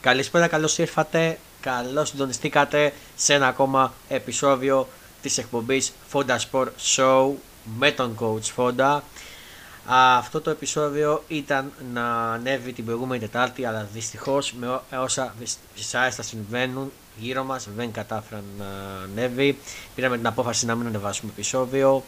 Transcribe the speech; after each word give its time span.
Καλησπέρα, 0.00 0.48
καλώς 0.48 0.78
ήρθατε, 0.78 1.38
καλώς 1.60 2.08
συντονιστήκατε 2.08 2.92
σε 3.16 3.34
ένα 3.34 3.46
ακόμα 3.46 3.92
επεισόδιο 4.08 4.88
της 5.22 5.38
εκπομπής 5.38 5.92
Fonda 6.12 6.36
Sport 6.50 6.68
Show 6.96 7.30
με 7.78 7.90
τον 7.90 8.16
Coach 8.20 8.54
Fonda. 8.56 9.00
Αυτό 9.86 10.40
το 10.40 10.50
επεισόδιο 10.50 11.24
ήταν 11.28 11.72
να 11.92 12.32
ανέβει 12.32 12.72
την 12.72 12.84
προηγούμενη 12.84 13.20
Τετάρτη, 13.20 13.64
αλλά 13.64 13.88
δυστυχώς 13.92 14.52
με 14.52 14.80
όσα 14.98 15.34
δυσάρεστα 15.74 16.22
συμβαίνουν 16.22 16.92
γύρω 17.16 17.44
μας 17.44 17.68
δεν 17.76 17.92
κατάφεραν 17.92 18.44
να 18.58 18.66
ανέβει. 19.02 19.58
Πήραμε 19.94 20.16
την 20.16 20.26
απόφαση 20.26 20.66
να 20.66 20.74
μην 20.74 20.86
ανεβάσουμε 20.86 21.32
επεισόδιο 21.32 22.04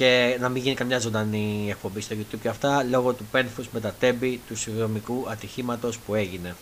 και 0.00 0.36
να 0.40 0.48
μην 0.48 0.62
γίνει 0.62 0.74
καμιά 0.74 0.98
ζωντανή 0.98 1.66
εκπομπή 1.70 2.00
στο 2.00 2.16
YouTube 2.18 2.38
και 2.42 2.48
αυτά 2.48 2.82
λόγω 2.82 3.12
του 3.12 3.24
πένθους 3.30 3.68
με 3.72 3.80
τα 3.80 3.94
τέμπη 4.00 4.40
του 4.48 4.56
συνδρομικού 4.56 5.26
ατυχήματος 5.30 5.98
που 5.98 6.14
έγινε. 6.14 6.56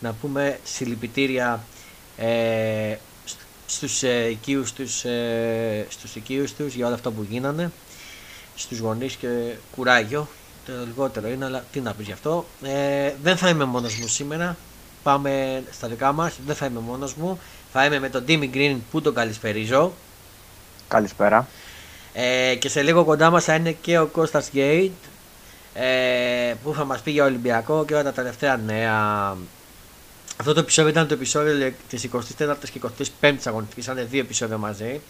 Να 0.00 0.12
πούμε 0.12 0.58
συλληπιτήρια 0.64 1.64
ε, 2.16 2.96
στους, 3.66 4.02
ε, 4.02 4.28
οικείους 4.28 4.72
τους, 4.72 5.04
ε, 5.04 5.86
στους 5.88 6.14
οικείους 6.14 6.54
τους 6.54 6.74
για 6.74 6.86
όλα 6.86 6.94
αυτά 6.94 7.10
που 7.10 7.26
γίνανε 7.30 7.70
στους 8.56 8.78
γονείς 8.78 9.14
και 9.14 9.28
κουράγιο 9.76 10.28
το 10.66 10.72
λιγότερο 10.86 11.28
είναι 11.28 11.44
αλλά 11.44 11.64
τι 11.72 11.80
να 11.80 11.92
πεις 11.92 12.06
γι' 12.06 12.12
αυτό. 12.12 12.44
Ε, 12.62 13.12
δεν 13.22 13.36
θα 13.36 13.48
είμαι 13.48 13.64
μόνος 13.64 13.98
μου 13.98 14.06
σήμερα 14.06 14.56
πάμε 15.02 15.62
στα 15.70 15.88
δικά 15.88 16.12
μας 16.12 16.34
δεν 16.46 16.54
θα 16.54 16.66
είμαι 16.66 16.80
μόνος 16.80 17.14
μου. 17.14 17.38
Θα 17.72 17.84
είμαι 17.84 17.98
με 17.98 18.08
τον 18.08 18.24
Timmy 18.28 18.50
Green 18.54 18.76
που 18.90 19.00
τον 19.00 19.14
καλησπερίζω 19.14 19.92
Καλησπέρα 20.88 21.48
ε, 22.18 22.54
και 22.54 22.68
σε 22.68 22.82
λίγο 22.82 23.04
κοντά 23.04 23.30
μας 23.30 23.44
θα 23.44 23.54
είναι 23.54 23.72
και 23.72 23.98
ο 23.98 24.06
Κώστας 24.06 24.50
Γκέιτ 24.52 24.92
ε, 25.74 26.54
που 26.62 26.74
θα 26.74 26.84
μας 26.84 27.00
πει 27.00 27.10
για 27.10 27.24
Ολυμπιακό 27.24 27.84
και 27.84 27.94
όλα 27.94 28.02
τα 28.02 28.12
τελευταία 28.12 28.56
νέα 28.56 29.36
αυτό 30.36 30.52
το 30.52 30.60
επεισόδιο 30.60 30.90
ήταν 30.90 31.08
το 31.08 31.14
επεισόδιο 31.14 31.72
της 31.88 32.08
24η 32.12 32.54
και 32.72 32.80
25η 33.20 33.36
αγωνιστικής, 33.44 33.84
ήταν 33.84 34.06
δύο 34.10 34.20
επεισόδια 34.20 34.58
μαζί. 34.58 35.00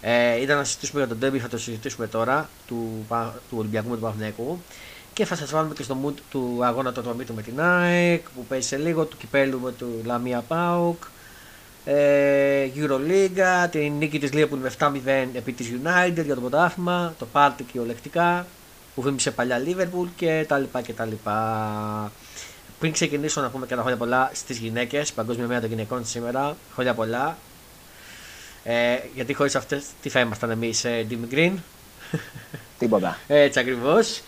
Ε, 0.00 0.40
ήταν 0.40 0.56
να 0.56 0.64
συζητήσουμε 0.64 1.00
για 1.00 1.08
τον 1.08 1.18
Ντέμπι, 1.18 1.38
θα 1.38 1.48
το 1.48 1.58
συζητήσουμε 1.58 2.06
τώρα, 2.06 2.48
του, 2.66 3.06
του 3.48 3.56
Ολυμπιακού 3.56 3.88
με 3.88 3.94
του 3.94 4.02
Παυνέκου. 4.02 4.60
Και 5.12 5.24
θα 5.24 5.36
σας 5.36 5.50
βάλουμε 5.50 5.74
και 5.74 5.82
στο 5.82 5.96
mood 6.04 6.14
του 6.30 6.58
αγώνα 6.62 6.92
του 6.92 7.00
Ατομίτου 7.00 7.34
με 7.34 7.42
την 7.42 7.60
ΑΕΚ, 7.60 8.22
που 8.34 8.44
παίζει 8.48 8.68
σε 8.68 8.76
λίγο, 8.76 9.04
του 9.04 9.16
κυπέλου 9.16 9.60
με 9.60 9.72
του 9.72 10.02
Λαμία 10.04 10.40
Πάουκ. 10.48 11.02
Ε, 11.88 12.70
Euroleague, 12.76 13.68
την 13.70 13.92
νίκη 13.92 14.18
της 14.18 14.30
Liverpool 14.32 14.58
με 14.62 14.72
7-0 14.78 14.90
επί 15.34 15.52
της 15.52 15.72
United 15.72 16.24
για 16.24 16.34
το 16.34 16.40
πρωτάθλημα, 16.40 17.14
το 17.18 17.26
πάρτι 17.26 17.62
κυριολεκτικά 17.62 18.46
που 18.94 19.02
βήμισε 19.02 19.30
παλιά 19.30 19.62
Liverpool 19.66 20.06
και 20.16 20.44
τα 20.48 20.58
λοιπά 20.58 20.82
και 20.82 20.92
τα 20.92 21.04
λοιπά. 21.04 22.12
Πριν 22.78 22.92
ξεκινήσω 22.92 23.40
να 23.40 23.48
πούμε 23.48 23.66
και 23.66 23.74
τα 23.74 23.80
χρόνια 23.80 23.98
πολλά 23.98 24.30
στις 24.34 24.58
γυναίκες, 24.58 25.12
Παγκόσμια 25.12 25.46
Μέρα 25.46 25.60
των 25.60 25.68
Γυναικών 25.68 26.06
σήμερα, 26.06 26.56
χρόνια 26.74 26.94
πολλά. 26.94 27.36
Ε, 28.64 28.98
γιατί 29.14 29.34
χωρίς 29.34 29.56
αυτές 29.56 29.84
τι 30.02 30.08
θα 30.08 30.20
ήμασταν 30.20 30.50
εμείς, 30.50 30.84
ε, 30.84 31.06
Jimmy 31.10 31.34
Green; 31.34 31.52
Τίποτα. 32.78 33.18
Έτσι 33.26 33.58
ακριβώς. 33.58 34.22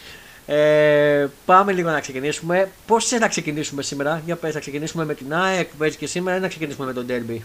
Ε, 0.51 1.27
πάμε 1.45 1.73
λίγο 1.73 1.91
να 1.91 2.01
ξεκινήσουμε. 2.01 2.69
Πώς 2.87 3.11
να 3.11 3.29
ξεκινήσουμε 3.29 3.83
σήμερα, 3.83 4.23
για 4.25 4.37
πες, 4.37 4.55
να 4.55 4.61
ξεκινήσουμε 4.61 5.05
με 5.05 5.15
την 5.15 5.35
ΑΕΚ 5.35 5.69
που 5.69 5.77
παίζει 5.77 5.97
και 5.97 6.07
σήμερα 6.07 6.37
ή 6.37 6.41
να 6.41 6.49
ξεκινήσουμε 6.49 6.87
με 6.87 6.93
τον 6.93 7.07
Derby; 7.09 7.39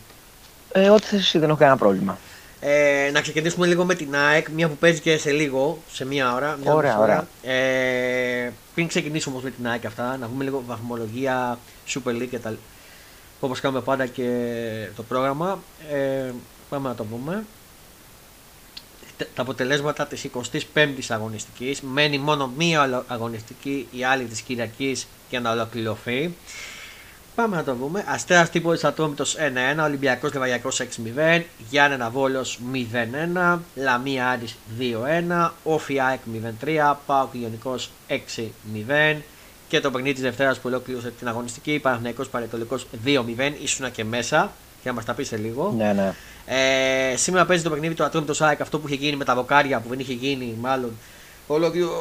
Ε, 0.72 0.90
ό,τι 0.90 1.06
θες 1.06 1.20
εσύ, 1.20 1.40
δεν 1.40 1.50
έχω 1.50 1.58
κανένα 1.58 1.78
πρόβλημα. 1.78 2.18
Ε, 2.60 3.10
να 3.14 3.22
ξεκινήσουμε 3.22 3.68
λίγο 3.68 3.86
με 3.86 3.96
την 3.96 4.16
ΑΕΚ, 4.16 4.48
μια 4.50 4.68
που 4.68 4.76
παίζει 4.76 5.00
και 5.00 5.18
σε 5.18 5.32
λίγο, 5.32 5.82
σε 5.92 6.06
μία 6.06 6.34
ώρα. 6.34 6.58
Μια 6.62 6.74
ωραία, 6.74 7.00
ωραία. 7.00 7.28
Ε, 7.44 8.52
πριν 8.74 8.88
ξεκινήσουμε 8.88 9.36
όμως 9.36 9.50
με 9.50 9.56
την 9.56 9.68
ΑΕΚ 9.68 9.86
αυτά, 9.86 10.18
να 10.18 10.28
πούμε 10.28 10.44
λίγο 10.44 10.64
βαθμολογία 10.68 11.58
Super 11.88 12.10
League 12.10 12.28
και 12.30 12.40
τα 12.40 12.54
όπως 13.40 13.60
κάνουμε 13.60 13.82
πάντα 13.82 14.06
και 14.06 14.28
το 14.96 15.04
πρόγραμμα. 15.04 15.60
Ε, 15.92 16.32
πάμε 16.70 16.88
να 16.90 16.96
το 16.96 17.04
πούμε. 17.04 17.44
Τα 19.18 19.42
αποτελέσματα 19.42 20.08
της 20.08 20.28
25ης 20.74 21.06
αγωνιστικής. 21.08 21.82
Μένει 21.82 22.18
μόνο 22.18 22.54
μία 22.58 23.04
αγωνιστική, 23.08 23.88
η 23.92 24.04
άλλη 24.04 24.24
της 24.24 24.42
Κυριακής 24.42 25.08
για 25.30 25.40
να 25.40 25.52
ολοκληρωθεί. 25.52 26.34
Πάμε 27.36 27.56
να 27.56 27.64
το 27.64 27.74
δούμε. 27.74 28.04
Αστέρας 28.08 28.50
Τρίπολη 28.50 28.80
Ατρόμητο 28.84 29.24
1-1, 29.78 29.84
Ολυμπιακός 29.84 30.34
Λεβαγιακός 30.34 30.80
6-0, 30.80 31.42
Γιάννενα 31.70 32.10
Βόλος 32.10 32.60
0-1, 32.74 33.60
Λαμία 33.76 34.30
Άρη 34.30 34.48
2-1, 34.80 35.52
Όφι 35.64 36.00
ΑΕΚ 36.00 36.20
0-3, 36.64 36.98
Πάο 37.06 37.28
Ιωνικό 37.32 37.76
6-0 38.08 39.22
και 39.68 39.80
το 39.80 39.92
παιχνίδι 39.92 40.14
της 40.14 40.24
Δευτέρας 40.24 40.58
που 40.58 40.70
ολοκλήρωσε 40.70 41.12
την 41.12 41.28
αγωνιστική 41.28 41.80
Παναθυναϊκό 41.80 42.24
Παρετολικό 42.24 42.78
2-0, 43.06 43.54
ήσουνα 43.62 43.90
και 43.90 44.04
μέσα 44.04 44.52
και 44.82 44.90
να 44.90 44.94
μας 44.94 45.06
τα 45.06 45.14
πεις 45.14 45.28
σε 45.28 45.38
λίγο. 45.38 45.74
Ναι, 45.78 45.94
ναι. 45.94 46.14
Ε, 46.46 47.16
σήμερα 47.16 47.46
παίζει 47.46 47.64
το 47.64 47.70
παιχνίδι 47.70 47.94
του 47.94 48.04
Ατρόμητος 48.04 48.42
ΑΕΚ, 48.42 48.62
αυτό 48.62 48.80
που 48.80 48.88
είχε 48.88 48.96
γίνει 48.96 49.16
με 49.16 49.24
τα 49.24 49.36
βοκάρια 49.36 49.80
που 49.80 49.90
δεν 49.90 50.00
είχε 50.00 50.14
γίνει 50.14 50.56
μάλλον. 50.62 50.98
Ολόκληρο 51.48 51.92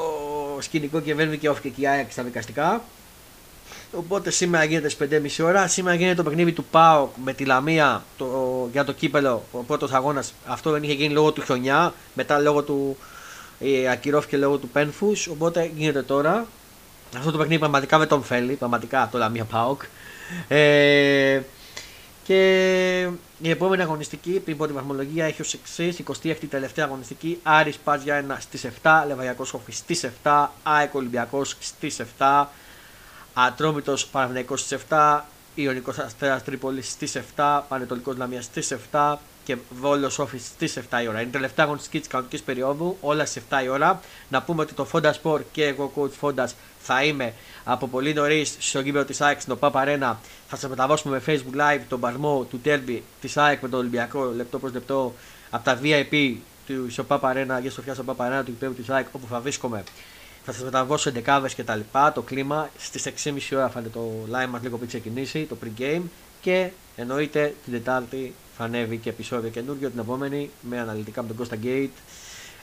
σκηνικό 0.61 1.01
και 1.01 1.15
βαίνει 1.15 1.39
και 1.39 1.49
όφη 1.49 1.71
και 1.71 1.81
η 1.81 1.87
ΑΕΚ 1.87 2.13
στα 2.13 2.23
δικαστικά. 2.23 2.83
Οπότε 3.93 4.31
σήμερα 4.31 4.65
γίνεται 4.65 4.89
στις 4.89 5.09
5.30 5.41 5.45
ώρα. 5.45 5.67
Σήμερα 5.67 5.97
γίνεται 5.97 6.15
το 6.15 6.23
παιχνίδι 6.23 6.53
του 6.53 6.65
ΠΑΟΚ 6.65 7.11
με 7.25 7.33
τη 7.33 7.45
Λαμία 7.45 8.05
το, 8.17 8.27
για 8.73 8.85
το 8.85 8.93
κύπελο. 8.93 9.43
Ο 9.53 9.59
πρώτος 9.59 9.93
αγώνας. 9.93 10.35
Αυτό 10.47 10.71
δεν 10.71 10.83
είχε 10.83 10.93
γίνει 10.93 11.15
λόγω 11.15 11.33
του 11.33 11.43
χιονιά. 11.43 11.95
Μετά 12.15 12.39
λόγω 12.39 12.63
του. 12.63 12.97
Ε, 13.61 13.91
ακυρώθηκε 13.91 14.37
λόγω 14.37 14.57
του 14.57 14.69
πένφους. 14.69 15.27
Οπότε 15.27 15.71
γίνεται 15.77 16.03
τώρα. 16.03 16.47
Αυτό 17.17 17.31
το 17.31 17.39
παιχνίδι 17.39 17.59
πραγματικά 17.59 17.99
δεν 17.99 18.09
τον 18.09 18.23
θέλει. 18.23 18.55
Πραγματικά 18.55 19.09
το 19.13 19.19
Λαμία 19.19 19.45
ΠΑΟΚ. 19.45 19.83
Ε, 20.49 21.41
και 22.25 23.01
η 23.41 23.51
επόμενη 23.51 23.83
αγωνιστική, 23.83 24.31
πριν 24.31 24.57
από 24.57 24.67
τη 24.67 24.73
βαθμολογία, 24.73 25.25
έχει 25.25 25.41
ως 25.41 25.55
εξής: 25.55 26.03
26η 26.23 26.47
τελευταία 26.51 26.85
αγωνιστική, 26.85 27.41
Άρης 27.43 27.77
Πάζια 27.77 28.25
1 28.29 28.37
στις 28.41 28.65
7, 28.83 29.05
Λεβαγιακό 29.07 29.47
Όφη 29.53 29.73
στις 29.73 30.05
7, 30.25 30.49
ΑΕΚ 30.63 30.95
Ολυμπιακός 30.95 31.57
στις 31.61 32.01
7, 32.19 32.47
Ατρόμητος 33.35 34.07
Παναθυναϊκό 34.07 34.57
στις 34.57 34.73
7, 34.89 35.25
Ιωνικός 35.55 35.99
Αστέρας 35.99 36.45
Τρίπολης 36.45 36.91
στις 36.91 37.17
7, 37.37 37.65
Πανετολικός 37.69 38.17
Λαμίας 38.17 38.45
στις 38.45 38.71
7 38.71 39.19
και 39.45 39.57
Βόλος 39.71 40.19
Όφης 40.19 40.47
στις 40.47 40.77
7 40.77 41.03
η 41.03 41.09
ώρα. 41.09 41.21
Είναι 41.21 41.29
η 41.29 41.33
τελευταία 41.33 41.65
αγωνιστική 41.65 41.99
της 41.99 42.09
κανονικής 42.09 42.43
περίοδου, 42.43 42.97
όλα 43.01 43.25
στις 43.25 43.43
7 43.51 43.63
η 43.65 43.69
ώρα. 43.69 44.01
Να 44.29 44.43
πούμε 44.43 44.63
ότι 44.63 44.75
το 44.75 44.87
Fonda 44.93 45.13
Sport 45.23 45.41
και 45.53 45.67
εγώ, 45.67 45.93
coach 45.97 46.29
Fonda, 46.29 46.45
θα 46.79 47.05
είμαι 47.05 47.35
από 47.65 47.89
πολύ 47.89 48.15
νωρίς 48.15 48.57
στο 48.59 48.81
γήπεδο 48.81 49.05
της 49.05 49.21
ΑΕΚ 49.21 49.41
στο 49.41 49.59
Papa 49.61 49.73
Arena. 49.73 50.15
Θα 50.49 50.57
σας 50.57 50.71
μεταδώσουμε 50.71 51.23
με 51.27 51.35
Facebook 51.35 51.61
Live 51.61 51.81
τον 51.89 52.01
παλμό 52.01 52.47
του 52.51 52.61
τέρμπι 52.61 53.03
της 53.21 53.37
ΑΕΚ 53.37 53.63
με 53.63 53.69
τον 53.69 53.79
Ολυμπιακό 53.79 54.33
λεπτό 54.37 54.59
προς 54.59 54.73
λεπτό 54.73 55.15
από 55.51 55.65
τα 55.65 55.79
VIP 55.83 56.35
του 56.67 56.91
στο 56.91 57.05
Papa 57.09 57.33
Arena, 57.33 57.61
για 57.61 57.71
Σοφιά 57.71 57.95
στο 57.95 58.05
Papa 58.07 58.25
Arena 58.25 58.43
του 58.45 58.51
γήπεδου 58.51 58.75
της 58.75 58.91
ΑΕΚ 58.91 59.07
όπου 59.13 59.27
θα 59.31 59.41
βρίσκομαι 59.41 59.85
θα 60.45 60.53
σας 60.53 60.63
μεταβώσω 60.63 61.09
εντεκάδες 61.09 61.55
και 61.55 61.65
τα 61.65 61.77
λοιπά. 61.77 62.13
Το 62.13 62.23
κλίμα 62.23 62.71
στις 62.79 63.09
6.30 63.25 63.39
ώρα 63.53 63.69
θα 63.69 63.81
είναι 63.81 63.89
το 63.89 64.11
live 64.33 64.49
μας 64.49 64.63
λίγο 64.63 64.77
πριν 64.77 64.89
ξεκινήσει, 64.89 65.45
το 65.45 65.57
pre-game. 65.65 66.03
Και 66.41 66.71
εννοείται 66.97 67.55
την 67.65 67.73
Τετάρτη 67.73 68.35
θα 68.57 68.65
ανέβει 68.65 68.97
και 68.97 69.09
επεισόδιο 69.09 69.51
καινούργιο 69.51 69.91
την 69.91 69.99
επόμενη 69.99 70.51
με 70.61 70.81
αναλυτικά 70.81 71.23
με 71.23 71.35
τον 71.35 71.47
Costa 71.47 71.65
Gate. 71.67 71.89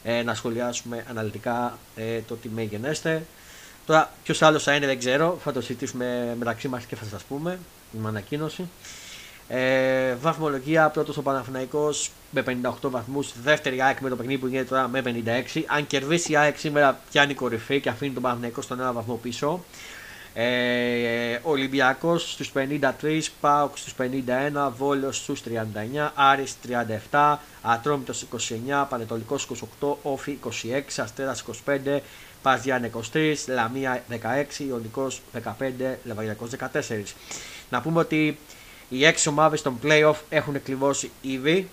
Ε, 0.03 0.23
να 0.23 0.35
σχολιάσουμε 0.35 1.05
αναλυτικά 1.09 1.77
ε, 1.95 2.19
το 2.27 2.35
τι 2.35 2.49
μεγενέστε. 2.49 3.25
Τώρα, 3.89 4.11
ποιος 4.23 4.41
άλλος 4.41 4.63
θα 4.63 4.75
είναι 4.75 4.85
δεν 4.85 4.99
ξέρω. 4.99 5.37
Θα 5.43 5.51
το 5.51 5.61
συζητήσουμε 5.61 6.35
μεταξύ 6.39 6.67
μας 6.67 6.85
και 6.85 6.95
θα 6.95 7.05
σας 7.05 7.23
πούμε. 7.23 7.59
Με 7.91 8.07
ανακοίνωση. 8.07 8.69
Ε, 9.47 10.13
βαθμολογία 10.13 10.89
πρώτος 10.89 11.17
ο 11.17 11.21
Παναθηναϊκός 11.21 12.11
με 12.31 12.43
58 12.81 12.89
βαθμούς. 12.89 13.33
Δεύτερη 13.43 13.81
ΑΕΚ 13.81 13.99
με 13.99 14.09
το 14.09 14.15
παιχνίδι 14.15 14.39
που 14.39 14.47
γίνεται 14.47 14.65
τώρα 14.65 14.87
με 14.87 15.01
56. 15.01 15.63
Αν 15.67 15.87
κερδίσει 15.87 16.31
η 16.31 16.35
ΑΕΚ 16.35 16.57
σήμερα 16.57 16.99
πιάνει 17.11 17.33
κορυφή 17.33 17.79
και 17.79 17.89
αφήνει 17.89 18.13
τον 18.13 18.21
Παναθηναϊκό 18.21 18.61
στον 18.61 18.79
ένα 18.79 18.93
βαθμό 18.93 19.15
πίσω. 19.15 19.63
Ε, 20.33 21.39
Ολυμπιακός 21.43 22.31
στους 22.31 22.51
53, 22.51 23.31
Πάοκ 23.39 23.77
στους 23.77 23.93
51, 23.93 24.71
Βόλο 24.77 25.11
στους 25.11 25.41
39, 25.41 26.11
Άρης 26.15 26.55
37, 27.11 27.37
Ατρόμητος 27.61 28.21
29, 28.21 28.87
Πανετολικός 28.89 29.47
28, 29.79 29.97
Όφη 30.01 30.31
26, 30.31 31.01
Αστέρας 31.01 31.43
25, 31.65 32.01
Παζιάν 32.41 32.91
23, 33.13 33.33
Λαμία 33.47 34.03
16, 34.09 34.15
Ιωνικός 34.67 35.21
15, 35.43 35.95
Λεβαγιακό 36.03 36.47
14. 36.59 37.03
Να 37.69 37.81
πούμε 37.81 37.99
ότι 37.99 38.39
οι 38.89 39.05
έξι 39.05 39.29
ομάδες 39.29 39.61
των 39.61 39.79
playoff 39.83 40.15
έχουν 40.29 40.63
κλειδώσει 40.63 41.11
ήδη. 41.21 41.69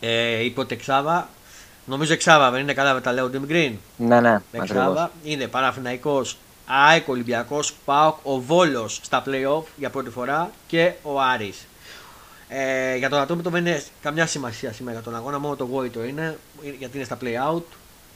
Ε, 0.00 0.44
υπό 0.44 0.64
εξάδα. 0.68 1.28
Νομίζω 1.84 2.12
εξάδα 2.12 2.50
δεν 2.50 2.60
είναι 2.60 2.72
καλά 2.72 2.94
με 2.94 3.00
τα 3.00 3.12
λέω 3.12 3.30
Tim 3.32 3.50
Green. 3.50 3.72
Ναι, 3.96 4.20
ναι. 4.20 4.40
Εξάδα 4.52 5.10
είναι 5.24 5.46
Παναθηναϊκός, 5.46 6.36
ΑΕΚ, 6.66 7.08
Ολυμπιακός, 7.08 7.74
ΠΑΟΚ, 7.84 8.16
ο 8.22 8.40
Βόλος 8.40 9.00
στα 9.02 9.22
playoff 9.26 9.62
για 9.76 9.90
πρώτη 9.90 10.10
φορά 10.10 10.50
και 10.66 10.92
ο 11.02 11.20
Άρης. 11.20 11.66
Ε, 12.48 12.96
για 12.96 13.08
τον 13.08 13.18
Ατόμητο 13.20 13.50
δεν 13.50 13.66
είναι 13.66 13.82
καμιά 14.02 14.26
σημασία 14.26 14.72
σήμερα 14.72 15.00
τον 15.00 15.16
αγώνα, 15.16 15.38
μόνο 15.38 15.56
το 15.56 15.64
Γόητο 15.64 16.04
είναι 16.04 16.38
γιατί 16.78 16.96
είναι 16.96 17.04
στα 17.04 17.18
play 17.22 17.54
out. 17.54 17.62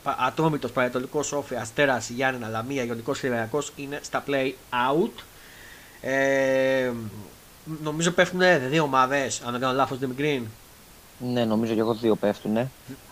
Ατρόμητο, 0.04 0.68
Πανετολικό 0.68 1.20
Όφη, 1.34 1.54
Αστέρας, 1.54 2.08
Γιάννενα, 2.08 2.48
Λαμία, 2.48 2.84
Ιωνικός 2.84 3.20
Κυριακό 3.20 3.58
είναι 3.76 3.98
στα 4.02 4.24
play 4.28 4.52
out. 4.70 5.10
Ε, 6.00 6.90
νομίζω 7.82 8.10
πέφτουν 8.10 8.40
δύο 8.70 8.82
ομάδες, 8.82 9.42
αν 9.46 9.52
δεν 9.52 9.60
κάνω 9.60 9.74
λάθος, 9.74 9.98
Δημικρήν. 9.98 10.42
Ναι, 11.32 11.44
νομίζω 11.44 11.74
και 11.74 11.80
εγώ 11.80 11.94
δύο 11.94 12.14
πέφτουν. 12.16 12.56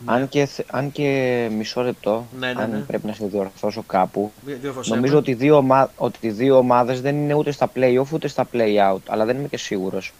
Αν, 0.04 0.28
και, 0.28 0.46
θε- 0.46 0.66
αν 0.70 0.92
και 0.92 1.48
μισό 1.56 1.82
λεπτό, 1.82 2.26
Ναι, 2.38 2.52
ναι, 2.52 2.62
αν 2.62 2.70
ναι. 2.70 2.78
πρέπει 2.78 3.06
να 3.06 3.12
σε 3.12 3.26
διορθώσω 3.26 3.82
κάπου. 3.82 4.32
Διορθώσέ 4.44 4.94
Νομίζω 4.94 5.12
με. 5.12 5.18
ότι, 5.18 5.34
δύο 5.34 5.56
ομα... 5.56 5.90
ότι 5.96 6.26
οι 6.26 6.30
δύο 6.30 6.56
ομάδες 6.56 7.00
δεν 7.00 7.16
είναι 7.16 7.34
ούτε 7.34 7.50
στα 7.50 7.70
play-off 7.74 8.06
ούτε 8.12 8.28
στα 8.28 8.46
play-out, 8.52 8.98
αλλά 9.08 9.24
δεν 9.24 9.36
είμαι 9.38 9.48
και 9.48 9.56
σίγουρος. 9.58 10.12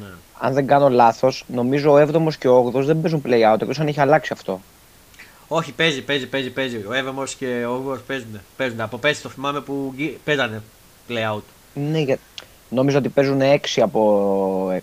Ναι. 0.00 0.06
Αν 0.40 0.52
δεν 0.54 0.66
κάνω 0.66 0.88
λάθος, 0.88 1.44
νομίζω 1.48 1.92
ο 1.92 1.96
7ος 1.98 2.34
και 2.38 2.48
ο 2.48 2.72
8ος 2.74 2.82
δεν 2.84 3.00
παίζουν 3.00 3.22
play-out, 3.26 3.60
εκτός 3.60 3.80
αν 3.80 3.86
έχει 3.86 4.00
αλλάξει 4.00 4.32
αυτό. 4.32 4.60
Όχι, 5.48 5.72
παίζει, 5.72 6.02
παίζει, 6.02 6.26
παίζει, 6.26 6.50
παίζει. 6.50 6.76
Ο 6.88 6.92
Εύεμο 6.92 7.24
και 7.38 7.64
ο 7.68 7.74
Ούγο 7.76 8.00
παίζουν. 8.06 8.40
παίζουν. 8.56 8.80
Από 8.80 8.98
πέρσι 8.98 9.22
το 9.22 9.28
θυμάμαι 9.28 9.60
που 9.60 9.92
γι- 9.96 10.18
παίζανε 10.24 10.62
play 11.08 11.34
out. 11.34 11.40
Ναι, 11.74 11.98
για... 12.00 12.18
νόμιζα 12.68 12.98
ότι 12.98 13.08
παίζουν 13.08 13.40
6 13.42 13.56
από 13.82 14.70
ε, 14.72 14.82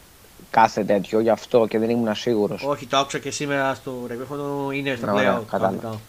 κάθε 0.49 0.83
τέτοιο, 0.83 1.19
γι' 1.19 1.29
αυτό 1.29 1.65
και 1.67 1.79
δεν 1.79 1.89
ήμουν 1.89 2.15
σίγουρος. 2.15 2.63
Όχι, 2.63 2.85
το 2.85 2.97
άκουσα 2.97 3.17
και 3.19 3.31
σήμερα 3.31 3.73
στο 3.73 4.05
ρεκόρδο 4.07 4.71
είναι 4.71 4.95
στο 4.95 5.05
Ναι, 5.05 5.11
ωραία, 5.11 5.37
play 5.37 5.41
out 5.41 5.45
κατάλαβα. 5.51 5.77
κανονικά. 5.77 5.99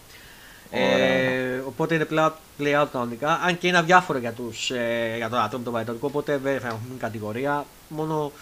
Ωραία, 0.75 1.07
Ε, 1.07 1.63
οπότε 1.67 1.95
είναι 1.95 2.07
play 2.11 2.27
out, 2.27 2.31
play 2.61 2.83
out 2.83 2.87
κανονικά. 2.93 3.41
Αν 3.45 3.59
και 3.59 3.67
είναι 3.67 3.79
αδιάφορο 3.79 4.19
για, 4.19 4.33
τους, 4.33 4.71
ε, 4.71 5.15
για 5.17 5.29
το 5.29 5.37
άτομο 5.37 5.65
το 5.65 5.71
βαϊτορικό, 5.71 6.07
οπότε 6.07 6.37
δεν 6.43 6.61
θα 6.61 6.67
έχουν 6.67 6.97
κατηγορία. 6.99 7.65
Μόνο 7.89 8.33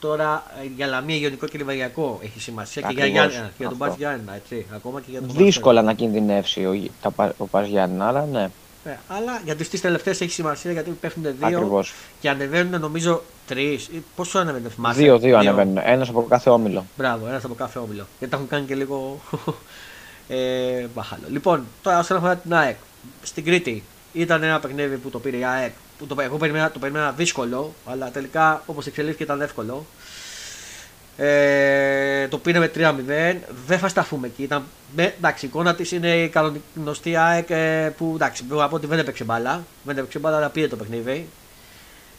τώρα 0.00 0.42
ε, 0.62 0.66
για 0.76 0.86
Λαμία, 0.86 1.16
Ιωνικό 1.16 1.46
και 1.46 1.58
Λιβαδιακό 1.58 2.20
έχει 2.22 2.40
σημασία 2.40 2.82
και 2.82 2.92
για, 2.94 3.04
Ακριβώς, 3.04 3.30
Γιάννενα, 3.30 3.46
και 3.48 3.54
για 3.58 3.68
τον 3.68 3.74
αυτό. 3.76 3.84
Πας 3.88 3.96
Γιάννενα, 3.96 4.34
έτσι. 4.34 4.66
Ακόμα 4.74 5.00
και 5.00 5.10
για 5.10 5.20
τον 5.20 5.30
Δύσκολα 5.36 5.82
να 5.82 5.92
κινδυνεύσει 5.92 6.66
ο, 6.66 6.72
Γι- 6.72 6.90
τα 7.02 7.10
Πα- 7.10 7.34
ο 7.38 7.46
Πας 7.46 7.66
Γιάννενα, 7.68 8.06
αλλά 8.08 8.24
ναι, 8.32 8.50
Ε, 8.84 8.96
αλλά 9.08 9.40
για 9.44 9.54
τις 9.56 9.68
τρεις 9.68 9.80
τελευταίες 9.80 10.20
έχει 10.20 10.30
σημασία 10.30 10.72
γιατί 10.72 10.90
πέφτουν 10.90 11.22
δύο 11.22 11.46
ακριβώς. 11.46 11.92
και 12.20 12.28
ανεβαίνουν 12.28 12.80
νομίζω 12.80 13.22
τρεις. 13.46 13.90
Πόσο 14.16 14.38
ανεβαίνουν, 14.38 14.70
θυμάσαι; 14.70 15.00
Δύο-δύο 15.00 15.38
ανεβαίνουν, 15.38 15.78
ένας 15.84 16.08
από 16.08 16.22
κάθε 16.28 16.50
όμιλο. 16.50 16.84
Μπράβο, 16.96 17.26
ένας 17.26 17.44
από 17.44 17.54
κάθε 17.54 17.78
όμιλο. 17.78 18.06
Γιατί 18.18 18.32
τα 18.34 18.36
έχουν 18.36 18.48
κάνει 18.48 18.66
και 18.66 18.74
λίγο 18.74 19.20
ε, 20.28 20.86
μπαχάλο. 20.94 21.22
Λοιπόν, 21.30 21.66
τώρα 21.82 21.98
όσον 21.98 22.16
αφορά 22.16 22.36
την 22.36 22.54
ΑΕΚ, 22.54 22.76
στην 23.22 23.44
Κρήτη 23.44 23.82
ήταν 24.12 24.42
ένα 24.42 24.60
παιχνίδι 24.60 24.96
που 24.96 25.10
το 25.10 25.18
πήρε 25.18 25.36
η 25.36 25.44
ΑΕΚ. 25.44 25.72
Που 26.00 26.06
το, 26.06 26.20
εγώ 26.20 26.36
περίμενα, 26.36 26.70
το 26.70 26.78
περίμενα 26.78 27.12
δύσκολο, 27.12 27.74
αλλά 27.84 28.10
τελικά 28.10 28.62
όπως 28.66 28.86
εξελίχθηκε 28.86 29.22
ήταν 29.22 29.40
εύκολο. 29.40 29.86
Ε, 31.16 32.28
το 32.28 32.38
πήρε 32.38 32.58
με 32.58 32.70
3-0. 32.74 33.36
Δεν 33.66 33.78
θα 33.78 33.88
σταθούμε 33.88 34.26
εκεί. 34.26 34.42
Ήταν, 34.42 34.64
με, 34.96 35.14
εντάξει, 35.16 35.44
η 35.44 35.48
εικόνα 35.48 35.74
της 35.74 35.92
είναι 35.92 36.16
η 36.16 36.28
κανονική 36.28 36.62
γνωστή 36.74 37.16
ΑΕΚ 37.16 37.50
ε, 37.50 37.94
που 37.96 38.12
εντάξει, 38.14 38.44
μπορώ 38.44 38.60
να 38.60 38.68
πω 38.68 38.74
ότι 38.74 38.86
δεν 38.86 38.98
έπαιξε 38.98 39.24
μπάλα. 39.24 39.64
Δεν 39.84 39.98
έπαιξε 39.98 40.18
μπάλα, 40.18 40.36
αλλά 40.36 40.48
πήρε 40.48 40.68
το 40.68 40.76
παιχνίδι. 40.76 41.28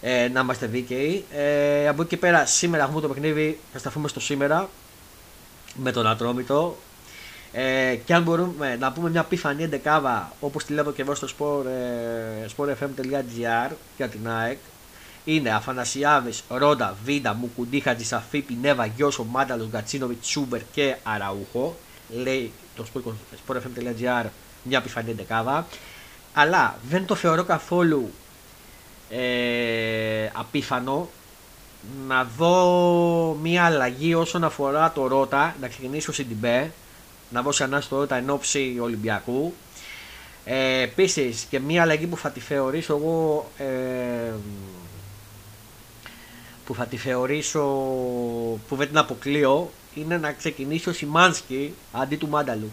Ε, 0.01 0.29
να 0.33 0.39
είμαστε 0.39 0.65
δίκαιοι. 0.65 1.25
Ε, 1.31 1.87
από 1.87 2.01
εκεί 2.01 2.09
και 2.09 2.17
πέρα, 2.17 2.45
σήμερα 2.45 2.83
έχουμε 2.83 3.01
το 3.01 3.07
παιχνίδι. 3.07 3.59
Θα 3.73 3.79
σταθούμε 3.79 4.07
στο 4.07 4.19
σήμερα 4.19 4.69
με 5.75 5.91
τον 5.91 6.07
Ατρόμητο. 6.07 6.77
Ε, 7.53 7.95
και 8.05 8.13
αν 8.13 8.23
μπορούμε 8.23 8.75
να 8.75 8.91
πούμε 8.91 9.09
μια 9.09 9.23
πιφανή 9.23 9.63
εντεκάδα 9.63 10.31
όπως 10.39 10.65
τη 10.65 10.73
λέω 10.73 10.91
και 10.91 11.01
εγώ 11.01 11.15
στο 11.15 11.27
sport, 11.27 11.65
ε, 11.65 12.45
sportfm.gr 12.57 13.71
για 13.97 14.07
την 14.07 14.29
ΑΕΚ 14.29 14.57
είναι 15.25 15.49
Αφανασιάδης, 15.49 16.43
Ρόντα, 16.49 16.95
Βίντα, 17.03 17.33
Μουκουντή, 17.33 17.79
Χατζησαφή, 17.79 18.41
Πινέβα, 18.41 18.85
Γιώσο, 18.85 19.23
Μάνταλος, 19.23 19.67
Γκατσίνοβιτ, 19.67 20.23
Σούμπερ 20.23 20.61
και 20.71 20.95
Αραούχο. 21.03 21.75
Λέει 22.09 22.51
το 22.75 22.85
sport- 22.93 23.51
sportfm.gr 23.51 24.25
μια 24.63 24.81
πιφανή 24.81 25.11
εντεκάδα. 25.11 25.65
Αλλά 26.33 26.75
δεν 26.89 27.05
το 27.05 27.15
θεωρώ 27.15 27.43
καθόλου 27.43 28.11
ε, 29.09 30.29
απίθανο 30.33 31.09
να 32.07 32.27
δω 32.37 33.37
μια 33.41 33.65
αλλαγή 33.65 34.13
όσον 34.13 34.43
αφορά 34.43 34.91
το 34.91 35.07
Ρότα, 35.07 35.55
να 35.61 35.67
ξεκινήσω 35.67 36.13
στην 36.13 36.27
Τιμπέ, 36.27 36.71
να 37.31 37.41
δώσει 37.41 37.63
ανάση 37.63 37.89
το 37.89 37.97
Ρότα 37.97 38.15
εν 38.15 38.29
ώψη 38.29 38.77
Ολυμπιακού. 38.81 39.53
Ε, 40.45 40.81
Επίσης 40.81 41.45
και 41.49 41.59
μια 41.59 41.81
αλλαγή 41.81 42.07
που 42.07 42.17
θα 42.17 42.29
τη 42.29 42.39
θεωρήσω 42.39 42.95
εγώ. 42.95 43.49
Ε, 43.57 44.33
που 46.65 46.75
θα 46.75 46.85
τη 46.85 46.97
θεωρήσω 46.97 47.61
που 48.67 48.75
δεν 48.75 48.87
την 48.87 48.97
αποκλείω 48.97 49.71
είναι 49.93 50.17
να 50.17 50.31
ξεκινήσει 50.31 50.89
ο 50.89 50.93
Σιμάνσκι 50.93 51.73
αντί 51.91 52.15
του 52.15 52.27
Μάνταλου. 52.27 52.71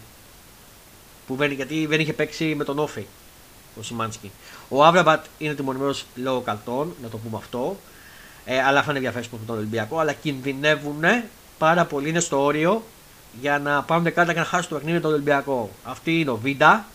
Που 1.27 1.35
δεν, 1.35 1.51
γιατί 1.51 1.85
δεν 1.85 1.99
είχε 1.99 2.13
παίξει 2.13 2.55
με 2.55 2.63
τον 2.63 2.79
Όφη 2.79 3.05
ο 3.79 3.83
Σιμάνσκι. 3.83 4.31
Ο 4.69 4.85
Άβραμπατ 4.85 5.25
είναι 5.37 5.53
τιμωρημένος 5.53 6.05
λόγω 6.15 6.41
καλτών, 6.41 6.95
να 7.01 7.09
το 7.09 7.17
πούμε 7.17 7.37
αυτό. 7.37 7.77
Ε, 8.45 8.61
αλλά 8.61 8.83
θα 8.83 8.91
είναι 8.91 8.99
διαθέσιμο 8.99 9.37
με 9.39 9.45
τον 9.45 9.57
Ολυμπιακό. 9.57 9.99
Αλλά 9.99 10.13
κινδυνεύουν 10.13 11.03
πάρα 11.57 11.85
πολύ, 11.85 12.09
είναι 12.09 12.19
στο 12.19 12.43
όριο 12.43 12.83
για 13.41 13.59
να 13.59 13.83
πάρουν 13.83 14.13
κάρτα 14.13 14.33
και 14.33 14.39
να 14.39 14.45
χάσουν 14.45 14.69
το 14.69 14.75
παιχνίδι 14.75 14.95
με 14.95 15.01
τον 15.01 15.13
Ολυμπιακό. 15.13 15.69
Αυτή 15.83 16.19
είναι 16.19 16.29
ο 16.29 16.37
Βίντα, 16.37 16.85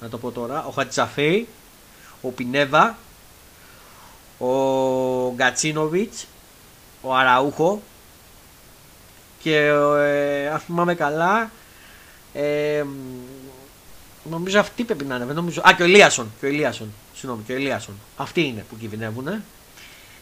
να 0.00 0.08
το 0.08 0.18
πω 0.18 0.30
τώρα, 0.30 0.64
ο 0.64 0.70
Χατσαφή, 0.70 1.46
ο 2.20 2.28
Πινέβα, 2.28 2.96
ο 4.38 4.48
Γκατσίνοβιτς, 5.34 6.26
ο 7.00 7.14
Αραούχο 7.14 7.82
και 9.38 9.56
ε, 9.56 10.48
αν 10.48 10.58
θυμάμαι 10.58 10.94
καλά 10.94 11.50
ε, 12.32 12.84
νομίζω 14.30 14.60
αυτοί 14.60 14.84
πρέπει 14.84 15.04
να 15.04 15.16
είναι. 15.16 15.24
δεν 15.24 15.34
Νομίζω... 15.34 15.60
Α, 15.60 15.72
και 15.76 15.82
ο 15.82 15.84
Ελίασον. 15.84 16.32
Και 16.40 16.46
ο 16.46 16.48
Ελίασον. 16.48 16.92
Συγγνώμη, 17.14 17.42
και 17.46 17.52
ο 17.52 17.56
Ελίασον. 17.56 17.94
Αυτοί 18.16 18.40
είναι 18.40 18.64
που 18.68 18.76
κινδυνεύουν. 18.76 19.42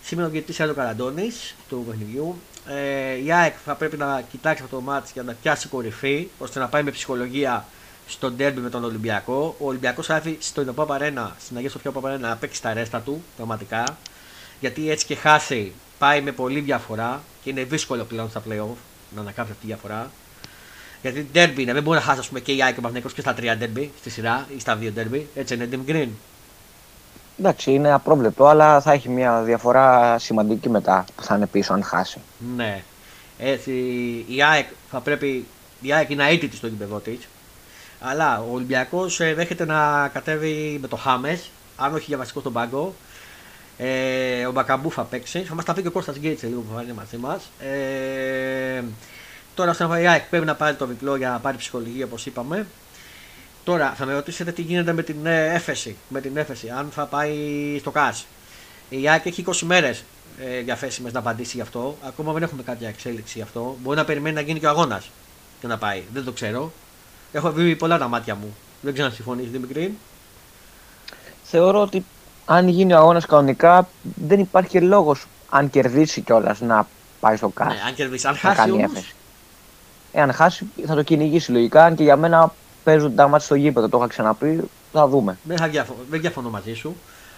Σήμερα 0.03 0.27
ο 0.27 0.31
διαιτητής 0.31 0.59
είναι 0.59 0.71
ο 0.71 0.75
Καραντώνης 0.75 1.55
του 1.69 1.85
παιχνιδιού. 1.89 2.37
Ε, 2.67 3.25
η 3.25 3.33
ΑΕΚ 3.33 3.55
θα 3.65 3.75
πρέπει 3.75 3.97
να 3.97 4.23
κοιτάξει 4.31 4.63
αυτό 4.63 4.77
το 4.77 4.83
μάτς 4.83 5.11
για 5.13 5.23
να 5.23 5.33
πιάσει 5.33 5.69
κορυφή 5.69 6.29
ώστε 6.39 6.59
να 6.59 6.69
πάει 6.69 6.83
με 6.83 6.91
ψυχολογία 6.91 7.65
στο 8.07 8.31
ντέρμπι 8.31 8.61
με 8.61 8.71
τον 8.71 8.85
Ολυμπιακό. 8.85 9.57
Ο 9.59 9.67
Ολυμπιακός 9.67 10.07
θα 10.07 10.15
έρθει 10.15 10.37
στο 10.41 10.61
Ινωπά 10.61 10.85
Παρένα, 10.85 11.37
στην 11.41 11.57
Αγία 11.57 11.71
Σοφιά 11.71 11.91
Παρένα, 11.91 12.29
να 12.29 12.37
παίξει 12.37 12.63
τα 12.63 12.73
ρέστα 12.73 13.01
του 13.01 13.23
πραγματικά. 13.37 13.85
Γιατί 14.61 14.91
έτσι 14.91 15.07
και 15.07 15.15
χάσει 15.15 15.73
πάει 15.99 16.21
με 16.21 16.33
πολύ 16.33 16.61
διαφορά 16.61 17.23
και 17.43 17.51
είναι 17.51 17.65
δύσκολο 17.65 18.05
πλέον 18.05 18.31
στα 18.31 18.41
playoff 18.41 18.77
να 19.15 19.21
ανακάψει 19.21 19.51
αυτή 19.53 19.61
τη 19.61 19.67
διαφορά. 19.67 20.11
Γιατί 21.03 21.29
derby 21.35 21.59
είναι, 21.59 21.73
δεν 21.73 21.83
μπορεί 21.83 21.99
να 21.99 22.05
χάσει 22.05 22.19
ας 22.19 22.29
πούμε, 22.29 22.41
και 22.41 22.53
η 22.53 22.63
ΑΕΚ 22.63 22.73
και 22.73 22.79
ο 22.79 22.83
Παναθηναϊκός 22.83 23.13
και 23.13 23.21
στα 23.21 23.35
τρία 23.35 23.59
derby 23.61 23.89
στη 23.99 24.11
σειρά 24.11 24.47
ή 24.57 24.61
στα 24.61 24.77
δύο 24.77 24.93
derby. 24.97 25.23
Έτσι 25.35 25.55
είναι, 25.55 25.69
Tim 25.73 25.91
Green. 25.91 26.09
Εντάξει, 27.39 27.73
είναι 27.73 27.93
απρόβλεπτο, 27.93 28.47
αλλά 28.47 28.81
θα 28.81 28.93
έχει 28.93 29.09
μια 29.09 29.43
διαφορά 29.43 30.19
σημαντική 30.19 30.69
μετά 30.69 31.05
που 31.17 31.23
θα 31.23 31.37
είναι 31.37 31.47
πίσω 31.47 31.73
αν 31.73 31.83
χάσει. 31.83 32.19
Ναι. 32.57 32.83
Έτσι, 33.39 33.73
η 34.29 34.43
ΑΕΚ 34.43 34.67
θα 34.91 35.01
πρέπει. 35.01 35.47
Η 35.81 35.93
ΑΕΚ 35.93 36.11
είναι 36.11 36.29
αίτητη 36.29 36.57
στο 36.57 36.67
γήπεδο 36.67 36.99
της. 36.99 37.29
Αλλά 38.01 38.41
ο 38.41 38.53
Ολυμπιακός 38.53 39.17
δέχεται 39.17 39.65
να 39.65 40.09
κατέβει 40.09 40.79
με 40.81 40.89
το 40.89 40.97
Χάμες, 40.97 41.51
αν 41.77 41.95
όχι 41.95 42.05
για 42.09 42.17
βασικό 42.17 42.41
στον 42.41 42.53
πάγκο. 42.53 42.95
Ε, 43.79 44.47
ο 44.47 44.53
Μπακαμπού 44.53 44.91
θα 44.91 45.03
παίξει. 45.03 45.39
Θα 45.41 45.55
μας 45.55 45.65
τα 45.65 45.75
πει 45.75 45.83
και 45.83 45.89
ο 45.89 45.91
Κώστας 45.91 46.17
Γκέιτς 46.17 46.43
λίγο 46.43 46.61
που 46.61 46.75
θα 46.75 46.83
είναι 46.83 46.93
μαζί 46.93 47.17
μας. 47.17 47.51
Ε, 47.59 48.83
τώρα 49.55 49.73
στον 49.73 49.87
αφορά 49.87 50.01
η 50.01 50.07
ΑΕΚ 50.07 50.23
πρέπει 50.23 50.45
να 50.45 50.55
πάρει 50.55 50.77
το 50.77 50.87
διπλό 50.87 51.17
για 51.17 51.31
να 51.31 51.39
πάρει 51.39 51.57
ψυχολογία 51.57 52.05
όπως 52.05 52.27
είπαμε. 52.27 52.67
Τώρα 53.65 53.95
θα 53.97 54.05
με 54.05 54.13
ρωτήσετε 54.13 54.53
τι 54.53 54.63
γίνεται 54.63 54.93
με 54.93 55.03
την 55.03 55.27
ε, 55.27 55.55
έφεση. 55.55 55.97
Με 56.09 56.21
την 56.21 56.37
έφεση, 56.37 56.71
αν 56.71 56.89
θα 56.91 57.05
πάει 57.07 57.37
στο 57.81 57.91
ΚΑΣ. 57.91 58.27
Η 58.89 59.09
ΑΕΚ 59.09 59.27
έχει 59.27 59.45
20 59.47 59.59
μέρες 59.61 60.05
ε, 60.41 60.61
διαθέσιμες 60.61 61.13
να 61.13 61.19
απαντήσει 61.19 61.57
γι' 61.57 61.63
αυτό. 61.63 61.97
Ακόμα 62.07 62.33
δεν 62.33 62.43
έχουμε 62.43 62.63
κάποια 62.63 62.89
εξέλιξη 62.89 63.33
γι' 63.39 63.45
αυτό. 63.45 63.77
Μπορεί 63.83 63.97
να 63.97 64.05
περιμένει 64.05 64.35
να 64.35 64.41
γίνει 64.41 64.61
και 64.61 64.67
ο 64.67 64.69
αγώνας 64.69 65.11
και 65.61 65.67
να 65.67 65.79
πάει. 65.79 66.03
Δεν 66.13 66.25
το 66.25 66.33
ξέρω. 66.33 66.73
Έχω 67.33 67.53
δει 67.53 67.77
πολλά 67.77 67.99
τα 67.99 68.09
μάτια 68.09 68.35
μου. 68.35 68.57
Δεν 68.81 68.93
ξέρω 68.93 69.09
αν 69.09 69.15
συμφωνείς, 69.15 69.51
Δημητρή. 69.51 69.99
Θεωρώ 71.43 71.81
ότι 71.81 72.05
αν 72.45 72.69
γίνει 72.69 72.93
ο 72.93 72.97
αγώνας 72.97 73.27
κανονικά, 73.27 73.89
δεν 74.03 74.41
υπάρχει 74.41 74.81
λόγος 74.81 75.27
αν 75.49 75.71
κερδίσει 75.71 76.21
κιόλας 76.21 76.61
να 76.61 76.87
πάει 77.21 77.37
στο 77.37 77.49
ΚΑΣ. 77.49 77.75
Ναι, 77.75 77.81
αν 77.87 77.95
κερδίσει. 77.95 78.27
Αν 78.27 78.33
να 78.33 78.39
χάσει 78.39 78.57
κάνει 78.57 78.73
όμως, 78.73 78.91
έφεση. 78.91 79.15
Εάν 80.13 80.33
χάσει, 80.33 80.67
θα 80.87 80.95
το 80.95 81.03
κυνηγήσει 81.03 81.53
λογικά. 81.53 81.85
Αν 81.85 81.95
και 81.95 82.03
για 82.03 82.17
μένα 82.17 82.55
παίζουν 82.85 83.15
τα 83.15 83.29
μάτια 83.29 83.45
στο 83.47 83.55
γήπεδο, 83.55 83.89
το 83.89 83.99
είχα 83.99 84.07
ξαναπεί. 84.07 84.61
Θα 84.93 85.07
δούμε. 85.09 85.39
δεν, 85.43 85.57
θα 85.57 85.69
διαφο- 85.69 85.97
δεν 86.11 86.21
διαφωνώ 86.21 86.51
μαζί 86.51 86.75
σου. 86.75 86.97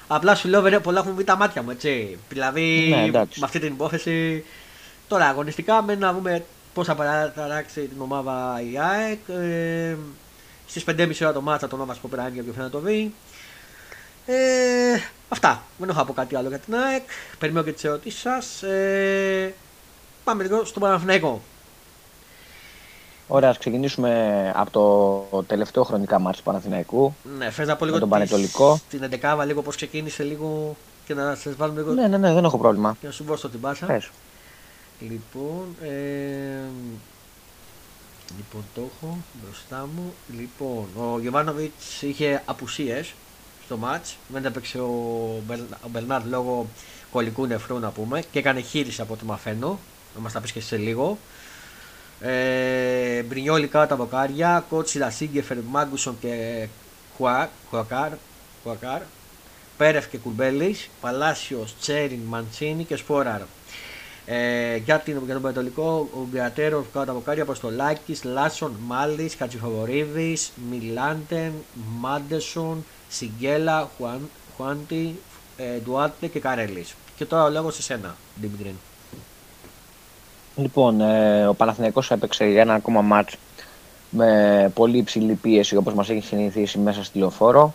Απλά 0.08 0.34
σου 0.34 0.48
λέω 0.48 0.60
βέβαια 0.62 0.80
πολλά 0.80 0.98
έχουν 1.00 1.16
δει 1.16 1.24
τα 1.24 1.36
μάτια 1.36 1.62
μου, 1.62 1.70
έτσι. 1.70 2.18
Δηλαδή 2.28 2.86
Ναι, 2.96 3.04
εντάξει. 3.04 3.40
με 3.40 3.46
αυτή 3.46 3.58
την 3.58 3.72
υπόθεση. 3.72 4.44
Τώρα 5.08 5.24
αγωνιστικά 5.24 5.82
μένει 5.82 6.00
να 6.00 6.12
δούμε 6.12 6.44
πώς 6.74 6.86
θα 6.86 6.94
παραταράξει 6.94 7.80
την 7.80 7.96
ομάδα 8.00 8.60
η 8.72 8.78
ΑΕΚ. 8.78 9.18
Ε, 9.28 9.96
Στις 10.66 10.84
5.30 10.84 11.10
ώρα 11.22 11.32
το 11.32 11.40
μάτσα 11.40 11.68
τον 11.68 11.78
Νόβα 11.78 11.94
Σκοπεράνη 11.94 12.40
για 12.40 12.62
να 12.62 12.70
το 12.70 12.78
δει. 12.78 13.14
Ε, 14.26 14.34
αυτά. 15.28 15.62
Δεν 15.78 15.88
έχω 15.88 15.98
να 15.98 16.04
πω 16.04 16.12
κάτι 16.12 16.36
άλλο 16.36 16.48
για 16.48 16.58
την 16.58 16.74
ΑΕΚ. 16.74 17.02
Περιμένω 17.38 17.64
και 17.64 17.72
τις 17.72 17.84
ερωτήσεις 17.84 18.20
σας. 18.20 18.62
Ε, 18.62 19.54
πάμε 20.24 20.42
λίγο 20.42 20.64
στο 20.64 20.80
Παναθηναϊκό. 20.80 21.42
Ωραία, 23.28 23.50
ας 23.50 23.58
ξεκινήσουμε 23.58 24.52
από 24.56 24.70
το 25.30 25.42
τελευταίο 25.42 25.82
χρονικά 25.84 26.18
μάτς 26.18 26.36
του 26.38 26.42
Παναθηναϊκού. 26.44 27.14
Ναι, 27.38 27.50
θες 27.50 27.66
να 27.66 27.76
πω 27.76 27.84
λίγο 27.84 27.96
Με 27.96 28.06
τον 28.06 28.10
τις- 28.10 28.18
Πανετολικό. 28.30 28.80
την 28.88 29.02
11 29.02 29.44
λίγο 29.46 29.62
πώς 29.62 29.76
ξεκίνησε 29.76 30.22
λίγο 30.22 30.76
και 31.06 31.14
να 31.14 31.34
σας 31.34 31.56
βάλουμε 31.56 31.80
λίγο 31.80 31.92
Ναι, 31.92 32.06
ναι, 32.08 32.16
ναι, 32.16 32.32
δεν 32.32 32.44
έχω 32.44 32.58
πρόβλημα. 32.58 32.96
και 33.00 33.06
να 33.06 33.12
σου 33.12 33.24
δώσω 33.24 33.48
την 33.48 33.60
πάσα. 33.60 33.86
Πες. 33.86 34.10
Λοιπόν, 35.00 35.64
ε, 35.82 35.88
λοιπόν 38.36 38.64
το 38.74 38.80
έχω 38.80 39.16
μπροστά 39.44 39.88
μου. 39.96 40.12
Λοιπόν, 40.38 40.84
ο 40.96 41.18
Γιωβάνοβιτς 41.20 42.02
είχε 42.02 42.42
απουσίες 42.44 43.14
στο 43.64 43.76
μάτς. 43.76 44.16
Δεν 44.28 44.44
έπαιξε 44.44 44.78
ο, 44.78 44.90
Μπελ, 45.46 45.60
ο 45.60 45.88
Μπερνάρ 45.88 46.24
λόγω 46.26 46.66
κολλικού 47.12 47.46
νεφρού 47.46 47.78
να 47.78 47.90
πούμε 47.90 48.22
και 48.32 48.38
έκανε 48.38 48.60
χείριση 48.60 49.00
από 49.00 49.12
ό,τι 49.12 49.24
μαθαίνω. 49.24 49.78
Να 50.14 50.20
μας 50.20 50.32
τα 50.32 50.40
πεις 50.40 50.52
και 50.52 50.60
σε 50.60 50.76
λίγο. 50.76 51.18
Ε, 52.20 53.22
Μπρινιόλι 53.22 53.66
κάτω 53.66 53.86
τα 53.88 53.96
βοκάρια, 53.96 54.64
Κότσιλα, 54.68 55.10
Σίγκεφερ, 55.10 55.56
Μάγκουσον 55.70 56.16
και 56.20 56.66
Χουά- 57.16 57.50
Χουακάρ, 57.70 58.10
Χουακάρ, 58.62 59.00
Πέρεφ 59.76 60.08
και 60.08 60.18
Κουρμπέλης, 60.18 60.88
Παλάσιος, 61.00 61.74
Τσέριν, 61.80 62.20
Μαντσίνη 62.28 62.84
και 62.84 62.96
Σπόραρ. 62.96 63.40
Ε, 64.28 64.76
για, 64.76 64.98
την, 64.98 65.20
για 65.24 65.32
τον 65.32 65.42
Πανετολικό, 65.42 66.08
ο 66.12 66.26
Γκρατέρο 66.30 66.86
κάτω 66.92 67.06
τα 67.06 67.12
βοκάρια, 67.12 67.42
Αποστολάκης, 67.42 68.24
Λάσον, 68.24 68.76
Μάλης, 68.86 69.34
Χατζηφαβορίδης, 69.34 70.52
Μιλάντεν, 70.70 71.52
Μάντεσον, 71.98 72.84
Σιγκέλα, 73.08 73.90
Χουάν, 73.96 74.30
Χουάντι, 74.56 75.18
ε, 75.56 75.78
Ντουάρτε 75.78 76.26
και 76.26 76.38
Καρέλης. 76.40 76.94
Και 77.16 77.24
τώρα 77.24 77.44
ο 77.44 77.50
λόγος 77.50 77.74
σε 77.74 77.82
σένα, 77.82 78.16
Δημητρή. 78.40 78.74
Λοιπόν, 80.56 81.00
ε, 81.00 81.46
ο 81.46 81.54
Παναθηναϊκός 81.54 82.10
έπαιξε 82.10 82.44
για 82.44 82.60
ένα 82.60 82.74
ακόμα 82.74 83.00
μάτς 83.02 83.36
με 84.10 84.70
πολύ 84.74 84.98
υψηλή 84.98 85.34
πίεση 85.34 85.76
όπως 85.76 85.94
μας 85.94 86.08
έχει 86.10 86.26
συνηθίσει 86.26 86.78
μέσα 86.78 87.04
στη 87.04 87.18
λεωφόρο. 87.18 87.74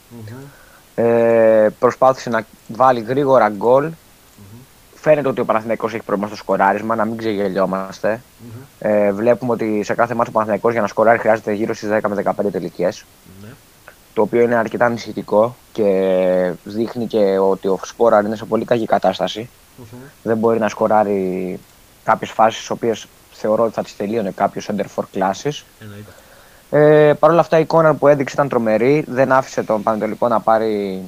Ε, 0.95 1.67
προσπάθησε 1.79 2.29
να 2.29 2.45
βάλει 2.67 3.00
γρήγορα 3.00 3.50
γκολ. 3.50 3.91
Φαίνεται 4.95 5.27
ότι 5.27 5.41
ο 5.41 5.45
Παναθηναϊκός 5.45 5.93
έχει 5.93 6.03
πρόβλημα 6.03 6.27
στο 6.27 6.38
σκοράρισμα, 6.38 6.95
να 6.95 7.05
μην 7.05 7.17
ξεγελιόμαστε. 7.17 8.21
Ε, 8.79 9.11
βλέπουμε 9.11 9.51
ότι 9.51 9.83
σε 9.83 9.93
κάθε 9.93 10.13
μάτσο 10.13 10.31
ο 10.31 10.33
Παναθηναϊκός 10.33 10.71
για 10.71 10.81
να 10.81 10.88
σκοράρει 10.88 11.19
χρειάζεται 11.19 11.53
γύρω 11.53 11.73
στις 11.73 11.89
10 11.89 12.00
με 12.09 12.15
15 12.15 12.51
τελικές. 12.51 13.05
Ναι. 13.41 13.50
Το 14.13 14.21
οποίο 14.21 14.41
είναι 14.41 14.55
αρκετά 14.55 14.85
ανησυχητικό 14.85 15.55
και 15.71 16.53
δείχνει 16.63 17.07
και 17.07 17.38
ότι 17.38 17.67
ο 17.67 17.79
Σπόραρ 17.83 18.25
είναι 18.25 18.35
σε 18.35 18.45
πολύ 18.45 18.65
κακή 18.65 18.85
κατάσταση. 18.85 19.50
Δεν 20.23 20.38
μπορεί 20.38 20.59
να 20.59 20.69
σκοράρει 20.69 21.59
κάποιες 22.03 22.29
φάσεις, 22.31 22.65
τι 22.67 22.74
οποίες 22.74 23.08
θεωρώ 23.31 23.63
ότι 23.63 23.74
θα 23.74 23.84
τις 23.84 23.96
τελείωνε 23.96 24.31
κάποιος 24.31 24.70
center 24.72 24.86
for 24.96 25.03
classes. 25.13 25.63
Εννοείται. 25.79 26.12
Ε, 26.74 27.13
Παρ' 27.13 27.31
όλα 27.31 27.39
αυτά 27.39 27.58
η 27.58 27.62
εικόνα 27.62 27.96
που 27.96 28.08
έδειξε 28.08 28.34
ήταν 28.34 28.50
τρομερή. 28.50 29.03
Δεν 29.08 29.31
άφησε 29.31 29.63
τον 29.63 29.84
Πανετολικό 29.84 30.27
να 30.27 30.39
πάρει 30.39 31.01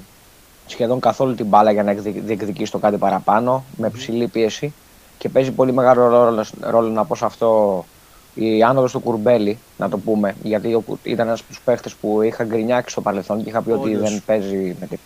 σχεδόν 0.66 1.00
καθόλου 1.00 1.36
την 1.36 1.46
μπάλα 1.46 1.72
για 1.72 1.84
να 1.84 1.92
εκδι- 1.92 2.24
διεκδικήσει 2.26 2.72
το 2.72 2.78
κάτι 2.78 2.98
παραπάνω 2.98 3.64
με 3.78 3.90
ψηλή 3.90 4.28
πίεση. 4.28 4.74
Και 5.18 5.30
παίζει 5.30 5.52
πολύ 5.52 5.74
μεγάλο 5.74 6.08
ρόλο, 6.08 6.46
ρόλο 6.60 6.90
να 6.90 7.06
πω 7.06 7.16
σε 7.16 7.26
αυτό 7.26 7.86
η 8.34 8.64
άνοδος 8.64 8.92
του 8.92 9.00
Κουρμπέλη, 9.00 9.60
να 9.78 9.90
το 9.90 9.98
πούμε. 9.98 10.36
Γιατί 10.44 10.74
ο 10.74 10.80
Κου- 10.80 11.00
ήταν 11.04 11.28
ένας 11.28 11.40
από 11.40 11.48
τους 11.50 11.62
παίχτες 11.62 11.94
που 11.96 12.22
είχα 12.22 12.44
γκρινιάξει 12.44 12.92
στο 12.92 13.02
παρελθόν 13.02 13.44
και 13.44 13.50
είχα 13.50 13.62
πει 13.62 13.72
ότι 13.72 13.96
Όντως. 13.96 14.10
δεν 14.10 14.22
παίζει 14.26 14.76
με, 14.80 14.86
τη- 14.88 14.98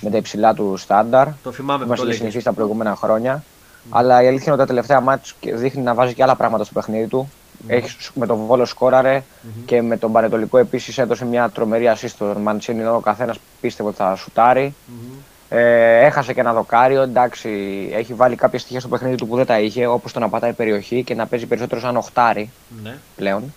με 0.00 0.10
τα 0.10 0.16
υψηλά 0.16 0.54
του 0.54 0.76
στάνταρ. 0.76 1.26
Το 1.42 1.52
θυμάμαι 1.52 1.78
που 1.78 1.84
που 1.84 1.88
μας 1.90 1.98
το 1.98 2.02
είχε 2.02 2.04
λέγες. 2.04 2.16
συνηθίσει 2.16 2.44
τα 2.44 2.52
προηγούμενα 2.52 2.96
χρόνια. 2.96 3.44
Αλλά 3.90 4.22
η 4.22 4.26
αλήθεια 4.26 4.42
είναι 4.44 4.52
ότι 4.52 4.60
τα 4.60 4.66
τελευταία 4.66 5.00
μάτς 5.00 5.34
και 5.40 5.54
δείχνει 5.54 5.82
να 5.82 5.94
βάζει 5.94 6.14
και 6.14 6.22
άλλα 6.22 6.36
πράγματα 6.36 6.64
στο 6.64 6.72
παιχνίδι 6.72 7.06
του. 7.06 7.32
Έχει, 7.66 7.88
σ- 7.90 8.10
με 8.16 8.26
τον 8.26 8.36
Βόλο 8.36 8.64
σκόραρε 8.64 9.22
και 9.66 9.82
με 9.82 9.96
τον 9.96 10.12
Πανετολικό 10.12 10.58
επίσης 10.58 10.98
έδωσε 10.98 11.24
μια 11.24 11.48
τρομερή 11.50 11.90
assist 11.94 12.08
στον 12.08 12.42
Μαντσίνη. 12.42 12.80
ενώ 12.80 12.94
Ο 12.96 13.00
καθένας 13.00 13.38
πίστευε 13.60 13.88
ότι 13.88 13.98
θα 13.98 14.14
σουτάρει. 14.16 14.74
Μμμ. 14.86 15.12
Ε, 15.48 16.04
έχασε 16.04 16.32
και 16.32 16.40
ένα 16.40 16.52
δοκάριο. 16.52 17.02
Εντάξει, 17.02 17.50
έχει 17.92 18.14
βάλει 18.14 18.36
κάποια 18.36 18.58
στοιχεία 18.58 18.80
στο 18.80 18.88
παιχνίδι 18.88 19.14
του 19.16 19.26
που 19.26 19.36
δεν 19.36 19.46
τα 19.46 19.60
είχε, 19.60 19.86
όπως 19.86 20.12
το 20.12 20.20
να 20.20 20.28
πατάει 20.28 20.52
περιοχή 20.52 21.02
και 21.04 21.14
να 21.14 21.26
παίζει 21.26 21.46
περισσότερο 21.46 21.80
σαν 21.80 21.96
οχτάρι 21.96 22.50
Ναι. 22.82 22.96
πλέον. 23.16 23.54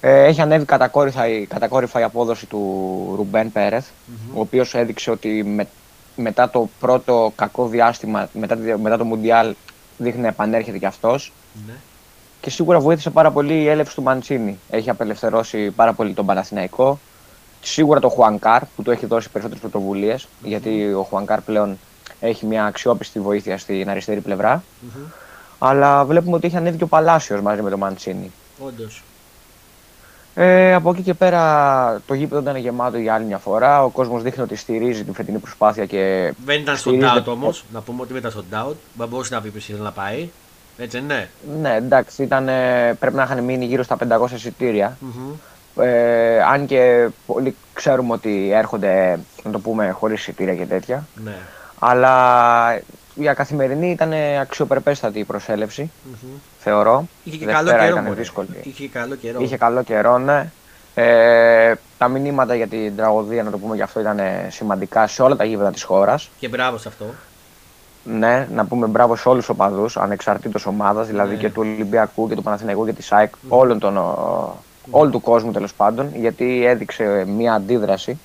Ε, 0.00 0.24
έχει 0.24 0.40
ανέβει 0.40 0.64
κατακόρυφα, 0.64 1.28
η- 1.28 1.46
κατακόρυφα 1.46 2.00
η 2.00 2.02
απόδοση 2.02 2.46
του 2.46 3.12
Ρουμπέν 3.16 3.52
Πέρεθ, 3.52 3.86
ο 4.34 4.40
οποίος 4.40 4.74
έδειξε 4.74 5.10
ότι 5.10 5.44
με, 5.44 5.66
μετά 6.16 6.50
το 6.50 6.68
πρώτο 6.80 7.32
κακό 7.36 7.66
διάστημα, 7.66 8.28
μετά, 8.32 8.56
τη- 8.56 8.76
μετά 8.76 8.96
το 8.96 9.04
Μουντιάλ, 9.04 9.54
δείχνει 9.98 10.20
να 10.20 10.28
επανέρχεται 10.28 10.78
κι 10.78 10.86
αυτός. 10.86 11.32
Ναι. 11.66 11.72
Και 12.40 12.50
σίγουρα 12.50 12.80
βοήθησε 12.80 13.10
πάρα 13.10 13.30
πολύ 13.30 13.54
η 13.62 13.68
έλευση 13.68 13.94
του 13.94 14.02
Μαντσίνη. 14.02 14.58
Έχει 14.70 14.90
απελευθερώσει 14.90 15.70
πάρα 15.70 15.92
πολύ 15.92 16.12
τον 16.12 16.26
Παναθηναϊκό. 16.26 16.98
Σίγουρα 17.62 18.00
το 18.00 18.08
Χουανκάρ 18.08 18.64
που 18.64 18.82
του 18.82 18.90
έχει 18.90 19.06
δώσει 19.06 19.30
περισσότερες 19.30 19.62
πρωτοβουλίες, 19.62 20.28
γιατί 20.42 20.92
ο 20.92 21.02
Χουανκάρ 21.02 21.40
πλέον 21.40 21.78
έχει 22.20 22.46
μια 22.46 22.64
αξιόπιστη 22.64 23.20
βοήθεια 23.20 23.58
στην 23.58 23.90
αριστερή 23.90 24.20
πλευρά. 24.20 24.62
Μμμ. 24.80 25.04
Αλλά 25.58 26.04
βλέπουμε 26.04 26.36
ότι 26.36 26.46
έχει 26.46 26.56
ανέβει 26.56 26.76
και 26.76 26.84
ο 26.84 26.86
Παλάσιος 26.86 27.40
μαζί 27.40 27.62
με 27.62 27.70
τον 27.70 27.78
Μαντσίνη. 27.78 28.32
Όντως. 28.58 29.02
Ε, 30.34 30.74
από 30.74 30.90
εκεί 30.90 31.02
και 31.02 31.14
πέρα 31.14 32.00
το 32.06 32.14
γήπεδο 32.14 32.40
ήταν 32.40 32.56
γεμάτο 32.56 32.98
για 32.98 33.14
άλλη 33.14 33.24
μια 33.24 33.38
φορά. 33.38 33.84
Ο 33.84 33.88
κόσμος 33.88 34.22
δείχνει 34.22 34.42
ότι 34.42 34.56
στηρίζει 34.56 35.04
την 35.04 35.14
φετινή 35.14 35.38
προσπάθεια 35.38 35.86
και. 35.86 36.32
Δεν 36.44 36.60
ήταν 36.60 36.76
στο 36.76 36.90
στηρίζει- 36.90 37.12
doubt 37.18 37.24
όμως. 37.26 37.64
Να 37.72 37.80
πούμε 37.80 38.02
ότι 38.02 38.08
δεν 38.12 38.18
ήταν 38.18 38.30
στο 38.30 38.44
doubt. 38.52 38.74
Δεν 38.94 39.08
μπορούσε 39.08 39.34
να 39.34 39.40
πει 39.40 39.48
ποιος 39.48 39.68
ήθελε 39.68 39.84
να 39.84 39.90
πάει. 39.92 40.28
Έτσι 40.78 40.96
δεν 41.00 41.04
είναι. 41.04 41.30
Ναι, 41.60 41.74
εντάξει, 41.76 42.22
ήταν, 42.22 42.48
ε, 42.48 42.96
πρέπει 43.00 43.16
να 43.16 43.22
είχαν 43.22 43.44
μείνει 43.44 43.64
γύρω 43.64 43.82
στα 43.82 43.96
500 43.96 44.34
εισιτήρια. 44.34 44.96
Μμμ. 45.00 45.32
Ε, 45.84 46.42
αν 46.42 46.66
και 46.66 47.08
πολλοί 47.26 47.56
ξέρουμε 47.72 48.12
ότι 48.12 48.50
έρχονται, 48.52 49.18
να 49.42 49.50
το 49.50 49.58
πούμε, 49.58 49.90
χωρίς 49.90 50.20
εισιτήρια 50.20 50.54
και 50.54 50.64
τέτοια. 50.66 51.06
Ναι. 51.24 51.36
Αλλά 51.78 52.80
για 53.20 53.34
καθημερινή 53.34 53.90
ήταν 53.90 54.12
αξιοπρεπέστατη 54.40 55.18
η 55.18 55.24
προσέλευση, 55.24 55.90
Μμμ. 56.04 56.30
θεωρώ. 56.58 57.08
Είχε 57.24 57.36
και 57.36 57.44
Δευτέρα 57.44 57.68
καλό 57.68 57.78
καιρό. 57.80 57.92
ήταν 57.92 58.04
μωρέ. 58.04 58.16
δύσκολη. 58.20 58.48
Είχε 58.62 58.88
καλό 58.88 59.14
καιρό. 59.14 59.40
Είχε 59.40 59.56
καλό 59.56 59.82
καιρό, 59.82 60.18
ναι. 60.18 60.50
Ε, 60.94 61.74
τα 61.98 62.08
μηνύματα 62.08 62.54
για 62.54 62.66
την 62.66 62.96
τραγωδία, 62.96 63.42
να 63.42 63.50
το 63.50 63.58
πούμε 63.58 63.76
γι' 63.76 63.82
αυτό, 63.82 64.00
ήταν 64.00 64.20
σημαντικά 64.48 65.06
σε 65.06 65.22
όλα 65.22 65.36
τα 65.36 65.44
γήπεδα 65.44 65.70
της 65.70 65.82
χώρας. 65.82 66.30
Και 66.38 66.48
μπράβο 66.48 66.78
σε 66.78 66.88
αυτό. 66.88 67.04
Ναι, 68.04 68.46
να 68.52 68.64
πούμε 68.64 68.86
μπράβο 68.86 69.16
σε 69.16 69.28
όλους 69.28 69.46
τους 69.46 69.54
οπαδούς, 69.54 69.96
ανεξαρτήτως 69.96 70.66
ομάδας, 70.66 71.06
δηλαδή 71.06 71.34
Ναι. 71.34 71.40
και 71.40 71.48
του 71.50 71.60
Ολυμπιακού 71.64 72.28
και 72.28 72.34
του 72.34 72.42
Παναθηναϊκού 72.42 72.84
και 72.86 72.92
της 72.92 73.12
ΑΕΚ, 73.12 73.32
όλων 73.48 73.78
των, 73.78 73.96
ο, 73.96 74.56
όλου 74.90 75.10
του 75.10 75.20
κόσμου 75.20 75.52
τέλος 75.52 75.74
πάντων, 75.74 76.10
γιατί 76.14 76.66
έδειξε 76.66 77.24
μια 77.36 77.52
αντίδραση. 77.54 78.18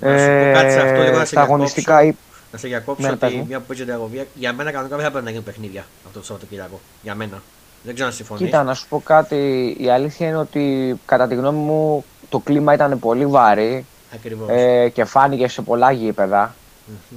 Ναι. 0.00 0.10
Να 0.12 0.18
σου 0.18 0.26
πω 0.26 0.52
κάτι 0.60 0.72
σε 0.72 0.80
αυτό 0.80 1.00
λίγο 1.02 1.08
να 1.10 1.14
σε 1.16 1.22
Ε, 1.22 1.24
στα 1.24 1.40
αγωνιστικά, 1.40 2.00
διακόψω. 2.00 2.18
ή- 2.22 2.27
Να 2.52 2.58
σε 2.58 2.68
διακόψω 2.68 3.02
Ναι, 3.02 3.08
ότι 3.08 3.18
πες 3.18 3.32
μου. 3.32 3.44
μια 3.48 3.58
που 3.58 3.64
παίζει 3.66 3.84
τραγωδία, 3.84 4.26
για 4.34 4.52
μένα 4.52 4.70
κανονικά 4.70 4.96
δεν 4.96 5.04
θα 5.04 5.10
πρέπει 5.10 5.24
να 5.24 5.30
γίνουν 5.30 5.44
παιχνίδια 5.44 5.84
αυτό 6.06 6.18
το 6.18 6.24
Σαββατοκύριακο. 6.24 6.80
Για 7.02 7.14
μένα. 7.14 7.42
Δεν 7.82 7.94
ξέρω 7.94 8.08
αν 8.08 8.14
συμφωνείς. 8.14 8.44
κοίτα, 8.44 8.62
να 8.62 8.74
σου 8.74 8.88
πω 8.88 9.00
κάτι, 9.04 9.76
η 9.80 9.90
αλήθεια 9.90 10.26
είναι 10.28 10.36
ότι 10.36 10.94
κατά 11.06 11.28
τη 11.28 11.34
γνώμη 11.34 11.58
μου 11.58 12.04
το 12.28 12.38
κλίμα 12.38 12.74
ήταν 12.74 12.98
πολύ 12.98 13.26
βαρύ 13.26 13.84
Ακριβώς. 14.14 14.48
ε, 14.50 14.88
και 14.88 15.04
φάνηκε 15.04 15.48
σε 15.48 15.62
πολλά 15.62 15.90
γήπεδα. 15.92 16.54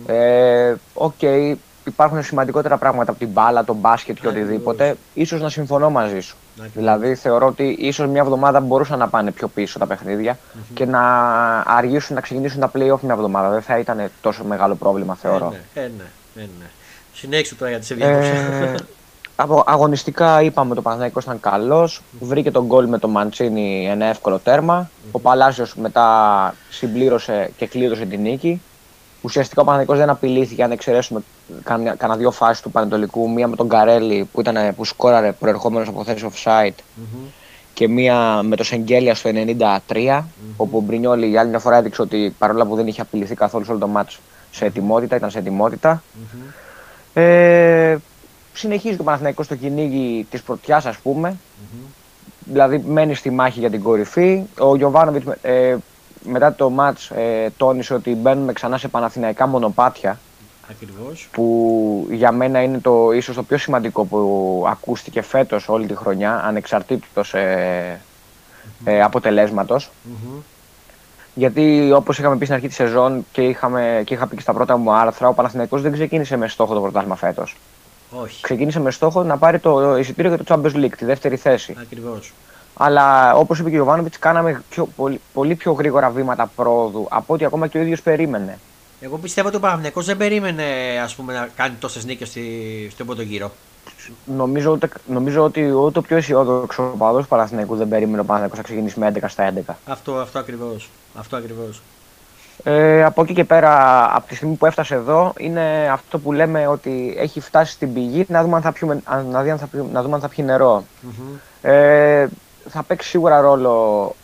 Ε, 0.07 0.73
ΟΚ, 0.93 1.19
υπάρχουν 1.85 2.23
σημαντικότερα 2.23 2.77
πράγματα 2.77 3.11
από 3.11 3.19
την 3.19 3.29
μπάλα, 3.29 3.63
τον 3.63 3.75
μπάσκετ 3.75 4.17
και 4.19 4.27
Ακριβώς. 4.27 4.47
οτιδήποτε. 4.47 4.95
Ίσως 5.13 5.41
να 5.41 5.49
συμφωνώ 5.49 5.89
μαζί 5.89 6.19
σου. 6.19 6.35
Ακριβώς. 6.53 6.73
Δηλαδή 6.75 7.15
θεωρώ 7.15 7.47
ότι 7.47 7.75
ίσως 7.79 8.07
μια 8.07 8.21
εβδομάδα 8.21 8.59
μπορούσαν 8.59 8.99
να 8.99 9.07
πάνε 9.07 9.31
πιο 9.31 9.47
πίσω 9.47 9.79
τα 9.79 9.85
παιχνίδια 9.85 10.37
και 10.73 10.85
να 10.85 11.01
αργήσουν 11.59 12.15
να 12.15 12.21
ξεκινήσουν 12.21 12.59
τα 12.59 12.67
play-off 12.75 12.99
μια 13.01 13.13
εβδομάδα. 13.13 13.49
Δεν 13.49 13.61
θα 13.61 13.77
ήταν 13.77 14.09
τόσο 14.21 14.43
μεγάλο 14.43 14.75
πρόβλημα 14.75 15.15
θεωρώ. 15.15 15.53
Ε, 15.73 15.79
ναι, 15.79 15.83
ε, 15.83 15.91
ναι, 16.35 16.41
ε, 16.43 16.47
ναι. 16.59 16.65
Συνέχισε 17.13 17.55
τώρα 17.55 17.71
γιατί 17.71 17.85
σε 17.85 17.93
Ε, 17.93 17.97
διέκοψα. 17.97 18.85
από 19.35 19.63
αγωνιστικά 19.67 20.41
είπαμε 20.41 20.75
το 20.75 20.81
Παναθηναϊκός 20.81 21.23
ήταν 21.23 21.39
καλός. 21.39 22.01
Βρήκε 22.19 22.51
τον 22.51 22.65
γκολ 22.65 22.87
με 22.87 22.97
τον 22.97 23.09
Μαντσίνη 23.09 23.87
ένα 23.89 24.05
εύκολο 24.05 24.39
τέρμα. 24.39 24.89
Ο 25.11 25.19
Παλάσιος 25.19 25.75
μετά 25.75 26.55
συμπλήρωσε 26.69 27.51
και 27.57 27.67
κλείδωσε 27.67 28.05
την 28.05 28.21
νίκη. 28.21 28.61
Ουσιαστικά 29.21 29.61
ο 29.61 29.65
Παναθηναϊκός 29.65 30.05
δεν 30.05 30.15
απειλήθηκε 30.15 30.63
αν 30.63 30.71
εξαιρέσουμε 30.71 31.21
κανένα 31.63 31.95
κανένα 31.95 32.19
δύο 32.19 32.31
φάσεις 32.31 32.61
του 32.61 32.71
Πανετολικού. 32.71 33.29
Μία 33.31 33.47
με 33.47 33.55
τον 33.55 33.69
Καρέλη 33.69 34.29
που, 34.31 34.39
ήταν, 34.39 34.75
που 34.75 34.85
σκόραρε 34.85 35.31
προερχόμενος 35.31 35.87
από 35.87 36.03
θέση 36.03 36.29
offside 36.31 36.73
Μμμ. 36.95 37.25
και 37.73 37.87
μία 37.87 38.41
με 38.43 38.55
το 38.55 38.63
Σεγγέλια 38.63 39.15
στο 39.15 39.29
93, 39.87 40.23
όπου 40.57 40.77
ο 40.77 40.81
Μπρινιόλη 40.81 41.27
για 41.27 41.39
άλλη 41.39 41.49
μια 41.49 41.59
φορά 41.59 41.77
έδειξε 41.77 42.01
ότι 42.01 42.35
παρόλα 42.37 42.65
που 42.65 42.75
δεν 42.75 42.87
είχε 42.87 43.01
απειληθεί 43.01 43.35
καθόλου 43.35 43.65
σε 43.65 43.71
όλο 43.71 43.79
το 43.79 43.87
μάτς 43.87 44.19
σε 44.51 44.65
ετοιμότητα, 44.65 45.15
ήταν 45.15 45.29
σε 45.29 45.39
ετοιμότητα. 45.39 46.03
Μμμ. 46.13 46.41
Ε, 47.13 47.97
συνεχίζει 48.53 48.97
το 48.97 49.03
Παναθηναϊκός 49.03 49.45
στο 49.45 49.55
κυνήγι 49.55 50.27
της 50.29 50.41
πρωτιάς 50.41 50.85
ας 50.85 50.97
πούμε, 50.97 51.29
Μμμ. 51.29 51.85
δηλαδή 52.45 52.83
μένει 52.87 53.13
στη 53.13 53.29
μάχη 53.29 53.59
για 53.59 53.69
την 53.69 53.81
κορυφή. 53.83 54.43
Ο 54.59 54.75
Γιωβάνοβιτς 54.75 55.25
ε, 55.41 55.75
μετά 56.23 56.53
το 56.53 56.69
μάτς 56.69 57.09
ε, 57.09 57.49
τόνισε 57.57 57.93
ότι 57.93 58.15
μπαίνουμε 58.15 58.53
ξανά 58.53 58.77
σε 58.77 58.87
Παναθηναϊκά 58.87 59.47
μονοπάτια 59.47 60.19
Ακριβώς. 60.69 61.29
που 61.31 62.07
για 62.11 62.31
μένα 62.31 62.61
είναι 62.61 62.79
το 62.79 63.11
ίσως 63.11 63.35
το 63.35 63.43
πιο 63.43 63.57
σημαντικό 63.57 64.05
που 64.05 64.63
ακούστηκε 64.67 65.21
φέτος 65.21 65.69
όλη 65.69 65.85
τη 65.85 65.95
χρονιά 65.95 66.43
ανεξαρτήτως 66.43 67.33
ε, 67.33 67.99
ε, 68.83 69.01
αποτελέσματος 69.01 69.89
Μμμ. 70.03 70.39
γιατί 71.33 71.91
όπως 71.91 72.19
είχαμε 72.19 72.37
πει 72.37 72.43
στην 72.43 72.55
αρχή 72.55 72.67
της 72.67 72.75
σεζόν 72.75 73.25
και, 73.31 73.41
είχαμε, 73.41 74.01
και 74.05 74.13
είχα 74.13 74.27
πει 74.27 74.35
και 74.35 74.41
στα 74.41 74.53
πρώτα 74.53 74.77
μου 74.77 74.93
άρθρα 74.93 75.27
ο 75.27 75.33
Παναθηναϊκός 75.33 75.81
δεν 75.81 75.91
ξεκίνησε 75.91 76.37
με 76.37 76.47
στόχο 76.47 76.73
το 76.73 76.81
πρωτάθλημα 76.81 77.15
φέτος 77.15 77.57
Όχι. 78.11 78.41
ξεκίνησε 78.41 78.79
με 78.79 78.91
στόχο 78.91 79.23
να 79.23 79.37
πάρει 79.37 79.59
το 79.59 79.97
εισιτήριο 79.97 80.35
για 80.35 80.43
το 80.43 80.55
Champions 80.55 80.75
League, 80.75 80.95
τη 80.97 81.05
δεύτερη 81.05 81.35
θέση. 81.35 81.75
Ακριβώς. 81.81 82.33
Αλλά 82.73 83.35
όπως 83.35 83.59
είπε 83.59 83.69
και 83.69 83.75
ο 83.75 83.79
Ιωβάνοβιτ, 83.79 84.13
κάναμε 84.19 84.63
πιο, 84.69 84.85
πολύ, 84.95 85.21
πολύ 85.33 85.55
πιο 85.55 85.71
γρήγορα 85.71 86.09
βήματα 86.09 86.51
πρόοδου 86.55 87.07
από 87.09 87.33
ό,τι 87.33 87.45
ακόμα 87.45 87.67
και 87.67 87.77
ο 87.77 87.81
ίδιος 87.81 88.01
περίμενε. 88.01 88.59
Εγώ 89.01 89.17
πιστεύω 89.17 89.47
ότι 89.47 89.57
ο 89.57 89.59
Παναθηναϊκός 89.59 90.05
δεν 90.05 90.17
περίμενε 90.17 90.63
ας 91.03 91.15
πούμε, 91.15 91.33
να 91.33 91.47
κάνει 91.55 91.75
τόσες 91.79 92.05
νίκες 92.05 92.27
στη, 92.27 92.41
στον 92.91 93.05
πρώτο 93.05 93.21
γύρο. 93.21 93.51
Νομίζω, 94.25 94.71
ούτε, 94.71 94.89
νομίζω 95.07 95.43
ότι 95.43 95.71
ούτε 95.71 95.99
ο 95.99 96.01
πιο 96.01 96.17
αισιόδοξος 96.17 96.91
παδό 96.97 97.19
του 97.21 97.27
Παναθηναϊκού 97.27 97.75
δεν 97.75 97.87
περίμενε 97.87 98.19
ο 98.21 98.23
Παναθηναϊκός 98.23 98.57
να 98.57 98.63
ξεκινήσει 98.63 98.99
με 98.99 99.11
11 99.15 99.23
στα 99.27 99.53
11. 99.69 99.73
Αυτό, 99.87 100.13
αυτό 100.15 100.39
ακριβώς. 100.39 100.89
Αυτό 101.19 101.35
ακριβώς. 101.35 101.81
Ε, 102.63 103.03
από 103.03 103.21
εκεί 103.21 103.33
και 103.33 103.43
πέρα, 103.43 104.03
από 104.15 104.27
τη 104.27 104.35
στιγμή 104.35 104.55
που 104.55 104.65
έφτασε 104.65 104.95
εδώ, 104.95 105.33
είναι 105.37 105.89
αυτό 105.91 106.19
που 106.19 106.31
λέμε 106.31 106.67
ότι 106.67 107.15
έχει 107.17 107.39
φτάσει 107.39 107.71
στην 107.71 107.93
πηγή 107.93 108.25
να 108.27 108.41
δούμε 108.43 108.55
αν 108.55 108.61
θα, 108.61 108.71
πιούμε, 108.71 109.01
αν- 109.03 109.27
να, 109.27 109.41
δει 109.41 109.49
αν 109.49 109.57
θα, 109.57 109.65
πιούμε- 109.67 109.91
να 109.93 110.01
δούμε 110.01 110.15
αν 110.15 110.21
θα 110.21 110.27
πιει 110.27 110.45
νερό. 110.47 110.83
Μμμ. 111.01 111.11
Ε, 111.61 112.27
θα 112.69 112.83
παίξει 112.83 113.09
σίγουρα 113.09 113.41
ρόλο 113.41 114.15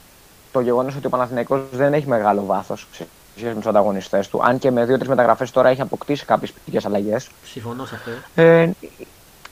το 0.51 0.60
γεγονός 0.60 0.96
ότι 0.96 1.06
ο 1.06 1.10
Παναθηναϊκός 1.10 1.62
δεν 1.72 1.94
έχει 1.94 2.08
μεγάλο 2.08 2.46
βάθος 2.46 2.88
σε 2.91 3.08
σχέση 3.36 3.53
με 3.53 3.60
τους 3.60 3.70
ανταγωνιστές 3.70 4.27
του. 4.27 4.44
Αν 4.44 4.58
και 4.58 4.72
με 4.72 4.86
δύο-τρει 4.86 5.10
μεταγραφές 5.10 5.51
τώρα 5.51 5.70
έχει 5.70 5.82
αποκτήσει 5.82 6.25
κάποιες 6.25 6.51
ποιητικές 6.51 6.86
αλλαγές. 6.86 7.29
Συμφωνώ 7.44 7.86
σε 7.86 7.96
αυτό. 7.96 8.12
Ε, 8.41 8.70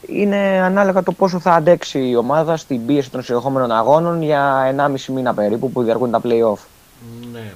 είναι 0.07 0.61
ανάλογα 0.63 1.03
το 1.03 1.11
πόσο 1.11 1.39
θα 1.39 1.53
αντέξει 1.53 1.99
η 1.99 2.15
ομάδα 2.15 2.57
στην 2.57 2.85
πίεση 2.85 3.11
των 3.11 3.23
συνεχόμενων 3.23 3.71
αγώνων 3.71 4.21
για 4.21 4.75
1,5 4.77 5.05
μήνα 5.05 5.33
περίπου 5.33 5.71
που 5.71 5.83
διαρκούν 5.83 6.11
τα 6.11 6.21
playoff. 6.23 6.59
Ναι. 7.31 7.53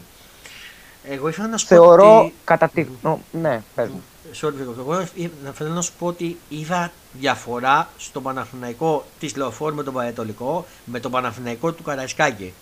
Εγώ 1.03 1.27
ήθελα 1.27 1.47
να 1.47 1.57
σου 1.57 1.67
πω 1.67 1.75
Θεωρώ 1.75 2.19
ότι... 2.19 2.33
κατά 2.43 2.67
τη. 2.67 2.85
Νο, 3.01 3.19
ναι, 3.31 3.61
πες 3.75 3.87
μου. 3.87 4.03
Sorry, 4.33 4.53
Φέκο. 4.57 4.75
εγώ 4.79 5.01
ή- 5.15 5.29
να- 5.43 5.51
θέλω 5.51 5.69
να 5.69 5.81
σου 5.81 5.91
πω 5.99 6.05
ότι 6.05 6.37
είδα 6.49 6.91
διαφορά 7.13 7.87
στον 7.97 8.23
Παναθηναϊκό 8.23 9.05
της 9.19 9.35
Λεωφόρου 9.35 9.75
με 9.75 9.83
τον 9.83 9.93
Πανετολικό 9.93 10.65
με 10.85 10.99
τον 10.99 11.11
Παναθηναϊκό 11.11 11.71
του 11.71 11.83
Καραϊσκάκη. 11.83 12.53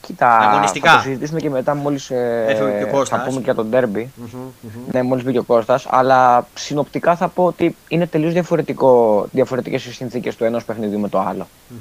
Κοίτα, 0.00 0.38
Αγωνιστικά. 0.38 0.90
θα 0.90 0.96
το 0.96 1.02
συζητήσουμε 1.02 1.40
και 1.40 1.50
μετά 1.50 1.74
μόλις 1.74 2.10
ε, 2.10 2.44
Έφυγε 2.48 2.70
και 2.78 2.82
ο 2.82 2.86
θα 2.86 2.90
Κώστας. 2.92 3.22
πούμε 3.24 3.36
και 3.36 3.44
για 3.44 3.54
τον 3.54 3.68
derby. 3.72 4.04
Μμμ, 4.16 4.28
μμμ. 4.60 4.70
Ναι, 4.92 5.02
μόλις 5.02 5.24
μπήκε 5.24 5.38
ο 5.38 5.42
Κώστας, 5.42 5.86
αλλά 5.90 6.46
συνοπτικά 6.54 7.16
θα 7.16 7.28
πω 7.28 7.44
ότι 7.44 7.76
είναι 7.88 8.06
τελείως 8.06 8.32
διαφορετικό, 8.32 9.26
διαφορετικές 9.32 9.84
οι 9.84 9.92
συνθήκες 9.92 10.36
του 10.36 10.44
ενός 10.44 10.64
παιχνιδιού 10.64 10.98
με 11.00 11.08
το 11.08 11.18
άλλο. 11.20 11.48
Μμμ. 11.68 11.78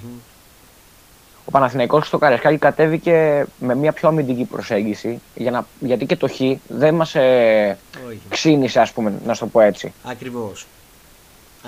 Ο 1.49 1.51
Παναθηναϊκός 1.51 2.07
στο 2.07 2.17
Καρεσκάκι 2.17 2.57
κατέβηκε 2.57 3.45
με 3.59 3.75
μια 3.75 3.91
πιο 3.91 4.07
αμυντική 4.07 4.43
προσέγγιση, 4.43 5.21
για 5.35 5.51
να, 5.51 5.65
γιατί 5.79 6.05
και 6.05 6.15
το 6.15 6.27
Χ 6.27 6.39
δεν 6.67 6.95
μας 6.95 7.15
ε, 7.15 7.77
Όχι. 8.07 8.21
ξύνησε, 8.29 8.79
ας 8.79 8.91
πούμε, 8.91 9.13
να 9.25 9.33
σου 9.33 9.39
το 9.39 9.45
πω 9.45 9.59
έτσι. 9.61 9.93
Ακριβώς. 10.03 10.65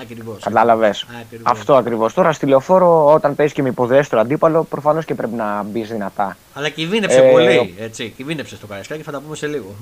Ακριβώς. 0.01 0.43
Κατάλαβες. 0.43 1.05
Ακριβώς. 1.21 1.51
Αυτό 1.51 1.75
ακριβώς. 1.75 2.13
Τώρα 2.13 2.31
στη 2.33 2.45
λεωφόρο, 2.45 3.13
όταν 3.13 3.35
παίζει 3.35 3.53
και 3.53 3.61
με 3.61 3.69
υποδέστερο 3.69 4.21
αντίπαλο, 4.21 4.63
προφανώς 4.63 5.05
και 5.05 5.15
πρέπει 5.15 5.35
να 5.35 5.63
μπεις 5.63 5.89
δυνατά. 5.89 6.37
Αλλά 6.53 6.69
κυβίνεψε 6.69 7.17
Ε, 7.17 7.31
πολύ. 7.31 7.75
Έτσι. 7.79 8.13
Κυβίνεψε 8.17 8.55
στο 8.55 8.67
Καραϊσκάκη, 8.67 9.01
θα 9.01 9.11
τα 9.11 9.19
πούμε 9.19 9.35
σε 9.35 9.47
λίγο. 9.47 9.75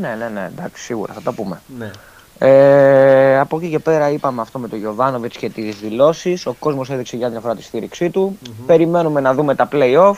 Ναι, 0.00 0.14
ναι, 0.18 0.28
ναι, 0.28 0.50
εντάξει, 0.56 0.82
σίγουρα 0.84 1.12
θα 1.12 1.20
τα 1.20 1.32
πούμε. 1.32 1.60
Ναι. 1.78 1.90
Ε, 2.38 3.38
από 3.38 3.56
εκεί 3.56 3.70
και 3.70 3.78
πέρα 3.78 4.10
είπαμε 4.10 4.40
αυτό 4.40 4.58
με 4.58 4.68
τον 4.68 4.78
Γιωβάνοβιτς 4.78 5.36
και 5.36 5.50
τις 5.50 5.76
δηλώσεις. 5.76 6.46
Ο 6.46 6.52
κόσμος 6.58 6.90
έδειξε 6.90 7.16
για 7.16 7.30
την 7.30 7.40
φορά 7.40 7.54
τη 7.56 7.62
στήριξή 7.62 8.10
του. 8.10 8.38
Περιμένουμε 8.66 9.20
να 9.20 9.34
δούμε 9.34 9.54
τα 9.54 9.68
playoff. 9.72 10.14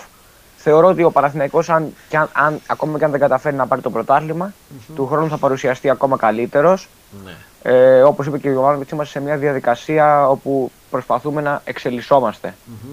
Θεωρώ 0.57 0.89
ότι 0.89 1.03
ο 1.03 1.11
Παναθηναϊκός 1.11 1.69
αν, 1.71 1.95
και 2.09 2.17
αν, 2.17 2.29
αν, 2.33 2.61
ακόμα 2.67 2.99
και 2.99 3.05
αν 3.05 3.11
δεν 3.11 3.21
καταφέρει 3.21 3.57
να 3.57 3.67
πάρει 3.67 3.81
το 3.83 3.91
πρωτάθλημα, 3.91 4.53
του 4.95 5.07
χρόνου 5.07 5.29
θα 5.29 5.37
παρουσιαστεί 5.37 5.91
ακόμα 5.91 6.17
καλύτερος. 6.17 6.89
ναι. 7.25 7.33
Ε, 7.63 8.03
Όπως 8.03 8.27
είπε 8.27 8.39
και 8.39 8.49
ο 8.49 8.51
Γιωβάνοβιτς, 8.53 8.91
είμαστε 8.91 9.19
σε 9.19 9.25
μια 9.25 9.37
διαδικασία 9.37 10.29
όπου 10.29 10.71
προσπαθούμε 10.91 11.41
να 11.41 11.61
εξελισσόμαστε. 11.65 12.55
Μμμ. 12.65 12.91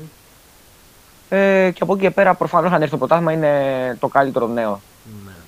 Ε, 1.30 1.72
και 1.72 1.84
από 1.84 1.94
εκεί 1.94 2.02
και 2.02 2.12
πέρα, 2.12 2.34
προφανώς, 2.34 2.72
αν 2.72 2.82
έρθει 2.82 2.92
το 2.92 2.98
πρωτάθλημα, 2.98 3.32
είναι 3.32 3.98
το 4.00 4.08
καλύτερο 4.08 4.48
νέο. 4.48 4.82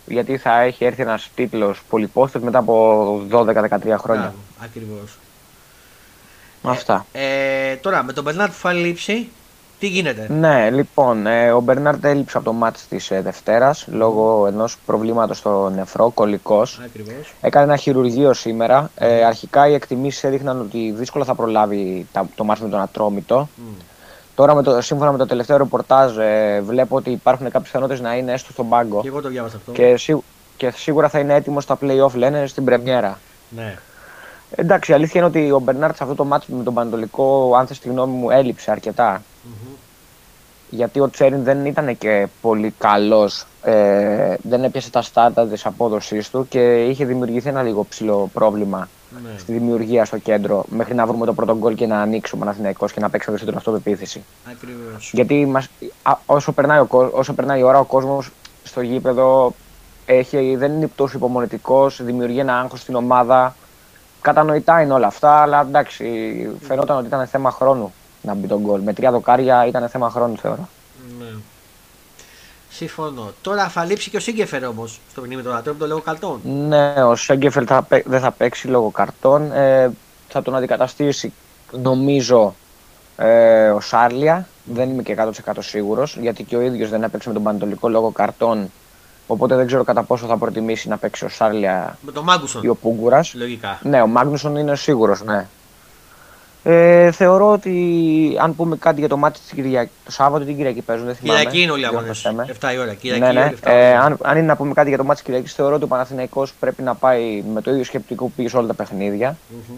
Ναι. 0.05 0.13
Γιατί 0.13 0.37
θα 0.37 0.59
έχει 0.61 0.85
έρθει 0.85 1.01
ένας 1.01 1.29
τίτλος 1.35 1.81
πολυπόστο 1.89 2.39
μετά 2.39 2.57
από 2.57 3.21
12-13 3.31 3.95
χρόνια. 3.97 4.33
Ακριβώς. 4.63 5.17
Αυτά. 6.63 7.05
Ε, 7.11 7.75
τώρα 7.75 8.03
με 8.03 8.13
τον 8.13 8.23
Μπερνάρ 8.23 8.47
που 8.47 8.53
φάει 8.53 8.75
λήψη, 8.75 9.29
τι 9.79 9.87
γίνεται; 9.87 10.27
Ναι, 10.29 10.69
λοιπόν, 10.71 11.27
ε, 11.27 11.51
ο 11.51 11.59
Μπερνάρντ 11.59 12.05
έλειψε 12.05 12.37
από 12.37 12.45
το 12.45 12.53
μάτς 12.53 12.87
της 12.87 13.11
ε, 13.11 13.21
Δευτέρας 13.21 13.85
λόγω 13.89 14.47
ενός 14.47 14.77
προβλήματος 14.85 15.37
στο 15.37 15.71
νεφρό, 15.75 16.09
κολλικός. 16.09 16.81
Ακριβώς. 16.85 17.33
Έκανε 17.41 17.65
ένα 17.65 17.75
χειρουργείο 17.75 18.33
σήμερα. 18.33 18.91
Ε, 18.95 19.23
αρχικά 19.23 19.67
οι 19.67 19.73
εκτιμήσεις 19.73 20.23
έδειχναν 20.23 20.61
ότι 20.61 20.91
δύσκολα 20.97 21.25
θα 21.25 21.35
προλάβει 21.35 22.07
τα, 22.11 22.29
το 22.35 22.43
μάτς 22.43 22.59
με 22.61 22.69
τον 22.69 22.79
Ατρόμητο. 22.79 23.49
Τώρα, 24.35 24.55
με 24.55 24.63
το, 24.63 24.81
σύμφωνα 24.81 25.11
με 25.11 25.17
το 25.17 25.25
τελευταίο 25.25 25.57
ρεπορτάζ, 25.57 26.17
ε, 26.17 26.61
βλέπω 26.63 26.95
ότι 26.95 27.09
υπάρχουν 27.11 27.45
κάποιες 27.45 27.61
πιθανότητες 27.63 28.01
να 28.01 28.15
είναι 28.15 28.31
έστω 28.31 28.51
στον 28.51 28.69
πάγκο. 28.69 29.01
Και 29.01 29.07
εγώ 29.07 29.21
το 29.21 29.29
διάβασα 29.29 29.57
αυτό. 29.57 29.71
Και, 29.71 29.97
σί- 29.97 30.23
και 30.57 30.71
σίγουρα 30.75 31.09
θα 31.09 31.19
είναι 31.19 31.33
έτοιμο 31.33 31.59
στα 31.61 31.77
play-off, 31.81 32.13
λένε, 32.13 32.47
στην 32.47 32.63
πρεμιέρα. 32.65 33.19
Ναι. 33.49 33.75
Εντάξει, 34.55 34.91
η 34.91 34.93
αλήθεια 34.93 35.19
είναι 35.19 35.29
ότι 35.29 35.51
ο 35.51 35.59
Μπερνάρτ 35.59 35.95
σε 35.95 36.03
αυτό 36.03 36.15
το 36.15 36.23
μάτι 36.25 36.53
με 36.53 36.63
τον 36.63 36.73
Πανατολικό, 36.73 37.55
αν 37.57 37.67
θες 37.67 37.79
τη 37.79 37.89
γνώμη 37.89 38.13
μου, 38.17 38.29
έλειψε 38.29 38.71
αρκετά. 38.71 39.21
Μμμ. 40.69 40.77
γιατί 40.77 40.99
ο 40.99 41.09
Τσέριν 41.09 41.43
δεν 41.43 41.65
ήταν 41.65 41.97
και 41.97 42.27
πολύ 42.41 42.73
καλός, 42.77 43.45
ε, 43.63 44.35
δεν 44.41 44.63
έπιασε 44.63 44.89
τα 44.91 45.01
στάρτα 45.01 45.47
της 45.47 45.65
απόδοσής 45.65 46.29
του 46.29 46.47
και 46.49 46.83
είχε 46.85 47.05
δημιουργηθεί 47.05 47.49
ένα 47.49 47.63
λίγο 47.63 47.85
ψηλό 47.89 48.29
πρόβλημα 48.33 48.87
Ναι. 49.23 49.37
στη 49.37 49.51
δημιουργία 49.51 50.05
στο 50.05 50.17
κέντρο 50.17 50.65
μέχρι 50.69 50.93
να 50.95 51.05
βρούμε 51.05 51.25
το 51.25 51.33
πρώτο 51.33 51.57
γκολ 51.57 51.75
και 51.75 51.87
να 51.87 52.01
ανοίξει 52.01 52.35
ο 52.35 52.37
Παναθηναϊκός 52.37 52.91
και 52.93 52.99
να 52.99 53.09
παίξει 53.09 53.27
περισσότερο 53.27 53.57
αυτοπεποίθηση. 53.57 54.23
Ακριβώς. 54.51 55.11
Γιατί 55.13 55.45
μας, 55.45 55.69
α, 56.03 56.13
όσο, 56.25 56.51
περνάει 56.51 56.79
ο, 56.79 56.85
κο- 56.85 57.09
όσο 57.13 57.33
περνάει 57.33 57.59
η 57.59 57.63
ώρα 57.63 57.79
ο 57.79 57.83
κόσμος 57.83 58.31
στο 58.63 58.81
γήπεδο 58.81 59.53
έχει, 60.05 60.55
δεν 60.55 60.71
είναι 60.71 60.89
τόσο 60.95 61.17
υπομονετικός, 61.17 62.03
δημιουργεί 62.03 62.39
ένα 62.39 62.59
άγχος 62.59 62.79
στην 62.81 62.95
ομάδα. 62.95 63.55
Κατανοητά 64.21 64.81
είναι 64.81 64.93
όλα 64.93 65.07
αυτά, 65.07 65.31
αλλά 65.41 65.61
εντάξει, 65.61 66.05
φαινόταν 66.61 66.97
ότι 66.97 67.07
ήταν 67.07 67.27
θέμα 67.27 67.51
χρόνου 67.51 67.93
να 68.25 68.33
μπει 68.33 68.47
τον 68.47 68.61
γκολ. 68.61 68.81
Με 68.81 68.93
τρία 68.93 69.11
δοκάρια 69.11 69.65
ήταν 69.65 69.89
θέμα 69.89 70.09
χρόνου 70.09 70.37
θεωρώ. 70.37 70.67
Ναι. 71.19 71.25
Συμφωνώ. 72.69 73.31
Τώρα 73.41 73.67
θα 73.69 73.83
λείψει 73.85 74.09
και 74.09 74.17
ο 74.17 74.19
Σίγκεφερ 74.19 74.65
όμως 74.65 74.99
στο 75.11 75.21
παιχνίδι 75.21 75.41
με 75.41 75.47
τον 75.49 75.57
Ατρόμητο 75.57 75.87
λόγω 75.87 75.99
καλτών. 76.01 76.39
Ναι, 76.43 77.03
ο 77.03 77.15
Σέγκεφελ 77.15 77.65
θα, 77.67 77.81
παί- 77.81 78.07
δεν 78.07 78.19
θα 78.19 78.31
παίξει 78.31 78.67
λόγω 78.67 78.89
καρτών. 78.89 79.51
Ε, 79.51 79.91
θα 80.29 80.41
τον 80.41 80.55
αντικαταστήσει, 80.55 81.33
νομίζω, 81.71 82.55
ε, 83.17 83.69
ο 83.69 83.79
Σάρλια. 83.79 84.47
Δεν 84.63 84.89
είμαι 84.89 85.03
και 85.03 85.11
100% 85.11 85.31
σίγουρος, 85.59 86.17
γιατί 86.21 86.43
και 86.43 86.55
ο 86.55 86.61
ίδιος 86.61 86.89
δεν 86.89 87.03
έπαιξε 87.03 87.27
με 87.27 87.33
τον 87.33 87.43
Πανατολικό 87.43 87.89
λόγω 87.89 88.11
καρτών. 88.11 88.71
Οπότε 89.27 89.55
δεν 89.55 89.65
ξέρω 89.67 89.83
κατά 89.83 90.03
πόσο 90.03 90.25
θα 90.25 90.37
προτιμήσει 90.37 90.87
να 90.87 90.97
παίξει 90.97 91.25
ο 91.25 91.29
Σάρλια 91.29 91.97
Με 92.01 92.11
τον 92.11 92.23
Μάγκουσον. 92.23 92.63
ή 92.63 92.67
ο 92.67 92.75
Πούγκουρας. 92.75 93.33
Λογικά. 93.33 93.79
Ναι, 93.83 94.01
ο 94.01 94.07
Μάγνουσον 94.07 94.55
είναι 94.55 94.75
σίγουρος, 94.75 95.23
ναι. 95.23 95.47
Ε, 96.67 97.11
θεωρώ 97.11 97.51
ότι 97.51 98.37
αν 98.41 98.55
πούμε 98.55 98.75
κάτι 98.77 98.99
για 98.99 99.09
το 99.09 99.17
μάτι 99.17 99.39
της 99.39 99.51
Κυριακή, 99.51 99.91
το 100.05 100.11
Σάββατο 100.11 100.43
ή 100.43 100.45
την 100.45 100.55
Κυριακή 100.55 100.81
παίζουν, 100.81 101.05
δεν 101.05 101.15
θυμάμαι. 101.15 101.39
Κυριακή 101.39 101.61
είναι 101.61 101.71
όλοι 101.71 101.81
οι 101.81 101.85
αγώνες. 101.85 102.21
διόρθωσέ 102.21 102.33
με. 102.33 102.69
7 102.71 102.73
η 102.73 102.77
ώρα. 102.77 102.93
Κυριακή 102.93 103.19
Ναι, 103.25 103.31
ναι. 103.31 103.43
όλοι 103.45 103.57
7 103.63 103.67
η 103.67 103.71
Ε, 103.71 103.87
ώρα. 103.89 104.01
αν, 104.01 104.17
αν 104.21 104.37
είναι 104.37 104.45
να 104.45 104.55
πούμε 104.55 104.73
κάτι 104.73 104.89
για 104.89 104.97
το 104.97 105.03
μάτι 105.03 105.15
της 105.15 105.25
Κυριακής, 105.25 105.53
θεωρώ 105.53 105.75
ότι 105.75 105.83
ο 105.83 105.87
Παναθηναϊκός 105.87 106.53
πρέπει 106.59 106.81
να 106.81 106.95
πάει 106.95 107.43
με 107.53 107.61
το 107.61 107.71
ίδιο 107.71 107.83
σκεπτικό 107.83 108.25
που 108.25 108.31
πήγε 108.35 108.49
σε 108.49 108.57
όλα 108.57 108.67
τα 108.67 108.73
παιχνίδια. 108.73 109.37
Μμμ. 109.49 109.77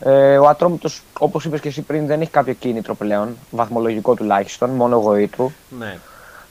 Ε, 0.00 0.38
ο 0.38 0.48
Ατρόμητος, 0.48 1.02
όπως 1.18 1.44
είπες 1.44 1.60
και 1.60 1.68
εσύ 1.68 1.82
πριν, 1.82 2.06
δεν 2.06 2.20
έχει 2.20 2.30
κάποιο 2.30 2.52
κίνητρο 2.52 2.94
πλέον, 2.94 3.36
βαθμολογικό 3.50 4.14
τουλάχιστον, 4.14 4.70
μόνο 4.70 4.96
γοή 4.96 5.26
του. 5.26 5.52
Ναι. 5.78 5.98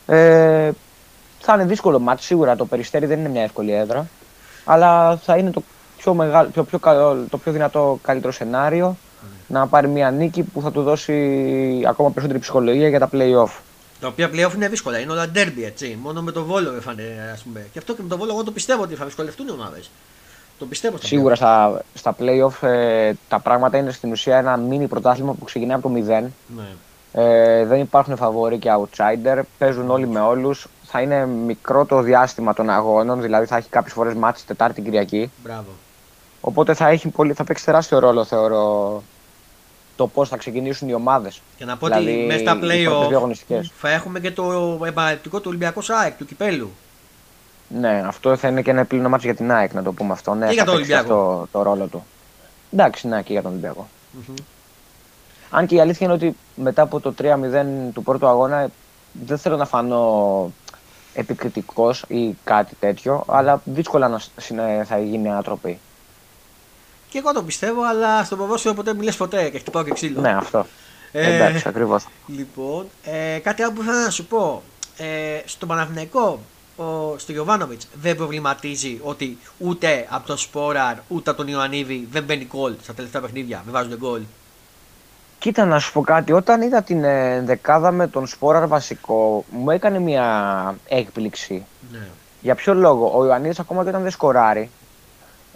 Ε, 0.06 0.72
θα 1.40 1.54
είναι 1.54 1.66
δύσκολο 1.66 2.00
μάτι, 2.00 2.24
σίγουρα 2.24 2.56
το 2.56 2.66
Περιστέρι 2.66 3.06
δεν 3.06 3.20
είναι 3.20 3.30
μια 3.30 3.42
εύκολη 3.44 3.74
έδρα, 3.74 4.08
αλλά 4.66 5.18
θα 5.18 5.38
είναι 5.38 5.52
το 5.52 5.64
πιο, 5.98 6.14
μεγάλο, 6.14 6.50
το 6.54 6.64
πιο, 6.64 6.80
καλό, 6.80 7.26
το 7.30 7.38
πιο 7.38 7.52
δυνατό 7.52 8.00
καλύτερο 8.02 8.32
σενάριο 8.32 8.98
να 9.48 9.68
πάρει 9.68 9.88
μια 9.88 10.12
νίκη 10.12 10.44
που 10.44 10.62
θα 10.62 10.72
του 10.72 10.84
δώσει 10.84 11.14
ακόμα 11.88 12.10
περισσότερη 12.10 12.40
ψυχολογία 12.40 12.90
για 12.90 13.00
τα 13.00 13.10
play-off. 13.12 13.50
Τα 14.00 14.08
οποία 14.08 14.30
playoff 14.34 14.54
είναι 14.56 14.68
δύσκολα. 14.68 15.00
Είναι 15.00 15.12
όλα 15.12 15.32
derby 15.36 15.64
έτσι. 15.66 15.98
Μόνο 16.02 16.22
με 16.22 16.32
τον 16.32 16.44
Βόλο 16.44 16.74
έφανε 16.78 17.04
ας 17.34 17.42
πούμε. 17.42 17.68
Και 17.74 17.80
αυτό 17.80 17.94
και 17.94 18.02
με 18.02 18.08
τον 18.08 18.18
Βόλο 18.18 18.32
εγώ 18.32 18.44
το 18.44 18.52
πιστεύω 18.52 18.84
ότι 18.84 18.96
θα 18.96 19.06
δυσκολευτούν 19.06 19.48
οι 19.48 19.52
ομάδες. 19.52 19.90
Το 20.60 20.66
πιστεύω 20.66 20.98
στα 20.98 21.08
Σίγουρα 21.08 21.36
στα, 21.36 21.82
στα 21.94 22.16
play-off 22.20 22.68
ε, 22.68 23.14
τα 23.28 23.40
πράγματα 23.40 23.78
είναι 23.78 23.92
στην 23.92 24.12
ουσία 24.12 24.38
ένα 24.38 24.58
μίνι 24.58 24.88
πρωτάθλημα 24.88 25.34
που 25.34 25.46
ξεκινάει 25.46 25.78
από 25.78 25.90
το 25.90 25.96
0. 25.96 25.98
playoff. 25.98 26.22
Ναι. 26.56 26.68
Ε, 27.18 27.66
δεν 27.66 27.80
υπάρχουν 27.80 28.16
φαβοροί 28.16 28.58
και 28.58 28.70
outsider. 28.80 29.42
Παίζουν 29.58 29.90
όλοι 29.90 30.08
με 30.08 30.20
όλους. 30.20 30.68
Θα 30.84 31.02
είναι 31.02 31.26
μικρό 31.26 31.86
το 31.86 32.02
διάστημα 32.02 32.54
των 32.54 32.70
αγώνων, 32.70 33.22
δηλαδή 33.22 33.46
θα 33.46 33.58
έχει 33.58 33.70
κάποιες 33.70 33.94
φορές 33.94 34.14
μάτς 34.14 34.46
Τετάρτη 34.46 34.82
Κυριακή. 34.82 35.32
Μπράβο. 35.44 35.70
Οπότε 36.42 36.74
θα, 36.74 36.88
έχει 36.88 37.08
πολύ, 37.08 37.34
θα 37.34 37.44
παίξει 37.44 37.66
τεράστιο 37.66 38.00
ρόλο, 38.00 38.24
θεωρώ, 38.24 39.04
το 39.96 40.08
πώς 40.08 40.30
θα 40.30 40.38
ξεκινήσουν 40.38 40.90
οι 40.90 40.94
ομάδες. 40.94 41.42
Και 41.58 41.66
να 41.66 41.78
πω 41.78 41.86
ότι 41.86 41.98
Δηλαδή, 42.00 42.26
μέσα 42.26 42.40
στα 42.40 42.52
οι 42.52 42.58
πρώτες 42.60 42.78
δύο 42.78 43.02
play-off 43.02 43.14
αγωνιστικές. 43.14 43.72
θα 43.78 43.90
έχουμε 43.90 44.20
και 44.20 44.32
το 44.32 44.44
επαγγελματικό 44.86 45.38
του 45.40 45.46
Ολυμπιακού 45.48 45.82
ΣΑΕΚ, 45.82 46.18
του 46.18 46.26
Κυπέλου. 46.26 46.70
Ναι, 47.68 48.04
αυτό 48.08 48.36
θα 48.38 48.48
είναι 48.48 48.62
και 48.62 48.70
ένα 48.72 48.80
επίλυνο 48.82 49.10
μάτς 49.10 49.24
για 49.24 49.36
την 49.36 49.52
ΑΕΚ, 49.52 49.74
να 49.74 49.84
το 49.84 49.92
πούμε 49.92 50.12
αυτό. 50.14 50.34
Ναι, 50.34 50.48
Και 50.48 50.54
για 50.54 50.64
θα 50.64 50.72
τον 50.72 50.78
παίξει 50.80 50.92
Ολυμπιακό. 50.94 51.22
αυτό 51.32 51.48
το 51.52 51.62
ρόλο 51.64 51.86
του. 51.86 52.06
Εντάξει, 52.74 53.08
ναι, 53.08 53.22
και 53.22 53.32
για 53.32 53.42
τον 53.42 53.52
ολυμπιακο 53.52 53.88
Αν 55.50 55.66
και 55.66 55.76
η 55.76 55.80
αλήθεια 55.80 56.06
είναι 56.06 56.16
ότι 56.16 56.36
μετά 56.56 56.82
από 56.82 57.00
το 57.00 57.14
3-0 57.22 57.92
του 57.94 58.04
πρώτου 58.04 58.28
αγώνα 58.28 58.70
δεν 59.26 59.38
θέλω 59.38 59.58
να 59.58 59.66
φανώ 59.66 60.52
επικριτικός 61.14 62.04
ή 62.08 62.36
κάτι 62.44 62.76
τέτοιο, 62.80 63.24
αλλά 63.28 63.62
δύσκολα 63.66 64.08
να 64.08 64.22
συνε- 64.38 64.86
θα 64.86 65.00
γίνει 65.00 65.30
ανατροπή. 65.30 65.80
Και 67.10 67.18
εγώ 67.18 67.34
το 67.34 67.44
πιστεύω, 67.44 67.82
αλλά 67.84 68.24
στο 68.24 68.36
ποδόσφαιρο 68.36 68.74
ποτέ 68.74 68.94
μιλέ 68.94 69.12
ποτέ 69.12 69.50
και 69.50 69.60
χτυπάω 69.60 69.84
και 69.84 69.92
ξύλο. 69.92 70.22
Ναι, 70.22 70.36
αυτό. 70.36 70.66
Ε, 71.12 71.36
Εντάξει, 71.36 71.68
ακριβώς. 71.68 72.06
Λοιπόν, 72.28 72.88
ε, 73.04 73.40
κάτι 73.40 73.62
άλλο 73.62 73.72
που 73.72 73.82
ήθελα 73.82 74.04
να 74.04 74.10
σου 74.10 74.26
πω. 74.26 74.64
Ε, 74.98 75.42
στον 75.46 75.68
Παναθηναϊκό, 75.68 76.40
ο, 76.76 77.18
στο 77.18 77.32
Γιωβάνοβιτς 77.32 77.88
δεν 78.02 78.16
προβληματίζει 78.16 79.00
ότι 79.04 79.38
ούτε 79.58 80.08
από 80.10 80.28
τον 80.28 80.38
Σπόραρ 80.38 80.96
ούτε 81.08 81.30
από 81.30 81.40
τον 81.44 81.52
Ιωαννίδη 81.52 82.08
δεν 82.12 82.24
μπαίνει 82.24 82.48
γκολ 82.52 82.74
στα 82.84 82.94
τελευταία 82.94 83.22
παιχνίδια. 83.22 83.62
Δεν 83.64 83.74
βάζουν 83.74 83.98
γκολ. 83.98 84.22
Κοίτα 85.40 85.66
να 85.66 85.80
σου 85.80 85.92
πω 85.92 86.02
κάτι, 86.02 86.32
όταν 86.32 86.62
είδα 86.62 86.82
την 86.82 87.04
ε, 87.04 87.42
δεκάδα 87.42 87.92
με 87.92 88.08
τον 88.08 88.28
Σπόραρ 88.28 88.68
βασικό, 88.68 89.46
μου 89.50 89.70
έκανε 89.70 90.00
μια 90.00 90.76
έκπληξη. 90.88 91.66
Ναι. 91.92 92.08
Για 92.42 92.56
ποιο 92.56 92.74
λόγο, 92.74 93.12
ο 93.16 93.26
Ιωαννίδης 93.26 93.60
ακόμα 93.60 93.84
και 93.84 93.90
όταν 93.90 94.02
δεν 94.02 94.12
σκοράρει, 94.12 94.70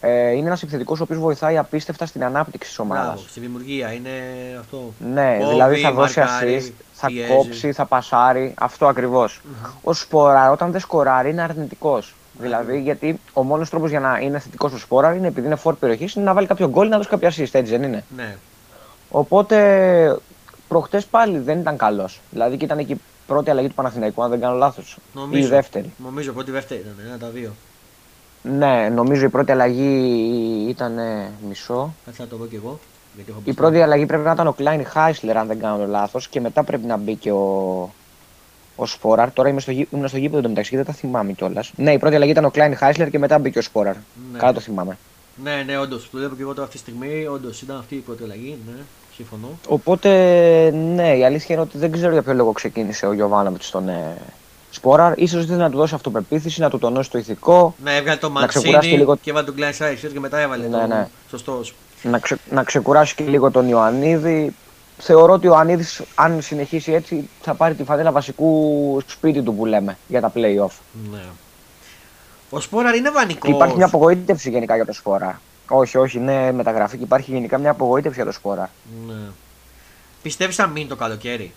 ε, 0.01 0.31
είναι 0.31 0.47
ένας 0.47 0.63
επιθετικός 0.63 0.99
ο 0.99 1.03
οποίος 1.03 1.19
βοηθάει 1.19 1.57
απίστευτα 1.57 2.05
στην 2.05 2.23
ανάπτυξη 2.23 2.69
της 2.69 2.79
ομάδας. 2.79 3.05
Μπράβο, 3.05 3.21
στη 3.27 3.39
δημιουργία 3.39 3.91
είναι 3.93 4.09
αυτό. 4.59 4.93
Ναι, 5.13 5.37
Κόβει, 5.39 5.49
δηλαδή 5.51 5.79
θα 5.79 5.91
δώσει 5.91 6.19
μαρκάρει, 6.19 6.61
assist, 6.65 6.83
θα 6.93 7.07
πιέζει. 7.07 7.33
κόψει, 7.33 7.71
θα 7.71 7.85
πασάρει. 7.85 8.53
Αυτό 8.59 8.87
ακριβώς. 8.87 9.41
Ο 9.83 9.93
Σπόραρ 9.93 10.51
όταν 10.51 10.71
δεν 10.71 10.81
σκοράρει 10.81 11.29
είναι 11.29 11.41
αρνητικός. 11.41 12.13
Δηλαδή, 12.39 12.81
γιατί 12.81 13.19
ο 13.33 13.43
μόνος 13.43 13.69
τρόπος 13.69 13.89
για 13.89 13.99
να 13.99 14.19
είναι 14.19 14.39
θετικός 14.39 14.73
ο 14.73 14.77
Σπόραρ 14.77 15.15
είναι 15.15 15.27
επειδή 15.27 15.47
είναι 15.47 15.55
φόρ 15.55 15.75
περιοχής, 15.75 16.13
είναι 16.13 16.25
να 16.25 16.33
βάλει 16.33 16.47
κάποιο 16.47 16.69
γκολ 16.69 16.85
ή 16.85 16.89
να 16.89 16.97
δώσει 16.97 17.09
κάποια 17.09 17.29
assist, 17.29 17.49
έτσι 17.51 17.71
δεν 17.71 17.83
είναι; 17.83 18.03
Ναι. 18.15 18.35
Οπότε 19.09 20.17
προχτές 20.67 21.05
πάλι 21.05 21.37
δεν 21.37 21.59
ήταν 21.59 21.77
καλός. 21.77 22.19
Δηλαδή 22.31 22.57
και 22.57 22.65
ήταν 22.65 22.77
εκεί 22.77 22.91
η 22.91 23.01
πρώτη 23.27 23.49
αλλαγή 23.49 23.67
του 23.67 23.73
Παναθηναϊκού, 23.73 24.23
αν 24.23 24.29
δεν 24.29 24.39
κάνω 24.39 24.55
λάθος. 24.55 24.97
Ή 24.97 25.01
η 25.15 25.19
Νομίζω. 25.19 25.47
δεύτερη. 25.47 25.93
Νομίζω 25.97 26.31
πρώτη 26.33 26.51
δεύτερη 26.51 26.79
ήταν, 26.79 26.95
ένα 27.07 27.17
τα 27.17 27.27
δύο. 27.27 27.51
Ναι, 28.43 28.89
νομίζω 28.93 29.25
η 29.25 29.29
πρώτη 29.29 29.51
αλλαγή 29.51 30.65
ήταν 30.69 30.97
ε, 30.97 31.31
μισό. 31.47 31.93
Κάτσε 32.05 32.21
να 32.21 32.27
το 32.27 32.35
δω 32.35 32.45
κι 32.45 32.55
εγώ. 32.55 32.79
Γιατί 33.15 33.31
έχω 33.31 33.39
Η 33.39 33.43
μπροστά. 33.43 33.61
πρώτη 33.61 33.81
αλλαγή 33.81 34.05
πρέπει 34.05 34.23
να 34.23 34.31
ήταν 34.31 34.47
ο 34.47 34.53
Κλάιν 34.53 34.85
Χάισλερ, 34.85 35.37
αν 35.37 35.47
δεν 35.47 35.59
κάνω 35.59 35.85
λάθος, 35.87 36.27
και 36.27 36.39
μετά 36.41 36.63
πρέπει 36.63 36.85
να 36.85 36.97
μπει 36.97 37.15
και 37.15 37.31
ο, 37.31 37.89
ο 38.75 38.85
Σπόραρ. 38.85 39.31
Τώρα 39.31 39.49
είμαι 39.49 39.59
στο, 39.59 39.71
γή- 39.71 39.87
ήμουν 39.91 40.07
στο 40.07 40.17
γήπεδο 40.17 40.37
εντωμεταξύ 40.37 40.69
και 40.69 40.75
δεν 40.77 40.85
τα 40.85 40.93
θυμάμαι 40.93 41.31
κιόλας. 41.31 41.71
Ναι, 41.75 41.91
η 41.93 41.97
πρώτη 41.97 42.15
αλλαγή 42.15 42.31
ήταν 42.31 42.45
ο 42.45 42.51
Κλάιν 42.51 42.75
Χάισλερ 42.75 43.09
και 43.09 43.19
μετά 43.19 43.39
μπήκε 43.39 43.57
ο 43.57 43.61
Σπόραρ. 43.61 43.95
Ναι. 44.33 44.39
Καλά 44.39 44.53
το 44.53 44.59
θυμάμαι. 44.59 44.97
Ναι, 45.43 45.63
ναι, 45.65 45.77
όντως. 45.77 46.09
Το 46.11 46.17
βλέπω 46.17 46.35
και 46.35 46.41
εγώ 46.41 46.51
τώρα 46.53 46.63
αυτή 46.67 46.75
τη 46.75 46.81
στιγμή. 46.83 47.27
Όντως 47.27 47.61
ήταν 47.61 47.77
αυτή 47.77 47.95
η 47.95 47.99
πρώτη 47.99 48.23
αλλαγή. 48.23 48.57
Ναι, 48.67 48.81
συμφωνώ. 49.15 49.47
Οπότε, 49.67 50.09
ναι, 50.71 51.15
η 51.17 51.25
αλήθεια 51.25 51.55
είναι 51.55 51.63
ότι 51.63 51.77
δεν 51.77 51.91
ξέρω 51.91 52.11
για 52.11 52.21
ποιο 52.21 52.33
λόγο 52.33 52.51
ξεκίνησε 52.51 53.05
ο 53.05 53.13
Γιωβάνοβιτς 53.13 53.67
στον 53.67 53.89
ε, 53.89 54.17
Σπόραρ. 54.71 55.13
σω 55.27 55.39
ήθελε 55.39 55.55
να 55.55 55.69
του 55.69 55.77
δώσει 55.77 55.95
αυτοπεποίθηση, 55.95 56.61
να 56.61 56.69
του 56.69 56.77
τονώσει 56.77 57.09
το 57.11 57.17
ηθικό, 57.17 57.75
Ναι, 57.83 57.95
έβγαλε 57.95 58.17
το 58.19 58.29
Να 58.29 58.45
ξεκουράσει 58.45 58.67
και 58.67 58.71
Μαντσίνη 58.73 58.97
λίγο- 58.97 59.15
και 59.15 59.29
έβαλε 59.29 59.45
τον 59.45 59.55
Κλάιν 59.55 59.73
Σάιξερ 59.73 60.11
και 60.11 60.19
μετά 60.19 60.37
έβαλε 60.39 60.67
Ναι, 60.67 60.77
τον 60.77 60.87
ναι. 60.87 61.07
σωστό. 61.29 61.61
να, 62.03 62.19
ξε, 62.19 62.37
να 62.49 62.63
ξεκουράσει 62.63 63.15
και 63.15 63.23
λίγο 63.23 63.51
τον 63.51 63.67
Ιωαννίδη. 63.69 64.55
Θεωρώ 64.97 65.33
ότι 65.33 65.47
ο 65.47 65.49
Ιωαννίδης, 65.49 66.01
αν 66.15 66.41
συνεχίσει 66.41 66.91
έτσι, 66.93 67.29
θα 67.41 67.53
πάρει 67.53 67.73
τη 67.75 67.83
φανέλα 67.83 68.11
βασικού 68.11 69.01
σπίτι 69.07 69.41
του 69.41 69.55
που 69.55 69.65
λέμε 69.65 69.97
για 70.07 70.21
τα 70.21 70.31
play-off. 70.35 70.71
Ναι. 71.11 71.21
Ο 72.49 72.59
Σπόραρ 72.59 72.95
είναι 72.95 73.11
βανικός. 73.11 73.49
Και 73.49 73.55
υπάρχει 73.55 73.75
μια 73.75 73.85
απογοήτευση 73.85 74.49
γενικά 74.49 74.75
για 74.75 74.85
το 74.85 74.93
Σπόρα. 74.93 75.41
Όχι, 75.67 75.97
όχι, 75.97 76.17
είναι 76.17 76.51
μεταγραφή 76.51 76.97
και 76.97 77.03
υπάρχει 77.03 77.31
γενικά 77.31 77.57
μια 77.57 77.69
απογοήτευση 77.71 78.15
για 78.17 78.25
το 78.25 78.31
Σπόρα. 78.31 78.69
Ναι. 79.07 79.13
Πιστεύεις 80.21 80.55
θα 80.55 80.67
μείνει 80.67 80.85
το 80.87 80.95
καλοκαίρι; 80.95 81.53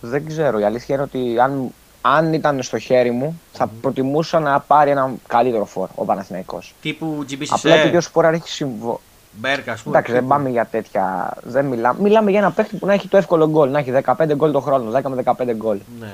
Δεν 0.00 0.26
ξέρω. 0.26 0.58
Η 0.58 0.64
αλήθεια 0.64 0.94
είναι 0.94 1.04
ότι 1.04 1.40
αν, 1.40 1.72
αν 2.00 2.32
ήταν 2.32 2.62
στο 2.62 2.78
χέρι 2.78 3.10
μου, 3.10 3.40
θα 3.52 3.66
προτιμούσα 3.80 4.38
να 4.38 4.60
πάρει 4.60 4.90
έναν 4.90 5.20
καλύτερο 5.26 5.64
φόρ 5.64 5.88
ο 5.94 6.04
Παναθηναϊκός. 6.04 6.74
Τύπου 6.80 7.24
GBCC, 7.30 7.46
Απλά 7.48 7.74
επειδή 7.74 7.96
ο 7.96 8.00
Σπόρα 8.00 8.28
έχει 8.28 8.48
συμβό. 8.48 9.00
Μπέρκα, 9.38 9.72
ας 9.72 9.82
πούμε. 9.82 9.96
Εντάξει, 9.96 10.14
δεν 10.14 10.26
πάμε 10.26 10.48
για 10.48 10.66
τέτοια. 10.66 11.36
Δεν 11.42 11.64
μιλάμε. 11.64 12.00
Μιλάμε 12.00 12.30
για 12.30 12.38
ένα 12.38 12.50
παίχτη 12.50 12.76
που 12.76 12.86
να 12.86 12.92
έχει 12.92 13.08
το 13.08 13.16
εύκολο 13.16 13.48
γκολ. 13.48 13.70
Να 13.70 13.78
έχει 13.78 13.92
15 14.04 14.32
γκολ 14.34 14.52
το 14.52 14.60
χρόνο. 14.60 14.98
10 14.98 15.02
με 15.02 15.22
15 15.24 15.52
γκολ. 15.56 15.78
Ναι. 16.00 16.12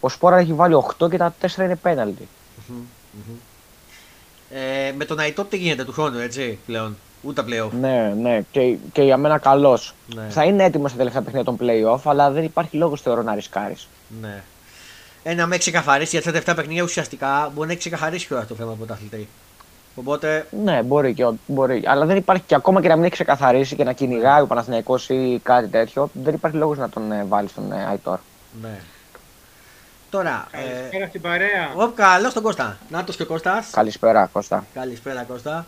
Ο 0.00 0.08
Σπόρα 0.08 0.36
έχει 0.36 0.52
βάλει 0.52 0.74
8 0.98 1.10
και 1.10 1.16
τα 1.16 1.34
4 1.40 1.56
είναι 1.58 1.76
πέναλτι. 1.76 2.28
Ε, 4.50 4.92
με 4.96 5.04
τον 5.04 5.18
Αϊτό 5.18 5.44
τι 5.44 5.56
γίνεται 5.56 5.84
του 5.84 5.92
χρόνου, 5.92 6.18
έτσι 6.18 6.58
πλέον; 6.66 6.96
Ούτε 7.22 7.42
πλέον. 7.42 7.70
Ναι, 7.80 8.14
ναι. 8.20 8.40
Και, 8.50 8.76
και 8.92 9.02
για 9.02 9.16
μένα 9.16 9.38
καλός. 9.38 9.94
Ναι. 10.14 10.22
Θα 10.30 10.44
είναι 10.44 10.64
έτοιμος 10.64 10.88
στα 10.90 10.98
τελευταία 10.98 11.22
παιχνίδια 11.22 11.54
των 11.54 11.58
playoff, 11.60 12.00
αλλά 12.10 12.30
δεν 12.30 12.44
υπάρχει 12.44 12.76
λόγος 12.76 13.00
θεωρώ 13.00 13.22
να 13.22 13.34
ρισκάρεις. 13.34 13.88
Ναι. 14.20 14.42
Ε, 15.22 15.34
να 15.34 15.46
με 15.46 15.56
ξεκαθαρίσει 15.58 16.10
για 16.10 16.20
τα 16.22 16.30
τελευταία 16.30 16.54
παιχνίδια 16.54 16.82
ουσιαστικά 16.82 17.50
μπορεί 17.54 17.66
να 17.66 17.72
έχει 17.72 17.80
ξεκαθαρίσει 17.80 18.26
κιόλα 18.26 18.44
το 18.46 18.54
θέμα 18.54 18.72
από 18.72 18.84
τα 18.84 18.94
αθλητή. 18.94 19.28
Οπότε 19.94 20.46
Ναι, 20.64 20.82
μπορεί 20.82 21.14
και 21.14 21.24
ο- 21.24 21.36
μπορεί. 21.46 21.82
Αλλά 21.86 22.04
δεν 22.06 22.16
υπάρχει 22.16 22.42
και 22.46 22.54
ακόμα 22.54 22.80
και 22.80 22.88
να 22.88 22.94
μην 22.94 23.04
έχει 23.04 23.12
ξεκαθαρίσει 23.12 23.76
και 23.76 23.84
να 23.84 23.92
κυνηγάει 23.92 24.42
ο 24.42 24.46
Παναθηναϊκός 24.46 25.08
ή 25.08 25.40
κάτι 25.42 25.68
τέτοιο, 25.68 26.10
δεν 26.12 26.34
υπάρχει 26.34 26.56
λόγος 26.56 26.78
να 26.78 26.88
τον 26.88 27.12
ε, 27.12 27.24
βάλεις 27.28 27.50
στον 27.50 27.72
ε, 27.72 27.86
Αϊτόρ. 27.88 28.18
ναι. 28.62 28.78
Τώρα. 30.10 30.46
Ε, 30.50 30.58
Καλησπέρα 30.58 31.06
στην 31.06 31.20
παρέα. 31.20 31.72
ο, 31.76 31.88
καλό 31.88 32.32
τον 32.32 32.42
Κώστα. 32.42 32.78
Νάτος 32.88 33.16
και 33.16 33.22
ο 33.22 33.26
Κώστας. 33.26 33.70
Καλησπέρα, 33.70 34.28
Κώστα. 34.32 34.64
Καλησπέρα 34.74 35.22
Κώστα. 35.22 35.66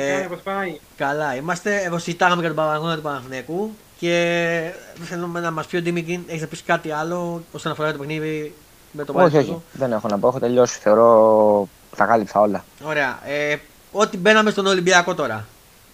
Τι 0.00 0.08
κάνει, 0.10 0.22
Ε, 0.22 0.26
πώς 0.28 0.40
πάει. 0.40 0.78
καλά, 0.96 1.34
είμαστε. 1.36 1.82
Εγώ 1.84 1.98
συζητάγαμε 1.98 2.40
για 2.40 2.54
τον 2.54 2.64
Παναγώνα 2.64 2.94
του 2.96 3.02
Παναθηναϊκού 3.02 3.70
και 3.98 4.72
θέλουμε 5.04 5.40
να 5.40 5.50
μας 5.50 5.66
πει 5.66 5.76
ο 5.76 5.80
Ντίμικιν, 5.82 6.22
έχεις 6.26 6.40
να 6.40 6.46
πεις 6.46 6.62
κάτι 6.66 6.90
άλλο 6.90 7.42
όσον 7.52 7.72
αφορά 7.72 7.92
το 7.92 7.98
παιχνίδι 7.98 8.54
με 8.92 9.04
τον 9.04 9.14
όχι, 9.14 9.24
Παναθηναϊκό. 9.24 9.52
όχι. 9.68 9.78
Δεν 9.78 9.92
έχω 9.92 10.08
να 10.08 10.18
πω. 10.18 10.28
Έχω 10.28 10.38
τελειώσει. 10.38 10.78
Θεωρώ 10.78 11.68
τα 11.96 12.04
κάλυψα 12.04 12.40
όλα. 12.40 12.64
Ωραία. 12.84 13.18
Ε, 13.26 13.56
ό,τι 13.92 14.16
μπαίναμε 14.16 14.50
στον 14.50 14.66
Ολυμπιακό 14.66 15.14
τώρα. 15.14 15.46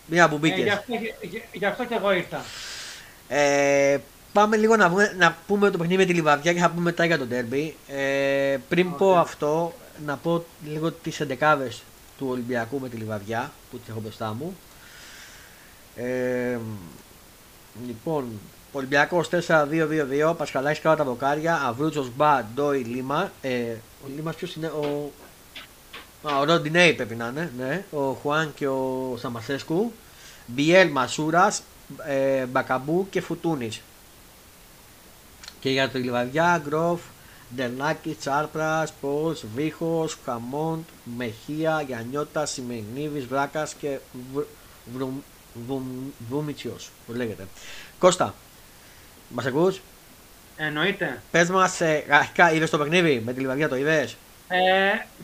Μία 0.06 0.28
που 0.28 0.34
Ε, 0.34 0.38
μπήκες. 0.38 0.62
γι, 0.62 0.68
αυτό, 0.70 0.92
γι, 1.20 1.42
γι' 1.52 1.66
αυτό 1.66 1.84
και 1.84 1.94
εγώ 1.94 2.12
ήρθα. 2.12 2.40
Ε, 3.28 3.98
πάμε 4.32 4.56
λίγο 4.56 4.76
να, 4.76 4.88
βγούμε- 4.88 5.14
να 5.18 5.36
πούμε 5.46 5.70
το 5.70 5.78
παιχνίδι 5.78 6.00
με 6.00 6.06
τη 6.08 6.12
Λιβαδιά 6.14 6.52
και 6.52 6.60
θα 6.60 6.68
πούμε 6.70 6.82
μετά 6.82 7.04
για 7.04 7.18
το 7.18 7.24
ντέρμπι. 7.24 7.76
Ε, 7.88 8.56
πριν 8.68 8.96
πω 8.96 9.16
αυτό, 9.18 9.72
να 10.06 10.16
πω 10.16 10.44
λίγο 10.68 10.92
τις 10.92 11.20
εντεκάδες 11.20 11.82
του 12.18 12.26
Ολυμπιακού 12.30 12.80
με 12.80 12.88
τη 12.88 12.96
Λιβαδιά 12.96 13.52
που 13.70 13.78
τις 13.78 13.88
έχω 13.88 14.00
μπροστά 14.00 14.34
μου. 14.34 14.56
Ε, 15.96 16.58
λοιπόν, 17.86 18.40
Ολυμπιακός 18.72 19.28
4-2-2-2, 19.28 20.34
Πασχαλάκης 20.36 20.80
κάτω 20.80 20.96
τα 20.96 21.04
βοκάρια, 21.04 21.62
Αβρούτσος 21.64 22.10
Μπα, 22.16 22.42
Ντόι, 22.54 22.78
Λίμα. 22.78 23.32
Ε, 23.42 23.74
ο 24.04 24.08
Λίμας 24.16 24.34
ποιος 24.34 24.54
είναι, 24.54 24.66
ο... 24.66 25.10
Α, 26.22 26.38
ο 26.38 26.44
Ροντινέι 26.44 26.94
πρέπει 26.94 27.14
να 27.14 27.26
είναι, 27.26 27.52
ναι. 27.58 27.84
Ο 27.90 28.12
Χουάν 28.12 28.52
και 28.54 28.68
ο 28.68 29.14
Σαμασέσκου. 29.18 29.92
Μπιέλ 30.46 30.90
Μασούρας, 30.90 31.62
ε, 32.06 32.44
Μπακαμπού 32.44 33.06
και 33.10 33.20
Φουτούνης. 33.20 33.80
Και 35.60 35.70
για 35.70 35.88
τη 35.88 35.98
λιβαδιά, 35.98 36.62
Γκροφ, 36.64 37.00
Ντενάκη, 37.54 38.16
Τσάρπρα, 38.20 38.86
Πώ, 39.00 39.34
Βίχος, 39.54 40.18
Χαμόντ, 40.24 40.82
Μεχία, 41.16 41.82
Γιανιώτα, 41.86 42.46
Σιμενίδης, 42.46 43.26
Βράκα 43.26 43.68
και 43.80 43.98
Βούμιτσιο. 46.28 46.76
Που 47.06 47.12
λέγεται. 47.12 47.46
Κώστα, 47.98 48.34
μας 49.28 49.46
ακούς; 49.46 49.80
Εννοείται. 50.56 51.22
Πες 51.30 51.50
μας, 51.50 51.80
αρχικά 52.10 52.52
είδες 52.52 52.70
το 52.70 52.78
παιχνίδι 52.78 53.22
με 53.24 53.32
τη 53.32 53.40
λιβαδιά, 53.40 53.68
το 53.68 53.76
είδες; 53.76 54.16
Ε, 54.48 54.58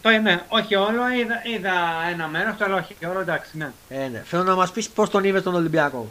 το 0.03 0.09
ναι, 0.09 0.45
όχι 0.49 0.75
όλο, 0.75 1.11
είδα, 1.11 1.43
είδα 1.57 1.73
ένα 2.11 2.27
μέρος, 2.27 2.57
το 2.57 2.65
αλλά 2.65 2.77
όχι 2.77 2.97
όλο, 3.07 3.21
εντάξει, 3.21 3.57
ναι. 3.57 3.73
Ε, 3.89 4.09
ναι. 4.09 4.23
Θέλω 4.27 4.43
να 4.43 4.55
μας 4.55 4.71
πεις 4.71 4.89
πώς 4.89 5.11
τον 5.11 5.25
είδες 5.25 5.43
τον 5.43 5.55
Ολυμπιακό. 5.55 6.09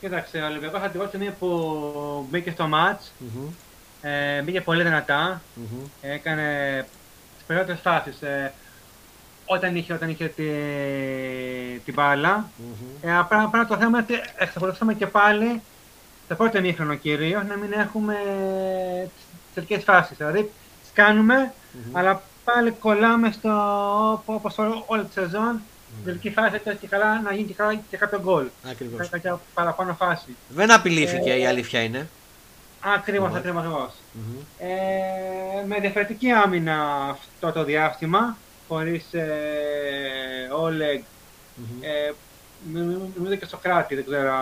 Κοίταξε, 0.00 0.38
ο 0.38 0.46
Ολυμπιακός 0.46 0.80
Αττικό 0.80 1.10
είναι 1.14 1.36
που 1.38 2.26
μπήκε 2.30 2.50
στο 2.50 2.66
ματ, 2.66 3.00
Μμμ, 3.18 3.48
ε, 4.02 4.42
μπήκε 4.42 4.60
πολύ 4.60 4.82
δυνατά, 4.82 5.42
μμμ. 5.54 5.84
έκανε 6.00 6.86
τις 7.36 7.46
περισσότερες 7.46 7.80
φάσεις. 7.80 8.22
Ε, 8.22 8.52
όταν 9.46 9.76
είχε, 9.76 9.92
όταν 9.92 10.08
είχε 10.10 10.26
τη, 10.28 10.44
την 11.84 11.94
μπάλα. 11.94 12.50
Μμμ. 12.56 13.10
Ε, 13.10 13.18
απλά, 13.18 13.42
απλά 13.42 13.66
το 13.66 13.76
θέμα 13.76 13.98
είναι 13.98 14.06
ότι 14.10 14.30
εξακολουθούμε 14.36 14.94
και 14.94 15.06
πάλι 15.06 15.60
το 16.28 16.34
πρώτο 16.34 16.58
ημίχρονο 16.58 16.94
κυρίως 16.94 17.42
να 17.48 17.56
μην 17.56 17.72
έχουμε 17.72 18.14
τις 19.14 19.54
τελικές 19.54 19.84
φάσεις. 19.84 20.16
Δηλαδή, 20.16 20.50
τις 20.82 20.90
κάνουμε, 20.92 21.52
αλλά 21.92 22.22
πάλι 22.44 22.70
κολλάμε 22.70 23.32
στο 23.32 24.22
όπως 24.24 24.54
όλη 24.86 25.04
τη 25.04 25.12
σεζόν. 25.12 25.60
Στην 25.92 26.04
τελική 26.04 26.30
φάση 26.30 26.54
έτσι 26.54 26.76
και 26.80 26.86
καλά 26.86 27.20
να 27.20 27.32
γίνει 27.32 27.46
και, 27.46 27.54
καλά, 27.54 27.74
και 27.90 27.96
κάποιο 27.96 28.20
γκολ. 28.20 28.46
Ακριβώς. 28.70 29.08
Κάποια 29.08 29.40
παραπάνω 29.54 29.94
φάση. 29.94 30.36
Δεν 30.48 30.72
απειλήθηκε 30.72 31.32
Ε, 31.32 31.38
η 31.38 31.46
αλήθεια 31.46 31.80
είναι. 31.82 32.08
Ακριβώς, 32.84 33.30
Ναι. 33.32 33.38
ακριβώς, 33.38 33.62
ακριβώ. 33.62 33.90
Μμμ. 34.12 34.36
Ε, 34.58 35.64
με 35.66 35.80
διαφορετική 35.80 36.30
άμυνα 36.30 37.06
αυτό 37.10 37.52
το 37.52 37.64
διάστημα, 37.64 38.36
χωρίς 38.68 39.14
ε, 39.14 39.28
Όλεγ, 40.60 41.00
Μμμ. 41.56 41.82
ε, 41.82 42.12
νομίζω 43.16 43.34
και 43.34 43.46
Σοκράτη, 43.46 43.94
δεν 43.94 44.04
ξέρω 44.04 44.32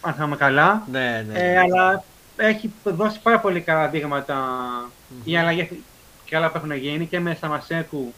αν 0.00 0.14
θυμάμαι 0.14 0.36
καλά. 0.36 0.82
Ναι, 0.90 1.24
ναι. 1.28 1.38
Ε, 1.38 1.58
αλλά 1.58 2.04
έχει 2.36 2.72
δώσει 2.84 3.20
πάρα 3.22 3.40
πολύ 3.40 3.60
καλά 3.60 3.88
δείγματα 3.88 4.34
Μμμ. 5.08 5.20
οι 5.24 5.38
αλλαγές 5.38 5.68
και 6.24 6.36
άλλα 6.36 6.50
που 6.50 6.56
έχουν 6.56 6.72
γίνει 6.72 7.06
και 7.06 7.20
με 7.20 7.34
Σαμασέκου 7.40 8.12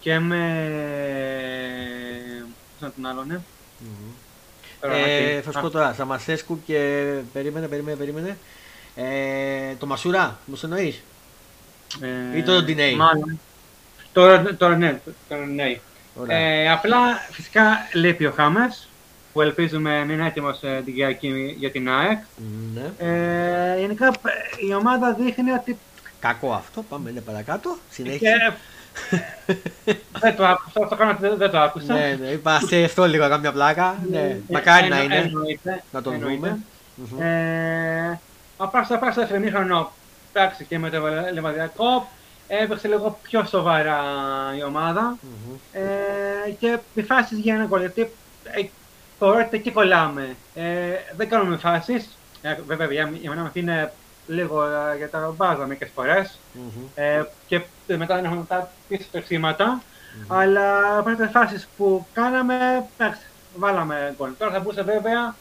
και 0.00 0.18
με... 0.18 0.38
Πώς 2.78 2.80
είναι 2.80 2.90
τον 2.96 3.06
άλλον, 3.06 3.26
ναι. 3.26 3.40
Μμμ. 3.78 4.11
Τώρα, 4.82 4.94
Ε, 4.94 5.36
οκ. 5.36 5.42
θα 5.44 5.52
σου 5.52 5.60
πω 5.60 5.70
τώρα, 5.70 5.92
Σαμασέσκου 5.92 6.62
και 6.66 7.04
περίμενε, 7.32 7.66
περίμενε, 7.66 7.96
περίμενε. 7.96 8.36
Ε, 8.94 9.74
το 9.78 9.86
Μασουρά, 9.86 10.38
μου 10.44 10.60
εννοείς; 10.62 11.02
Ε, 12.34 12.38
ή 12.38 12.42
το 12.42 12.62
Ντινέι; 12.62 12.94
Μάλλον. 12.94 13.40
Τώρα, 14.12 14.56
τώρα 14.56 14.76
ναι, 14.76 15.00
τώρα 15.28 15.46
ναι. 15.46 15.78
Ωραία. 16.14 16.38
Ε, 16.38 16.70
απλά 16.70 16.98
φυσικά 17.30 17.62
λείπει 17.92 18.26
ο 18.26 18.32
Χάμες 18.36 18.88
που 19.32 19.40
ελπίζουμε 19.40 20.04
να 20.04 20.12
είναι 20.12 20.26
έτοιμος 20.26 20.62
ε, 20.62 20.82
την 20.84 20.94
Κυριακή 20.94 21.54
για 21.58 21.70
την 21.70 21.88
ΑΕΚ. 21.90 22.18
Ναι. 22.74 22.92
Ε, 23.08 23.78
γενικά 23.80 24.06
ε, 24.06 24.66
η 24.68 24.74
ομάδα 24.74 25.12
δείχνει 25.14 25.50
ότι 25.50 25.78
Κακό 26.20 26.52
αυτό, 26.52 26.82
πάμε 26.88 27.10
είναι 27.10 27.20
παρακάτω. 27.20 27.70
και, 27.70 27.94
Συνέχισε. 27.94 28.56
Δεν 30.20 30.36
το 30.36 30.46
άκουσα, 30.46 30.80
αυτό 30.82 30.96
κάνω 30.96 31.10
ότι 31.10 31.20
δεν, 31.20 31.36
δεν 31.36 31.50
το 31.50 31.58
άκουσα. 31.60 31.94
ναι, 31.94 32.18
ναι, 32.20 32.26
είπα 32.26 32.60
σε 32.60 32.84
αυτό 32.84 33.04
λίγο 33.06 33.28
καμιά 33.28 33.52
πλάκα. 33.52 33.96
Ναι, 34.10 34.36
μακάρι 34.50 34.88
να 34.88 34.96
Εννο- 34.96 35.04
είναι. 35.14 35.16
εννοείται, 35.24 35.82
Να 35.92 36.02
τον 36.02 36.12
εννοείται. 36.14 36.36
δούμε. 36.36 36.58
Μμμ. 36.94 37.20
Ε, 37.22 38.20
απλά 38.56 38.84
στο 38.84 38.94
απλά 38.94 39.10
στο 39.10 39.20
δεύτερο 39.20 39.40
ημίχρονο, 39.42 39.92
εντάξει 40.32 40.64
και 40.64 40.78
με 40.78 40.90
το 40.90 40.98
Λεβαδιακό, 41.32 42.08
έπαιξε 42.48 42.88
λίγο 42.88 43.18
πιο 43.22 43.44
σοβαρά 43.44 44.00
η 44.58 44.64
ομάδα. 44.64 45.16
Μμμ. 45.20 45.54
Ε, 45.72 46.50
και 46.58 46.78
με 46.94 47.02
φάσεις 47.02 47.38
για 47.38 47.54
ένα 47.54 47.64
γκολ. 47.64 47.80
Γιατί 47.80 48.00
ε, 48.44 48.62
θεωρώ 49.18 49.38
ότι 49.46 49.56
εκεί 49.56 49.70
κολλάμε. 49.70 50.36
Ε, 50.54 50.62
δεν 51.16 51.28
κάνουμε 51.28 51.56
φάσεις. 51.56 52.16
Ε, 52.42 52.54
βέβαια, 52.66 52.86
για, 52.92 53.10
για 53.20 53.30
μένα 53.30 53.42
αυτή 53.42 53.60
είναι 53.60 53.92
λίγο 54.26 54.64
ε, 54.64 54.96
για 54.96 55.10
τα 55.10 55.32
μπάζα 55.36 55.66
μερικές 55.66 55.90
φορές. 55.94 56.38
Μμμ. 56.52 56.84
Ε, 56.94 57.24
και 57.46 57.60
μετά 57.86 58.14
δεν 58.14 58.24
έχουμε 58.24 58.40
μετά 58.40 58.70
πίσω 58.88 59.04
τρεξίματα. 59.12 59.82
Αλλά 60.28 60.98
από 60.98 61.10
τις 61.16 61.30
φάσεις 61.30 61.68
που 61.76 62.06
κάναμε, 62.12 62.84
εντάξει, 62.98 63.20
βάλαμε 63.56 64.14
γκολ. 64.18 64.30
Τώρα 64.38 64.52
θα 64.52 64.60
μπορούσε 64.60 64.82
βέβαια 64.82 65.34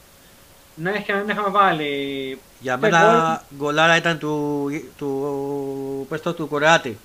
να, 0.76 0.90
έχει, 0.90 1.12
να 1.12 1.32
είχαμε 1.32 1.50
βάλει. 1.50 2.40
Για 2.60 2.74
και 2.74 2.80
μένα 2.80 3.44
γκολάρα 3.58 3.96
ήταν 3.96 4.18
του, 4.18 4.68
του, 4.98 6.06
πες 6.10 6.22
το, 6.22 6.34
του 6.34 6.48
Κορεάτη. 6.48 6.98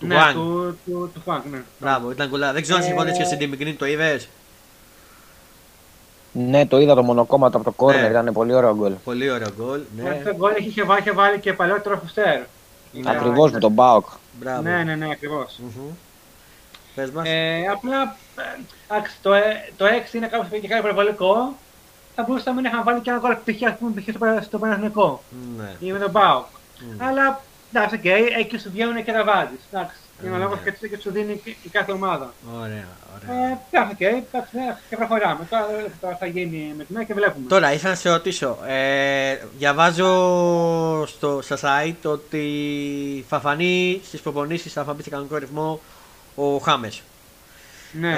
Του 0.00 0.06
ναι, 0.06 0.14
Γουάν. 0.14 0.34
του, 0.34 0.78
του, 0.84 1.10
του 1.14 1.20
Χουάνκ, 1.24 1.44
ναι. 1.50 1.62
Μπράβο, 1.78 2.10
ήταν 2.10 2.28
γκολάρα. 2.28 2.52
Δεν 2.52 2.62
ξέρω 2.62 2.78
αν 2.78 2.84
Ε, 2.84 2.86
συμφωνείς 2.86 3.16
και 3.18 3.24
στην 3.24 3.38
Τιμικρίνη, 3.38 3.74
το 3.74 3.86
είδες; 3.86 4.28
Ναι, 6.32 6.66
το 6.66 6.78
είδα 6.78 6.94
το 6.94 7.02
μονοκόμματο 7.02 7.56
από 7.56 7.64
το 7.66 7.72
κόρνερ, 7.72 8.02
Ναι. 8.02 8.08
ήταν 8.08 8.32
πολύ 8.32 8.54
ωραίο 8.54 8.74
γκολ. 8.74 8.92
Πολύ 9.04 9.30
ωραίο 9.30 9.48
γκολ. 9.56 9.80
Ναι, 9.96 10.10
Αυτό 10.10 10.30
το 10.30 10.36
γκολ 10.36 10.52
είχε, 10.56 10.68
είχε, 10.68 10.82
βάλει, 10.82 11.00
είχε 11.00 11.12
βάλει 11.12 11.38
και 11.38 11.52
παλαιότερο 11.52 11.96
Φουστέρ. 12.02 12.40
Είναι- 12.92 13.10
Ακριβώς 13.10 13.52
με 13.52 13.58
τον 13.58 13.72
Μπάουκ. 13.72 14.06
μπράβο. 14.40 14.62
Ναι, 14.62 14.82
ναι, 14.82 14.94
ναι, 14.94 15.08
ακριβώς. 15.10 15.58
Μμμ. 15.58 15.82
Πες 16.94 17.10
μας. 17.10 17.28
Ε, 17.28 17.66
απλά 17.70 18.02
ε, 18.36 18.60
εντάξει, 18.88 19.16
το, 19.22 19.32
ε, 19.32 19.42
το 19.76 19.84
6 19.86 20.14
είναι 20.16 20.26
κάπως 20.26 20.46
και 20.48 20.68
κάτι 20.68 20.80
υπερβολικό. 20.80 21.54
Θα 22.14 22.22
μπορούσαμε 22.22 22.54
να 22.54 22.60
μην 22.60 22.64
είχαμε 22.64 22.82
βάλει 22.82 23.00
και 23.00 23.10
ένα 23.10 23.18
γκολ 23.18 23.34
π.χ. 23.44 23.62
ας 23.70 23.78
πούμε, 23.78 23.90
π.χ. 24.00 24.08
στο, 24.08 24.18
Πα- 24.18 24.42
στο 24.42 24.58
Παναθηνικό 24.58 25.22
Ναι. 25.58 25.72
ή 25.78 25.92
με 25.92 25.98
τον 25.98 26.10
Μπάουκ. 26.10 26.44
Μμ. 26.80 27.02
Αλλά 27.06 27.40
εντάξει, 27.72 27.94
οκ, 27.94 28.04
εκεί 28.38 28.58
σου 28.58 28.70
βγαίνουν 28.70 29.04
και 29.04 29.12
τα 29.12 29.24
βάζεις. 29.24 29.60
Εντάξει, 29.72 29.96
είναι 30.24 30.34
ο 30.34 30.36
Ναι. 30.38 30.42
λόγος 30.44 30.58
και, 30.64 30.88
και 30.88 30.98
σου 31.02 31.10
δίνει 31.10 31.40
και- 31.44 31.54
η 31.62 31.68
κάθε 31.68 31.92
ομάδα. 31.92 32.32
Ωραία, 32.54 32.84
ωραία. 33.14 33.48
Ε, 33.50 33.58
εντάξει, 33.70 33.92
οκ, 33.92 34.00
εντάξει, 34.00 34.56
ναι, 34.56 34.76
και 34.88 34.96
προχωράμε. 34.96 35.46
Τώρα, 35.50 35.66
τώρα 36.00 36.16
θα 36.16 36.26
γίνει 36.26 36.74
με 36.76 36.84
την 36.84 36.96
ΑΕΚ 36.96 37.06
και 37.06 37.14
βλέπουμε. 37.14 37.48
Τώρα 37.48 37.72
ήθελα 37.72 37.90
να 37.90 37.96
σε 37.98 38.10
ρωτήσω. 38.10 38.58
Ε, 38.66 39.38
διαβάζω 39.58 40.06
στο, 41.06 41.40
στα 41.42 41.58
site 41.62 42.10
ότι 42.10 43.24
θα 43.28 43.40
φανεί 43.40 44.00
στις 44.04 44.20
προπονήσεις, 44.20 44.72
θα 44.72 44.84
φανεί 44.84 45.02
σε 45.02 45.10
κανονικό 45.10 45.36
ρυθμό 45.36 45.80
ο 46.34 46.56
Χάμες. 46.58 47.02
Ναι. 47.92 48.14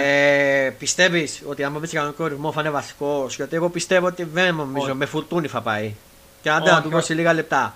Ε, 0.67 0.71
Πιστεύεις 0.71 1.43
ότι 1.49 1.65
αν 1.65 1.73
μπει 1.81 1.87
σε 1.87 1.97
κανονικό 1.97 2.27
ρυθμό 2.27 2.53
θα 2.53 2.61
είναι 2.61 2.71
βασικός, 2.71 3.37
γιατί 3.37 3.57
εγώ 3.57 3.69
πιστεύω 3.69 4.07
ότι 4.07 4.25
δεν 4.25 4.55
νομίζω, 4.55 4.87
Όχι. 4.87 4.95
με 4.95 5.07
Φορτούνη 5.07 5.49
θα 5.49 5.61
πάει. 5.61 5.95
Και 6.43 6.51
άντε 6.51 6.65
Όχι, 6.65 6.75
να 6.75 6.83
του 6.83 6.89
δώσει 6.89 7.13
όχι. 7.13 7.21
λίγα 7.21 7.33
λεπτά. 7.33 7.75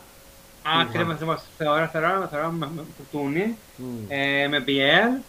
Ακριβώς, 0.81 1.13
ακριβώς. 1.15 1.43
Θεωρώ, 1.57 1.87
θεωρώ, 1.87 2.29
θεωρώ 2.31 2.51
με, 2.51 2.69
με 2.77 2.83
Φουρτούνι, 2.97 3.57
Μμ. 3.77 3.85
ε, 4.09 4.49
με 4.49 4.65
BL. 4.67 5.23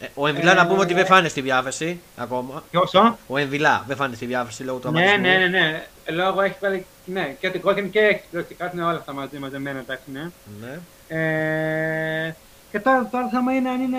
Ε, 0.00 0.06
ο 0.14 0.26
Εμβιλά 0.26 0.54
να 0.54 0.60
Ε, 0.62 0.64
πούμε 0.64 0.80
ότι 0.80 0.94
δεν 0.94 1.06
φάνε 1.06 1.28
στη 1.28 1.40
διάθεση 1.40 2.00
ακόμα. 2.16 2.62
Και 2.70 2.76
όσο. 2.78 3.18
Ο 3.26 3.36
Εμβιλά 3.38 3.84
δεν 3.86 3.96
φάνε 3.96 4.14
στη 4.14 4.26
διάθεση 4.26 4.62
λόγω 4.62 4.78
του 4.78 4.90
Ναι, 4.90 4.98
αμαρτισμού. 5.00 5.26
ναι, 5.26 5.36
ναι, 5.38 5.46
ναι. 5.58 5.86
Λόγω 6.14 6.40
έχει 6.40 6.56
βάλει 6.60 6.86
ναι, 7.04 7.36
και 7.40 7.50
την 7.50 7.60
κόκκινη 7.60 7.88
και 7.88 7.98
έχει 7.98 8.22
και 8.48 8.54
κάτι 8.54 8.76
είναι 8.76 8.84
όλα 8.84 8.96
αυτά 8.96 9.12
μαζί 9.12 9.38
μαζεμένα, 9.38 9.78
εντάξει, 9.78 10.04
ναι. 10.12 10.30
Ναι. 10.60 10.78
Ε, 11.08 12.34
και 12.70 12.80
τώρα, 12.80 13.08
τώρα 13.10 13.24
το 13.24 13.30
θέμα 13.30 13.54
είναι 13.54 13.68
αν 13.68 13.80
είναι 13.80 13.98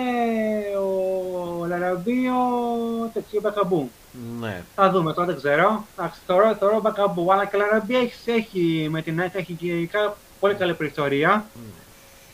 ο 0.78 1.66
Λαραμπή 1.66 2.26
ο 2.28 3.10
τέτοιο 3.12 3.40
Μπακαμπού. 3.40 3.90
ναι. 4.40 4.62
Θα 4.74 4.90
δούμε, 4.90 5.12
τώρα 5.12 5.26
δεν 5.26 5.36
ξέρω. 5.36 5.86
Εντάξει, 5.98 6.20
θεωρώ, 6.26 6.54
θεωρώ 6.54 6.80
Μπακαμπού, 6.80 7.32
αλλά 7.32 7.44
και 7.46 7.56
ο 7.56 7.58
Λαραμπή 7.58 7.96
έχει, 7.96 8.30
έχει 8.30 8.86
με 8.90 9.02
την 9.02 9.20
ΑΕΚ 9.20 9.34
έχει 9.34 9.52
και 9.52 9.86
κα- 9.86 10.16
πολύ 10.42 10.54
καλή 10.54 10.74
προϊστορία. 10.74 11.46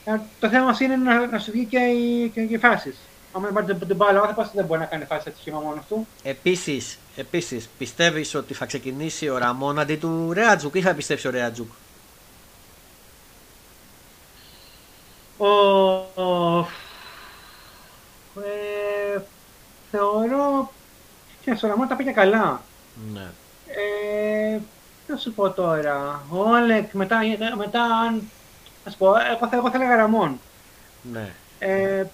Ε, 0.04 0.16
το 0.40 0.48
θέμα 0.48 0.64
μας 0.64 0.80
είναι 0.80 0.96
να, 0.96 1.26
να 1.26 1.38
σου 1.38 1.50
βγει 1.50 1.64
και 1.64 1.78
οι, 1.78 2.28
και 2.28 2.40
οι 2.40 2.58
φάσεις. 2.58 2.96
Αν 3.32 3.42
δεν 3.42 3.52
πάρει 3.52 3.66
την, 3.66 3.86
την 3.86 3.96
μπάλα, 3.96 4.18
ο 4.18 4.22
άνθρωπος 4.22 4.50
δεν 4.54 4.64
μπορεί 4.64 4.80
να 4.80 4.86
κάνει 4.86 5.04
φάση 5.04 5.24
έτσι 5.26 5.40
σχήμα 5.40 5.60
μόνος 5.60 5.84
του. 5.88 6.06
Επίσης, 6.22 6.98
επίσης, 7.16 7.68
πιστεύεις 7.78 8.34
ότι 8.34 8.54
θα 8.54 8.66
ξεκινήσει 8.66 9.28
ο 9.28 9.38
Ραμόν 9.38 9.78
αντί 9.78 9.96
του 9.96 10.32
Ρέατζουκ 10.32 10.74
ή 10.74 10.80
θα 10.80 10.94
πιστέψει 10.94 11.26
ο 11.26 11.30
Ρέατζουκ. 11.30 11.72
Ο, 15.36 15.46
ο, 16.22 16.58
ε, 18.44 19.20
θεωρώ 19.90 20.72
και 21.44 21.54
στο 21.54 21.66
Ραμόν 21.66 21.88
τα 21.88 21.96
πήγε 21.96 22.10
καλά. 22.10 22.62
Ναι. 23.12 23.26
Ε, 23.66 24.58
τι 24.58 24.77
να 25.08 25.16
σου 25.16 25.32
πω 25.32 25.50
τώρα. 25.50 26.22
Ο 26.30 26.38
Όλεκ 26.38 26.92
μετά, 26.92 27.18
μετά 27.56 27.82
αν. 27.84 28.22
Ας 28.86 28.96
πω, 28.96 29.06
εγώ 29.06 29.48
θα, 29.48 29.56
εγώ 29.56 29.70
θα 29.70 29.76
έλεγα 29.76 29.96
Ραμόν. 29.96 30.40
Ναι. 31.12 31.30
Ε, 31.58 32.04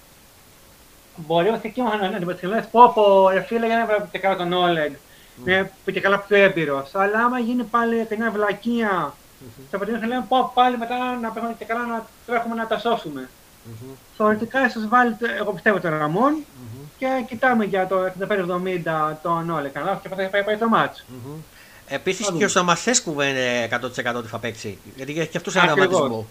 μπορεί 1.17 1.49
όχι 1.49 1.67
εκεί 1.67 1.83
να 1.83 2.11
να 2.11 2.35
την 2.35 2.49
λες 2.49 2.67
πω 2.71 2.93
πω 2.95 3.29
ρε 3.29 3.41
φίλε 3.41 3.67
για 3.67 3.77
να 3.77 3.87
βρω 3.87 4.09
και 4.11 4.19
καλά 4.19 4.37
τον 4.37 4.53
Όλεγ. 4.53 4.93
Ναι, 5.45 5.65
που 5.85 5.91
και 5.91 6.01
καλά 6.01 6.19
πιο 6.19 6.37
έμπειρος. 6.37 6.95
Αλλά 6.95 7.25
άμα 7.25 7.39
γίνει 7.39 7.63
πάλι 7.63 8.05
καμιά 8.09 8.31
βλακεία, 8.31 9.15
θα 9.71 9.79
πρέπει 9.79 9.99
να 10.01 10.07
λέμε 10.07 10.25
πω 10.29 10.51
πάλι 10.55 10.79
μετά 10.79 10.97
να 11.23 11.31
παίρνουμε 11.31 11.55
και 11.59 11.65
καλά 11.65 11.87
να 11.87 12.07
τρέχουμε 12.27 12.55
να 12.55 12.67
τα 12.67 12.79
σώσουμε. 12.79 13.29
Μμμ. 13.65 13.91
Θεωρητικά 14.17 14.67
ίσως 14.67 14.89
βάλει, 14.89 15.15
το- 15.15 15.27
εγώ 15.39 15.53
πιστεύω 15.53 15.81
τον 15.81 15.99
Ραμόν 15.99 16.33
Μμμ. 16.33 16.85
και 16.99 17.07
κοιτάμε 17.29 17.65
για 17.65 17.87
το 17.87 18.05
65-70 18.05 19.19
τον 19.23 19.51
Όλεγ. 19.51 19.73
Καλά, 19.73 19.99
και 20.03 20.09
θα 20.09 20.15
πάει, 20.15 20.43
πάει 20.45 20.57
το 20.57 20.69
μάτς. 20.69 21.05
Μμμ. 21.09 21.35
Επίσης 21.89 22.19
Θα 22.21 22.27
και 22.27 22.33
δούμε. 22.33 22.45
ο 22.45 22.49
Σαμασέσκου 22.49 23.13
δεν 23.15 23.29
είναι 23.29 23.69
100% 23.71 24.15
ότι 24.17 24.29
θα 24.29 24.39
παίξει. 24.39 24.79
Γιατί 24.97 25.19
έχει 25.21 25.29
και 25.29 25.37
αυτούς 25.37 25.55
ένα 25.55 25.65
Ακριβώς. 25.65 25.87
τραυματισμό. 25.89 26.27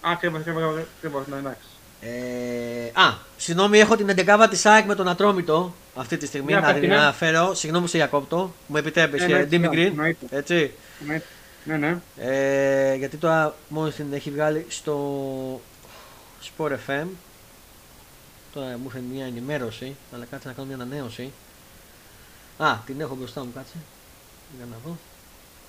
Ακριβώς, 0.00 0.40
ακριβώς, 0.40 0.74
ακριβώς, 0.96 1.26
ναι, 1.26 1.36
εντάξει. 1.36 1.60
Ε, 2.00 3.00
α, 3.00 3.14
συγγνώμη, 3.36 3.78
έχω 3.78 3.96
την 3.96 4.08
11η 4.08 4.46
της 4.50 4.66
ΑΕΚ 4.66 4.86
με 4.86 4.94
τον 4.94 5.08
Ατρόμητο 5.08 5.74
αυτή 5.94 6.16
τη 6.16 6.26
στιγμή 6.26 6.52
Ναι, 6.52 6.58
να 6.60 6.66
την 6.66 6.74
αυτή, 6.74 6.86
ναι. 6.86 6.96
αναφέρω. 6.98 7.54
Συγγνώμη 7.54 7.88
σε 7.88 7.98
διακόπτω. 7.98 8.54
Μου 8.66 8.76
επιτρέπεις, 8.76 9.20
Ναι, 9.20 9.26
ναι, 9.26 9.38
ε, 9.38 9.44
Ντίμι 9.44 9.64
σιγά, 9.64 9.74
Γκριν. 9.74 9.86
εννοείται. 9.90 10.26
Έτσι. 10.30 10.72
Ναι, 11.06 11.22
ναι, 11.64 11.76
ναι. 11.76 11.98
Ε, 12.16 12.94
γιατί 12.94 13.16
τώρα 13.16 13.54
μόλις 13.68 13.94
την 13.94 14.12
έχει 14.12 14.30
βγάλει 14.30 14.66
στο 14.68 15.60
Sport 16.42 16.70
FM. 16.86 17.06
Τώρα 18.54 18.66
μου 18.66 18.84
έφερε 18.88 19.04
μια 19.12 19.24
ενημέρωση, 19.26 19.96
αλλά 20.14 20.24
κάτσε 20.30 20.48
να 20.48 20.54
κάνω 20.54 20.66
μια 20.66 20.76
ανανέωση. 20.76 21.32
Α, 22.58 22.74
την 22.86 23.00
έχω 23.00 23.14
μπροστά 23.14 23.40
μου, 23.40 23.52
κάτσε. 23.54 23.74
Για 24.56 24.66
να 24.70 24.76
δω. 24.84 24.96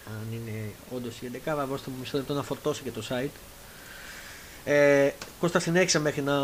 Αν 0.07 0.27
είναι 0.33 0.71
όντως 0.95 1.21
η 1.21 1.31
11, 1.45 1.65
δώστε 1.69 1.89
μου 1.89 1.95
μισό 1.99 2.17
λεπτό 2.17 2.33
να 2.33 2.43
φορτώσει 2.43 2.81
και 2.83 2.91
το 2.91 3.03
site. 3.09 3.29
Ε, 4.65 5.09
Κώστας 5.39 5.63
συνέχισε 5.63 5.99
μέχρι 5.99 6.21
να... 6.21 6.35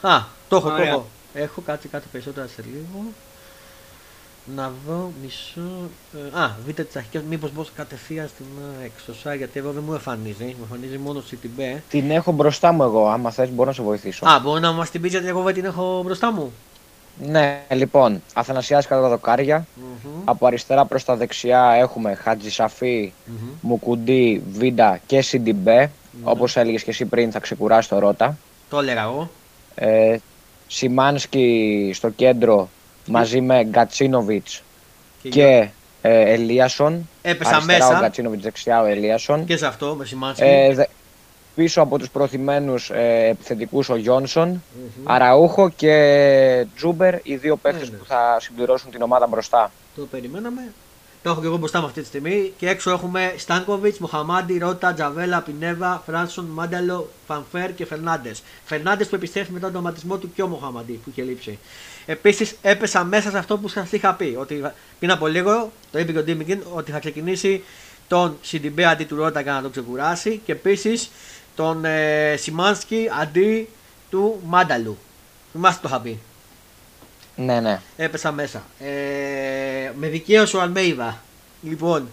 Α, 0.00 0.24
το 0.48 0.56
έχω, 0.56 0.68
το 0.68 0.74
Ωραία. 0.74 0.88
έχω. 0.88 1.06
Έχω 1.34 1.60
κάτι, 1.60 1.88
κάτι 1.88 2.06
περισσότερα 2.12 2.46
σε 2.46 2.64
λίγο. 2.72 3.04
Να 4.54 4.72
δω 4.86 5.12
μισό. 5.22 5.90
ε, 6.34 6.38
α, 6.40 6.56
δείτε 6.66 6.82
τις 6.84 6.96
αρχικές. 6.96 7.22
Μήπως 7.22 7.52
μπω 7.52 7.64
κατευθείαν 7.76 8.28
στην 8.28 8.46
εξωσά, 8.84 9.34
γιατί 9.34 9.58
εδώ 9.58 9.70
δεν 9.72 9.82
μου 9.86 9.92
εμφανίζει. 9.92 10.44
Μου 10.44 10.56
εμφανίζει 10.62 10.98
μόνο 10.98 11.22
CTB. 11.30 11.78
Την 11.88 12.10
έχω 12.10 12.32
μπροστά 12.32 12.72
μου 12.72 12.82
εγώ. 12.82 13.08
Άμα 13.08 13.30
θες, 13.30 13.50
μπορώ 13.50 13.68
να 13.68 13.74
σε 13.74 13.82
βοηθήσω. 13.82 14.26
Α, 14.26 14.40
μπορεί 14.40 14.60
να 14.60 14.72
μα 14.72 14.86
την 14.86 15.00
πει 15.00 15.08
γιατί 15.08 15.26
εγώ 15.26 15.42
δεν 15.42 15.54
την 15.54 15.64
έχω 15.64 16.02
μπροστά 16.04 16.32
μου. 16.32 16.52
Ναι, 17.24 17.60
λοιπόν, 17.70 18.22
Αθανασιάς 18.34 18.86
κατά 18.86 19.00
τα 19.02 19.08
δοκάρια. 19.08 19.66
Μμμ, 19.74 20.22
Από 20.24 20.46
αριστερά 20.46 20.84
προς 20.84 21.04
τα 21.04 21.16
δεξιά 21.16 21.72
έχουμε 21.78 22.14
Χατζησαφή, 22.14 23.12
μμμ. 23.26 23.48
Μουκουντή, 23.60 24.42
Βίντα 24.52 25.00
και 25.06 25.20
Σιντιμπέ. 25.20 25.90
Όπως 26.22 26.56
έλεγες 26.56 26.82
και 26.82 26.90
εσύ 26.90 27.04
πριν 27.04 27.30
θα 27.32 27.38
ξεκουράσει 27.38 27.88
το 27.88 27.98
Ρότα. 27.98 28.38
Το 28.70 28.78
έλεγα 28.78 29.02
εγώ. 29.02 29.30
Ε, 29.74 30.16
Σιμάνσκι 30.66 31.90
στο 31.94 32.08
κέντρο 32.10 32.68
μαζί 33.06 33.40
με 33.40 33.64
Γκατσίνοβιτς 33.64 34.62
και 35.28 35.68
ε, 36.02 36.32
Ελίασον. 36.32 37.08
Έπεσα 37.22 37.50
Αριστερά 37.50 37.84
ο 37.86 37.88
μέσα 37.88 38.00
Γκατσίνοβιτς, 38.00 38.42
δεξιά 38.42 38.80
ο 38.80 38.84
Ελίασον. 38.84 39.44
και 39.44 39.56
σε 39.56 39.66
αυτό 39.66 39.94
με 39.94 40.04
Σιμάνσκι. 40.04 40.42
Ε, 40.44 40.74
δε- 40.74 40.84
πίσω 41.56 41.80
από 41.80 41.98
τους 41.98 42.10
προθυμένους 42.10 42.90
ε, 42.90 43.28
επιθετικούς 43.30 43.88
ο 43.88 43.96
Γιόνσον, 43.96 44.48
Μμμ. 44.48 45.04
Αραούχο 45.04 45.68
και 45.68 46.66
Τζούμπερ, 46.76 47.14
οι 47.22 47.36
δύο 47.36 47.56
παίχτες 47.56 47.90
ναι. 47.90 47.96
που 47.96 48.04
θα 48.04 48.36
συμπληρώσουν 48.40 48.90
την 48.90 49.02
ομάδα 49.02 49.26
μπροστά. 49.26 49.70
Το 49.96 50.02
περιμέναμε. 50.02 50.72
Το 51.22 51.32
έχω 51.32 51.40
και 51.40 51.46
εγώ 51.46 51.56
μπροστά 51.56 51.80
μου 51.80 51.86
αυτή 51.86 52.00
τη 52.00 52.06
στιγμή. 52.06 52.52
Και 52.58 52.68
έξω 52.68 52.90
έχουμε 52.90 53.34
Στάνκοβιτς, 53.36 53.96
Μοχαμάντι, 53.96 54.58
Ρότα, 54.58 54.94
Τζαβέλα, 54.94 55.40
Πινέδα, 55.40 56.02
Φράνσον, 56.06 56.44
Μάνταλο, 56.44 57.10
Φανφέρ 57.26 57.74
και 57.74 57.86
Φερνάντε. 57.86 58.32
Φερνάντε 58.64 59.04
που 59.04 59.14
επιστρέφει 59.14 59.52
μετά 59.52 59.64
τον 59.64 59.74
τερματισμό 59.74 60.16
του 60.16 60.32
και 60.34 60.42
ο 60.42 60.46
Μοχαμάντι 60.46 60.92
που 60.92 61.10
είχε 61.10 61.22
λείψει. 61.22 61.58
Επίσης 62.06 62.56
έπεσα 62.62 63.04
μέσα 63.04 63.30
σε 63.30 63.38
αυτό 63.38 63.58
που 63.58 63.68
σας 63.68 63.92
είχα 63.92 64.14
πει. 64.14 64.36
Ότι 64.38 64.62
πριν 64.98 65.10
από 65.10 65.26
λίγο, 65.26 65.72
το 65.92 65.98
είπε 65.98 66.12
και 66.12 66.18
ο 66.18 66.22
Ντίμικιν, 66.22 66.62
ότι 66.72 66.90
θα 66.90 66.98
ξεκινήσει 66.98 67.64
τον 68.08 68.36
Σιντιμπέ 68.42 68.84
αντί 68.84 69.04
του 69.04 69.16
Ρότα 69.16 69.40
για 69.40 69.52
να 69.52 69.62
τον 69.62 69.70
ξεκουράσει. 69.70 70.40
Και 70.44 70.52
επίσης 70.52 71.10
τον 71.56 71.84
ε, 71.84 72.36
Σιμάνσκι 72.36 73.08
αντί 73.20 73.68
του 74.10 74.40
Μάνταλου. 74.44 74.98
Θυμάστε 75.52 75.80
το 75.82 75.88
είχα 75.88 76.00
πει. 76.00 76.20
Ναι, 77.36 77.60
ναι. 77.60 77.80
Έπεσα 77.96 78.32
μέσα. 78.32 78.62
Ε, 78.78 79.92
με 79.94 80.08
δικαίωσε 80.08 80.56
ο 80.56 80.60
Αλμέιδα. 80.60 81.22
Λοιπόν, 81.62 82.08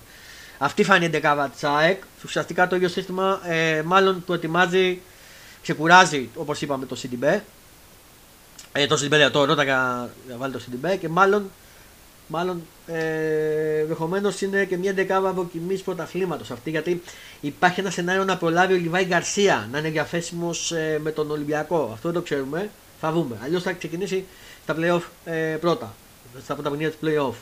αυτή 0.58 0.84
φάνηκε 0.84 1.06
η 1.06 1.10
δεκάβα 1.10 1.49
της 1.49 1.63
ΑΕΚ. 1.63 2.01
Ουσιαστικά 2.25 2.67
το 2.67 2.75
ίδιο 2.75 2.88
σύστημα 2.88 3.39
ε, 3.45 3.82
μάλλον 3.86 4.23
προετοιμάζει, 4.23 5.01
ξεκουράζει 5.62 6.29
όπως 6.36 6.62
είπαμε 6.62 6.86
το 6.86 6.97
CDB. 7.03 7.39
Ε, 8.71 8.88
το 8.88 8.99
CDB, 9.01 9.29
το 9.32 9.43
Ρότα 9.43 9.63
για 9.63 10.10
να 10.29 10.38
βάλει 10.38 10.53
το 10.53 10.62
CDB 10.65 10.97
και 10.99 11.10
μάλλον, 11.10 11.51
μάλλον 12.27 12.62
ε, 12.88 13.79
ενδεχομένω 13.79 14.31
είναι 14.39 14.65
και 14.65 14.77
μια 14.77 14.93
δεκάβα 14.93 15.31
δοκιμής 15.31 15.81
πρωταθλήματος 15.81 16.51
αυτή 16.51 16.69
γιατί 16.69 17.01
υπάρχει 17.41 17.79
ένα 17.79 17.89
σενάριο 17.89 18.23
να 18.23 18.38
προλάβει 18.38 18.73
ο 18.73 18.77
Λιβάη 18.77 19.03
Γκαρσία 19.03 19.67
να 19.71 19.77
είναι 19.77 19.89
διαθέσιμος 19.89 20.71
ε, 20.71 20.99
με 21.01 21.12
τον 21.12 21.31
Ολυμπιακό. 21.31 21.89
Αυτό 21.93 22.12
δεν 22.12 22.13
το 22.13 22.21
ξέρουμε. 22.21 22.69
Θα 22.99 23.12
δούμε. 23.12 23.36
Αλλιώς 23.43 23.63
θα 23.63 23.71
ξεκινήσει 23.71 24.25
στα 24.63 24.75
playoff 24.79 25.01
ε, 25.25 25.33
πρώτα. 25.36 25.93
Στα 26.43 26.53
πρώτα 26.53 26.69
παιχνίδια 26.69 26.91
του 26.91 27.07
playoff. 27.07 27.36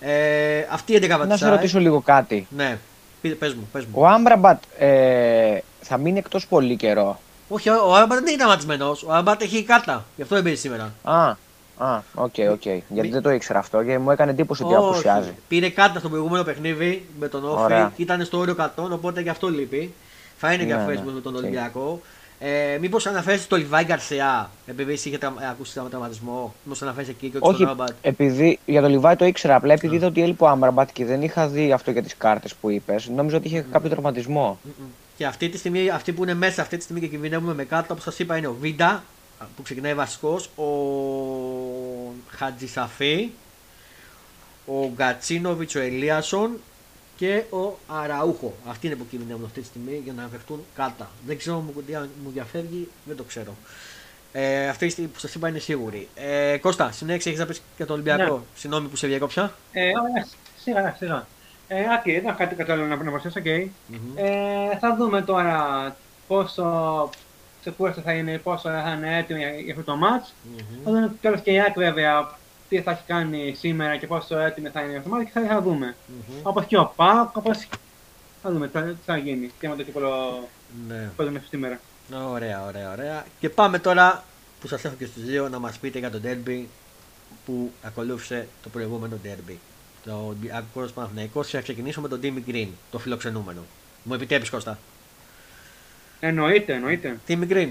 Ε, 0.00 0.66
αυτή 0.70 0.92
η 0.92 1.00
11 1.02 1.26
Να 1.26 1.36
σε 1.36 1.48
ρωτήσω 1.48 1.78
λίγο 1.78 2.00
κάτι. 2.00 2.46
Ναι, 2.56 2.78
πε 3.20 3.28
πες 3.28 3.54
μου, 3.54 3.68
πες 3.72 3.84
μου. 3.84 3.92
Ο 3.94 4.06
Άμπραμπατ 4.06 4.62
ε, 4.78 5.58
θα 5.80 5.98
μείνει 5.98 6.18
εκτός 6.18 6.46
πολύ 6.46 6.76
καιρό; 6.76 7.20
Όχι, 7.48 7.68
ο, 7.68 7.88
ο 7.88 7.94
Άμπατ 7.94 8.18
δεν 8.18 8.26
είναι 8.26 8.36
τραυματισμένος. 8.36 9.02
Ο 9.02 9.12
Άμπατ 9.12 9.42
έχει 9.42 9.62
κάρτα. 9.62 10.04
Γι' 10.16 10.22
αυτό 10.22 10.34
δεν 10.34 10.44
παίζει 10.44 10.60
σήμερα. 10.60 10.94
Α, 11.02 11.34
α, 11.78 12.00
OK, 12.14 12.34
OK. 12.52 12.62
Γιατί 12.88 13.08
δεν 13.08 13.22
το 13.22 13.30
ήξερα 13.30 13.58
αυτό 13.58 13.82
και 13.84 13.98
μου 13.98 14.10
έκανε 14.10 14.30
εντύπωση 14.30 14.62
ότι 14.64 14.74
Όχι. 14.74 14.84
απουσιάζει. 14.84 15.32
Πήρε 15.48 15.68
κάρτα 15.68 15.98
στο 15.98 16.08
προηγούμενο 16.08 16.44
παιχνίδι 16.44 17.06
με 17.20 17.28
τον 17.28 17.44
ΟΦΗ 17.44 17.62
Ωραία. 17.62 17.92
και 17.96 18.02
ήταν 18.02 18.24
στο 18.24 18.38
όριο 18.38 18.54
100, 18.58 18.90
οπότε 18.90 19.20
γι' 19.20 19.28
αυτό 19.28 19.48
λείπει. 19.48 19.94
Θα 20.38 20.52
είναι 20.52 20.62
Ναι, 20.62 20.68
διαθέσιμο 20.74 21.08
ναι, 21.08 21.14
με 21.14 21.20
τον 21.20 21.34
οκ. 21.34 21.40
Ολυμπιακό. 21.40 22.00
Ε, 22.38 22.78
Μήπως 22.80 23.06
αναφέρεις 23.06 23.46
το 23.46 23.56
Λιβάη 23.56 23.84
Γκαρσιά, 23.84 24.50
επειδή 24.66 24.92
εσύ 24.92 25.08
είχε 25.08 25.18
τρα- 25.18 25.34
ε, 25.40 25.48
ακούσεις 25.48 25.74
τον 25.74 25.88
τραυματισμό. 25.90 26.54
Μήπως 26.64 26.82
αναφέρεις 26.82 27.08
εκεί 27.08 27.28
και 27.28 27.36
όχι 27.40 27.46
Όχι, 27.46 27.56
στον 27.56 27.68
Άμπατ. 27.68 27.88
επειδή 28.02 28.58
για 28.66 28.80
το 28.80 28.88
Λιβάη 28.88 29.16
το 29.16 29.24
ήξερα, 29.24 29.54
απλά 29.54 29.72
επειδή 29.72 29.94
είδα 29.96 30.06
ότι 30.06 30.22
έλειπε 30.22 30.44
ο 30.44 30.48
Άμπραμπατ 30.48 30.88
και 30.92 31.04
δεν 31.04 31.22
είχα 31.22 31.48
δει 31.48 31.72
αυτό 31.72 31.90
για 31.90 32.02
τις 32.02 32.16
κάρτες 32.16 32.54
που 32.54 32.70
είπες, 32.70 33.08
νόμιζα 33.08 33.36
ότι 33.36 33.46
είχε 33.46 33.64
κάποιο 33.72 33.88
τραυματισμό. 33.90 34.58
Μμμ. 34.62 34.86
Και 35.16 35.26
αυτή 35.26 35.48
τη 35.48 35.58
στιγμή, 35.58 35.90
αυτοί 35.90 36.12
που 36.12 36.22
είναι 36.22 36.34
μέσα 36.34 36.62
αυτή 36.62 36.76
τη 36.76 36.82
στιγμή 36.82 37.00
και 37.00 37.06
κινδυνεύουμε 37.06 37.54
με 37.54 37.64
κάρτα, 37.64 37.88
όπως 37.92 38.04
σας 38.04 38.18
είπα, 38.18 38.36
είναι 38.36 38.46
ο 38.46 38.56
Βίντα 38.60 39.02
που 39.56 39.62
ξεκινάει 39.62 39.94
βασικός, 39.94 40.46
ο 40.46 40.68
Χατζησαφή, 42.28 43.30
ο 44.66 44.90
Γκατσίνοβιτς, 44.94 45.74
ο 45.74 45.80
Ελίασον 45.80 46.60
και 47.16 47.42
ο 47.50 47.78
Αραούχο. 47.86 48.54
Αυτοί 48.68 48.86
είναι 48.86 48.96
που 48.96 49.06
κινδυνεύουν 49.10 49.44
αυτή 49.44 49.60
τη 49.60 49.66
στιγμή 49.66 50.00
για 50.04 50.12
να 50.12 50.28
δεχτούν 50.32 50.64
κάρτα. 50.74 51.10
Δεν 51.26 51.38
ξέρω 51.38 51.58
μου, 51.58 51.82
τι 51.86 51.92
μου 51.92 52.30
διαφεύγει, 52.32 52.88
δεν 53.04 53.16
το 53.16 53.22
ξέρω. 53.22 53.54
Ε, 54.32 54.68
αυτή 54.68 54.86
τη 54.86 54.92
στιγμή 54.92 55.10
που 55.10 55.18
σα 55.18 55.28
είπα 55.28 55.48
είναι 55.48 55.58
σίγουρη. 55.58 56.08
Ε, 56.14 56.56
Κώστα, 56.60 56.92
συνέχισε 56.92 57.28
έχεις 57.28 57.40
να 57.40 57.46
πεις 57.46 57.62
για 57.76 57.86
τον 57.86 57.94
Ολυμπιακό; 57.94 58.34
Ναι. 58.34 58.42
Συγγνώμη 58.54 58.88
που 58.88 58.96
σε 58.96 59.06
διέκοψα. 59.06 59.54
Ε, 59.72 59.82
ωραία, 59.86 60.26
σιγά, 60.62 60.94
σιγά. 60.98 61.26
Ε, 61.68 61.84
άκη, 61.94 62.12
δεν 62.12 62.26
έχω 62.26 62.38
κάτι 62.38 62.54
κατάλληλο 62.54 62.86
να, 62.86 62.96
να 62.96 63.10
προσθέσω, 63.10 63.38
οκ. 63.38 63.46
Μμμ. 63.86 63.98
Ε, 64.14 64.78
θα 64.80 64.96
δούμε 64.96 65.22
τώρα 65.22 65.96
πόσο 66.26 67.10
ξεκούραστο 67.64 68.00
θα 68.00 68.12
είναι, 68.12 68.38
πόσο 68.38 68.68
θα 68.68 68.94
είναι 68.96 69.18
έτοιμο 69.18 69.38
για, 69.38 69.48
για 69.48 69.74
αυτό 69.76 69.92
το 69.92 69.98
match. 70.04 70.28
Μμμ. 70.44 70.82
Θα 70.84 70.90
δούμε 70.90 71.12
τέλος 71.20 71.40
και 71.40 71.50
η 71.52 71.60
ΑΕΚ 71.60 71.74
βέβαια 71.76 72.36
τι 72.68 72.80
θα 72.80 72.90
έχει 72.90 73.02
κάνει 73.06 73.54
σήμερα 73.58 73.96
και 73.96 74.06
πόσο 74.06 74.38
έτοιμο 74.38 74.68
θα 74.70 74.80
είναι 74.80 74.90
για 74.90 74.98
αυτό 74.98 75.10
το 75.10 75.16
match 75.16 75.24
και 75.24 75.30
θα, 75.40 75.46
θα 75.48 75.60
δούμε. 75.62 75.96
Μμμ. 76.06 76.38
Όπως 76.42 76.64
και 76.64 76.76
ο 76.78 76.92
ΠΑΟΚ, 76.96 77.36
όπως 77.36 77.68
θα 78.42 78.50
δούμε 78.52 78.66
τι 78.66 78.72
θα, 78.72 78.82
τι 78.82 78.96
θα 79.04 79.16
γίνει 79.16 79.50
και 79.60 79.68
με 79.68 79.76
το 79.76 79.82
κύπελο 79.82 80.38
Ναι. 80.88 80.94
που 80.98 81.12
παίζουμε 81.16 81.42
σήμερα. 81.48 81.80
Ωραία, 82.32 82.64
ωραία, 82.64 82.92
ωραία. 82.92 83.24
Και 83.40 83.48
πάμε 83.48 83.78
τώρα 83.78 84.24
που 84.60 84.68
σας 84.68 84.84
έχω 84.84 84.94
και 84.98 85.06
στους 85.06 85.24
δύο 85.24 85.48
να 85.48 85.58
μας 85.58 85.78
πείτε 85.78 85.98
για 85.98 86.10
το 86.10 86.20
derby 86.24 86.64
που 87.46 87.70
ακολούθησε 87.82 88.48
το 88.62 88.68
προηγούμενο 88.68 89.16
derby. 89.24 89.54
Το 90.04 90.24
Ολυμπιακός 90.26 90.92
Παναθηναϊκός 90.92 91.46
και 91.48 91.56
θα 91.56 91.62
ξεκινήσω 91.62 92.00
με 92.00 92.08
τον 92.08 92.20
Timmy 92.22 92.50
Green, 92.50 92.68
το 92.90 92.98
φιλοξενούμενο. 92.98 93.60
Μου 94.02 94.14
επιτρέπεις 94.14 94.50
Κώστα; 94.50 94.78
Εννοείται, 96.26 96.72
εννοείται. 96.72 97.18
Timmy 97.28 97.52
Green. 97.52 97.68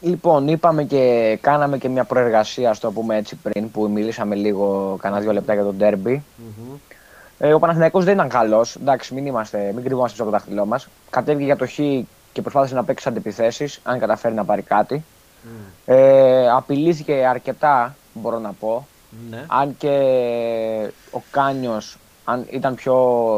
Λοιπόν, 0.00 0.48
είπαμε 0.48 0.84
και 0.84 1.38
κάναμε 1.40 1.78
και 1.78 1.88
μια 1.88 2.04
προεργασία, 2.04 2.74
στο 2.74 2.92
πούμε 2.92 3.16
έτσι 3.16 3.36
πριν, 3.36 3.70
που 3.70 3.88
μιλήσαμε 3.88 4.34
λίγο, 4.34 4.96
κανένα 5.00 5.20
δύο 5.20 5.32
λεπτά 5.32 5.54
για 5.54 5.62
τον 5.62 5.76
ντέρμπι. 5.76 6.22
Μμμ. 6.36 6.76
Ε, 7.38 7.52
ο 7.52 7.58
Παναθηναϊκός 7.58 8.04
δεν 8.04 8.14
ήταν 8.14 8.28
καλός. 8.28 8.76
Εντάξει, 8.76 9.14
μην, 9.14 9.26
είμαστε, 9.26 9.72
μην 9.74 9.84
κρυβόμαστε 9.84 10.22
στο 10.22 10.30
δάχτυλό 10.30 10.66
μας. 10.66 10.88
Κατέβηκε 11.10 11.44
για 11.44 11.56
το 11.56 11.66
χ 11.66 11.74
και 12.32 12.42
προσπάθησε 12.42 12.74
να 12.74 12.84
παίξει 12.84 13.08
αντιπιθέσεις, 13.08 13.80
αν 13.82 13.98
καταφέρει 13.98 14.34
να 14.34 14.44
πάρει 14.44 14.62
κάτι. 14.62 15.04
Μμ. 15.42 15.48
Ε, 15.86 16.50
απειλήθηκε 16.50 17.26
αρκετά, 17.26 17.96
μπορώ 18.12 18.38
να 18.38 18.52
πω. 18.52 18.86
Ναι. 19.30 19.44
Αν 19.46 19.76
και 19.76 19.96
ο 21.10 21.22
Κάνιος 21.30 21.96
αν 22.30 22.46
ήταν 22.50 22.74
πιο 22.74 22.94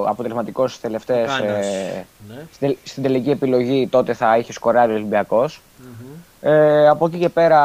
αποτελεσματικός 0.09 0.70
στις 0.70 0.83
τελευταίες, 0.83 1.29
Κάνιος. 1.29 1.66
ε, 1.66 2.07
Ναι. 2.29 2.35
στην, 2.53 2.66
τελ- 2.68 2.76
στην 2.85 3.03
τελική 3.03 3.31
επιλογή 3.31 3.88
τότε 3.88 4.14
θα 4.14 4.37
είχε 4.38 4.53
σκοράρει 4.53 4.92
ο 4.92 4.94
Ολυμπιακός. 4.94 5.61
Μμμ. 5.79 6.07
Ε, 6.40 6.88
από 6.88 7.07
εκεί 7.07 7.18
και 7.18 7.29
πέρα 7.29 7.61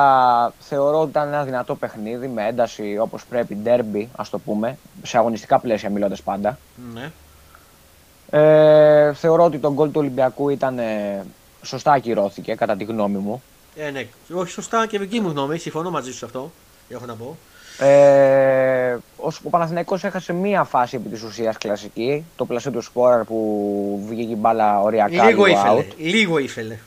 θεωρώ 0.60 1.00
ότι 1.00 1.10
ήταν 1.10 1.28
ένα 1.28 1.44
δυνατό 1.44 1.76
παιχνίδι 1.76 2.28
με 2.28 2.48
ένταση 2.48 2.98
όπως 3.02 3.26
πρέπει, 3.26 3.58
derby 3.66 4.06
ας 4.16 4.30
το 4.30 4.40
πούμε, 4.40 4.78
σε 5.04 5.18
αγωνιστικά 5.18 5.60
πλαίσια 5.60 5.90
μιλώντας 5.90 6.22
πάντα. 6.22 6.58
Ναι. 6.94 7.12
Ε, 8.30 9.14
θεωρώ 9.14 9.44
ότι 9.44 9.58
το 9.58 9.74
γκολ 9.74 9.88
του 9.88 10.00
Ολυμπιακού 10.00 10.50
ήταν 10.50 10.80
ε, 10.80 11.26
σωστά 11.62 11.92
ακυρώθηκε 11.92 12.56
κατά 12.56 12.76
τη 12.76 12.84
γνώμη 12.84 13.18
μου. 13.18 13.44
Ε, 13.76 13.90
ναι. 13.90 14.08
Όχι 14.34 14.52
σωστά 14.52 14.86
και 14.88 15.00
δική 15.00 15.20
μου 15.20 15.30
γνώμη, 15.30 15.58
συμφωνώ 15.58 15.90
μαζί 15.90 16.12
σου 16.12 16.18
σε 16.18 16.26
αυτό. 16.26 16.52
Έχω 16.90 17.06
να 17.06 17.14
πω. 17.16 17.38
Ε, 17.80 18.98
ο, 19.18 19.28
ο 19.44 19.50
Παναθηναϊκός 19.50 20.04
έχασε 20.04 20.34
μία 20.34 20.64
φάση 20.64 20.96
επί 20.96 21.10
της 21.10 21.24
ουσίας 21.24 21.58
κλασική, 21.58 22.26
το 22.36 22.46
πλασέ 22.46 22.72
του 22.72 22.82
σκόραρ 22.82 23.24
που 23.24 24.06
βγήκε 24.10 24.32
η 24.32 24.38
μπάλα 24.40 24.82
οριακά 24.82 25.08
Λίγο 25.10 25.26
λίγο 25.26 25.46
ήθελε. 25.46 25.82
out. 25.90 25.94
Λίγο 25.98 26.38
ήθελε. 26.38 26.78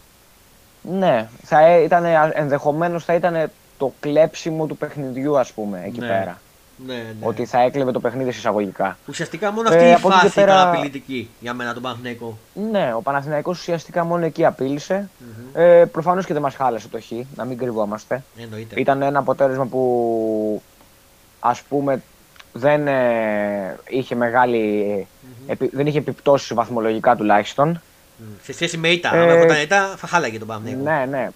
Ναι, 0.83 1.29
θα 1.43 1.61
ε, 1.67 1.83
ήταν, 1.83 2.05
ενδεχομένως 2.33 3.05
θα 3.05 3.15
ήταν 3.15 3.51
το 3.79 3.93
κλέψιμο 4.01 4.67
του 4.67 4.77
παιχνιδιού 4.77 5.39
ας 5.39 5.53
πούμε 5.53 5.83
εκεί 5.87 6.01
Ναι. 6.01 6.07
πέρα. 6.07 6.41
Ναι, 6.87 6.95
ναι. 6.95 7.03
Ότι 7.21 7.45
θα 7.45 7.61
έκλεβε 7.63 7.91
το 7.93 8.01
παιχνίδι 8.01 8.31
συσσαγωγικά. 8.33 8.99
Ουσιαστικά 9.09 9.53
μόνο 9.53 9.73
Ε, 9.73 9.75
αυτή 9.77 9.89
η 9.89 9.93
από 9.93 10.09
εκεί 10.09 10.17
και 10.17 10.23
φάση 10.23 10.35
πέρα- 10.35 10.53
ήταν 10.53 10.69
απειλητική 10.69 11.31
για 11.41 11.55
μένα 11.55 11.73
τον 11.73 11.83
Παναθηναϊκό. 11.83 12.39
Ναι, 12.71 12.93
ο 12.97 13.01
Παναθηναϊκός 13.03 13.59
ουσιαστικά 13.59 14.05
μόνο 14.05 14.25
εκεί 14.25 14.45
απείλησε. 14.45 15.09
Μμμ. 15.19 15.63
Ε, 15.63 15.85
προφανώς 15.85 16.27
και 16.27 16.33
δεν 16.33 16.43
μας 16.43 16.55
χάλασε 16.55 16.89
το 16.89 17.01
χ, 17.01 17.11
να 17.37 17.45
μην 17.45 17.59
κρυβόμαστε. 17.59 18.23
Εννοείται. 18.43 18.81
Ήταν 18.81 19.03
ένα 19.03 19.19
αποτέλεσμα 19.19 19.65
που 19.67 20.63
ας 21.41 21.61
πούμε 21.63 22.03
δεν 22.53 22.87
ε, 22.89 23.79
είχε 23.89 24.15
μεγάλη, 24.15 25.07
επι- 25.47 25.75
δεν 25.75 25.87
είχε 25.87 25.99
επιπτώσεις 25.99 26.55
βαθμολογικά 26.55 27.17
τουλάχιστον. 27.17 27.81
Σε 28.43 28.53
σχέση 28.53 28.77
με 28.77 28.89
ήττα. 28.89 29.15
Ε, 29.17 29.31
Αν 29.33 29.43
ήταν 29.43 29.63
ήττα, 29.63 29.95
θα 29.97 30.07
χάλαγε 30.07 30.39
τον 30.39 30.47
Παναθηναϊκό. 30.49 30.83
Ναι, 30.91 31.07
ναι. 31.17 31.29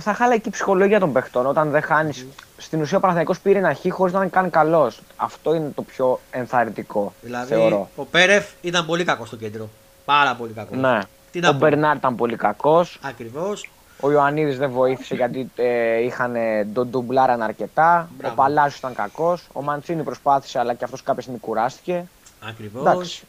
Θα 0.00 0.14
χάλαγε 0.14 0.40
και 0.40 0.48
η 0.48 0.52
ψυχολογία 0.52 0.98
των 1.00 1.12
παιχτών. 1.12 1.46
Όταν 1.46 1.70
δεν 1.70 1.82
χάνεις. 1.82 2.26
Στην 2.56 2.80
ουσία 2.80 2.96
ο 2.96 3.00
Παναθηναϊκός 3.00 3.40
πήρε 3.40 3.58
ένα 3.58 3.74
χ 3.74 3.78
χωρί 3.90 4.12
να 4.12 4.18
είναι 4.18 4.28
καν 4.28 4.50
καλός. 4.50 5.00
Αυτό 5.16 5.54
είναι 5.54 5.70
το 5.74 5.82
πιο 5.82 6.20
ενθαρρυντικό. 6.30 7.12
Δηλαδή, 7.20 7.46
θεωρώ. 7.54 7.90
ο 7.96 8.04
Πέρεφ 8.04 8.46
ήταν 8.60 8.86
πολύ 8.86 9.04
κακός 9.04 9.26
στο 9.26 9.36
κέντρο. 9.36 9.68
Πάρα 10.04 10.34
πολύ 10.34 10.52
κακός. 10.52 10.78
Ναι. 10.78 10.98
Τι 11.30 11.40
να 11.40 11.48
Ο 11.48 11.52
πω. 11.52 11.58
Μπερνάρ 11.58 11.96
ήταν 11.96 12.14
πολύ 12.16 12.36
κακός. 12.36 12.98
Ακριβώς. 13.02 13.68
Ο 14.00 14.10
Ιωαννίδης 14.10 14.58
δεν 14.58 14.70
βοήθησε 14.70 15.14
γιατί 15.14 15.50
ε, 15.56 16.02
είχαν 16.02 16.34
τον 16.72 16.88
ντουμπλάραν 16.88 17.42
αρκετά. 17.42 18.08
Μπράβο. 18.18 18.32
Ο 18.34 18.36
Παλάσιο 18.36 18.76
ήταν 18.78 18.94
κακός. 18.94 19.48
Ο 19.52 19.62
Μαντσίνη 19.62 20.02
προσπάθησε, 20.02 20.58
αλλά 20.58 20.74
και 20.74 20.84
αυτός 20.84 21.02
κάποια 21.02 21.22
στιγμή 21.22 21.40
κουράστηκε. 21.40 22.04
Ακριβώς. 22.48 22.80
Εντάξει. 22.86 23.24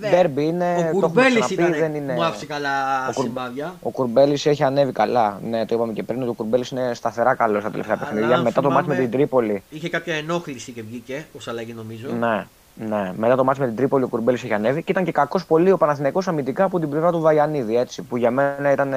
Ντέρμπι 0.00 0.44
είναι. 0.44 0.64
Ο 0.74 0.76
το 0.76 0.80
έχουμε 0.86 1.00
Κουρμπέλης 1.00 1.32
ξαναπεί, 1.44 1.54
ήταν. 1.54 1.72
δεν 1.72 1.94
είναι... 1.94 2.12
Μου 2.12 2.24
άφησε 2.24 2.46
καλά 2.46 2.70
Ο 3.08 3.12
Κουρ- 3.12 3.26
σημάδια. 3.26 3.74
Ο 3.82 3.90
Κουρμπέλης 3.90 4.46
έχει 4.46 4.62
ανέβει 4.64 4.92
καλά. 4.92 5.40
Ναι, 5.48 5.66
το 5.66 5.74
είπαμε 5.74 5.92
και 5.92 6.02
πριν. 6.02 6.20
ότι 6.20 6.30
Ο 6.30 6.32
Κουρμπέλης 6.32 6.68
είναι 6.70 6.94
σταθερά 6.94 7.34
καλός 7.34 7.60
στα 7.62 7.70
τελευταία 7.70 7.96
Αλλά 7.96 8.06
παιχνίδια. 8.06 8.36
αν 8.36 8.42
Μετά 8.42 8.60
το 8.62 8.70
μάτι 8.70 8.88
με 8.88 8.94
θυμάμαι- 8.94 9.10
την 9.10 9.18
Τρίπολη. 9.18 9.62
Είχε 9.70 9.88
κάποια 9.88 10.14
ενόχληση 10.14 10.72
και 10.72 10.82
βγήκε 10.82 11.26
ω 11.32 11.38
αλλαγή 11.46 11.72
νομίζω. 11.72 12.08
Ναι, 12.18 12.46
ναι. 12.74 13.12
Μετά 13.16 13.36
το 13.36 13.44
μάτι 13.44 13.60
με 13.60 13.66
την 13.66 13.76
Τρίπολη 13.76 14.04
ο 14.04 14.08
Κουρμπέλης 14.08 14.42
έχει 14.44 14.52
ανέβει 14.52 14.82
και 14.82 14.92
ήταν 14.92 15.04
και 15.04 15.12
κακός 15.12 15.46
πολύ 15.46 15.70
ο 15.70 15.76
Παναθηναϊκός 15.76 16.28
αμυντικά 16.28 16.64
από 16.64 16.78
την 16.80 16.90
πλευρά 16.90 17.10
του 17.10 17.20
Βαϊανίδη. 17.20 17.76
Έτσι, 17.76 18.02
που 18.02 18.16
για 18.16 18.30
μένα 18.30 18.72
ήταν 18.72 18.94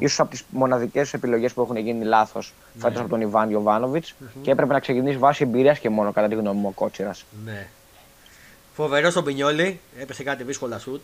ε, 0.00 0.04
ίσως 0.04 0.20
από 0.20 0.30
τις 0.30 0.44
μοναδικές 0.50 1.14
επιλογές 1.14 1.52
που 1.52 1.62
έχουν 1.62 1.76
γίνει 1.76 2.04
λάθος 2.04 2.52
Ναι. 2.74 2.82
φέτος 2.82 3.00
από 3.00 3.08
τον 3.08 3.20
Ιβάν 3.20 3.50
Ιωβάνοβιτ 3.50 4.04
και 4.42 4.50
έπρεπε 4.50 4.72
να 4.72 4.80
ξεκινήσει 4.80 5.16
βάσει 5.16 5.42
εμπειρίας 5.44 5.78
και 5.78 5.88
μόνο 5.90 6.12
κατά 6.12 6.28
τη 6.28 6.34
γνώμη 6.34 6.60
μου 6.60 6.68
ο 6.68 6.70
Κότσιρας. 6.70 7.24
Ναι. 7.44 7.66
Φοβερός 8.74 9.12
στον 9.12 9.24
Πινιόλι, 9.24 9.80
έπεσε 9.98 10.22
κάτι 10.22 10.42
δύσκολα 10.44 10.78
σουτ. 10.78 11.02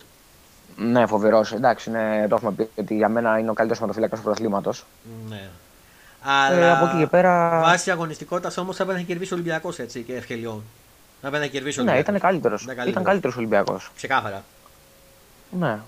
Ναι, 0.75 1.05
φοβερός. 1.05 1.51
Εντάξει, 1.51 1.89
ναι, 1.91 2.25
το 2.29 2.35
έχουμε 2.35 2.51
πει 2.51 2.69
ότι 2.79 2.95
για 2.95 3.09
μένα 3.09 3.37
είναι 3.39 3.49
ο 3.49 3.53
καλύτερος 3.53 3.81
ματοφύλακα 3.81 4.15
του 4.15 4.21
πρωταθλήματος. 4.21 4.85
Ναι. 5.29 5.35
Ε, 5.35 6.29
Αλλά 6.29 6.77
από 6.77 6.85
εκεί 6.85 6.97
και 6.97 7.07
πέρα. 7.07 7.59
βάσει 7.63 7.91
αγωνιστικότητας 7.91 8.57
όμως 8.57 8.75
θα 8.75 8.83
έπρεπε 8.83 8.99
να 9.01 9.05
κερδίσει 9.07 9.33
ο 9.33 9.35
Ολυμπιακός 9.35 9.79
έτσι 9.79 10.01
και 10.01 10.15
ευκαιριών. 10.15 10.63
Θα 11.21 11.27
έπρεπε 11.27 11.45
να 11.45 11.51
κερδίσει 11.51 11.79
ο 11.79 11.83
Ναι, 11.83 11.91
Ολυμπιακός. 11.91 12.17
ήταν 12.19 12.29
καλύτερος. 12.29 12.61
Ήταν 12.63 12.75
καλύτερος. 12.75 13.01
Ήταν 13.01 13.03
καλύτερος 13.11 13.35
Ολυμπιακός. 13.37 13.91
Ξεκάθαρα. 13.95 14.43
Ναι. 15.59 15.79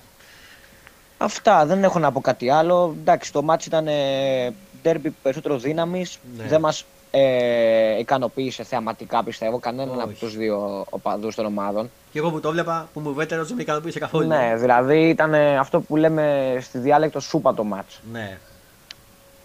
Αυτά, 1.23 1.65
δεν 1.65 1.83
έχω 1.83 1.99
να 1.99 2.11
πω 2.11 2.21
κάτι 2.21 2.49
άλλο. 2.49 2.95
Εντάξει, 2.99 3.31
το 3.31 3.41
μάτι 3.41 3.67
ήταν 3.67 3.87
ε, 3.87 4.53
ντέρμπι 4.81 5.09
περισσότερο 5.09 5.57
δύναμης. 5.57 6.19
Ναι. 6.37 6.43
Δεν 6.47 6.59
μας 6.59 6.85
ε, 7.11 7.99
ικανοποίησε 7.99 8.63
θεαματικά, 8.63 9.23
πιστεύω, 9.23 9.59
κανέναν 9.59 9.89
Όχι. 9.95 10.01
από 10.01 10.13
τους 10.13 10.35
δύο 10.37 10.85
οπαδούς 10.89 11.35
των 11.35 11.45
ομάδων. 11.45 11.91
Και 12.11 12.19
εγώ 12.19 12.31
που 12.31 12.39
το 12.39 12.51
βλέπα, 12.51 12.89
που 12.93 12.99
μου 12.99 13.13
βέτερο, 13.13 13.45
δεν 13.45 13.55
με 13.55 13.61
ικανοποίησε 13.61 13.99
καθόλου. 13.99 14.27
Ναι, 14.27 14.55
δηλαδή 14.57 15.09
ήταν 15.09 15.33
ε, 15.33 15.57
αυτό 15.57 15.81
που 15.81 15.95
λέμε 15.95 16.57
στη 16.61 16.77
διάλεκτο 16.77 17.19
σούπα 17.19 17.53
το 17.53 17.63
μάτς. 17.63 17.99
Ναι. 18.11 18.37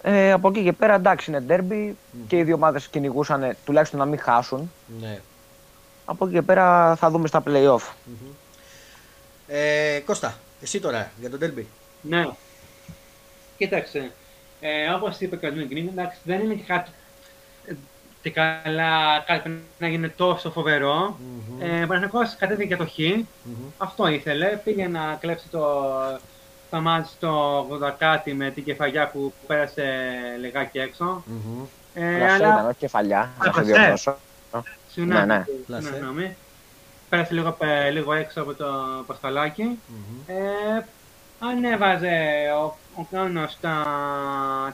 Ε, 0.01 0.31
από 0.31 0.49
εκεί 0.49 0.63
και 0.63 0.73
πέρα 0.73 0.93
εντάξει 0.93 1.29
είναι 1.29 1.39
ντέρμπι 1.39 1.97
και 2.27 2.37
οι 2.37 2.43
δύο 2.43 2.55
ομάδες 2.55 2.87
κυνηγούσαν 2.87 3.55
τουλάχιστον 3.65 3.99
να 3.99 4.05
μην 4.05 4.19
χάσουν. 4.19 4.71
ναι. 5.01 5.19
Από 6.09 6.25
εκεί 6.25 6.33
και 6.33 6.41
πέρα 6.41 6.95
θα 6.95 7.09
δούμε 7.09 7.27
στα 7.27 7.43
play-off. 7.47 7.91
Ε, 9.47 9.99
Κώστα, 10.05 10.33
εσύ 10.61 10.79
τώρα 10.79 11.11
για 11.19 11.29
τον 11.29 11.39
Τέλμπι. 11.39 11.67
Ναι. 12.01 12.27
Κοίταξε. 13.57 14.11
Ε, 14.59 14.89
Όπως 14.89 15.19
είπε 15.19 15.35
και 15.35 15.47
ο 15.47 15.51
Γκριν, 15.67 15.87
εντάξει, 15.87 16.17
δεν 16.23 16.39
είναι 16.39 16.53
και 16.53 16.63
κάτι. 16.67 16.89
ε, 17.65 17.73
Και 18.21 18.29
καλά, 18.31 19.23
κάτι 19.27 19.49
που 19.49 19.55
να 19.79 19.87
γίνει 19.87 20.09
τόσο 20.09 20.51
φοβερό. 20.51 21.17
Μμμ. 21.19 21.61
Ε, 21.61 21.65
ο 21.83 21.87
Παναθηναϊκός 21.87 22.35
κατέβηκε 22.35 22.67
για 22.67 22.77
το 22.77 22.85
Χ. 22.85 22.97
Μμμ. 23.43 23.53
Αυτό 23.77 24.07
ήθελε. 24.07 24.59
Πήγε 24.63 24.87
να 24.87 25.17
κλέψει 25.19 25.47
το, 25.49 25.75
το 26.69 26.81
μάτς 26.81 27.09
στο 27.09 27.59
80 27.83 27.91
κάτι 27.97 28.33
με 28.33 28.49
την 28.51 28.63
κεφαλιά 28.63 29.07
που 29.07 29.33
πέρασε 29.47 29.85
λιγάκι 30.39 30.79
έξω. 30.79 31.23
Μμμ. 31.25 31.63
Ε, 31.93 32.17
Πλασέ 32.17 32.35
ήταν, 32.35 32.51
αλλά 32.51 32.67
όχι 32.67 32.77
κεφαλιά. 32.77 33.29
Να 33.39 33.43
σε 33.45 33.51
πλασέ. 33.51 33.71
διορθώσω. 33.71 34.17
συγγνώμη, 34.91 35.25
Ναι, 35.25 35.43
ναι. 36.15 36.35
Πλασέ. 37.09 37.25
συγγνώμη. 37.25 37.29
Πέρασε 37.29 37.33
λίγο, 37.33 37.57
ε, 37.59 37.89
λίγο 37.89 38.13
έξω 38.13 38.41
από 38.41 38.53
το 38.53 38.65
πασταλάκι. 39.07 39.63
Μμμ. 39.63 40.21
Ε, 40.27 40.85
ανέβαζε 41.39 42.17
ο, 42.63 42.77
ο 42.95 43.07
Κάνος 43.11 43.57
τα, 43.61 43.83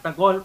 τα 0.01 0.13
γκολ 0.17 0.41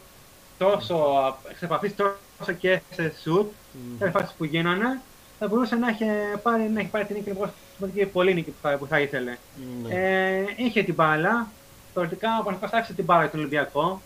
τόσο 0.59 1.37
εξ 1.51 1.63
επαφής, 1.63 1.95
τόσο 1.97 2.53
και 2.53 2.81
σε 2.91 3.13
σουτ, 3.23 3.53
σε 3.99 4.11
φάσεις 4.11 4.35
που 4.39 4.45
γίνανε, 4.45 5.01
θα 5.39 5.49
μπορούσε 5.49 5.77
να 5.77 5.89
έχει 5.89 6.05
πάρει, 6.43 6.63
να 6.63 6.81
έχει 6.81 6.89
πάρει 6.89 7.05
την 7.05 7.17
νίκη 7.17 7.29
λοιπόν, 7.29 7.51
σημαντική 7.77 8.07
πολύ 8.07 8.35
νίκη 8.35 8.51
που 8.51 8.57
θα, 8.63 8.77
που 8.77 8.87
θα 8.87 9.01
ήθελε. 9.01 9.37
Ναι. 9.83 9.95
Ε, 9.95 10.45
είχε 10.57 10.83
την 10.83 10.95
μπάλα, 10.95 11.49
θεωρητικά 11.95 12.29
ο 12.29 12.43
Παναθηναϊκός 12.43 12.79
άφησε 12.79 12.95
την 12.95 13.05
μπάλα 13.05 13.25
του 13.25 13.35
Ολυμπιακό, 13.35 14.03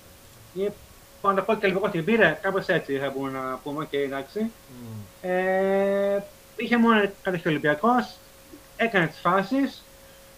ή 0.54 0.68
πάνω 1.20 1.34
το 1.36 1.42
πω 1.42 1.54
και 1.54 1.64
Ολυμπιακός 1.66 1.90
την 1.90 2.04
πήρε, 2.04 2.38
κάπως 2.42 2.66
έτσι 2.66 2.98
θα 2.98 3.12
μπορούμε 3.16 3.38
να 3.38 3.58
πούμε, 3.62 3.86
και 3.86 3.98
εντάξει. 3.98 4.40
Μμ. 4.40 5.28
Ε, 5.28 6.24
είχε 6.56 6.76
μόνο 6.76 7.10
κατοχή 7.22 7.48
ο 7.48 7.50
Ολυμπιακός, 7.50 8.16
έκανε 8.76 9.06
τις 9.06 9.18
φάσεις, 9.18 9.82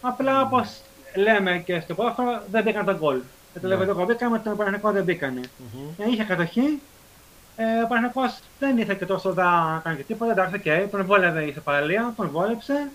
απλά 0.00 0.40
όπως 0.40 0.80
λέμε 1.14 1.62
και 1.64 1.80
στο 1.80 1.94
ποδόσφαιρο 1.94 2.42
δεν 2.50 2.62
μπήκαν 2.62 2.84
τα 2.84 2.92
γκολ. 2.92 3.20
Το 3.54 3.60
τελευταίο 3.60 4.04
μπήκαμε, 4.04 4.38
τον 4.38 4.56
Παναγενικό 4.56 4.90
δεν 4.92 5.04
μπήκανε. 5.04 5.40
Μμμ. 5.58 5.88
Ε, 5.98 6.10
είχε 6.10 6.24
κατοχή, 6.24 6.80
ε, 7.56 7.82
ο 7.84 7.86
Παναγενικός 7.86 8.38
δεν 8.58 8.78
ήθελε 8.78 8.98
και 8.98 9.06
τόσο 9.06 9.32
να 9.32 9.80
κάνει 9.84 9.96
και 9.96 10.02
τίποτα, 10.02 10.32
εντάξει, 10.32 10.62
okay, 10.64 10.86
τον 10.90 11.04
βόλευε 11.04 11.42
η 11.42 11.48
ισοπαλία, 11.48 12.12
τον 12.16 12.28
βόλεψε. 12.30 12.90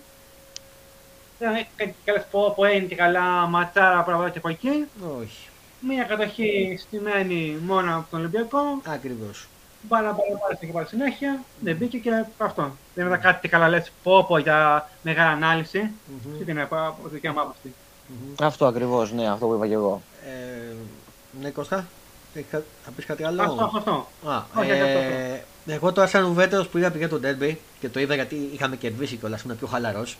Ε, 1.38 1.46
και 1.76 1.92
καλές 2.04 2.24
πω, 2.30 2.52
που 2.56 2.64
έγινε 2.64 2.86
και 2.86 2.94
καλά 2.94 3.46
ματσάρα 3.46 3.98
από 3.98 4.10
εδώ 4.10 4.28
και 4.28 4.38
από 4.38 4.48
εκεί. 4.48 4.86
Όχι. 5.20 5.48
Μία 5.80 6.04
κατοχή 6.04 6.76
στημένη 6.80 7.58
μόνο 7.66 7.96
από 7.96 8.06
τον 8.10 8.18
Ολυμπιακό. 8.18 8.80
Ακριβώς. 8.86 9.46
Μπάλα, 9.88 10.10
μπάλα, 10.12 10.38
μπάλα 10.42 10.54
και 10.60 10.66
πάλι 10.66 10.86
συνέχεια. 10.86 11.42
Δεν 11.60 11.76
μπήκε 11.76 11.98
και 11.98 12.10
αυτό. 12.38 12.76
Δεν 12.94 13.06
είδα 13.06 13.16
κάτι 13.16 13.48
καλά 13.48 13.68
λες 13.68 13.90
πω 14.02 14.24
πω 14.24 14.38
για 14.38 14.88
μεγάλη 15.02 15.30
ανάλυση. 15.32 15.90
Τι 16.38 16.44
την 16.44 16.58
είπα 16.58 16.86
από 16.86 17.08
τη 17.08 17.14
δικιά 17.14 17.32
μου 17.32 17.40
άποψη. 17.40 17.74
Αυτό 18.40 18.66
ακριβώς, 18.66 19.12
ναι, 19.12 19.28
αυτό 19.30 19.46
που 19.46 19.54
είπα 19.54 19.66
και 19.66 19.72
εγώ. 19.74 20.02
Ε, 20.26 20.74
ναι, 21.40 21.50
Κώστα, 21.50 21.86
ε, 22.34 22.40
κα- 22.50 22.62
θα 22.84 22.90
πεις 22.96 23.04
κάτι 23.04 23.24
άλλο; 23.24 23.42
Αυτό, 23.42 23.64
αυτό, 23.64 23.78
αυτό. 23.78 24.06
Α, 24.30 24.42
Όχι, 24.60 24.70
αυτό, 24.70 24.98
ε, 24.98 25.44
εγώ 25.66 25.92
τώρα 25.92 26.08
σαν 26.08 26.24
ουβέτερος 26.24 26.68
που 26.68 26.78
είδα 26.78 26.90
πήγα 26.90 27.08
τον 27.08 27.20
Ντέρμπι 27.20 27.60
και 27.80 27.88
το 27.88 28.00
είδα 28.00 28.14
γιατί 28.14 28.50
είχαμε 28.52 28.76
κερδίσει 28.76 29.16
κιόλας, 29.16 29.42
ήμουν 29.42 29.58
πιο 29.58 29.66
χαλαρός. 29.66 30.18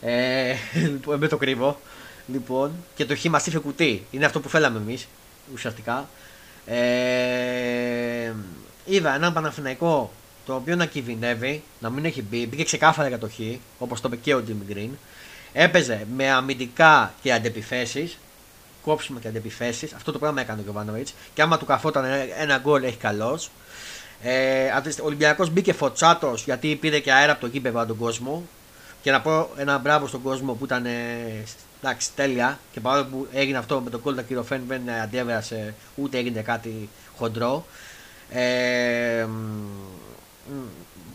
Ε, 0.00 0.54
λοιπόν, 0.74 1.18
με 1.18 1.28
το 1.28 1.36
κρύβω. 1.36 1.78
Λοιπόν, 2.26 2.72
και 2.94 3.04
το 3.04 3.16
χ 3.16 3.24
μας 3.24 3.46
είχε 3.46 3.58
κουτί. 3.58 4.06
Είναι 4.10 4.24
αυτό 4.24 4.40
που 4.40 4.48
θέλαμε 4.48 4.78
εμείς 4.78 5.08
ουσιαστικά. 5.54 6.08
Ε, 6.66 8.32
είδα 8.84 9.14
έναν 9.14 9.32
Παναθηναϊκό 9.32 10.12
το 10.46 10.54
οποίο 10.54 10.76
να 10.76 10.86
κινδυνεύει, 10.86 11.62
να 11.80 11.90
μην 11.90 12.04
έχει 12.04 12.22
μπει, 12.22 12.46
μπήκε 12.46 12.64
ξεκάθαρα 12.64 13.08
για 13.08 13.18
το 13.18 13.28
χ, 13.28 13.38
όπως 13.78 14.00
το 14.00 14.08
είπε 14.12 14.16
και 14.22 14.34
ο 14.34 14.42
Jimmy 14.48 14.72
Green. 14.76 14.90
Έπαιζε 15.52 16.06
με 16.16 16.30
αμυντικά 16.30 17.14
και 17.22 17.32
αντεπιθέσεις, 17.32 18.18
κόψιμο 18.82 19.18
και 19.18 19.28
αντεπιθέσεις. 19.28 19.92
Αυτό 19.92 20.12
το 20.12 20.18
πράγμα 20.18 20.40
έκανε 20.40 20.60
ο 20.60 20.62
Γιωβάνοβιτς. 20.62 21.14
Και 21.34 21.42
άμα 21.42 21.58
του 21.58 21.64
καθόταν 21.64 22.04
ένα- 22.04 22.36
ένα 22.40 22.58
γκολ, 22.58 22.82
έχει 22.82 22.96
καλώ. 22.96 23.40
Ε, 24.22 24.66
ο 25.02 25.04
Ολυμπιακός 25.04 25.50
μπήκε 25.50 25.72
φωτσάτος 25.72 26.44
γιατί 26.44 26.76
πήρε 26.76 26.98
και 26.98 27.12
αέρα 27.12 27.32
από 27.32 27.40
το 27.40 27.46
γήπεδο 27.46 27.78
από 27.78 27.88
τον 27.88 27.96
κόσμο. 27.96 28.46
Και 29.02 29.10
να 29.10 29.20
πω 29.20 29.50
ένα 29.56 29.78
μπράβο 29.78 30.06
στον 30.06 30.22
κόσμο 30.22 30.52
που 30.52 30.64
ήταν 30.64 30.86
ε, 30.86 31.44
εντάξει, 31.82 32.08
τέλεια. 32.14 32.58
Και 32.72 32.80
παρόλο 32.80 33.04
που 33.04 33.26
έγινε 33.32 33.58
αυτό 33.58 33.80
με 33.80 33.90
τον 33.90 34.00
γκολ 34.00 34.14
του 34.16 34.24
κύριος 34.26 34.46
Φέν, 34.46 34.62
δεν 34.68 34.90
αντέβρασε 34.90 35.74
ούτε 35.94 36.18
έγινε 36.18 36.40
κάτι 36.40 36.88
χοντρό. 37.16 37.66
Ε, 38.34 39.26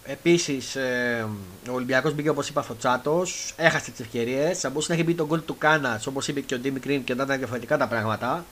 Επίσης, 0.10 0.76
ε, 0.76 1.28
ο 1.70 1.74
Ολυμπιακός 1.74 2.14
μπήκε 2.14 2.30
όπως 2.30 2.50
είπα 2.50 2.62
φωτσάτο, 2.62 3.26
έχασε 3.56 3.92
τις 3.92 4.00
ευκαιρίες. 4.00 4.60
Θα 4.60 4.70
μπορούσε 4.70 4.88
να 4.92 4.98
έχει 4.98 5.04
μπει 5.04 5.14
τον 5.14 5.26
γκολ 5.28 5.42
του 5.46 5.58
Κάνας, 5.58 6.08
όπως 6.08 6.28
είπε 6.28 6.40
και 6.40 6.56
ο 6.56 6.60
Ντίμι 6.60 6.80
Κρίν, 6.80 7.04
και 7.04 7.14
να 7.14 7.24
ήταν 7.24 7.38
διαφορετικά 7.38 7.78
τα 7.78 7.88
πράγματα. 7.88 8.46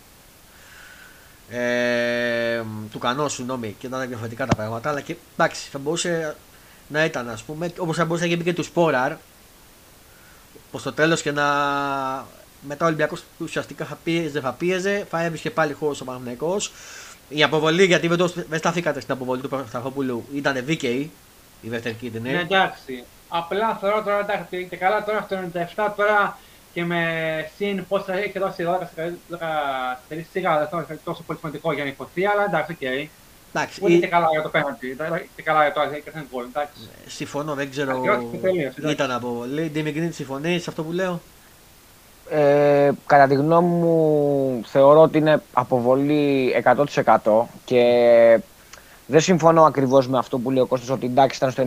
Ε, 1.49 2.63
του 2.91 2.99
Κανό, 2.99 3.27
συγγνώμη, 3.27 3.75
και 3.79 3.87
να 3.87 3.97
ήταν 3.97 4.07
διαφορετικά 4.07 4.45
τα 4.45 4.55
πράγματα. 4.55 4.89
Αλλά 4.89 5.01
και 5.01 5.15
εντάξει, 5.37 5.69
θα 5.69 5.79
μπορούσε 5.79 6.35
να 6.87 7.05
ήταν, 7.05 7.29
ας 7.29 7.43
πούμε, 7.43 7.71
όπως 7.77 7.95
θα 7.95 8.05
μπορούσε 8.05 8.25
να 8.25 8.29
έχει 8.31 8.39
μπει 8.39 8.43
και 8.43 8.53
του 8.53 8.63
Σπόραρ. 8.63 9.13
Προς 10.71 10.79
το 10.79 10.93
τέλος 10.93 11.21
και 11.21 11.31
να. 11.31 11.45
Μετά 12.67 12.83
ο 12.83 12.87
Ολυμπιακός 12.87 13.23
ουσιαστικά 13.37 13.85
θα 13.85 13.97
πίεζε, 14.03 14.39
θα 14.39 14.51
πίεζε, 14.51 15.05
θα 15.09 15.23
έβρισκε 15.23 15.51
πάλι 15.51 15.73
χώρος 15.73 16.01
ο 16.01 16.05
Παναθηναϊκό. 16.05 16.57
Η 17.29 17.43
αποβολή, 17.43 17.85
γιατί 17.85 18.07
δεν, 18.07 18.17
το, 18.17 18.33
δεν 18.49 18.59
σταθήκατε 18.59 18.99
στην 18.99 19.13
αποβολή 19.13 19.41
του 19.41 19.49
Παπασταθόπουλου, 19.49 20.25
ήταν 20.33 20.65
δίκαιη 20.65 21.11
η 21.61 21.69
δεύτερη 21.69 21.95
κίτρινη. 21.95 22.31
Ναι, 22.31 22.39
εντάξει. 22.39 23.03
Απλά 23.29 23.75
θεωρώ 23.81 24.01
τώρα 24.03 24.19
εντάξει 24.19 24.67
και 24.69 24.75
καλά 24.77 25.03
τώρα 25.03 25.21
στο 25.29 25.37
97 25.75 25.89
τώρα 25.95 26.37
και 26.73 26.85
με 26.85 27.01
συν 27.57 27.85
πώς 27.87 28.03
θα 28.03 28.13
έχει 28.13 28.39
δώσει 28.39 28.63
12 28.67 28.67
13 30.09 30.21
σίγουρα 30.31 30.57
δεν 30.59 30.67
θα 30.67 30.85
είναι 30.89 30.99
τόσο 31.03 31.23
πολύ 31.23 31.39
σημαντικό 31.39 31.73
για 31.73 31.83
να 31.83 31.89
ειπωθεί, 31.89 32.25
αλλά 32.25 32.43
εντάξει, 32.45 32.71
οκ. 32.71 32.81
Εντάξει, 33.53 33.79
Ούτε 33.83 33.93
η- 33.93 33.99
και 33.99 34.07
καλά 34.07 34.27
για 34.31 34.41
το 34.41 34.49
πέναλτι, 34.49 34.97
και 35.35 35.41
καλά 35.41 35.61
για 35.63 35.73
το 35.73 35.81
έκανα 35.81 36.25
γκολ, 36.31 36.45
εντάξει. 36.45 36.89
συμφωνώ, 37.07 37.53
δεν 37.53 37.69
ξέρω. 37.69 37.91
Ακριβώς 37.97 38.23
και 38.31 38.37
τελείως, 38.37 38.73
εντάξει. 38.75 38.93
Ήταν 38.95 39.11
αποβολή. 39.11 39.69
Ντίμι 39.69 39.91
Γκριν, 39.91 40.13
συμφωνείς 40.13 40.63
σε 40.63 40.69
αυτό 40.69 40.83
που 40.83 40.91
λέω; 40.91 41.21
Ε, 42.29 42.91
κατά 43.05 43.27
τη 43.27 43.35
γνώμη 43.35 43.67
μου 43.67 44.61
θεωρώ 44.65 45.01
ότι 45.01 45.17
είναι 45.17 45.41
αποβολή 45.53 46.53
100% 47.23 47.41
και 47.65 47.83
δεν 49.07 49.21
συμφωνώ 49.21 49.63
ακριβώς 49.63 50.07
με 50.07 50.17
αυτό 50.17 50.37
που 50.37 50.51
λέει 50.51 50.63
ο 50.63 50.65
Κώστας 50.65 50.89
ότι 50.89 51.05
εντάξει 51.05 51.37
ήταν 51.37 51.51
στο 51.51 51.63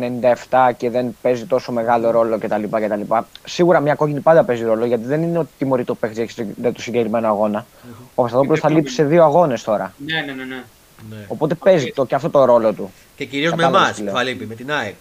97 0.51 0.71
και 0.77 0.91
δεν 0.91 1.17
παίζει 1.23 1.45
τόσο 1.47 1.73
μεγάλο 1.73 2.11
ρόλο 2.11 2.39
κτλ. 2.39 2.63
κτλ. 2.71 3.15
Σίγουρα 3.45 3.81
μια 3.81 3.95
κόκκινη 3.95 4.21
πάντα 4.21 4.45
παίζει 4.45 4.65
ρόλο 4.65 4.85
γιατί 4.85 5.05
δεν 5.05 5.23
είναι 5.23 5.39
ότι 5.39 5.49
τιμωρεί 5.59 5.85
το 5.85 5.95
παίχτη 5.95 6.29
για 6.57 6.73
το 6.73 6.83
συγκεκριμένο 6.83 7.29
αγώνα. 7.29 7.67
Ο 7.91 7.95
Κωνσταντόπουλο 8.15 8.57
θα 8.57 8.71
λείψει 8.71 8.95
σε 8.95 9.05
δύο 9.05 9.25
αγώνες 9.25 9.63
τώρα. 9.63 9.93
Ναι, 10.07 10.21
ναι, 10.21 10.33
ναι. 10.33 10.45
ναι. 10.45 10.63
Ναι. 11.11 11.25
Οπότε 11.29 11.55
παίζει 11.55 11.93
το, 11.95 12.05
και 12.05 12.15
αυτό 12.15 12.31
το 12.31 12.45
ρόλο 12.45 12.73
του. 12.73 12.93
Και 13.17 13.25
κυρίως 13.25 13.51
με 13.51 13.63
Κατάλαβες 13.63 13.87
εμάς 13.87 13.97
τι 13.97 14.03
που 14.03 14.07
λέω. 14.07 14.17
θα 14.17 14.23
λείπει, 14.23 14.47
με 14.47 14.55
την 14.55 14.73
ΑΕΚ. 14.73 14.95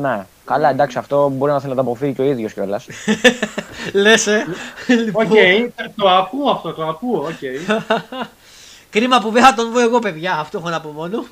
Ναι. 0.00 0.24
Καλά, 0.44 0.70
εντάξει, 0.70 0.98
αυτό 0.98 1.28
μπορεί 1.28 1.52
να 1.52 1.58
θέλει 1.60 1.74
να 1.74 1.82
το 1.82 1.90
αποφύγει 1.90 2.12
και 2.12 2.20
ο 2.20 2.24
ίδιος 2.24 2.52
κιόλας. 2.52 2.86
Λες, 3.92 4.26
ε. 4.26 4.44
Λοιπόν, 5.04 5.24
Οκ, 5.26 5.30
το- 5.76 5.90
το 5.96 6.08
ακούω 6.08 6.50
αυτό, 6.50 6.72
το 6.72 6.86
ακούω, 6.86 7.18
οκ. 7.20 7.38
Κρίμα 8.90 9.20
που 9.20 9.30
δεν 9.30 9.42
θα 9.44 9.54
τον 9.54 9.72
δω 9.72 9.80
εγώ, 9.80 9.98
παιδιά. 9.98 10.32
Αυτό 10.40 10.58
έχω 10.58 10.68
να 10.68 10.80
πω 10.80 10.88
μόνο. 10.88 11.24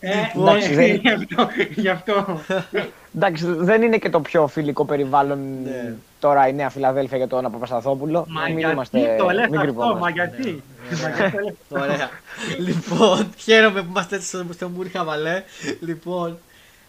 Ε, 0.00 0.08
Λοιπόν, 0.34 0.44
ναι, 0.44 0.50
εντάξει, 0.50 0.74
δεν- 0.74 0.94
γι' 0.96 1.08
αυτό- 1.08 1.48
Γι' 1.74 1.88
αυτό. 1.88 2.40
εντάξει, 3.16 3.44
δεν 3.48 3.82
είναι 3.82 3.98
και 3.98 4.10
το 4.10 4.20
πιο 4.20 4.46
φιλικό 4.46 4.84
περιβάλλον 4.84 5.38
Ναι. 5.64 5.94
τώρα 6.20 6.48
η 6.48 6.52
Νέα 6.54 6.70
Φιλαδέλφεια 6.70 7.16
για 7.16 7.26
τον 7.26 7.42
Παπασταθόπουλο. 7.42 8.24
Μα 8.28 8.42
Ε, 8.44 8.48
μην 8.48 8.58
γιατί 8.58 8.72
είμαστε, 8.72 9.14
το 9.18 9.24
λες 9.30 9.34
μην 9.48 9.58
αυτό, 9.58 9.60
κρυβόμαστε. 9.60 9.98
μα 10.00 10.10
γιατί; 10.10 10.62
Μα 11.02 11.08
γιατί 11.08 11.30
το 11.36 11.38
λες 11.44 11.54
αυτό; 11.70 11.80
Ωραία. 11.80 12.10
λοιπόν, 12.58 13.30
χαίρομαι 13.36 13.80
που 13.80 13.86
είμαστε 13.90 14.16
έτσι 14.16 14.28
στο, 14.28 14.44
στο 14.52 14.68
Μούρι 14.68 14.88
Χαβαλέ. 14.88 15.42
Λοιπόν, 15.80 16.38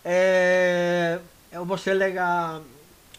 ε, 0.10 1.18
όπως 1.60 1.86
έλεγα, 1.88 2.62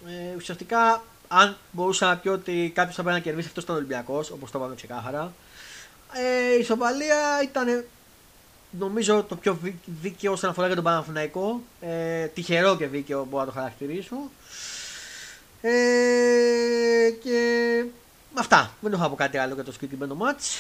ε, 0.07 0.35
ουσιαστικά 0.37 1.03
αν 1.29 1.57
μπορούσα 1.71 2.07
να 2.07 2.17
πει 2.17 2.29
ότι 2.29 2.73
κάποιος 2.75 2.95
θα 2.97 3.03
πρέπει 3.03 3.17
να 3.19 3.23
κερδίσει 3.25 3.47
αυτός 3.49 3.63
ήταν 3.65 3.77
Ολυμπιακός, 3.77 4.31
όπως 4.31 4.51
το 4.51 4.59
είπαμε 4.59 4.75
ξεκάθαρα. 4.75 5.33
Ε, 6.13 6.57
η 6.57 6.61
ισοπαλία 6.61 7.17
ήταν 7.43 7.85
νομίζω 8.71 9.23
το 9.23 9.37
πιο 9.37 9.59
δί- 9.63 9.75
δίκαιο 10.03 10.33
όσον 10.33 10.51
αφορά 10.51 10.67
για 10.67 10.77
τον 10.77 10.85
Παναθηναϊκό. 10.85 11.61
Ε, 11.81 12.25
τυχερό 12.27 12.77
και 12.77 12.87
δίκαιο 12.87 13.25
μπορώ 13.31 13.45
να 13.45 13.51
το 13.53 13.59
χαρακτηρίσω. 13.59 14.17
Ε, 15.61 17.11
και 17.23 17.39
αυτά. 18.35 18.71
Δεν 18.81 18.93
έχω 18.93 19.03
να 19.03 19.09
πω 19.09 19.15
κάτι 19.15 19.39
άλλο 19.39 19.55
για 19.55 19.65
το 19.65 19.73
συγκεκριμένο 19.73 20.15
μάτς. 20.15 20.57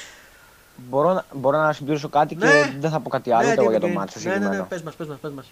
Μπορώ, 0.77 1.13
να- 1.13 1.25
μπορώ 1.33 1.59
να 1.59 1.73
συμπληρώσω 1.73 2.09
κάτι 2.09 2.35
Ναι. 2.35 2.47
και 2.51 2.73
δεν 2.79 2.91
θα 2.91 3.01
πω 3.01 3.09
κάτι 3.09 3.31
άλλο 3.33 3.47
Ναι, 3.47 3.53
ούτε 3.53 3.61
εγώ 3.61 3.65
τι- 3.71 3.71
για 3.71 3.81
το 3.81 3.87
τι- 3.87 3.93
μάτσο 3.93 4.19
Ναι, 4.19 4.25
ναι, 4.25 4.31
ναι, 4.31 4.37
συγκεκριμένο. 4.37 4.67
πες 4.69 4.83
μας, 4.83 4.95
πες 4.95 5.07
μας, 5.07 5.19
πες 5.19 5.31
μας. 5.31 5.47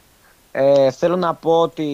Ε, 0.56 0.90
θέλω 0.90 1.16
να 1.16 1.34
πω 1.34 1.60
ότι 1.60 1.86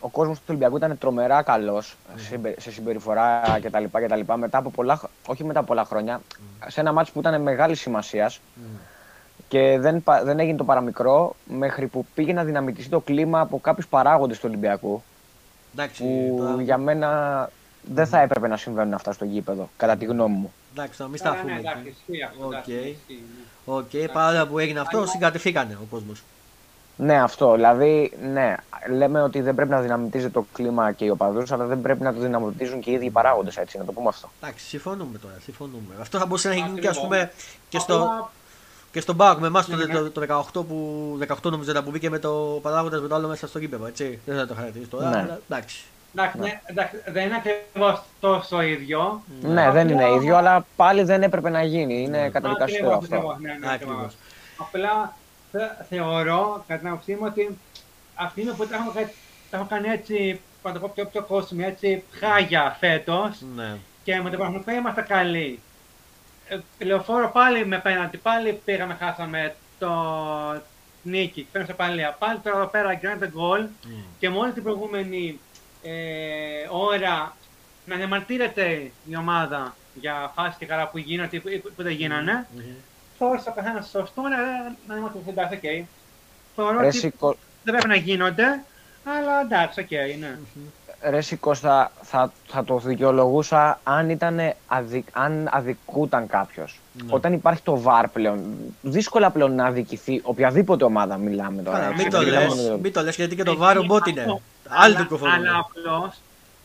ο 0.00 0.08
κόσμος 0.08 0.36
του 0.38 0.44
Ολυμπιακού 0.48 0.76
ήταν 0.76 0.98
τρομερά 0.98 1.42
καλός 1.42 1.96
συμπε- 2.16 2.60
σε 2.60 2.70
συμπεριφορά 2.72 3.42
κτλ. 3.62 3.84
κτλ. 3.92 4.20
Μετά 4.38 4.58
από 4.58 4.70
πολλά, 4.70 4.96
χ- 4.96 5.04
όχι 5.26 5.44
μετά 5.44 5.58
από 5.58 5.68
πολλά 5.68 5.84
χρόνια, 5.84 6.20
σε 6.66 6.80
ένα 6.80 6.92
μάτσο 6.92 7.12
που 7.12 7.20
ήταν 7.20 7.42
μεγάλη 7.42 7.74
σημασίας 7.74 8.40
και 9.48 9.78
δεν, 9.78 10.02
πα- 10.02 10.22
δεν 10.24 10.38
έγινε 10.38 10.56
το 10.56 10.64
παραμικρό 10.64 11.36
μέχρι 11.44 11.86
που 11.86 12.06
πήγε 12.14 12.32
να 12.32 12.44
δυναμητιστεί 12.44 12.90
το 12.90 13.00
κλίμα 13.00 13.40
από 13.40 13.58
κάποιους 13.60 13.86
παράγοντες 13.88 14.36
του 14.38 14.44
Ολυμπιακού. 14.48 15.02
Εντάξει, 15.74 16.02
Που 16.02 16.34
τώρα, 16.38 16.62
για 16.62 16.78
μένα 16.78 17.48
δεν 17.82 18.06
θα 18.06 18.20
έπρεπε 18.20 18.48
να 18.48 18.56
συμβαίνουν 18.56 18.94
αυτά 18.94 19.12
στο 19.12 19.24
γήπεδο, 19.24 19.68
κατά 19.76 19.96
τη 19.96 20.04
γνώμη 20.04 20.34
μου. 20.36 20.52
εντάξει, 20.72 20.98
τώρα 20.98 21.10
μην 21.10 21.20
Ναι, 21.22 21.30
ναι, 21.30 21.36
σταθούμε. 21.36 21.58
εντάξει, 21.58 21.80
εκεί. 21.86 21.96
ισχύει 22.08 22.22
αυτό, 22.24 22.44
Οκ. 22.46 22.52
εντάξει, 22.52 22.72
ισχύει, 22.72 23.22
ναι. 23.64 23.74
Οκ, 23.74 24.12
παρόλα 24.12 24.46
που 24.46 24.58
έγινε 24.58 24.80
αυτό, 24.80 25.06
συγκατευθήκανε 25.06 25.78
ο 25.82 25.86
κόσμος. 25.90 26.22
Ναι, 27.00 27.22
αυτό. 27.22 27.54
Δηλαδή, 27.54 28.12
ναι, 28.32 28.54
λέμε 28.90 29.22
ότι 29.22 29.40
δεν 29.40 29.54
πρέπει 29.54 29.70
να 29.70 29.80
δυναμιτίζει 29.80 30.28
το 30.30 30.46
κλίμα 30.52 30.92
και 30.92 31.04
οι 31.04 31.08
οπαδούς, 31.10 31.52
αλλά 31.52 31.64
δεν 31.64 31.80
πρέπει 31.80 32.02
να 32.02 32.14
το 32.14 32.20
δυναμιτίζουν 32.20 32.80
και 32.80 32.90
οι 32.90 32.92
ίδιοι 32.92 33.10
παράγοντες, 33.10 33.56
έτσι, 33.56 33.78
να 33.78 33.84
το 33.84 33.92
πούμε 33.92 34.08
αυτό. 34.08 34.30
Εντάξει, 34.42 34.66
συμφωνούμε 34.66 35.18
τώρα, 35.18 35.34
συμφωνούμε. 35.42 35.94
Αυτό 36.00 36.18
θα 36.18 36.26
μπορούσε 36.26 36.48
να 36.48 36.54
γίνει 36.54 36.66
και 36.66 36.72
Ακριβώς. 36.88 36.96
ας 36.96 37.02
πούμε 37.02 37.30
και 37.68 37.78
στο, 37.78 37.94
Απλά, 37.94 38.30
και 38.92 39.00
στον 39.00 39.14
ΠΑΟΚ 39.14 39.38
με 39.38 39.46
εμάς 39.46 39.66
το, 39.66 39.76
Ναι, 39.76 39.84
ναι. 39.84 39.92
το, 39.94 40.10
το 40.10 40.20
18 40.52 40.64
που 40.68 41.18
18 41.28 41.50
νομίζω 41.50 41.70
ήταν 41.70 41.84
που 41.84 41.90
μπήκε 41.90 42.10
με 42.10 42.18
το 42.18 42.58
παράγοντας 42.62 43.00
με 43.00 43.08
το 43.08 43.14
άλλο 43.14 43.28
μέσα 43.28 43.46
στο 43.46 43.58
γήπεδο, 43.58 43.86
έτσι. 43.86 44.18
Δεν 44.26 44.36
θα 44.36 44.46
το 44.46 44.54
χαρακτηρίσω 44.54 44.90
τώρα, 44.90 45.08
Ναι. 45.08 45.16
αλλά 45.16 45.38
εντάξει. 45.48 45.84
εντάξει, 46.14 46.38
ναι, 46.38 46.60
εντάξει, 46.64 46.96
δεν 47.12 47.26
είναι 47.26 47.36
ακριβώς 47.36 48.02
τόσο 48.20 48.62
ίδιο. 48.62 49.22
Ναι, 49.42 49.70
δεν 49.70 49.88
είναι 49.88 50.10
ίδιο, 50.10 50.36
αλλά 50.36 50.66
πάλι 50.76 51.02
δεν 51.02 51.22
έπρεπε 51.22 51.50
να 51.50 51.62
γίνει. 51.62 52.02
Είναι 52.02 52.18
Ναι. 52.20 52.28
καταδικαστικό 52.28 52.86
Ακριβώς, 52.92 53.04
αυτό. 53.04 53.14
ακριβώς, 53.16 53.36
ναι, 53.40 53.66
ναι, 53.66 53.72
Ακριβώς. 53.72 53.94
ακριβώς. 53.94 54.16
Απλά 54.58 55.14
θε- 55.52 55.86
θεωρώ, 55.88 56.64
κατά 56.66 56.80
την 56.80 56.88
άποψή 56.88 57.12
μου, 57.12 57.24
ότι 57.26 57.58
αυτή 58.14 58.40
είναι 58.40 58.52
που 58.52 58.66
τα 58.66 58.76
έχω, 58.76 58.90
κα- 58.90 59.10
τα 59.50 59.56
έχω 59.56 59.66
κάνει 59.66 59.88
έτσι, 59.88 60.40
να 60.62 60.72
το 60.72 60.78
πω 60.80 60.90
πιο, 60.94 61.04
πιο 61.06 61.22
κόσμο, 61.22 61.60
έτσι 61.66 62.02
χάγια 62.10 62.76
φέτος 62.80 63.40
Ναι. 63.56 63.76
και 64.04 64.20
με 64.20 64.30
το 64.30 64.36
Παναγενικό 64.36 64.70
είμαστε 64.70 65.02
καλοί. 65.02 65.60
Ε, 66.48 66.84
λεωφόρο 66.84 67.30
πάλι 67.30 67.66
με 67.66 67.78
πέναντι, 67.78 68.16
πάλι 68.16 68.60
πήγαμε, 68.64 68.94
χάσαμε 69.00 69.54
το 69.78 69.90
νίκη, 71.02 71.46
πέραμε 71.52 71.70
σε 71.70 71.76
παλιά. 71.76 72.16
Πάλι 72.18 72.38
τώρα 72.38 72.56
εδώ 72.56 72.66
πέρα 72.66 72.92
γίνεται 72.92 73.28
γκολ 73.28 73.66
και 74.18 74.30
με 74.30 74.36
όλη 74.38 74.52
την 74.52 74.62
προηγούμενη 74.62 75.40
ε, 75.82 75.92
ώρα 76.70 77.36
να 77.84 77.96
διαμαρτύρεται 77.96 78.90
η 79.08 79.16
ομάδα 79.16 79.74
για 79.94 80.32
φάση 80.34 80.56
και 80.58 80.66
καλά 80.66 80.88
που 80.88 80.98
γίνονται 80.98 81.36
ή 81.36 81.40
που, 81.40 81.70
που 81.76 81.82
δεν 81.82 81.92
γίνανε. 81.92 82.46
Θεώρησα 83.22 83.50
καθένα 83.50 83.82
σωστό 83.82 84.22
να, 84.22 84.36
να 84.86 84.96
είμαστε 84.96 85.18
εντάξει, 85.26 85.54
οκ. 85.54 85.86
Θεωρώ 86.56 86.80
Ρε 86.80 86.86
ότι 86.86 86.96
Σικο- 86.98 87.36
δεν 87.64 87.72
πρέπει 87.74 87.88
να 87.88 87.94
γίνονται, 87.94 88.44
αλλά 89.04 89.40
εντάξει, 89.40 89.80
οκ, 89.80 89.90
ναι. 90.18 90.38
Ρε 91.10 91.20
συ 91.20 91.38
Κώστα, 91.38 91.92
θα, 92.02 92.32
θα 92.46 92.64
το 92.64 92.78
δικαιολογούσα 92.78 93.80
αν, 93.82 94.10
ήταν 94.10 94.40
αδικ, 94.66 95.06
αν 95.12 95.48
αδικούταν 95.52 96.26
κάποιος. 96.26 96.80
Ναι. 96.92 97.04
Όταν 97.08 97.32
υπάρχει 97.32 97.62
το 97.62 97.82
VAR 97.86 98.04
πλέον, 98.12 98.54
δύσκολα 98.82 99.30
πλέον 99.30 99.54
να 99.54 99.66
αδικηθεί 99.66 100.20
οποιαδήποτε 100.24 100.84
ομάδα 100.84 101.16
μιλάμε 101.16 101.62
τώρα. 101.62 101.78
Καλά, 101.78 101.90
έτσι. 101.90 102.02
μην 102.02 102.10
το 102.12 102.18
Δεν 102.18 102.26
μιλάμε 102.26 102.46
λες, 102.46 102.54
μόνο- 102.54 102.76
μην 102.78 102.92
το 102.92 103.02
λες 103.02 103.16
γιατί 103.16 103.36
και 103.36 103.42
το 103.42 103.50
Εκεί 103.50 103.60
βάρο 103.60 103.82
μπότ 103.84 104.06
είναι. 104.06 104.20
αυτό. 104.20 104.40
Άλλη 104.68 104.94
Αλλά- 104.94 105.02
του 105.04 105.08
κοφωνούν. 105.08 105.34
Αλλά 105.34 105.58
απλώς 105.58 106.16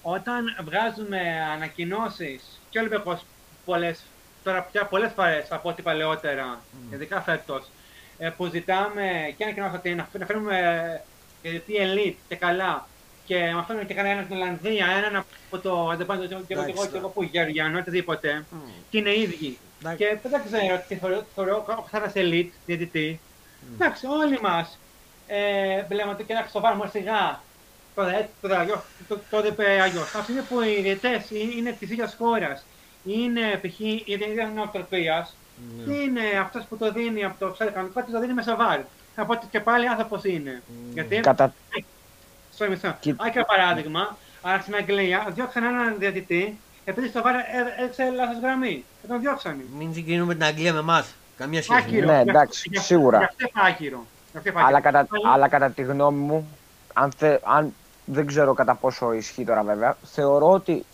όταν 0.01 0.55
βγάζουμε 0.65 1.19
ανακοινώσεις 1.55 2.59
και 2.69 2.77
ο 2.77 2.81
Ολυμπιακό 2.81 3.19
πολλές 3.65 3.99
τώρα 4.45 4.61
πια 4.71 4.85
πολλέ 4.85 5.07
φορέ 5.07 5.45
από 5.49 5.69
ό,τι 5.69 5.81
παλαιότερα, 5.81 6.59
ειδικά 6.93 7.21
φέτο, 7.21 7.61
που 8.37 8.45
ζητάμε 8.45 9.33
και 9.37 9.43
ανακοινώσει 9.43 9.75
ότι 9.75 9.89
να 9.95 10.07
να 10.19 10.25
φέρουμε 10.25 10.57
ε, 11.41 11.49
γιατί 11.49 11.73
elite 11.79 12.15
και 12.27 12.35
καλά 12.35 12.87
και 13.25 13.51
μα 13.53 13.63
φέρνουν 13.63 13.85
και 13.85 13.93
κανένα 13.93 14.13
έναν 14.13 14.25
στην 14.25 14.35
Ολλανδία, 14.37 14.85
έναν 14.85 15.15
από 15.15 15.61
το 15.61 15.89
αντεπάντο 15.89 16.25
και 16.25 16.33
εγώ 16.33 16.43
και 16.47 16.53
εγώ 16.53 16.61
Εντάξει, 16.63 16.89
και 16.89 16.97
εγώ 16.97 17.07
που 17.09 17.23
Γεωργιανό, 17.23 17.77
οτιδήποτε. 17.79 18.45
Μμ. 18.49 18.57
Και 18.89 18.97
είναι 18.97 19.17
ίδιοι. 19.17 19.57
Εντάξει. 19.79 19.97
Και 19.97 20.17
δεν 20.29 20.41
ξέρω 20.45 20.83
τι 20.87 20.95
θεωρώ, 20.95 21.25
θεωρώ 21.35 21.65
σαν 21.91 22.11
elite 22.15 22.49
διαιτητή. 22.65 23.19
Εντάξει, 23.73 24.05
όλοι 24.05 24.39
μα 24.41 24.67
ε, 25.27 25.83
βλέπουμε 25.83 26.13
ότι 26.13 26.23
και 26.23 26.33
να 26.33 26.47
σοβαρά 26.51 26.89
σιγά. 26.91 27.41
Τώρα, 27.95 28.17
έτσι, 28.17 28.29
τώρα, 28.41 28.59
αλλιώς, 28.59 28.79
το- 29.07 29.19
τότε 29.29 29.47
είπε 29.47 29.81
αλλιώ. 29.81 30.01
Αυτή 30.01 30.31
είναι 30.31 30.41
που 30.41 30.61
οι 30.61 30.81
διαιτέ 30.81 31.25
είναι 31.57 31.71
τη 31.71 31.85
ίδια 31.85 32.13
χώρα. 32.17 32.61
Είναι 33.05 33.59
π.χ. 33.61 33.79
η 33.79 34.03
διαιτητή 34.05 34.51
νοοτροπία. 34.55 35.27
Ναι. 35.85 35.93
Είναι 35.95 36.21
αυτός 36.41 36.63
που 36.69 36.77
το 36.77 36.91
δίνει 36.91 37.23
από 37.23 37.35
το 37.39 37.51
ψάρι 37.51 37.71
κανονικό, 37.71 38.01
τη 38.03 38.11
το 38.11 38.19
δίνει 38.19 38.33
με 38.33 38.41
σοβαρ. 38.41 38.79
Οπότε 39.17 39.45
και 39.51 39.59
πάλι 39.59 39.87
άνθρωπος 39.87 40.23
είναι. 40.23 40.61
Γιατί, 40.93 41.19
Κατά, 41.19 41.53
στο 42.53 42.69
μισό. 42.69 42.95
Κοι- 42.99 43.15
Άκυρο 43.25 43.45
παράδειγμα, 43.45 44.17
αλλά 44.41 44.59
στην 44.61 44.75
Αγγλία 44.75 45.25
διώξαν 45.29 45.63
έναν 45.63 45.95
διαιτητή 45.99 46.57
επειδή 46.85 47.07
στο 47.07 47.21
βάρ 47.21 47.35
έδειξε 47.79 48.11
λάθος 48.15 48.39
γραμμή. 48.41 48.83
Και 49.01 49.07
τον 49.07 49.19
διώξανε. 49.19 49.63
Μην 49.77 49.93
συγκρίνουμε 49.93 50.33
την 50.33 50.43
Αγγλία 50.43 50.73
με 50.73 50.79
εμάς. 50.79 51.13
Καμία 51.37 51.61
σχέση. 51.63 51.79
Άκυρο. 51.79 52.05
Ναι, 52.11 52.21
Γι' 52.23 52.29
εντάξει, 52.29 52.57
αυτό- 52.57 52.69
γι' 52.71 52.77
αυτό- 52.77 52.87
σίγουρα. 52.93 53.17
Γι' 53.17 53.23
αυτό 53.23 53.45
είπα 53.47 53.61
άκυρο. 53.61 54.05
Γι' 54.31 54.37
αυτό 54.37 54.49
είπα 54.49 54.59
αλλά, 54.65 54.77
άκυρο. 54.77 54.91
κατά, 54.93 55.07
αλλά 55.33 55.47
κατά 55.47 55.69
τη 55.69 55.81
γνώμη 55.81 56.19
μου, 56.19 56.47
αν, 56.93 57.11
θε, 57.17 57.37
αν 57.43 57.73
δεν 58.05 58.25
ξέρω 58.25 58.53
κατά 58.53 58.75
πόσο 58.75 59.13
ισχύει 59.13 59.45
τώρα 59.45 59.63
βέβαια, 59.63 59.97
θεωρώ 60.03 60.51
ότι 60.51 60.85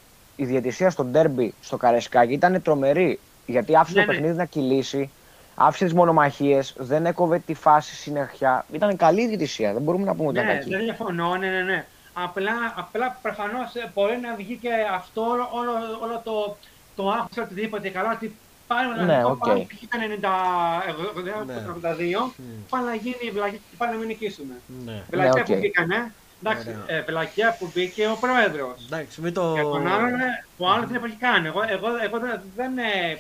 η 0.42 0.46
διαιτησία 0.46 0.90
στο 0.90 1.04
ντέρμπι 1.04 1.54
στο 1.62 1.78
Καρεσκάκι 1.78 2.34
ήταν 2.34 2.62
τρομερή. 2.62 3.20
Γιατί 3.46 3.76
άφησε 3.76 4.00
Ναι, 4.00 4.06
το 4.06 4.12
ναι. 4.12 4.18
παιχνίδι 4.18 4.38
να 4.38 4.46
κυλήσει, 4.46 5.10
άφησε 5.56 5.84
τις 5.84 5.94
μονομαχίες, 5.94 6.74
δεν 6.78 7.06
έκοβε 7.06 7.40
τη 7.40 7.54
φάση 7.54 7.96
συνέχεια. 7.96 8.66
Ήταν 8.72 8.96
καλή 8.98 9.22
η 9.22 9.28
διαιτησία, 9.28 9.74
δεν 9.74 9.82
μπορούμε 9.82 10.06
να 10.06 10.16
πούμε 10.16 10.28
ότι 10.28 10.36
ήταν 10.38 10.48
Ναι, 10.50 10.54
κακή. 10.58 10.70
δεν 10.70 10.80
διαφωνώ, 10.84 11.36
ναι, 11.36 11.48
ναι, 11.48 11.62
ναι. 11.62 11.86
Απλά, 12.14 12.52
απλά 12.76 13.18
προφανώς 13.22 13.72
μπορεί 13.94 14.18
να 14.22 14.36
βγει 14.36 14.56
και 14.62 14.70
αυτό 14.94 15.22
όλο, 15.22 15.50
όλο, 15.52 15.72
όλο 16.02 16.22
το, 16.24 16.58
το 16.96 17.10
άγχος 17.10 17.36
ή 17.36 17.40
οτιδήποτε. 17.40 17.90
Καλά, 17.90 18.12
ότι 18.12 18.36
πάλι 18.68 18.90
να 18.90 18.96
Ναι, 19.04 19.16
ναι, 19.18 19.26
οκ. 19.26 19.38
πάλι 19.38 19.68
π.χ. 19.70 19.82
ήταν 19.82 20.02
90, 20.02 21.46
Ναι. 21.46 21.54
82, 21.54 22.34
Μμ. 22.38 22.44
πάλι 22.70 22.86
να 22.86 22.96
γίνει 22.96 23.32
βλακία 23.34 23.58
και 23.58 23.76
πάλι 23.78 23.92
να 23.92 23.98
μην 23.98 24.08
νικήσουμε. 24.08 24.54
Ναι. 24.86 25.02
Βλακία 25.12 25.42
οκ. 25.42 25.46
που 25.48 25.58
μπήκανε, 25.60 26.14
εντάξει, 26.44 26.68
Ωραία. 26.84 26.98
ε, 27.00 27.02
βλακία 27.02 27.56
που 27.60 27.72
μπήκε 27.74 28.08
ο 28.08 28.18
πρόεδρος. 28.20 28.76
Εντάξει, 28.86 29.22
μην 29.22 29.34
το. 29.34 29.54
Και 29.56 29.62
τον 29.62 29.88
άλλον, 29.88 30.14
ε, 30.14 30.46
ο 30.58 30.70
άλλος 30.70 30.90
δεν 30.90 31.04
έχει 31.04 31.16
κάνει. 31.16 31.48
Εγώ, 31.48 31.62
εγώ, 31.70 31.88
εγώ 32.04 32.20
δεν, 32.20 32.42
δεν 32.56 32.78
ε, 32.78 33.20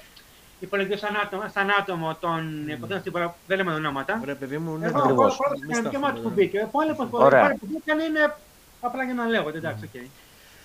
υπολογίζω 0.59 0.97
σαν 0.97 1.15
άτομο, 1.23 1.43
σαν 1.53 1.69
άτομο 1.79 2.15
τον 2.19 2.67
υποθέτω 2.67 2.99
στην 2.99 3.11
παρα- 3.11 3.35
δεν 3.47 3.57
λέμε 3.57 3.73
ονόματα. 3.73 4.21
Ρε 4.25 4.35
παιδί 4.35 4.57
μου, 4.57 4.77
ναι, 4.77 4.85
Εγώ, 4.85 4.97
εγώ 4.97 5.03
Ακριβώς. 5.07 5.37
πρώτα 5.37 5.55
Μη 5.55 5.61
κάνω 5.61 5.73
και 5.75 5.87
σταθούμε, 5.89 6.07
μάτι 6.07 6.19
που 6.21 6.27
ναι. 6.27 6.33
μπήκε. 6.33 6.67
Πάλι 6.71 6.93
που 6.93 7.07
Ωραία. 7.11 7.41
πάλι 7.41 7.53
που 7.55 7.67
μπήκαν 7.71 7.99
είναι 7.99 8.35
απλά 8.81 9.03
για 9.03 9.13
να 9.13 9.25
λέγονται, 9.25 9.57
εντάξει, 9.57 9.89
οκ. 9.95 10.01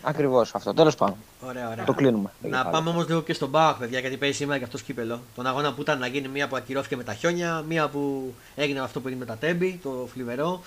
Ακριβώς 0.03 0.55
αυτό. 0.55 0.75
Τέλος 0.75 0.95
πάντων. 0.95 1.17
Ωραία, 1.47 1.71
ωραία. 1.71 1.85
Το 1.85 1.93
κλείνουμε. 1.93 2.31
Να 2.41 2.67
πάμε 2.67 2.91
όμως 2.91 3.07
λίγο 3.09 3.23
και 3.23 3.33
στον 3.33 3.49
ΠΑΟΚ, 3.49 3.77
παιδιά, 3.77 3.99
γιατί 3.99 4.17
παίζει 4.17 4.37
σήμερα 4.37 4.59
και 4.59 4.65
αυτός 4.65 4.83
κύπελο. 4.83 5.21
Τον 5.35 5.47
αγώνα 5.47 5.73
που 5.73 5.81
ήταν 5.81 5.99
να 5.99 6.07
γίνει 6.07 6.29
μία 6.29 6.49
που 6.49 6.57
ακυρώθηκε 6.57 6.97
με 6.97 7.03
τα 7.05 7.15
χιόνια, 7.15 7.63
μία 7.69 7.89
που 7.89 8.35
έγινε 8.55 8.81
αυτό 8.81 9.01
που 9.01 9.09
έγινε 9.09 9.25
με 9.25 9.31
τα 9.31 9.37
Τέμπη, 9.39 9.81
το 9.83 10.09
θλιβερό. 10.13 10.61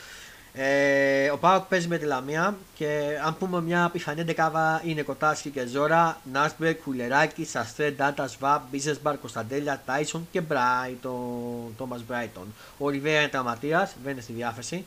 Ε, 0.54 1.30
ο 1.30 1.38
ΠΑΟΚ 1.38 1.64
παίζει 1.64 1.88
με 1.88 1.98
τη 1.98 2.06
Λαμία 2.06 2.58
και 2.76 3.20
αν 3.26 3.38
πούμε 3.38 3.62
μια 3.62 3.90
πιθανή 3.92 4.24
ενδεκάδα 4.24 4.82
είναι 4.86 5.02
Κοτάσκι 5.02 5.50
και 5.50 5.66
Ζώρα, 5.66 6.18
Νάσμπερ, 6.32 6.76
Κουλεράκη, 6.76 7.46
Σαστρέ, 7.46 7.92
Ντάτα, 7.92 8.28
Σβάμπ, 8.28 8.62
Μπίζεσμπαρ, 8.72 9.18
Κωνσταντέλια, 9.18 9.82
Τάισον 9.86 10.28
και 10.32 10.42
Μπράιτον. 10.42 11.74
Τόμας 11.78 12.04
Μπράιτον. 12.08 12.54
Ο 12.78 12.90
Ριβέρα 12.90 13.20
είναι 13.20 13.30
τραυματίας, 13.30 13.96
δεν 14.04 14.12
είναι 14.12 14.22
στη 14.22 14.34
διάθεση 14.34 14.86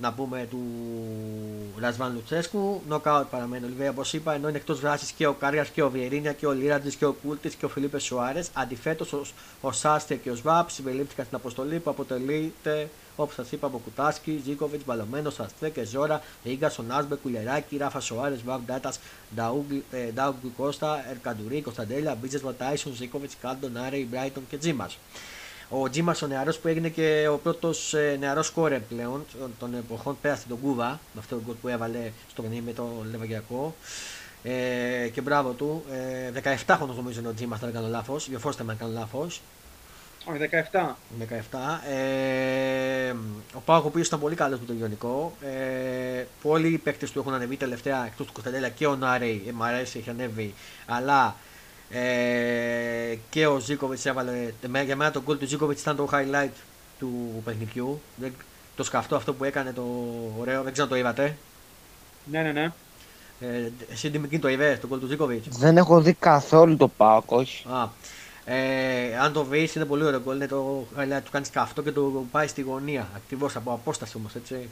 να 0.00 0.12
πούμε 0.12 0.46
του 0.50 0.60
Ρασβάν 1.78 2.12
Λουτσέσκου. 2.14 2.82
Νοκάουτ 2.88 3.26
παραμένει 3.30 3.64
ο 3.64 3.68
Λιβέα 3.68 3.90
όπως 3.90 4.12
είπα, 4.12 4.34
ενώ 4.34 4.48
είναι 4.48 4.56
εκτός 4.56 4.80
δράση 4.80 5.14
και 5.16 5.26
ο 5.26 5.32
Κάρια 5.32 5.64
και 5.64 5.82
ο 5.82 5.90
Βιερίνια 5.90 6.32
και 6.32 6.46
ο 6.46 6.52
Λίραντζη 6.52 6.96
και 6.96 7.04
ο 7.04 7.12
Κούλτης 7.12 7.54
και 7.54 7.64
ο 7.64 7.68
Φιλίπε 7.68 7.98
Σουάρες. 7.98 8.50
Αντιθέτω, 8.52 9.06
ο, 9.12 9.26
ο 9.60 9.72
Σάστε 9.72 10.14
και 10.14 10.30
ο 10.30 10.34
Σβάπ 10.34 10.70
συμπεριλήφθηκαν 10.70 11.24
στην 11.24 11.36
αποστολή 11.36 11.78
που 11.78 11.90
αποτελείται, 11.90 12.88
όπως 13.16 13.34
σας 13.34 13.52
είπα, 13.52 13.66
από 13.66 13.78
Κουτάσκι, 13.78 14.40
Ζήκοβιτς, 14.44 14.84
Μπαλωμένος, 14.84 15.34
Σαστρέ 15.34 15.68
και 15.68 15.84
Ζώρα, 15.84 16.22
Ίγκα, 16.42 16.70
Σονάσμπε, 16.70 17.14
Κουλεράκη, 17.14 17.76
Ράφα 17.76 18.00
Σουάρες, 18.00 18.42
Βαμ 18.44 18.64
Ντάτας, 18.66 18.98
Ντάουγκ 20.14 20.34
Κώστα, 20.56 21.10
Ερκαντουρί, 21.10 21.62
Κωνσταντέλια, 21.62 22.14
Μπίτζε 22.14 22.40
Ματάισον, 22.44 22.94
Ζήκοβιτς, 22.94 23.36
Κάντον, 23.40 23.76
Άρεϊ, 23.76 24.06
Μπράιτον 24.10 24.42
και 24.50 24.56
Τζίμας. 24.56 24.98
Ο 25.72 25.90
Τζίμας 25.90 26.22
ο 26.22 26.26
νεαρός 26.26 26.58
που 26.58 26.68
έγινε 26.68 26.88
και 26.88 27.28
ο 27.32 27.38
πρώτος 27.38 27.94
ε, 27.94 28.16
νεαρός 28.20 28.50
κόρε 28.50 28.78
πλέον 28.78 29.24
των 29.58 29.74
εποχών 29.74 30.16
πέρασε 30.20 30.44
τον 30.48 30.60
Κούβα 30.60 30.88
με 30.88 31.20
αυτό 31.20 31.34
το 31.36 31.42
γκολ 31.46 31.54
που 31.54 31.68
έβαλε 31.68 32.10
στο 32.30 32.42
παιχνίδι 32.42 32.62
με 32.66 32.72
το 32.72 33.04
Λεβαγιακό. 33.10 33.74
Ε, 34.42 35.08
και 35.12 35.20
μπράβο 35.20 35.50
του. 35.50 35.84
Ε, 36.34 36.54
17 36.66 36.74
χρονο 36.76 36.92
νομίζω 36.92 37.20
είναι 37.20 37.28
ο 37.28 37.34
Τζίμας, 37.34 37.60
δεν 37.60 37.72
κάνω 37.72 37.88
λάθος. 37.88 38.28
Διορθώστε 38.28 38.64
με 38.64 38.72
αν 38.72 38.78
κάνω 38.78 38.92
λάθος. 38.92 39.40
Όχι, 40.24 40.38
17. 40.38 40.96
17. 41.18 41.80
Ε, 41.90 43.14
ο 43.54 43.60
Πάοκ 43.64 43.84
ο 43.84 43.86
οποίος 43.86 44.06
ήταν 44.06 44.20
πολύ 44.20 44.34
καλός 44.34 44.60
με 44.60 44.66
το 44.66 44.72
Ιωνικό. 44.80 45.32
Ε, 45.40 46.24
πολλοί 46.42 46.68
οι 46.68 46.78
παίκτες 46.78 47.10
του 47.10 47.18
έχουν 47.18 47.34
ανεβεί 47.34 47.56
τελευταία 47.56 48.06
εκτός 48.06 48.26
του 48.26 48.32
Κωνσταντέλα 48.32 48.68
και 48.68 48.86
ο 48.86 48.96
Νάρεϊ. 48.96 49.44
Ε, 49.48 49.52
μ' 49.52 49.62
αρέσει, 49.62 49.98
έχει 49.98 50.10
ανέβει. 50.10 50.54
Αλλά 50.86 51.36
ε, 51.90 53.16
και 53.30 53.46
ο 53.46 53.58
Ζήκοβιτς 53.58 54.06
έβαλε. 54.06 54.52
Για 54.84 54.96
μένα 54.96 55.10
το 55.10 55.22
goal 55.26 55.38
του 55.38 55.46
Ζήκοβιτς 55.46 55.80
ήταν 55.80 55.96
το 55.96 56.08
highlight 56.12 56.50
του 56.98 57.42
παιχνιδιού. 57.44 58.00
Το 58.76 58.82
σκαφτό 58.82 59.16
αυτό 59.16 59.34
που 59.34 59.44
έκανε 59.44 59.72
το 59.72 59.82
ωραίο, 60.38 60.62
δεν 60.62 60.72
ξέρω 60.72 60.86
αν 60.86 60.92
το 60.92 60.98
είδατε. 60.98 61.36
Ναι, 62.24 62.42
ναι, 62.42 62.52
ναι. 62.52 62.72
Ε, 63.40 63.70
εσύ 63.92 64.10
την 64.10 64.40
το 64.40 64.48
είδες, 64.48 64.80
το 64.80 64.88
goal 64.92 64.98
του 65.00 65.06
Ζήκοβιτς; 65.06 65.58
Δεν 65.58 65.76
έχω 65.76 66.00
δει 66.00 66.12
καθόλου 66.12 66.76
το 66.76 66.88
Πάοκ, 66.88 67.30
όχι. 67.30 67.66
Α, 67.68 67.88
ε, 68.44 69.18
αν 69.18 69.32
το 69.32 69.44
βρεις, 69.44 69.74
είναι 69.74 69.84
πολύ 69.84 70.04
ωραίο 70.04 70.22
goal. 70.26 70.34
Είναι 70.34 70.46
το 70.46 70.86
highlight 70.96 71.20
του 71.24 71.30
κάνει 71.30 71.44
σκαφτό 71.44 71.82
και 71.82 71.92
το 71.92 72.24
πάει 72.30 72.46
στη 72.46 72.60
γωνία. 72.60 73.08
Ακριβώς 73.16 73.56
από 73.56 73.72
απόσταση 73.72 74.16
όμως, 74.16 74.34
έτσι. 74.34 74.68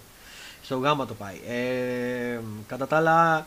Στο 0.62 0.78
γάμα 0.78 1.06
το 1.06 1.14
πάει. 1.14 1.40
Ε, 1.48 2.38
κατά 2.66 2.86
τα 2.86 2.96
άλλα, 2.96 3.46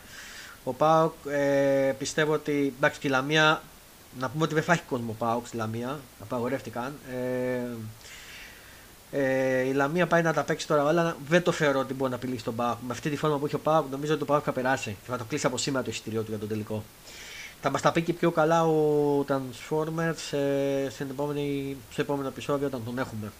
ο 0.63 0.73
Πάοκ 0.73 1.13
ε, 1.29 1.93
πιστεύω 1.97 2.33
ότι 2.33 2.73
εντάξει 2.77 2.99
και 2.99 3.07
η 3.07 3.09
Λαμία 3.09 3.61
να 4.19 4.29
πούμε 4.29 4.43
ότι 4.43 4.53
δεν 4.53 4.63
θα 4.63 4.73
έχει 4.73 4.81
κόσμο 4.89 5.15
Πάοκ 5.17 5.47
στη 5.47 5.57
Λαμία, 5.57 5.99
απαγορεύτηκαν. 6.21 6.95
Ε, 7.11 7.59
ε, 9.11 9.61
η 9.61 9.73
Λαμία 9.73 10.07
πάει 10.07 10.21
να 10.21 10.33
τα 10.33 10.43
παίξει 10.43 10.67
τώρα 10.67 10.87
αλλά 10.87 11.15
δεν 11.27 11.43
το 11.43 11.51
θεωρώ 11.51 11.79
ότι 11.79 11.93
μπορεί 11.93 12.09
να 12.09 12.15
απειλήσει 12.15 12.43
τον 12.43 12.55
Πάοκ. 12.55 12.77
Με 12.87 12.93
αυτή 12.93 13.09
τη 13.09 13.15
φόρμα 13.17 13.37
που 13.37 13.45
έχει 13.45 13.55
ο 13.55 13.59
Πάοκ 13.59 13.89
νομίζω 13.91 14.11
ότι 14.11 14.19
το 14.19 14.25
Πάοκ 14.25 14.41
θα 14.45 14.51
περάσει 14.51 14.97
και 15.03 15.11
θα 15.11 15.17
το 15.17 15.23
κλείσει 15.23 15.45
από 15.45 15.57
σήμερα 15.57 15.83
το 15.83 15.89
εισιτήριό 15.89 16.21
του 16.21 16.29
για 16.29 16.39
τον 16.39 16.47
τελικό. 16.47 16.83
Θα 17.61 17.69
μας 17.69 17.81
τα 17.81 17.91
πει 17.91 18.01
και 18.01 18.13
πιο 18.13 18.31
καλά 18.31 18.65
ο 18.65 19.25
Transformers 19.27 20.15
σε, 20.15 20.89
σε, 20.89 21.07
σε 21.91 22.01
επόμενο 22.01 22.27
επεισόδιο 22.27 22.67
όταν 22.67 22.81
τον 22.85 22.97
έχουμε. 22.97 23.31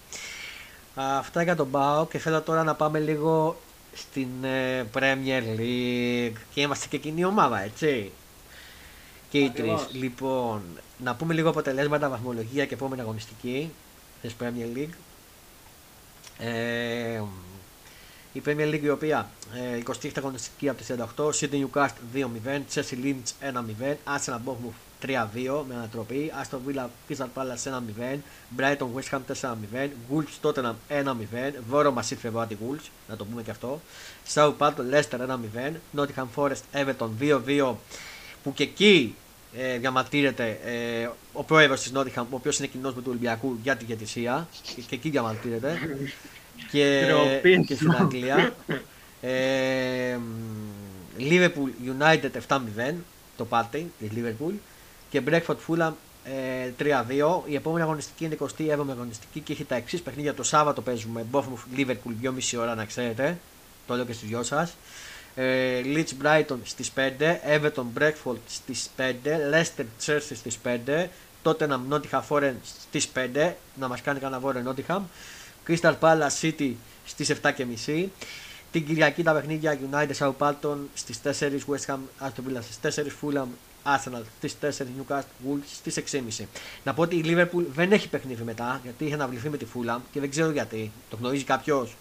Αυτά 0.95 1.43
για 1.43 1.55
τον 1.55 1.71
Πάοκ 1.71 2.11
και 2.11 2.17
θέλω 2.17 2.41
τώρα 2.41 2.63
να 2.63 2.75
πάμε 2.75 2.99
λίγο 2.99 3.57
στην 3.93 4.43
ε, 4.43 4.87
Premier 4.93 5.43
League 5.57 6.37
και 6.53 6.61
είμαστε 6.61 6.87
και 6.87 6.97
κοινή 6.97 7.25
ομάδα, 7.25 7.61
έτσι. 7.61 8.11
Και 9.29 9.39
οι 9.39 9.49
τρεις. 9.49 9.87
Λοιπόν, 9.91 10.61
να 10.97 11.15
πούμε 11.15 11.33
λίγο 11.33 11.49
αποτελέσματα, 11.49 12.09
βαθμολογία 12.09 12.65
και 12.65 12.73
επόμενη 12.73 13.01
αγωνιστική 13.01 13.71
της 14.21 14.35
Premier 14.39 14.77
League. 14.77 14.93
Ε, 16.39 17.21
η 18.33 18.41
Premier 18.45 18.73
League 18.73 18.83
η 18.83 18.89
οποία 18.89 19.29
ε, 19.53 19.79
26 20.03 20.09
αγωνιστική 20.17 20.69
από 20.69 20.81
τη 20.81 20.93
48, 21.15 21.29
Sydney 21.29 21.65
Newcastle 21.65 22.15
2-0, 22.15 22.25
Chelsea 22.73 22.95
Lynch 23.03 23.53
1-0, 23.53 23.95
Arsenal 24.05 24.39
Bournemouth 24.45 24.90
3-2 25.05 25.63
με 25.67 25.75
ανατροπή, 25.75 26.31
Aston 26.43 26.57
Villa 26.67 26.85
Crystal 27.07 27.27
Palace 27.35 27.71
1-0, 27.71 28.17
Brighton 28.57 28.87
West 28.95 29.09
Ham 29.11 29.19
4-0, 29.41 29.89
Wolves 30.11 30.41
Tottenham 30.41 30.73
1-0, 30.89 31.53
Βόρο 31.69 31.91
μας 31.91 32.11
ήρθε 32.11 32.27
εδώ 32.27 32.47
Wolves, 32.49 32.89
να 33.09 33.15
το 33.15 33.25
πούμε 33.25 33.41
και 33.41 33.51
αυτό, 33.51 33.81
Southampton 34.33 34.93
Leicester 34.93 35.19
1-0, 35.19 35.71
Nottingham 35.95 36.25
Forest 36.35 36.61
Everton 36.73 37.09
2-2 37.19 37.75
που 38.43 38.53
και 38.53 38.63
εκεί 38.63 39.15
ε, 39.57 39.77
διαμαρτύρεται 39.77 40.59
ε, 40.65 41.09
ο 41.33 41.43
πρόεδρος 41.43 41.81
της 41.81 41.91
Νότιχαμ, 41.91 42.25
ο 42.31 42.35
οποίος 42.35 42.57
είναι 42.57 42.67
κοινός 42.67 42.93
με 42.93 43.01
του 43.01 43.07
Ολυμπιακού 43.09 43.59
για 43.63 43.75
τη 43.75 43.85
διατησία. 43.85 44.47
Και, 44.75 44.81
και 44.81 44.95
εκεί 44.95 45.09
διαμαρτύρεται. 45.09 45.79
και, 46.71 47.11
και 47.67 47.75
στην 47.75 47.91
Αγγλία. 47.91 48.53
Ε, 49.21 50.17
Liverpool 51.19 51.69
United 51.99 52.29
7-0 52.47 52.59
το 53.37 53.45
πάρτι 53.45 53.91
τη 53.99 54.07
Liverpool 54.15 54.53
και 55.11 55.21
Breakfast 55.27 55.55
Fulham 55.67 55.91
ε, 56.23 56.71
3-2. 56.79 57.41
Η 57.45 57.55
επόμενη 57.55 57.83
αγωνιστική 57.83 58.25
είναι 58.25 58.37
27η 58.39 58.89
αγωνιστική 58.89 59.39
και 59.39 59.53
έχει 59.53 59.63
τα 59.63 59.75
εξής 59.75 60.01
παιχνίδια. 60.01 60.33
Το 60.33 60.43
Σάββατο 60.43 60.81
παίζουμε 60.81 61.25
Bournemouth 61.31 61.79
Liverpool 61.79 62.23
2,5 62.23 62.31
ώρα 62.59 62.75
να 62.75 62.85
ξέρετε. 62.85 63.37
Το 63.87 63.95
λέω 63.95 64.05
και 64.05 64.13
στους 64.13 64.27
δυο 64.27 64.43
σας. 64.43 64.75
Ε, 65.35 65.81
Leeds 65.85 66.23
Brighton 66.23 66.57
στις 66.63 66.91
5, 66.95 67.39
Everton 67.57 67.85
Breakfast 67.99 68.37
στις 68.47 68.89
5, 68.97 69.37
Leicester 69.51 69.85
Chelsea 70.05 70.35
στις 70.35 70.57
5, 70.63 71.07
Tottenham 71.43 71.79
Nottingham 71.89 72.21
Forest 72.29 72.53
στις 72.81 73.07
5, 73.13 73.53
να 73.79 73.87
μας 73.87 74.01
κάνει 74.01 74.19
κανένα 74.19 74.41
βόρειο 74.41 74.75
Nottingham, 74.75 75.01
Crystal 75.67 75.93
Palace 75.99 76.39
City 76.41 76.73
στις 77.05 77.29
7.30, 77.29 78.07
την 78.71 78.85
Κυριακή 78.85 79.23
τα 79.23 79.33
παιχνίδια 79.33 79.79
United 79.91 80.15
Southampton 80.17 80.77
στις 80.93 81.19
4, 81.23 81.29
West 81.67 81.93
Ham 81.93 81.99
Aston 82.19 82.43
Villa 82.47 82.61
στις 82.61 82.95
4, 82.95 83.07
Fulham 83.21 83.47
Arsenal 83.85 84.21
στις 84.37 84.55
4, 84.61 84.83
Newcastle 84.83 85.19
Wolves 85.19 85.63
στις 85.75 85.99
6.30. 86.39 86.43
Να 86.83 86.93
πω 86.93 87.01
ότι 87.01 87.15
η 87.15 87.23
Liverpool 87.25 87.63
δεν 87.73 87.91
έχει 87.91 88.07
παιχνίδι 88.07 88.43
μετά 88.43 88.79
γιατί 88.83 89.05
είχε 89.05 89.13
αναβληθεί 89.13 89.49
με 89.49 89.57
τη 89.57 89.65
Fulham 89.73 89.99
και 90.11 90.19
δεν 90.19 90.29
ξέρω 90.29 90.51
γιατί. 90.51 90.91
Το 91.09 91.17
γνωρίζει 91.19 91.43
κάποιος; 91.43 91.95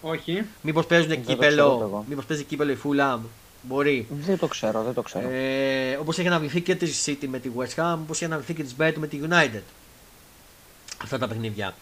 Όχι. 0.00 0.44
Μήπως 0.62 0.86
παίζουν 0.86 1.24
κύπελο. 1.24 2.04
Μήπως 2.08 2.24
παίζει 2.24 2.44
κύπελο 2.44 2.72
η 2.72 2.78
Fulham; 2.84 3.18
Μπορεί. 3.62 4.06
Δεν 4.10 4.38
το 4.38 4.46
ξέρω, 4.46 4.82
δεν 4.82 4.94
το 4.94 5.02
ξέρω. 5.02 5.28
Ε, 5.28 5.96
Όπως 6.00 6.18
έχει 6.18 6.26
αναβληθεί 6.26 6.60
και 6.60 6.74
της 6.74 7.04
City 7.06 7.26
με 7.28 7.38
τη 7.38 7.50
West 7.56 7.74
Ham, 7.82 7.98
όπως 8.02 8.16
έχει 8.16 8.24
αναβληθεί 8.24 8.54
και 8.54 8.62
της 8.62 8.74
Brighton 8.78 8.96
με 8.96 9.06
τη 9.06 9.20
United. 9.28 9.62
Αυτά 11.02 11.18
τα 11.18 11.28
παιχνίδια. 11.28 11.74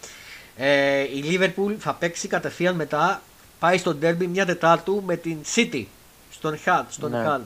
Ε, 0.56 1.00
η 1.00 1.24
Liverpool 1.24 1.74
θα 1.78 1.94
παίξει 1.94 2.28
κατευθείαν 2.28 2.74
μετά. 2.74 3.22
Πάει 3.58 3.78
στο 3.78 3.96
Derby 4.02 4.26
μια 4.26 4.46
Τετάρτου 4.46 5.02
με 5.06 5.16
την 5.16 5.38
City. 5.54 5.84
Στον 6.30 6.58
Χατ. 6.58 6.90
Στον 6.92 7.10
ναι. 7.10 7.40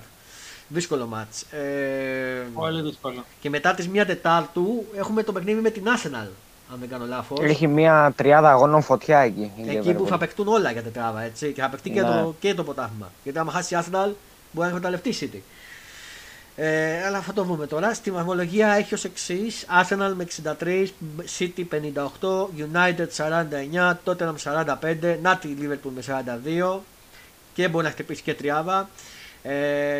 Δύσκολο 0.68 1.06
μάτς. 1.06 1.42
Ε, 1.42 2.46
Πολύ 2.54 2.82
δύσκολο. 2.82 3.24
Και 3.40 3.50
μετά 3.50 3.74
τις 3.74 3.88
μια 3.88 4.06
Τετάρτου 4.06 4.84
έχουμε 4.96 5.22
το 5.22 5.32
παιχνίδι 5.32 5.60
με 5.60 5.70
την 5.70 5.84
Arsenal 5.86 6.28
αν 6.72 6.78
δεν 6.80 6.88
κάνω 6.88 7.06
λάθος. 7.06 7.38
Έχει 7.40 7.66
μια 7.66 8.12
τριάδα 8.16 8.50
αγώνων 8.50 8.82
φωτιά 8.82 9.18
εκεί. 9.18 9.52
Εκεί 9.66 9.94
που 9.94 10.06
θα 10.06 10.18
παιχτούν 10.18 10.48
όλα 10.48 10.70
για 10.70 10.82
τετράδα 10.82 11.22
έτσι. 11.22 11.52
Και 11.52 11.60
θα 11.60 11.68
παιχτεί 11.68 11.90
και, 11.90 12.00
το, 12.00 12.34
και 12.40 12.54
το 12.54 12.64
ποτάθμα. 12.64 13.10
Γιατί 13.22 13.38
άμα 13.38 13.52
χάσει 13.52 13.74
η 13.74 13.78
Arsenal 13.80 14.10
μπορεί 14.50 14.66
να 14.66 14.66
εκμεταλλευτεί 14.66 15.08
η 15.08 15.18
City. 15.20 15.40
Ε, 16.56 17.04
αλλά 17.06 17.20
θα 17.20 17.32
το 17.32 17.42
δούμε 17.42 17.66
τώρα. 17.66 17.94
Στη 17.94 18.10
βαθμολογία 18.10 18.68
έχει 18.68 18.94
ως 18.94 19.04
εξής: 19.04 19.66
Arsenal 19.82 20.12
με 20.16 20.26
63, 20.60 20.86
City 21.38 21.64
58, 21.72 22.48
United 22.58 23.06
49, 23.16 23.94
Tottenham 24.04 24.34
45, 24.42 25.18
Νάτι 25.22 25.56
Liverpool 25.60 25.90
με 25.94 26.02
42 26.74 26.78
και 27.54 27.68
μπορεί 27.68 27.84
να 27.84 27.90
χτυπήσει 27.90 28.22
και 28.22 28.34
τριάδα. 28.34 28.88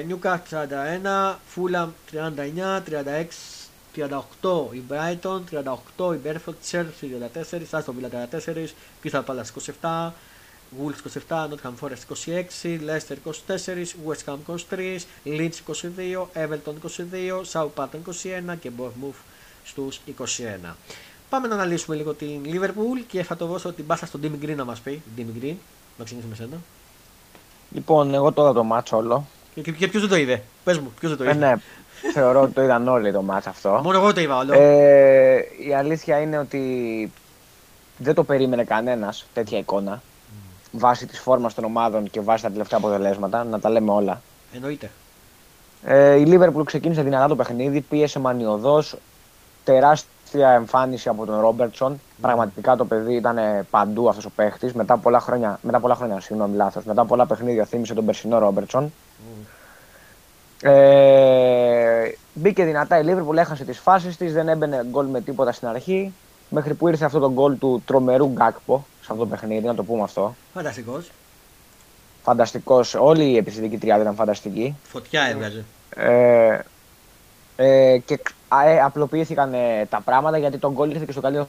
Νιούκαστ 0.07 0.47
31, 0.51 1.35
Φούλαμ 1.47 1.91
39, 2.13 2.83
36, 2.87 3.59
38 3.97 4.75
η 4.75 4.83
Μπράιτον, 4.89 5.45
38 5.97 6.15
η 6.15 6.17
Μπέρφορτ, 6.17 6.57
Τσέρφι 6.63 7.11
34, 7.61 7.63
Σάστο 7.69 7.93
Βίλα 7.93 8.09
34, 8.09 8.75
Κρίσταλ 9.01 9.23
Πάλα 9.23 9.47
27, 9.81 10.11
Γουλς 10.79 10.97
27, 11.29 11.47
Νότχαμ 11.49 11.75
Φόρεστ 11.75 12.11
26, 12.63 12.79
Λέστερ 12.83 13.17
24, 13.25 13.31
West 14.09 14.37
23, 14.71 14.97
Λίντς 15.25 15.63
22, 15.67 16.27
Έβελτον 16.33 16.75
22, 16.83 17.41
Σαου 17.43 17.73
21 17.77 18.57
και 18.61 18.71
Μπορμούφ 18.71 19.17
στους 19.65 20.01
21. 20.67 20.75
Πάμε 21.29 21.49
να 21.49 21.55
αναλύσουμε 21.55 21.97
λίγο 21.97 22.15
την 22.15 22.45
Λίβερπουλ 22.45 23.01
και 23.07 23.23
θα 23.23 23.37
το 23.37 23.47
δώσω 23.47 23.73
την 23.73 23.87
πάσα 23.87 24.07
στον 24.07 24.21
Ντίμι 24.21 24.55
να 24.55 24.65
μας 24.65 24.81
πει. 24.81 25.03
Ντίμι 25.15 25.33
Γκριν, 25.39 25.57
να 25.99 26.05
ξεκινήσουμε. 26.05 26.61
Λοιπόν, 27.71 28.15
εγώ 28.15 28.33
τώρα 28.33 28.53
το 28.53 28.65
μάτσο 28.65 28.97
όλο 28.97 29.27
και, 29.63 29.73
και 29.73 29.89
ποιος 29.89 30.03
δεν 30.03 30.11
το 30.11 30.17
είδε; 30.17 30.43
Πες 30.65 30.79
μου, 30.79 30.93
ποιος 31.01 31.17
δεν 31.17 31.27
το 31.27 31.31
Ε, 31.31 31.35
είδε; 31.35 31.47
ναι, 31.47 31.55
θεωρώ 32.13 32.41
ότι 32.41 32.53
το 32.53 32.63
είδαν 32.63 32.89
όλοι 32.89 33.13
το 33.13 33.23
μάτς 33.23 33.47
αυτό. 33.47 33.81
Μόνο 33.83 33.99
εγώ 33.99 34.13
το 34.13 34.21
είδα 34.21 34.37
όλο. 34.37 34.53
Ε, 34.53 35.45
η 35.69 35.75
αλήθεια 35.75 36.21
είναι 36.21 36.39
ότι 36.39 37.13
δεν 37.97 38.15
το 38.15 38.25
περίμενε 38.25 38.65
κανένας 38.65 39.27
τέτοια 39.35 39.59
εικόνα. 39.59 40.03
Βάσει 40.73 41.07
της 41.07 41.19
φόρμας 41.19 41.55
των 41.55 41.65
ομάδων 41.65 42.11
και 42.11 42.21
βάσει 42.21 42.43
τα 42.43 42.51
τελευταία 42.51 42.79
αποτελέσματα, 42.79 43.45
να 43.45 43.61
τα 43.61 43.71
λέμε 43.71 43.91
όλα. 43.91 44.23
Εννοείται. 44.55 44.91
Ε, 45.85 46.15
η 46.15 46.25
Liverpool 46.29 46.65
ξεκίνησε 46.65 47.03
δυνατά 47.03 47.29
το 47.29 47.37
παιχνίδι, 47.37 47.81
πίεσε 47.81 48.19
μανιωδώς, 48.19 48.97
τεράστια 50.31 50.61
εμφάνιση 50.61 51.09
από 51.09 51.27
τον 51.27 51.41
Ρόμπερτσον. 51.41 52.01
Πραγματικά 52.21 52.77
το 52.77 52.85
παιδί 52.85 53.15
ήταν 53.15 53.39
παντού 53.71 54.09
αυτός 54.09 54.25
ο 54.25 54.31
παίχτης. 54.31 54.73
Μετά 54.73 54.97
πολλά 54.97 55.21
χρόνια, 55.21 55.59
μετά 55.63 55.81
πολλά 55.81 55.95
χρόνια 55.95 56.21
συγγνώμη 56.21 56.57
λάθος, 56.57 56.85
μετά 56.85 57.05
πολλά 57.05 57.27
παιχνίδια 57.27 57.65
θύμισε 57.65 57.95
τον 57.95 58.05
περσινό 58.05 58.39
Ρόμπερτσον. 58.39 58.93
Ε, 60.63 62.11
μπήκε 62.35 62.65
δυνατά 62.65 62.99
η 62.99 63.05
Liverpool, 63.07 63.37
έχασε 63.37 63.65
τις 63.65 63.79
φάσεις 63.79 64.17
της, 64.17 64.33
δεν 64.33 64.49
έμπαινε 64.49 64.87
γκολ 64.91 65.07
με 65.07 65.21
τίποτα 65.21 65.53
στην 65.53 65.69
αρχή. 65.69 66.13
Μέχρι 66.51 66.75
που 66.75 66.89
ήρθε 66.89 67.05
αυτό 67.05 67.19
το 67.19 67.31
γκολ 67.33 67.59
του 67.59 67.83
τρομερού 67.87 68.27
Γκάκπο 68.27 68.87
σε 69.01 69.09
αυτό 69.11 69.25
το 69.25 69.27
παιχνίδι, 69.27 69.67
να 69.67 69.75
το 69.75 69.85
πούμε 69.85 70.03
αυτό. 70.03 70.35
Φανταστικός. 70.55 71.11
Φανταστικός, 72.23 72.95
όλη 72.95 73.25
η 73.25 73.37
επιθετική 73.37 73.79
τριάδα 73.79 74.03
ήταν 74.03 74.15
φανταστική. 74.15 74.77
Φωτιά 74.83 75.23
έβγαζε. 75.23 75.65
Ε, 75.97 76.59
ε, 77.61 77.99
και 78.05 78.19
α, 78.49 78.69
ε, 78.69 78.81
απλοποιήθηκαν 78.81 79.55
ε, 79.55 79.87
τα 79.91 80.01
πράγματα 80.05 80.39
γιατί 80.39 80.59
το 80.59 80.73
γκολ 80.73 80.91
ήρθε 80.91 81.05
και 81.05 81.13
στο 81.13 81.21
καλύτερο 81.21 81.49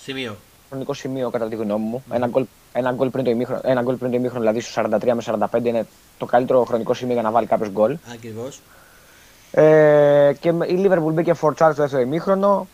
Σημείο. 0.00 0.36
χρονικό 0.68 0.92
σημείο 0.94 1.30
κατά 1.30 1.48
τη 1.48 1.56
γνώμη 1.56 1.84
μου. 1.84 2.04
Ένα 2.12 2.26
γκολ, 2.26 2.44
ένα 2.72 2.92
γκολ 2.92 3.08
πριν 3.10 3.24
το 3.24 3.30
ημίχρονο, 3.30 3.60
ένα 3.64 3.82
γκολ 3.82 3.94
πριν 3.96 4.10
το 4.10 4.16
ημίχρονο, 4.16 4.40
δηλαδή 4.40 4.60
στο 4.60 4.82
43 4.82 5.12
με 5.14 5.22
45 5.52 5.64
είναι 5.64 5.86
το 6.18 6.26
καλύτερο 6.26 6.64
χρονικό 6.64 6.94
σημείο 6.94 7.12
για 7.14 7.22
να 7.22 7.30
βάλει 7.30 7.46
κάποιος 7.46 7.70
γκολ. 7.70 7.96
Ακριβώς. 8.12 8.60
Ε, 9.50 10.32
και 10.40 10.52
με- 10.52 10.66
η 10.66 10.84
Liverpool 10.88 11.12
μπήκε 11.12 11.32
φορτσάρ 11.34 11.72
στο 11.72 11.82
δεύτερο 11.82 12.02
ημίχρονο. 12.02 12.66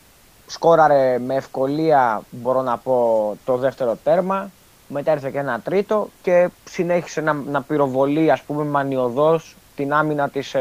Σκόραρε 0.46 1.18
με 1.18 1.34
ευκολία, 1.34 2.22
μπορώ 2.30 2.62
να 2.62 2.76
πω, 2.78 3.36
το 3.44 3.56
δεύτερο 3.56 3.98
τέρμα. 4.04 4.50
Μετά 4.88 5.12
ήρθε 5.12 5.30
και 5.30 5.38
ένα 5.38 5.60
τρίτο 5.60 6.08
και 6.22 6.48
συνέχισε 6.64 7.20
να, 7.20 7.32
να 7.32 7.62
πυροβολεί, 7.62 8.30
ας 8.30 8.40
πούμε, 8.42 8.64
μανιωδώς 8.64 9.56
την 9.76 9.92
άμυνα 9.92 10.28
της, 10.28 10.54
ε, 10.54 10.60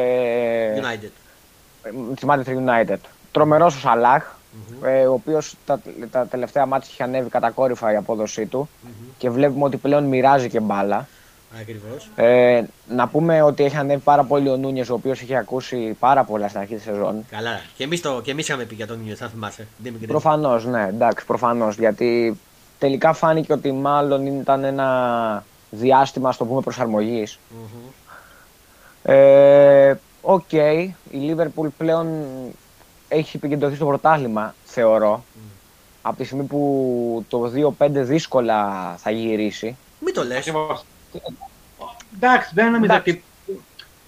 United. 0.82 1.10
Της 2.16 2.24
Manchester 2.28 2.56
United. 2.56 2.98
Τρομερός 3.32 3.76
ο 3.76 3.80
σαλαχ 3.80 4.24
ε, 4.84 5.06
ο 5.06 5.14
οποίος 5.14 5.56
τα, 5.66 5.82
τα 6.12 6.28
τελευταία 6.28 6.66
μάτια 6.66 6.90
είχε 6.92 7.04
ανέβει 7.04 7.30
κατακόρυφα 7.30 7.92
η 7.92 7.96
απόδοσή 7.96 8.46
του 8.46 8.70
και 9.18 9.30
βλέπουμε 9.30 9.64
ότι 9.64 9.78
πλέον 9.78 10.04
μοιράζει 10.04 10.50
και 10.50 10.60
μπάλα. 10.60 11.08
Ακριβώς. 11.60 12.10
Ε, 12.16 12.64
να 12.88 13.08
πούμε 13.08 13.42
ότι 13.42 13.64
έχει 13.64 13.76
ανέβει 13.76 14.02
πάρα 14.02 14.24
πολύ 14.24 14.50
ο 14.50 14.58
Νούνιες, 14.58 14.90
ο 14.90 14.94
οποίος 14.94 15.22
είχε 15.22 15.36
ακούσει 15.36 15.96
πάρα 16.00 16.24
πολλά 16.24 16.48
στην 16.48 16.60
αρχή 16.60 16.76
της 16.76 16.84
σεζόν. 16.84 17.26
Καλά. 17.30 17.62
Και 17.76 17.84
εμείς 17.84 18.02
και 18.24 18.32
εμείς 18.32 18.48
είχαμε 18.48 18.64
πει 18.64 18.76
για 18.76 18.88
τον 18.88 19.00
Νιούτ, 19.04 19.22
αν 19.22 19.30
θυμάσαι. 19.30 19.68
Δεν 19.78 19.96
με 20.00 20.08
Προφανώς, 20.08 20.66
ναι, 20.66 20.88
εντάξει, 20.90 21.26
προφανώς. 21.26 21.78
Γιατί 21.78 22.40
τελικά 22.80 23.14
φάνηκε 23.14 23.54
ότι 23.54 23.72
μάλλον 23.72 24.26
ήταν 24.26 24.64
ένα 24.64 25.44
διάστημα, 25.70 26.30
ας 26.30 26.38
το 26.38 26.46
πούμε, 26.46 26.62
προσαρμογής. 26.62 27.40
Ε, 29.04 29.94
Οκ, 30.22 30.52
η 30.52 30.96
Liverpool 31.12 31.68
πλέον 31.78 32.24
έχει 33.08 33.38
επικεντρωθεί 33.38 33.76
στο 33.76 33.86
πρωτάθλημα, 33.86 34.56
θεωρώ. 34.66 35.24
Από 36.02 36.18
τη 36.18 36.24
στιγμή 36.24 36.44
που 36.44 37.26
το 37.28 37.52
2-5 37.78 37.90
δύσκολα 37.92 38.94
θα 38.98 39.12
γυρίσει. 39.12 39.78
Μην 40.00 40.14
το 40.14 40.24
λες. 40.24 40.38
Ακριβώς. 40.38 40.84
Εντάξει, 42.16 42.52
δεν 42.54 42.72
νομίζω 42.72 42.94
Εντάξει. 42.94 43.10
ότι 43.10 43.24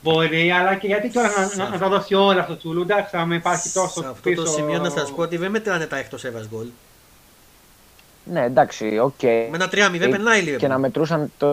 μπορεί, 0.03 0.51
αλλά 0.51 0.75
και 0.75 0.87
γιατί 0.87 1.09
τώρα 1.09 1.29
να, 1.29 1.63
να, 1.63 1.69
να 1.69 1.77
τα 1.77 1.87
δώσει 1.89 2.13
όλα 2.13 2.39
αυτό 2.39 2.53
το 2.53 2.59
Τσου 2.59 2.70
Λου. 2.70 2.81
Εντάξει, 2.81 3.17
άμα 3.17 3.35
υπάρχει 3.35 3.69
τόσο 3.69 4.01
Σε 4.01 4.07
αυτό 4.07 4.29
πίσω... 4.29 4.43
το 4.43 4.49
σημείο 4.49 4.79
να 4.79 4.89
σας 4.89 5.11
πω 5.11 5.21
ότι 5.21 5.37
δεν 5.37 5.51
μετράνε 5.51 5.85
τα 5.85 5.97
εκτός 5.97 6.17
έδρας 6.23 6.45
γκολ. 6.49 6.67
Ναι, 8.25 8.43
εντάξει, 8.43 8.99
οκ. 8.99 9.21
Με 9.23 9.49
ένα 9.53 9.69
3-0 9.71 10.01
Ε, 10.01 10.07
περνάει 10.07 10.41
λίγο. 10.41 10.57
Και 10.57 10.67
να 10.67 10.77
μετρούσαν 10.77 11.31
το, 11.37 11.47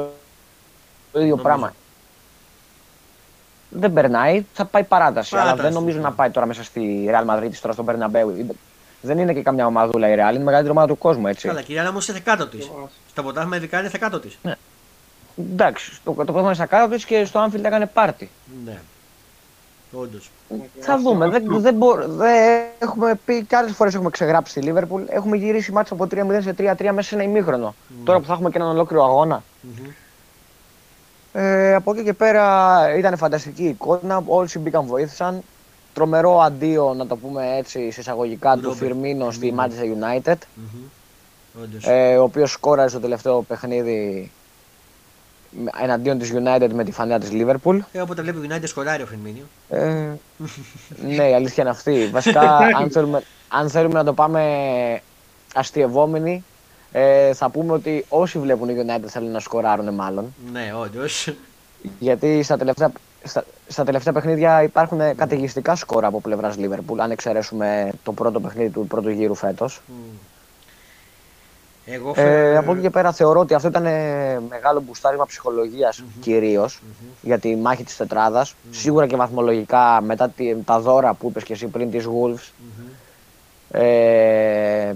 το 1.12 1.20
ίδιο 1.20 1.28
Νομίζω. 1.28 1.42
πράγμα. 1.42 1.74
Δεν 3.70 3.92
περνάει, 3.92 4.44
θα 4.52 4.64
πάει 4.64 4.82
παράταση. 4.84 5.34
αλλά 5.34 5.44
Παράταση, 5.44 5.68
δεν 5.68 5.72
νομίζω 5.80 5.96
ναι. 5.96 6.02
να 6.02 6.12
πάει 6.12 6.30
τώρα 6.30 6.46
μέσα 6.46 6.64
στη 6.64 7.08
Real 7.10 7.30
Madrid 7.34 7.50
τώρα 7.60 7.72
στον 7.72 7.86
Bernabeu. 7.88 8.44
Δεν 9.00 9.18
είναι 9.18 9.32
και 9.32 9.42
καμιά 9.42 9.66
ομαδούλα 9.66 10.08
η 10.08 10.14
Real, 10.14 10.30
είναι 10.30 10.40
η 10.40 10.44
μεγαλύτερη 10.44 10.70
ομάδα 10.70 10.86
του 10.86 10.98
κόσμου, 10.98 11.26
έτσι. 11.26 11.48
Καλά, 11.48 11.62
κυρία 11.62 11.88
όμως 11.88 12.08
είναι 12.08 12.18
κάτω 12.20 12.46
της. 12.46 12.64
Ακριβώς. 12.66 12.90
Στα 13.10 13.22
ποτάμια 13.22 13.56
ειδικά 13.56 13.80
είναι 13.80 13.88
κάτω 13.88 14.20
της. 14.20 14.38
Εντάξει, 15.52 15.90
το, 16.04 16.10
το 16.12 16.14
πρόβλημα 16.24 16.46
είναι 16.46 16.54
στα 16.54 16.66
κάτω 16.66 16.94
της 16.94 17.04
και 17.04 17.24
στο 17.24 17.44
Anfield 17.46 17.64
έκανε 17.64 17.86
πάρτι. 17.86 18.30
Ναι. 18.64 18.78
Όντως. 19.92 20.30
Θα 20.80 20.98
δούμε. 20.98 21.28
Δεν, 21.28 21.60
δεν, 21.60 21.74
μπορώ- 21.74 22.06
δεν 22.08 22.62
έχουμε 22.78 23.18
πει 23.24 23.44
και 23.44 23.56
άλλες 23.56 23.72
φορές 23.72 23.94
έχουμε 23.94 24.10
ξεγράψει 24.10 24.60
τη 24.60 24.70
Liverpool. 24.72 25.00
Έχουμε 25.08 25.36
γυρίσει 25.36 25.72
μάτς 25.72 25.90
από 25.90 26.04
3-0 26.04 26.38
σε 26.42 26.54
3-3 26.58 26.90
μέσα 26.92 27.02
σε 27.02 27.14
ένα 27.14 27.24
ημίχρονο. 27.24 27.74
Τώρα 28.04 28.18
που 28.20 28.26
θα 28.26 28.32
έχουμε 28.32 28.50
και 28.50 28.58
έναν 28.58 28.70
ολόκληρο 28.70 29.04
αγώνα. 29.04 29.42
Ε, 31.32 31.74
από 31.74 31.92
εκεί 31.92 32.02
και 32.04 32.12
πέρα 32.12 32.78
ήταν 32.98 33.16
φανταστική 33.16 33.64
εικόνα. 33.64 34.22
Όλοι 34.26 34.48
μπήκαν 34.58 34.84
βοήθησαν. 34.86 35.42
Τρομερό 35.94 36.40
αντίο, 36.40 36.94
να 36.94 37.06
το 37.06 37.16
πούμε 37.16 37.56
έτσι, 37.56 37.90
σε 37.90 38.00
εισαγωγικά 38.00 38.54
του 38.54 38.60
Ρόμπερτ. 38.62 38.78
Φιρμίνο 38.78 39.30
στη 39.30 39.48
Ρόμπερτ. 39.48 39.72
Manchester 39.72 39.84
United. 40.30 40.34
Όντως. 41.62 41.86
Ε, 41.86 42.16
ο 42.16 42.22
οποίος 42.22 42.50
σκόραρε 42.50 42.88
στο 42.88 43.00
τελευταίο 43.00 43.42
παιχνίδι 43.42 44.30
με- 45.50 45.70
εναντίον 45.82 46.18
της 46.18 46.32
United 46.34 46.68
με 46.72 46.84
τη 46.84 46.92
φανέλα 46.92 47.18
της 47.18 47.28
Liverpool. 47.32 47.78
Ε, 47.92 48.00
όποτε 48.00 48.22
βλέπει 48.22 48.48
United 48.50 48.62
σκοράρει 48.68 49.02
ο 49.02 49.06
Φερμίνιο. 49.06 49.44
Ε, 49.68 50.08
ναι, 51.06 51.28
η 51.28 51.34
αλήθεια 51.34 51.62
είναι 51.62 51.72
αυτή. 51.72 52.08
Βασικά, 52.12 52.56
αν 52.80 52.90
θέλουμε, 52.90 53.22
αν 53.48 53.70
θέλουμε 53.70 53.94
να 53.94 54.04
το 54.04 54.12
πάμε 54.12 54.42
αστειευόμενοι, 55.54 56.44
ε, 56.92 57.34
θα 57.34 57.48
πούμε 57.50 57.72
ότι 57.72 58.04
όσοι 58.08 58.38
βλέπουν 58.38 58.68
η 58.68 58.74
United 58.86 59.06
θέλουν 59.06 59.30
να 59.30 59.40
σκοράρουν 59.40 59.94
μάλλον. 59.94 60.34
Ναι, 60.52 60.72
όντω. 60.80 61.00
Γιατί 61.98 62.42
στα 62.42 62.56
τελευταία, 62.56 62.92
στα, 63.24 63.44
στα 63.68 63.84
τελευταία 63.84 64.12
παιχνίδια 64.12 64.62
υπάρχουν 64.62 64.98
καταιγιστικά 65.16 65.74
σκορ 65.76 66.04
από 66.04 66.20
πλευράς 66.20 66.54
Liverpool, 66.58 66.98
αν 66.98 67.10
εξαιρέσουμε 67.10 67.90
το 68.02 68.12
πρώτο 68.12 68.40
παιχνίδι 68.40 68.68
του 68.70 68.86
πρώτου 68.86 69.10
γύρου 69.10 69.34
φέτος. 69.34 69.80
Εγώ 71.86 72.12
Ε, 72.16 72.56
από 72.56 72.72
εκεί 72.72 72.80
και 72.80 72.90
πέρα 72.90 73.12
θεωρώ 73.12 73.40
ότι 73.40 73.54
αυτό 73.54 73.68
ήταν 73.68 73.86
ε, 73.86 74.40
μεγάλο 74.48 74.80
μπουστάρισμα 74.86 75.26
ψυχολογίας 75.26 76.02
κυρίως 76.20 76.82
για 77.22 77.38
τη 77.38 77.56
μάχη 77.56 77.84
της 77.84 77.96
τετράδας. 77.96 78.54
Σίγουρα 78.70 79.06
και 79.06 79.16
βαθμολογικά 79.16 80.00
μετά 80.04 80.28
τη- 80.28 80.56
τα 80.64 80.80
δώρα 80.80 81.14
που 81.14 81.28
είπες 81.28 81.42
και 81.44 81.52
εσύ 81.52 81.66
πριν 81.66 81.90
της 81.90 82.06
Wolves 82.06 82.50
ε, 83.70 84.92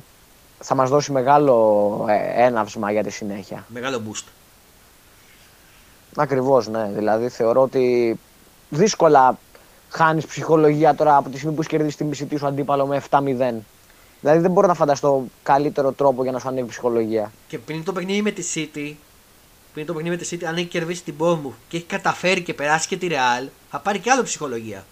θα 0.67 0.75
μας 0.75 0.91
δώσει 0.91 1.12
μεγάλο 1.12 2.07
ε, 2.09 2.45
έναυσμα 2.45 2.93
για 2.93 3.03
τη 3.03 3.11
συνέχεια. 3.11 3.65
Μεγάλο 3.69 4.03
boost. 4.09 4.25
Ακριβώς, 6.17 6.69
ναι. 6.69 6.91
Δηλαδή 6.95 7.29
θεωρώ 7.29 7.62
ότι 7.62 8.19
δύσκολα 8.69 9.39
χάνεις 9.89 10.27
ψυχολογία 10.27 10.95
τώρα 10.95 11.17
από 11.17 11.29
τη 11.29 11.37
στιγμή 11.37 11.55
που 11.55 11.61
έχεις 11.61 11.73
κερδίσει 11.73 11.97
τη 11.97 12.05
μισητή 12.05 12.37
σου 12.37 12.47
αντίπαλο 12.47 12.87
με 12.87 13.03
7-0. 13.11 13.21
Δηλαδή 14.21 14.41
δεν 14.41 14.51
μπορώ 14.51 14.67
να 14.67 14.75
φανταστώ 14.75 15.25
καλύτερο 15.43 15.93
τρόπο 15.93 16.23
για 16.23 16.33
να 16.33 16.39
σου 16.39 16.49
ανέβει 16.49 16.67
η 16.67 16.71
ψυχολογία. 16.71 17.33
Και 17.49 17.59
πριν 17.59 17.85
το 17.85 17.93
παιχνίδι 17.93 18.23
με 18.23 18.31
τη 18.31 18.43
City, 18.55 18.95
πριν 19.75 19.87
το 19.87 19.93
παιχνίδι 19.95 20.17
με 20.17 20.23
τη 20.23 20.29
City, 20.37 20.45
αν 20.45 20.57
έχει 20.57 20.67
κερδίσει 20.67 21.03
την 21.03 21.15
Bournemouth 21.19 21.55
και 21.69 21.77
έχει 21.77 21.87
καταφέρει 21.87 22.43
και 22.43 22.55
περάσει 22.55 22.89
και 22.89 22.97
τη 22.97 23.07
Real, 23.11 23.49
θα 23.71 23.79
πάρει 23.79 23.99
και 23.99 24.11
άλλο 24.11 24.23
ψυχολογία. 24.23 24.85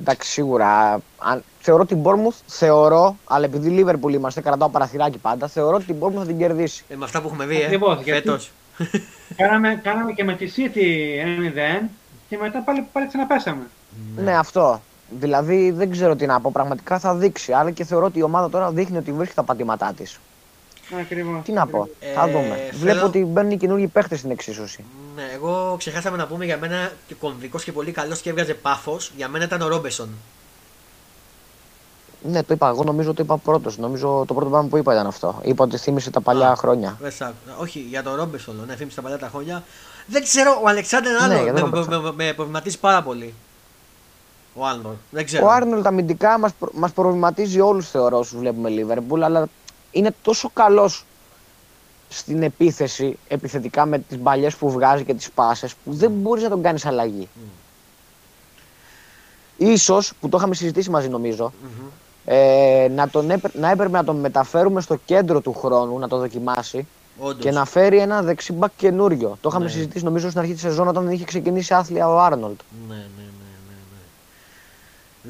Εντάξει, 0.00 0.30
σίγουρα. 0.30 1.00
Αν, 1.18 1.42
θεωρώ 1.60 1.84
την 1.86 1.98
Bournemouth, 2.02 2.38
θεωρώ, 2.46 3.16
αλλά 3.24 3.44
επειδή 3.44 3.84
Liverpool 3.84 4.12
είμαστε, 4.12 4.40
κρατάω 4.40 4.68
παραθυράκι 4.68 5.18
πάντα, 5.18 5.48
θεωρώ 5.48 5.76
ότι 5.76 5.84
την 5.84 5.96
Bournemouth 6.00 6.18
θα 6.18 6.26
την 6.26 6.38
κερδίσει. 6.38 6.84
Ε, 6.88 6.96
με 6.96 7.04
αυτά 7.04 7.20
που 7.20 7.26
έχουμε 7.26 7.46
δει, 7.46 7.60
ε, 7.60 7.64
Ακριβώς, 7.64 8.02
γιατί- 8.02 8.20
φέτος. 8.28 8.50
Κάναμε, 9.36 9.80
κάναμε 9.82 10.12
και 10.12 10.24
με 10.24 10.34
τη 10.34 10.52
City 10.56 10.78
1-0 11.82 11.88
και 12.28 12.36
μετά 12.36 12.62
πάλι, 12.62 12.86
πάλι 12.92 13.06
ξαναπέσαμε. 13.08 13.62
Ναι. 14.16 14.36
αυτό. 14.36 14.80
Δηλαδή 15.18 15.70
δεν 15.70 15.90
ξέρω 15.90 16.16
τι 16.16 16.26
να 16.26 16.40
πω. 16.40 16.50
Πραγματικά 16.50 16.98
θα 16.98 17.14
δείξει. 17.14 17.52
Αλλά 17.52 17.70
και 17.70 17.84
θεωρώ 17.84 18.06
ότι 18.06 18.18
η 18.18 18.22
ομάδα 18.22 18.50
τώρα 18.50 18.70
δείχνει 18.70 18.96
ότι 18.96 19.12
βρίσκει 19.12 19.34
τα 19.34 19.42
πατήματά 19.42 19.92
της. 19.96 20.18
Ακριβώς. 21.00 21.44
Τι 21.44 21.52
να 21.52 21.66
πω. 21.66 21.88
Ε, 22.00 22.12
θα 22.12 22.26
δούμε. 22.28 22.42
θέλω- 22.56 22.78
Βλέπω 22.78 23.06
ότι 23.06 23.24
μπαίνουν 23.24 23.50
οι 23.50 23.56
καινούργιοι 23.56 23.86
παίχτες 23.86 24.18
στην 24.18 24.30
εξίσωση. 24.30 24.84
Ναι, 25.14 25.22
εγώ 25.34 25.74
ξεχάσαμε 25.78 26.16
να 26.16 26.26
πούμε 26.26 26.44
για 26.44 26.58
μένα 26.58 26.92
και 27.06 27.14
κομβικός 27.14 27.64
και 27.64 27.72
πολύ 27.72 27.92
καλός 27.92 28.20
και 28.20 28.30
έβγαζε 28.30 28.54
πάφος. 28.54 29.12
Για 29.16 29.28
μένα 29.28 29.44
ήταν 29.44 29.60
ο 29.60 29.68
Ρόμπεσον. 29.68 30.08
Ναι, 32.22 32.42
το 32.42 32.54
είπα. 32.54 32.68
Εγώ 32.68 32.84
νομίζω 32.84 33.14
το 33.14 33.22
είπα 33.22 33.36
πρώτος. 33.36 33.78
Νομίζω 33.78 34.24
το 34.26 34.34
πρώτο 34.34 34.50
πράγμα 34.50 34.68
που 34.68 34.76
είπα 34.76 34.92
ήταν 34.92 35.06
αυτό. 35.06 35.40
Είπα 35.42 35.64
ότι 35.64 35.76
θύμισε 35.76 36.10
τα 36.10 36.20
παλιά 36.20 36.48
Α, 36.50 36.56
χρόνια. 36.56 36.96
δεν 37.00 37.10
σ' 37.12 37.20
άκουσα. 37.20 37.56
Όχι, 37.58 37.78
για 37.78 38.02
τον 38.02 38.14
Ρόμπεσον, 38.14 38.64
ναι, 38.66 38.74
θύμισε 38.74 38.96
τα 38.96 39.02
παλιά 39.02 39.18
τα 39.18 39.28
χρόνια. 39.28 39.62
Δεν 40.06 40.22
ξέρω, 40.22 40.60
ο 40.64 40.68
Αλεξάνδρ 40.68 41.08
Ναι, 41.10 41.16
άλλο 41.20 41.32
για 41.42 41.52
με, 41.52 41.60
τον 41.60 41.68
με, 41.70 41.76
Ρόμπερτσον. 41.78 42.14
με- 42.14 42.24
με 42.24 42.32
προβληματίζει 42.32 42.78
πάρα 42.78 43.02
πολύ. 43.02 43.34
Ο 44.54 44.66
Άρνορ. 44.66 44.92
Δεν 45.10 45.24
ξέρω. 45.24 45.46
Ο 45.46 45.50
Άρνολ 45.50 45.82
τα 45.82 45.88
αμυντικά 45.88 46.38
μας 46.38 46.52
μας 46.72 46.92
προβληματίζει 46.92 47.60
όλους, 47.60 47.90
θεωρώ, 47.90 48.18
όσους 48.18 48.38
βλέπουμε 48.38 48.70
Liverpool, 48.72 49.20
αλλά 49.20 49.48
είναι 49.92 50.14
τόσο 50.22 50.50
καλός 50.52 51.04
στην 52.08 52.42
επίθεση 52.42 53.18
επιθετικά 53.28 53.86
με 53.86 53.98
τις 53.98 54.18
μπαλιές 54.18 54.56
που 54.56 54.70
βγάζει 54.70 55.04
και 55.04 55.14
τις 55.14 55.30
πάσες 55.30 55.74
που 55.84 55.92
δεν 55.94 56.10
μπορείς 56.10 56.42
να 56.42 56.48
τον 56.48 56.62
κάνεις 56.62 56.86
αλλαγή. 56.86 57.28
Ίσως, 59.56 60.12
που 60.20 60.28
το 60.28 60.36
είχαμε 60.36 60.54
συζητήσει 60.54 60.90
μαζί 60.90 61.08
νομίζω, 61.08 61.52
Μμμ. 61.62 61.86
ε, 62.24 62.88
να, 62.88 63.08
τον 63.08 63.30
έπρ- 63.30 63.54
να 63.58 63.70
έπρεπε 63.70 63.90
να 63.96 64.04
τον 64.04 64.16
μεταφέρουμε 64.16 64.80
στο 64.80 64.96
κέντρο 65.04 65.40
του 65.40 65.52
χρόνου, 65.52 65.98
να 65.98 66.08
το 66.08 66.18
δοκιμάσει 66.18 66.86
Όντως. 67.18 67.42
και 67.42 67.50
να 67.50 67.64
φέρει 67.64 67.98
ένα 67.98 68.22
δεξιμπακ 68.22 68.70
καινούριο. 68.76 69.38
Το 69.40 69.48
είχαμε 69.48 69.64
Ναι. 69.64 69.70
συζητήσει 69.70 70.04
νομίζω 70.04 70.28
στην 70.28 70.40
αρχή 70.40 70.52
της 70.52 70.60
σεζόν 70.62 70.88
όταν 70.88 71.10
είχε 71.10 71.24
ξεκινήσει 71.24 71.74
άθλια 71.74 72.08
ο 72.08 72.20
Άρνολτ. 72.20 72.60
Ναι, 72.88 72.94
ναι, 72.94 73.00
ναι, 73.00 73.04
ναι, 73.16 73.22
ναι. 73.22 73.29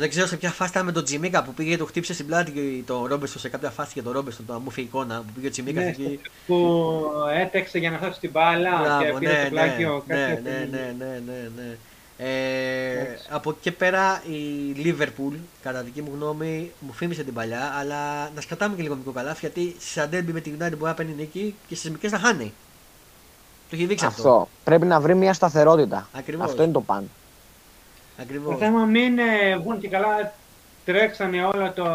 Δεν 0.00 0.08
ξέρω 0.10 0.26
σε 0.26 0.36
ποια 0.36 0.50
φάση 0.50 0.70
ήταν 0.70 0.84
με 0.84 0.92
τον 0.92 1.04
Τζιμίκα 1.04 1.42
που 1.42 1.54
πήγε 1.54 1.70
και 1.70 1.76
το 1.76 1.84
χτύπησε 1.84 2.14
στην 2.14 2.26
πλάτη 2.26 2.50
και 2.50 2.82
τον 2.86 3.04
Ρόμπερστον 3.06 3.40
σε 3.40 3.48
κάποια 3.48 3.70
φάση 3.70 3.92
και 3.94 4.02
τον 4.02 4.12
Ρόμπερστον, 4.12 4.46
το 4.46 4.52
αμούφη 4.54 4.80
εικόνα 4.80 5.22
που 5.26 5.32
πήγε 5.34 5.46
ο 5.46 5.50
Τζιμίκας 5.50 5.82
Ναι, 5.84 5.88
εκεί. 5.90 6.20
που 6.46 7.02
έτρεξε 7.40 7.78
για 7.78 7.90
να 7.90 7.96
φτάσει 7.96 8.20
την 8.20 8.30
μπάλα 8.30 8.70
και 8.70 9.04
Μπράβο, 9.04 9.18
πήρε 9.18 9.32
ναι, 9.32 9.42
το 9.44 9.48
πλάκιο. 9.50 10.04
ναι, 10.06 10.14
κάτι 10.16 10.42
ναι, 10.42 10.50
τέτοιο. 10.50 10.68
ναι, 10.70 10.94
ναι, 10.98 11.20
ναι, 11.26 11.48
ναι. 11.56 11.76
Ε, 12.16 13.00
Εντάξει. 13.00 13.26
από 13.30 13.50
εκεί 13.50 13.58
και 13.60 13.72
πέρα 13.72 14.22
η 14.28 14.34
Λίβερπουλ, 14.74 15.34
κατά 15.62 15.82
δική 15.82 16.02
μου 16.02 16.10
γνώμη, 16.14 16.70
μου 16.80 16.92
θύμισε 16.94 17.22
την 17.22 17.34
παλιά, 17.34 17.74
αλλά 17.80 18.30
να 18.34 18.40
σκατάμε 18.40 18.76
και 18.76 18.82
λίγο 18.82 18.94
μικρό 18.94 19.12
καλάθι 19.12 19.38
γιατί 19.40 19.76
σε 19.78 20.00
αντέρμπι 20.00 20.32
με 20.32 20.40
την 20.40 20.52
United 20.58 20.70
μπορεί 20.70 20.84
να 20.90 20.94
παίρνει 20.94 21.12
νίκη 21.18 21.54
και 21.68 21.74
στις 21.74 21.90
μικρές 21.90 22.12
να 22.12 22.18
χάνει. 22.18 22.52
Το 23.70 23.76
έχει 23.76 23.84
δείξει 23.86 24.04
αυτό. 24.06 24.28
Αυτό. 24.28 24.48
Πρέπει 24.64 24.86
να 24.86 25.00
βρει 25.00 25.14
μια 25.14 25.32
σταθερότητα. 25.32 26.08
Ακριβώς. 26.12 26.44
Αυτό 26.46 26.62
είναι 26.62 26.72
το 26.72 26.80
παν. 28.26 28.26
Το 28.26 28.50
Ακριβώς. 28.50 28.58
θέμα 28.58 28.84
μην 28.84 29.18
ε, 29.18 29.56
βγουν 29.62 29.80
και 29.80 29.88
καλά 29.88 30.32
τρέξανε 30.84 31.44
όλο 31.44 31.72
το, 31.74 31.86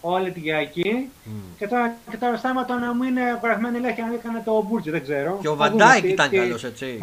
όλη 0.00 0.30
την 0.30 0.42
Κυριακή 0.42 1.08
Μμ. 1.24 1.30
και 1.58 1.66
τώρα, 1.66 1.94
και 2.10 2.16
τώρα 2.16 2.36
στάματο 2.36 2.74
να 2.74 2.94
μου 2.94 3.02
είναι 3.02 3.20
κουρασμένοι 3.40 3.78
λέει 3.78 3.94
και 3.94 4.02
να 4.02 4.14
έκανε 4.14 4.42
το 4.44 4.64
Μπούρτζι, 4.68 4.90
δεν 4.90 5.02
ξέρω. 5.02 5.38
Και 5.40 5.48
ο 5.48 5.56
Θα 5.56 5.70
δούμε 5.70 5.84
Βαντάικ 5.84 6.02
τι- 6.02 6.08
ήταν 6.08 6.28
τι- 6.28 6.36
καλός, 6.36 6.64
έτσι. 6.64 6.98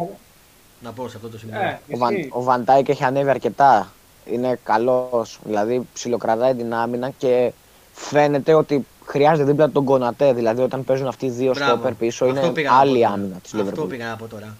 Να 0.82 0.92
πω 0.92 1.08
σε 1.08 1.16
αυτό 1.16 1.28
το 1.28 1.38
σημείο. 1.38 1.60
Ε, 1.60 1.78
Ο, 1.94 1.96
Βαν, 1.98 2.14
ισχύει. 2.14 2.28
ο 2.32 2.42
Βαντάικ 2.42 2.88
έχει 2.88 3.04
ανέβει 3.04 3.30
αρκετά. 3.30 3.92
Είναι 4.32 4.58
καλός. 4.64 5.38
Δηλαδή 5.44 5.86
ψιλοκρατάει 5.94 6.54
την 6.54 6.74
άμυνα 6.74 7.10
και 7.18 7.52
φαίνεται 7.92 8.54
ότι 8.54 8.86
χρειάζεται 9.06 9.50
δίπλα 9.50 9.66
του 9.66 9.72
τον 9.72 9.84
Κονατέ. 9.84 10.32
Δηλαδή 10.32 10.62
όταν 10.62 10.84
παίζουν 10.84 11.06
αυτοί 11.06 11.26
οι 11.26 11.30
δύο 11.30 11.52
Μπράβο. 11.52 11.70
στόπερ 11.72 11.92
πίσω 11.94 12.24
Αυτό 12.24 12.38
είναι 12.40 12.52
πήγα 12.52 12.68
να 12.70 12.74
πω 12.74 12.80
άλλη 12.80 13.00
τώρα. 13.00 13.12
άμυνα 13.12 13.34
της 13.36 13.52
Αυτό 13.52 13.56
Λίβερπουλ. 13.56 13.88
πήγα 13.88 14.08
να 14.08 14.16
πω 14.16 14.26
τώρα. 14.26 14.56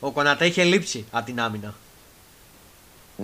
Ο 0.00 0.10
Κονατέ 0.10 0.44
είχε 0.46 0.62
λείψει 0.64 1.04
από 1.10 1.24
την 1.24 1.40
άμυνα. 1.40 1.74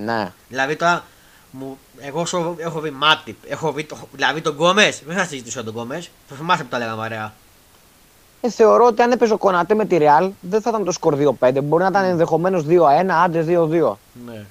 Ναι. 0.04 0.32
Δηλαδή 0.48 0.76
τώρα, 0.76 1.04
μου, 1.50 1.78
εγώ 2.00 2.20
όσο 2.20 2.54
έχω 2.58 2.80
δει 2.80 2.90
Μάτιπ, 2.90 3.36
έχω 3.48 3.72
δει 3.72 3.84
το, 3.84 3.96
δηλαδή 4.12 4.40
τον 4.40 4.52
Γκόμες, 4.54 5.02
δεν 5.06 5.16
θα 5.16 5.24
συζητήσω 5.24 5.60
για 5.60 5.72
τον 5.72 5.80
Γκόμες. 5.82 6.10
Θα 6.28 6.36
θυμάσαι 6.36 6.62
που 6.62 6.68
τα 6.68 6.78
λέγαμε 6.78 7.02
ωραία. 7.02 7.32
Ε, 8.40 8.50
θεωρώ 8.50 8.86
ότι 8.86 9.02
αν 9.02 9.10
έπαιζε 9.12 9.32
ο 9.32 9.36
Κονατέ 9.38 9.74
με 9.74 9.84
τη 9.84 9.96
Real 10.00 10.30
δεν 10.40 10.60
θα 10.62 10.70
ήταν 10.70 10.84
το 10.84 10.92
σκορ 10.92 11.16
2-5. 11.40 11.58
Μπορεί 11.62 11.82
να 11.82 11.88
ήταν 11.88 12.04
ενδεχομένως 12.04 12.64
2-1, 12.68 12.74
άντε 13.08 13.44
2-2. 13.48 13.94
Ναι. 14.26 14.44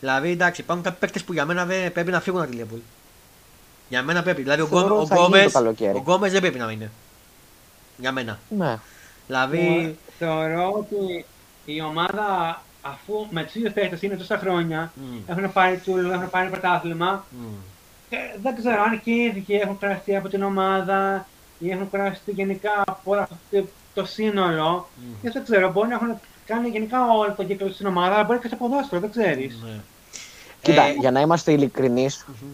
Δηλαδή 0.00 0.30
εντάξει, 0.30 0.60
υπάρχουν 0.60 0.84
κάποιοι 0.84 0.98
παίκτες 1.00 1.24
που 1.24 1.32
για 1.32 1.44
μένα 1.44 1.64
δεν 1.64 1.92
πρέπει 1.92 2.10
να 2.10 2.20
φύγουν 2.20 2.40
από 2.40 2.50
τη 2.50 2.56
Λίβερπουλ. 2.56 2.78
Για 3.88 4.02
μένα 4.02 4.22
πρέπει. 4.22 4.42
Δηλαδή 4.42 4.60
ο, 4.62 4.66
Θεωρώ 4.66 4.86
Γκο- 4.86 4.96
ο 4.96 5.00
ότι 5.00 5.08
θα 5.08 5.14
γίνει 5.14 5.26
το 5.28 5.32
Γκόμες, 5.36 5.52
καλοκαίρι. 5.52 5.96
ο 5.96 5.98
Γκόμες 6.00 6.32
δεν 6.32 6.40
πρέπει 6.40 6.58
να 6.58 6.70
είναι. 6.70 6.90
Για 7.96 8.12
μένα. 8.12 8.38
Ναι. 8.48 8.78
Δηλαδή. 9.26 9.98
Θεωρώ 10.18 10.72
ότι 10.72 11.24
η 11.64 11.80
ομάδα 11.80 12.62
αφού 12.92 13.26
με 13.30 13.42
του 13.42 13.58
ίδιου 13.58 13.70
παίχτε 13.74 13.98
είναι 14.00 14.16
τόσα 14.16 14.38
χρόνια, 14.38 14.92
Μμ. 14.94 15.16
έχουν 15.26 15.52
πάρει 15.52 15.76
τούλο, 15.84 16.12
έχουν 16.12 16.30
πάρει 16.30 16.48
πρωτάθλημα. 16.50 17.24
μ, 17.30 17.44
Και 18.10 18.16
δεν 18.42 18.56
ξέρω 18.56 18.82
αν 18.82 19.00
και 19.02 19.10
οι 19.10 19.20
ίδιοι 19.22 19.54
έχουν 19.60 19.78
κουραστεί 19.78 20.16
από 20.16 20.28
την 20.28 20.42
ομάδα 20.42 21.26
ή 21.58 21.70
έχουν 21.70 21.90
κουραστεί 21.90 22.30
γενικά 22.30 22.70
από 22.86 23.00
όλο 23.10 23.20
αυτό 23.20 23.36
το- 23.50 23.66
το 23.94 24.04
σύνολο. 24.04 24.88
μ, 24.96 25.22
Και 25.22 25.30
δεν 25.30 25.42
ξέρω, 25.44 25.72
μπορεί 25.72 25.88
να 25.88 25.94
έχουν 25.94 26.20
κάνει 26.46 26.68
γενικά 26.68 26.98
όλο 27.12 27.32
τον 27.32 27.46
κύκλο 27.46 27.68
στην 27.72 27.86
ομάδα, 27.86 28.14
αλλά 28.14 28.24
μπορεί 28.24 28.38
και 28.38 28.46
στο 28.46 28.56
ποδόσφαιρο, 28.56 29.00
δεν 29.00 29.10
ξέρεις. 29.10 29.58
ναι. 29.64 29.80
Κοίτα, 30.62 30.82
Ε, 30.82 30.92
για 30.92 31.10
να 31.10 31.20
είμαστε 31.20 31.52
ειλικρινείς, 31.52 32.24
μμμ. 32.28 32.48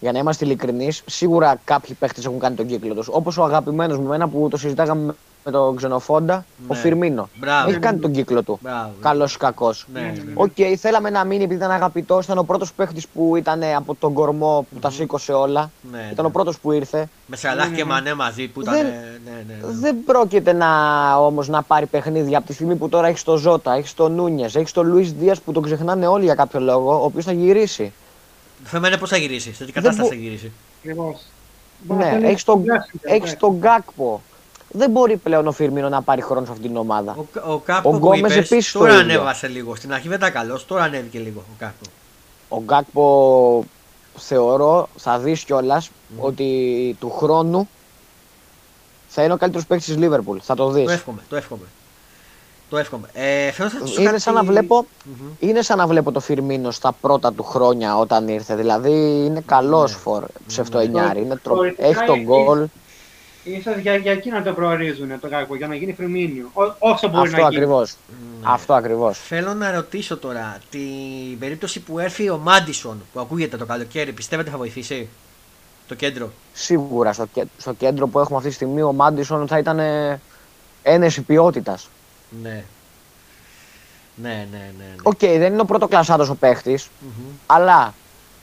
για 0.00 0.12
να 0.12 0.18
είμαστε 0.18 0.44
ειλικρινείς, 0.44 1.02
σίγουρα 1.06 1.60
κάποιοι 1.64 1.94
παίχτες 1.94 2.20
έχουν 2.24 2.38
κάνει 2.38 2.56
τον 2.56 2.66
κύκλο 2.66 2.94
τους. 2.94 3.08
Όπως 3.08 3.36
ο 3.38 3.44
αγαπημένος 3.44 3.98
μου, 3.98 4.12
ένα 4.12 4.28
που 4.28 4.48
το 4.50 4.56
συζητάγαμε 4.56 5.14
με 5.44 5.50
τον 5.50 5.76
Ξενοφόντα, 5.76 6.44
ο 6.66 6.74
Ναι. 6.74 6.80
Φιρμίνο. 6.80 7.28
Μπράβο. 7.34 7.70
Έχει 7.70 7.78
κάνει 7.78 7.98
τον 7.98 8.12
κύκλο 8.12 8.42
του. 8.42 8.58
Μπράβο. 8.62 8.90
Καλός 9.00 9.34
ή 9.34 9.38
κακός. 9.38 9.86
Ναι, 9.92 10.00
ναι, 10.00 10.06
ναι. 10.06 10.32
Οκ, 10.34 10.50
θέλαμε 10.78 11.10
να 11.10 11.24
μείνει 11.24 11.42
επειδή 11.44 11.58
ήταν 11.58 11.70
αγαπητός. 11.70 12.24
Ήταν 12.24 12.38
ο 12.38 12.42
πρώτος 12.42 12.72
παίχτης 12.72 13.06
που 13.08 13.36
ήταν 13.36 13.62
από 13.76 13.94
τον 13.94 14.12
κορμό 14.12 14.66
που 14.72 14.78
τα 14.78 14.90
σήκωσε 14.90 15.32
όλα. 15.32 15.70
Ναι, 15.92 15.98
Ήταν 15.98 16.14
ναι. 16.24 16.26
ο 16.26 16.30
πρώτος 16.30 16.58
που 16.58 16.72
ήρθε. 16.72 17.08
Με 17.26 17.36
Σαλάχ 17.36 17.68
Ναι, 17.68 17.76
και 17.76 17.82
ναι. 17.84 17.88
Μανέ 17.90 18.14
μαζί 18.14 18.48
που 18.48 18.60
ήταν. 18.60 18.74
Δεν- 18.74 18.84
Ναι, 18.84 18.90
ναι, 19.24 19.44
ναι. 19.46 19.72
Δεν 19.80 19.96
πρόκειται 20.04 20.52
να 20.52 20.68
όμως 21.16 21.48
να 21.48 21.62
πάρει 21.62 21.86
παιχνίδια 21.86 22.38
από 22.38 22.46
τη 22.46 22.52
στιγμή 22.52 22.74
που 22.74 22.88
τώρα 22.88 23.06
έχεις 23.06 23.22
τον 23.22 23.36
Ζότα, 23.38 23.72
έχεις 23.74 23.94
τον 23.94 24.12
Νούνιες, 24.14 24.54
έχεις 24.54 24.72
τον 24.72 24.86
Λουίς 24.86 25.12
Ντίας 25.12 25.40
που 25.40 25.52
τον 25.52 25.62
ξεχνάνε 25.62 26.06
όλοι 26.06 26.24
για 26.24 26.34
κάποιο 26.34 26.60
λόγο, 26.60 27.00
ο 27.00 27.04
οποίος 27.04 27.24
θα 27.24 27.32
γυρίσει. 27.32 27.92
Το 28.62 28.68
θέμα 28.68 28.88
είναι 28.88 28.96
πώς 28.96 29.10
θα 29.10 29.16
γυρίσει, 29.16 29.54
σε 29.54 29.64
τι 29.64 29.72
Δεν 29.72 29.82
κατάσταση 29.82 30.00
μπο- 30.08 30.14
θα 30.14 30.20
γυρίσει. 30.22 30.52
Ακριβώς. 30.78 31.20
Ναι, 31.88 32.18
έχεις 32.22 32.44
τον, 32.44 32.64
έχεις 33.02 33.36
τον 33.36 33.56
Γκάκπο. 33.56 34.22
Δεν 34.72 34.90
μπορεί 34.90 35.16
πλέον 35.16 35.46
ο 35.46 35.52
Φιρμίνο 35.52 35.88
να 35.88 36.02
πάρει 36.02 36.20
χρόνο 36.22 36.44
σε 36.46 36.52
αυτήν 36.52 36.66
την 36.66 36.76
ομάδα. 36.76 37.16
Ο, 37.18 37.52
ο 37.52 37.58
Κάπο 37.58 37.86
Ο 37.86 37.90
που 37.90 37.96
Γκόμες 37.96 38.18
είπες, 38.34 38.36
επίσης 38.50 38.72
το 38.72 38.78
τώρα 38.78 38.90
ίδιο. 38.92 39.02
ανέβασε 39.04 39.46
λίγο. 39.48 39.74
Στην 39.74 39.92
αρχή 39.92 40.08
δεν 40.08 40.16
ήταν 40.16 40.32
καλός, 40.32 40.66
τώρα 40.66 40.82
ανέβηκε 40.82 41.18
λίγο 41.18 41.40
ο 41.40 41.54
Κάπο. 41.58 41.72
Ο 42.48 42.60
Γκάκπο 42.62 43.64
θεωρώ, 44.16 44.88
θα 44.96 45.18
δεις 45.18 45.44
κιόλας 45.44 45.90
ότι 46.18 46.96
του 47.00 47.10
χρόνου 47.10 47.68
θα 49.08 49.22
είναι 49.22 49.32
ο 49.32 49.36
καλύτερος 49.36 49.66
παίκτης 49.66 49.86
της 49.86 49.96
Λίβερπουλ. 49.96 50.38
Θα 50.42 50.54
το 50.54 50.68
δεις. 50.70 50.84
Το 50.84 50.90
εύχομαι, 50.92 51.20
το 51.28 51.36
εύχομαι. 51.36 51.64
Το 52.70 52.78
εύχομαι. 52.78 53.08
Ε, 53.12 53.50
θέλω 53.50 53.68
να 53.68 53.70
σας 53.70 53.78
ρωτήσω 53.80 54.00
Είναι 54.00 54.10
κάτι- 54.10 54.22
σαν, 54.22 54.34
να 54.34 54.42
βλέπω, 54.44 54.86
Μμμ. 55.04 55.28
είναι 55.38 55.62
σαν 55.62 55.78
να 55.78 55.86
βλέπω 55.86 56.12
το 56.12 56.20
Φιρμίνο 56.20 56.70
στα 56.70 56.92
πρώτα 57.00 57.32
του 57.32 57.42
χρόνια 57.42 57.96
όταν 57.98 58.28
ήρθε. 58.28 58.54
Δηλαδή 58.54 58.90
είναι 59.24 59.40
καλός 59.46 59.90
Ναι. 59.92 59.96
φορ 59.98 60.24
ψευτοενιάρη. 60.46 61.20
Είναι 61.20 61.36
τρο... 61.36 61.54
Θεωρητικά 61.54 61.86
Έχει 61.86 62.04
τον 62.06 62.14
είναι- 62.20 62.24
γκολ. 62.24 62.66
Ίσως 63.44 63.76
για, 63.76 63.96
για 63.96 64.12
εκεί 64.12 64.30
να 64.30 64.42
το 64.42 64.52
προορίζουν 64.52 65.20
το 65.20 65.28
κάκο, 65.28 65.56
για 65.56 65.66
να 65.68 65.74
γίνει 65.74 65.92
φρυμίνιο. 65.92 66.50
Ό, 66.52 66.62
όσο 66.78 67.08
μπορεί 67.08 67.22
Αυτό 67.28 67.40
να 67.40 67.48
γίνει. 67.48 67.56
ακριβώς. 67.56 67.96
Ναι. 68.08 68.46
Αυτό 68.52 68.74
ακριβώς. 68.74 69.18
Θέλω 69.18 69.54
να 69.54 69.70
ρωτήσω 69.72 70.16
τώρα 70.16 70.58
την 70.70 71.38
περίπτωση 71.38 71.80
που 71.80 71.98
έρθει 71.98 72.30
ο 72.30 72.36
Μάντισον 72.38 73.02
που 73.12 73.20
ακούγεται 73.20 73.56
το 73.56 73.66
καλοκαίρι, 73.66 74.12
πιστεύετε 74.12 74.50
θα 74.50 74.56
βοηθήσει 74.56 75.08
το 75.88 75.94
κέντρο; 75.94 76.32
Σίγουρα 76.52 77.12
στο, 77.12 77.26
κέ- 77.32 77.46
στο 77.58 77.72
κέντρο 77.72 78.06
που 78.06 78.18
έχουμε 78.18 78.36
αυτή 78.36 78.48
τη 78.48 78.54
στιγμή 78.54 78.82
ο 78.82 78.92
Μάντισον 78.92 79.46
θα 79.48 79.58
ήταν 79.58 79.78
ε, 79.78 80.20
ένεση 80.82 81.22
ποιότητας. 81.22 81.88
Ναι. 82.42 82.64
Ναι, 84.14 84.28
ναι, 84.30 84.46
ναι. 84.50 84.70
ναι. 84.78 84.94
Οκ, 85.02 85.18
δεν 85.18 85.52
είναι 85.52 85.60
ο 85.60 85.64
πρώτο 85.64 85.88
κλασσάτος 85.88 86.28
ο 86.28 86.34
παίχτης, 86.34 86.88
Μμμ. 87.00 87.24
αλλά 87.46 87.94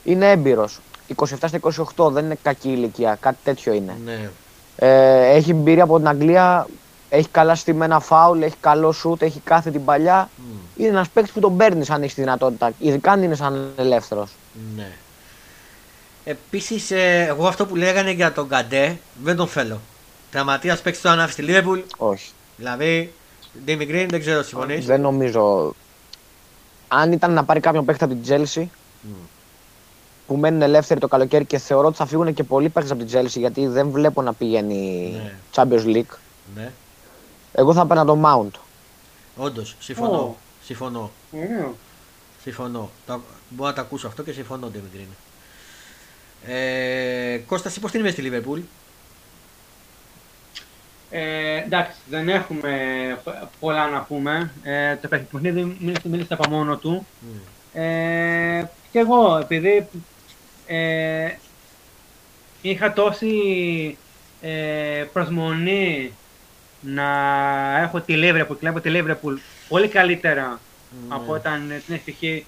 είναι 0.04 0.30
έμπειρος. 0.30 0.80
27 1.16 1.24
στα 1.24 1.58
28 1.96 2.10
δεν 2.12 2.24
είναι 2.24 2.38
κακή 2.42 2.68
ηλικία, 2.68 3.16
κάτι 3.20 3.38
τέτοιο 3.44 3.72
είναι. 3.72 3.96
Ναι. 4.04 4.30
Ε, 4.82 5.30
έχει 5.36 5.50
εμπειρία 5.50 5.82
από 5.82 5.96
την 5.96 6.08
Αγγλία, 6.08 6.66
έχει 7.08 7.28
καλά 7.28 7.54
στημένα 7.54 8.00
φάουλ, 8.00 8.42
έχει 8.42 8.56
καλό 8.60 8.92
σουτ, 8.92 9.22
έχει 9.22 9.40
κάθε 9.40 9.70
την 9.70 9.84
παλιά. 9.84 10.30
Μμ. 10.36 10.56
Είναι 10.76 10.88
ένας 10.88 11.08
παίκτης 11.08 11.32
που 11.32 11.40
τον 11.40 11.56
παίρνεις 11.56 11.90
αν 11.90 12.02
έχεις 12.02 12.14
τη 12.14 12.20
δυνατότητα, 12.20 12.72
ειδικά 12.78 13.12
αν 13.12 13.22
είναι 13.22 13.34
σαν 13.34 13.72
ελεύθερος. 13.76 14.30
Ναι. 14.76 14.92
Επίσης, 16.24 16.90
εγώ 16.90 17.46
αυτό 17.46 17.66
που 17.66 17.76
λέγανε 17.76 18.10
για 18.10 18.32
τον 18.32 18.48
Καντέ 18.48 18.98
δεν 19.22 19.36
τον 19.36 19.48
θέλω. 19.48 19.80
Τραυματίας 20.30 20.80
παίχτης 20.80 21.02
τώρα 21.02 21.16
να 21.16 21.22
έρθει 21.22 21.34
στη 21.34 21.42
Λίβερπουλ. 21.42 21.80
Όχι. 21.96 22.30
Δηλαδή, 22.56 23.12
Ντίμι 23.64 23.84
Γκριν 23.84 24.08
δεν 24.08 24.20
ξέρω, 24.20 24.42
συμφωνείς; 24.42 24.86
Δεν 24.86 25.00
νομίζω. 25.00 25.74
Αν 26.88 27.12
ήταν 27.12 27.32
να 27.32 27.44
πάρει 27.44 27.60
κάποιον 27.60 27.84
παίκτη 27.84 28.04
από 28.04 28.12
την 28.12 28.22
Τσέλσι 28.22 28.70
που 30.30 30.36
μένουν 30.36 30.62
ελεύθεροι 30.62 31.00
το 31.00 31.08
καλοκαίρι 31.08 31.44
και 31.44 31.58
θεωρώ 31.58 31.86
ότι 31.86 31.96
θα 31.96 32.06
φύγουν 32.06 32.34
και 32.34 32.42
πολλοί 32.44 32.68
παίκτες 32.68 32.90
από 32.90 32.98
την 33.00 33.08
Τσέλσι 33.08 33.38
γιατί 33.38 33.66
δεν 33.66 33.90
βλέπω 33.90 34.22
να 34.22 34.32
πηγαίνει 34.32 35.10
Ναι. 35.24 35.32
Champions 35.54 35.84
League. 35.96 36.16
Ναι. 36.54 36.70
Εγώ 37.52 37.72
θα 37.72 37.86
'παιρνα 37.86 38.04
τον 38.04 38.22
Mount. 38.26 38.58
Όντως, 39.36 39.76
συμφωνώ. 39.80 40.16
Ω. 40.18 40.36
Συμφωνώ. 40.64 41.10
Ωραίο. 41.32 41.76
Συμφωνώ. 42.42 42.90
Τα- 43.06 43.20
Μπορώ 43.48 43.68
να 43.68 43.74
τα 43.74 43.80
ακούσω 43.80 44.06
αυτό 44.06 44.22
και 44.22 44.32
συμφωνώ, 44.32 44.66
Ντίμι 44.68 44.88
Γκριν. 44.92 45.06
Ε, 46.56 47.38
Κώστας, 47.46 47.70
εσύ 47.70 47.80
πώς 47.80 47.90
την 47.90 48.00
είμαι 48.00 48.10
στη 48.10 48.22
Λίβερπουλ. 48.22 48.60
Ε, 51.10 51.56
εντάξει, 51.56 51.96
δεν 52.10 52.28
έχουμε 52.28 52.70
π- 53.24 53.46
πολλά 53.60 53.88
να 53.88 54.00
πούμε. 54.00 54.52
Ε, 54.62 54.96
το 54.96 55.08
παιχνίδι 55.08 55.76
μίλησε, 55.80 56.08
μίλησε 56.08 56.34
από 56.34 56.48
μόνο 56.50 56.76
του. 56.76 57.06
Μμ. 57.20 57.80
Ε, 57.80 58.70
και 58.92 58.98
εγώ, 58.98 59.36
επειδή 59.36 59.88
ε, 60.72 61.36
είχα 62.62 62.92
τόση 62.92 63.34
ε, 64.40 65.04
προσμονή 65.12 66.12
να 66.80 67.08
έχω 67.80 68.00
τη 68.00 68.14
Liverpool, 68.16 68.46
και 68.46 68.54
βλέπω 68.60 68.80
τη 68.80 68.90
Liverpool 68.94 69.36
πολύ 69.68 69.88
καλύτερα 69.88 70.60
Ναι. 71.08 71.14
από 71.14 71.32
όταν 71.32 71.72
την 71.86 71.94
έχει 71.94 72.04
τυχεί 72.04 72.46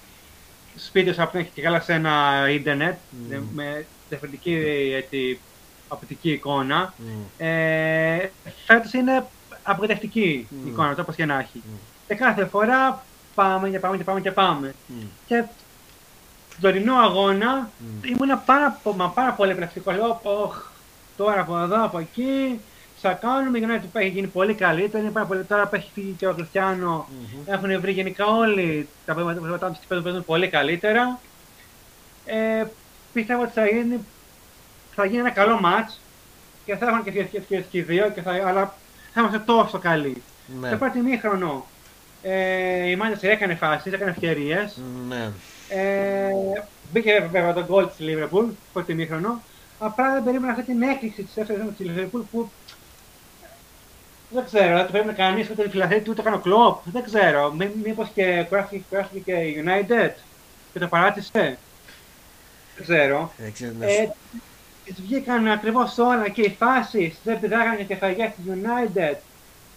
σπίτι 0.75 1.13
σου 1.13 1.21
από 1.21 1.31
την 1.31 1.39
έχει 1.39 1.49
και 1.53 1.61
καλά 1.61 1.79
σε 1.79 1.93
ένα 1.93 2.45
ίντερνετ 2.49 2.95
Mm. 3.31 3.41
με 3.53 3.85
διαφορετική 4.09 4.53
έτσι, 4.95 5.39
οπτική 5.87 6.31
εικόνα. 6.31 6.93
Μμ. 6.97 7.21
Ε, 7.37 8.31
Φέτος 8.65 8.93
είναι 8.93 9.25
απογοητευτική 9.63 10.47
η 10.51 10.55
Μμ. 10.63 10.67
εικόνα, 10.67 10.95
όπως 10.99 11.15
και 11.15 11.25
να 11.25 11.39
έχει. 11.39 11.61
Μμ. 11.65 11.75
Και 12.07 12.15
κάθε 12.15 12.45
φορά 12.45 13.03
πάμε 13.35 13.69
και 13.69 13.79
πάμε 13.79 13.97
και 13.97 14.03
πάμε 14.03 14.21
και 14.21 14.31
πάμε. 14.31 14.73
Μμ. 14.87 15.01
Και 15.27 15.43
στον 16.63 16.71
τωρινό 16.71 16.95
αγώνα 16.95 17.69
Μμ. 17.79 18.03
ήμουν 18.03 18.41
πάρα, 18.45 18.79
πο- 18.83 18.93
μα 18.93 19.09
πάρα 19.09 19.31
πολύ 19.31 19.51
επιλεκτικό. 19.51 19.91
Λέω, 19.91 20.19
«Ωχ, 20.23 20.55
τώρα 21.17 21.41
από 21.41 21.57
εδώ, 21.57 21.83
από 21.83 21.99
εκεί, 21.99 22.59
θα 23.01 23.11
κάνουμε. 23.13 23.57
Η 23.57 23.63
United 23.67 23.85
που 23.91 23.97
έχει 23.97 24.09
γίνει 24.09 24.27
πολύ 24.27 24.53
καλύτερη. 24.53 25.03
Είναι 25.03 25.11
πάρα 25.11 25.25
πολύ 25.25 25.43
τώρα 25.43 25.67
που 25.67 25.75
έχει 25.75 25.89
φύγει 25.93 26.15
και 26.17 26.27
ο 26.27 26.33
Κριστιανό. 26.33 27.07
Μμμ. 27.09 27.53
Έχουν 27.53 27.81
βρει 27.81 27.91
γενικά 27.91 28.25
όλοι 28.25 28.87
τα 29.05 29.13
πράγματα 29.13 29.67
του 29.71 29.79
παίζουν, 29.87 30.03
παίζουν 30.05 30.25
πολύ 30.25 30.47
καλύτερα. 30.47 31.19
Ε, 32.25 32.63
πιστεύω 33.13 33.41
ότι 33.41 33.51
θα 33.51 33.65
γίνει, 33.65 33.99
θα 34.95 35.05
γίνει 35.05 35.17
ένα 35.19 35.29
καλό 35.29 35.59
μάτς 35.59 35.99
και 36.65 36.75
θα 36.75 36.85
έχουν 36.87 37.03
και 37.03 37.09
ευκαιρίες 37.19 37.65
και 37.69 37.77
οι 37.77 37.81
δύο, 37.81 38.09
και 38.09 38.21
θα, 38.21 38.31
αλλά 38.47 38.73
θα 39.13 39.21
είμαστε 39.21 39.39
τόσο 39.39 39.77
καλοί. 39.79 40.23
Ναι. 40.61 40.67
Στο 40.67 40.77
πρώτο 40.77 40.97
ημίχρονο 40.97 41.65
ε, 42.21 42.89
η 42.89 42.97
Manchester 43.01 43.23
έκανε 43.27 43.55
φάσεις, 43.55 43.93
έκανε 43.93 44.11
ευκαιρίες. 44.11 44.77
Ναι. 45.07 45.31
Ε, 45.69 46.31
μπήκε 46.91 47.27
βέβαια 47.31 47.53
το 47.53 47.65
γκολ 47.65 47.87
της 47.87 47.97
Liverpool, 47.99 48.29
στο 48.29 48.55
πρώτο 48.73 48.91
ημίχρονο. 48.91 49.41
Απλά 49.79 50.13
δεν 50.13 50.23
περίμενα 50.23 50.51
αυτή 50.51 50.63
την 50.63 50.81
έκρηξη 50.81 51.23
της 51.23 51.33
δεύτερης 51.33 51.63
της 51.77 51.87
Liverpool 51.89 52.21
που 52.31 52.49
δεν 54.29 54.45
ξέρω, 54.45 54.75
δεν 54.75 54.85
το 54.85 54.91
περίμενε 54.91 55.17
κανείς 55.17 55.49
ούτε 55.49 55.63
η 55.63 55.69
Φιλαθέτη 55.69 56.09
ούτε 56.09 56.21
καν 56.21 56.33
ο 56.33 56.39
Κλόπ. 56.39 56.81
Δεν 56.85 57.03
ξέρω. 57.03 57.51
Μή, 57.51 57.71
μήπως 57.83 58.09
και 58.13 58.45
κουράστηκε, 58.49 58.83
κουράστηκε 58.89 59.19
και 59.19 59.31
η 59.31 59.63
United 59.65 60.11
και 60.73 60.79
το 60.79 60.87
παράτησε. 60.87 61.57
Δεν 62.75 62.83
ξέρω. 62.83 63.31
Δεν 63.37 63.53
ξέρω, 63.53 63.71
ναι. 63.79 63.85
Ε, 63.85 64.09
τις 64.85 65.01
βγήκαν 65.01 65.47
ακριβώς 65.47 65.97
όλα 65.97 66.29
και 66.29 66.41
οι 66.41 66.55
φάσεις, 66.59 67.15
δεν 67.23 67.39
πηδάγανε 67.39 67.75
και 67.75 67.83
κεφαλιά 67.83 68.33
της 68.35 68.45
United. 68.53 69.15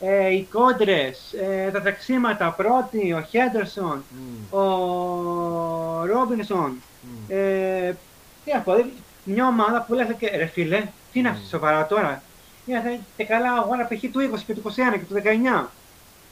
Ε, 0.00 0.28
οι 0.34 0.48
κόντρες, 0.52 1.32
ε, 1.32 1.70
τα 1.70 1.80
τρεξίματα, 1.82 2.50
πρώτη, 2.50 3.12
ο 3.12 3.22
Χέντερσον, 3.30 4.04
Μμ. 4.10 4.54
ο 4.58 6.04
Ρόμπινσον. 6.06 6.82
Μμ. 7.02 7.24
Ε, 7.28 7.96
τι 8.44 8.52
να 8.52 8.58
πω, 8.60 8.72
ε, 8.74 8.84
μια 9.24 9.46
ομάδα 9.46 9.82
που 9.88 9.94
λες 9.94 10.06
και 10.18 10.28
ρε 10.36 10.46
φίλε, 10.46 10.80
τι 11.12 11.18
είναι 11.18 11.28
Mm. 11.28 11.32
αυτή 11.32 11.46
σοβαρά 11.48 11.86
τώρα. 11.86 12.22
Είναι 12.66 13.00
και 13.16 13.24
καλά 13.24 13.52
αγώνα 13.52 13.84
π.χ. 13.84 14.00
του 14.12 14.20
20 14.20 14.44
και 14.46 14.54
του 14.54 14.60
21 14.60 14.98
και 14.98 15.04
του 15.04 15.14
19. 15.14 15.70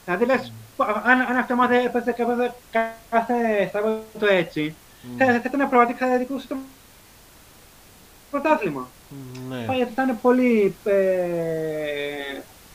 Δηλαδή 0.05 0.25
λες, 0.25 0.51
πω, 0.75 0.83
αν, 0.83 1.21
αν 1.21 1.37
αυτή 1.37 1.51
η 1.51 1.55
ομάδα 1.55 1.73
έπαιζε 1.75 2.11
κάθε, 2.11 2.53
κάθε 3.09 3.69
Σαββάτο 3.71 4.25
έτσι, 4.29 4.75
Μμ. 5.01 5.17
θα, 5.17 5.25
θα 5.25 5.41
ήταν 5.45 5.69
πρώτη 5.69 5.93
και 5.93 6.05
θα 6.05 6.17
δικούσε 6.17 6.47
το 6.47 6.55
πρωτάθλημα. 8.31 8.87
Ναι. 9.49 9.75
Γιατί 9.75 9.93
θα 9.93 10.03
είναι 10.03 10.17
πολύ 10.21 10.75
ε, 10.83 10.93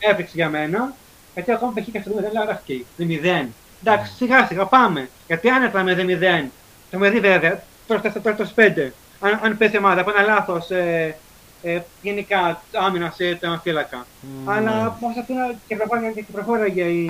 έπαιξη 0.00 0.32
για 0.34 0.48
μένα. 0.48 0.94
Γιατί 1.34 1.52
ακόμα 1.52 1.72
π.χ. 1.72 1.90
και 1.90 2.00
στο 2.00 2.10
0 2.10 2.14
λέω 2.32 2.50
«Αχ, 2.50 2.60
0. 2.98 3.46
Εντάξει, 3.84 4.12
σιγά 4.14 4.46
σιγά 4.46 4.64
πάμε. 4.64 5.08
Γιατί 5.26 5.48
αν 5.48 5.64
ήταν 5.64 5.86
0-0, 5.88 6.48
το 6.90 6.98
με 6.98 7.10
δει 7.10 7.20
βέβαια, 7.20 7.62
τώρα 7.86 8.00
στα 8.10 8.20
τώρα 8.20 8.36
το 8.36 8.50
5. 8.56 8.90
Αν, 9.20 9.40
αν 9.42 9.56
πέσει 9.56 9.74
η 9.74 9.78
ομάδα 9.78 10.00
από 10.00 10.10
ένα 10.10 10.22
λάθος 10.22 10.70
ε, 10.70 11.16
ε, 11.62 11.80
γενικά 12.02 12.62
άμυνα 12.72 13.12
σε 13.16 13.38
ένα 13.40 13.60
φύλακα. 13.62 14.06
Μμ. 14.20 14.50
Αλλά 14.50 14.98
όσο 15.00 15.20
αυτή 15.20 15.32
είναι 15.32 15.58
και 15.66 15.76
προχώραγε 15.76 16.10
και 16.20 16.24
προχώραγε 16.32 16.82
η, 16.82 17.04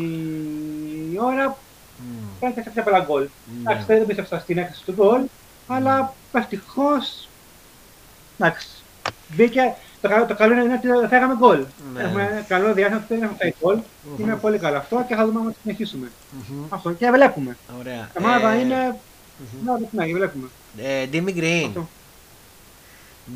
η 1.13 1.19
ώρα, 1.21 1.57
Μμ. 1.97 2.39
πρέπει 2.41 2.57
να 2.57 2.63
κάποια 2.63 2.83
πολλά 2.83 3.01
γκολ. 3.01 3.23
Ναι. 3.23 3.71
Εντάξει, 3.71 3.85
δεν 3.87 4.07
πίστεψα 4.07 4.39
στην 4.39 4.59
έκθεση 4.59 4.85
του 4.85 4.93
γκολ, 4.93 5.21
αλλά 5.67 6.15
ευτυχώς. 6.33 7.29
Εντάξει. 8.39 8.69
Μπήκε. 9.29 9.75
Το 10.01 10.09
καλό, 10.09 10.27
το 10.27 10.35
καλό 10.35 10.53
είναι 10.55 10.75
ότι 10.75 10.87
δεν 10.89 11.09
φάγαμε 11.09 11.35
γκολ. 11.39 11.65
Ναι. 11.95 12.03
Έχουμε 12.03 12.45
καλό 12.49 12.73
διάστημα 12.75 12.99
που 13.01 13.07
δεν 13.09 13.23
έχουμε 13.23 13.37
φάει 13.41 13.55
γκολ. 13.63 13.75
Μμμ. 14.03 14.25
Είναι 14.25 14.35
πολύ 14.37 14.59
καλό 14.59 14.77
αυτό 14.77 15.05
και 15.09 15.15
θα 15.15 15.27
δούμε 15.27 15.41
αν 15.41 15.47
θα 15.47 15.55
συνεχίσουμε. 15.63 16.11
Μμμ. 16.51 16.65
Αυτό 16.69 16.93
και 16.93 17.11
βλέπουμε. 17.11 17.57
Ωραία. 17.79 18.09
Η 18.15 18.19
ομάδα 18.19 18.51
Ε, 18.51 18.61
είναι. 18.61 18.97
μμμ. 19.39 19.67
Να 19.67 19.75
δούμε, 19.75 19.89
ναι, 20.07 20.13
βλέπουμε. 20.13 20.49
Ε, 20.79 21.07
Ντίμι 21.07 21.33
Γκριν. 21.33 21.67
Αυτό. 21.67 21.89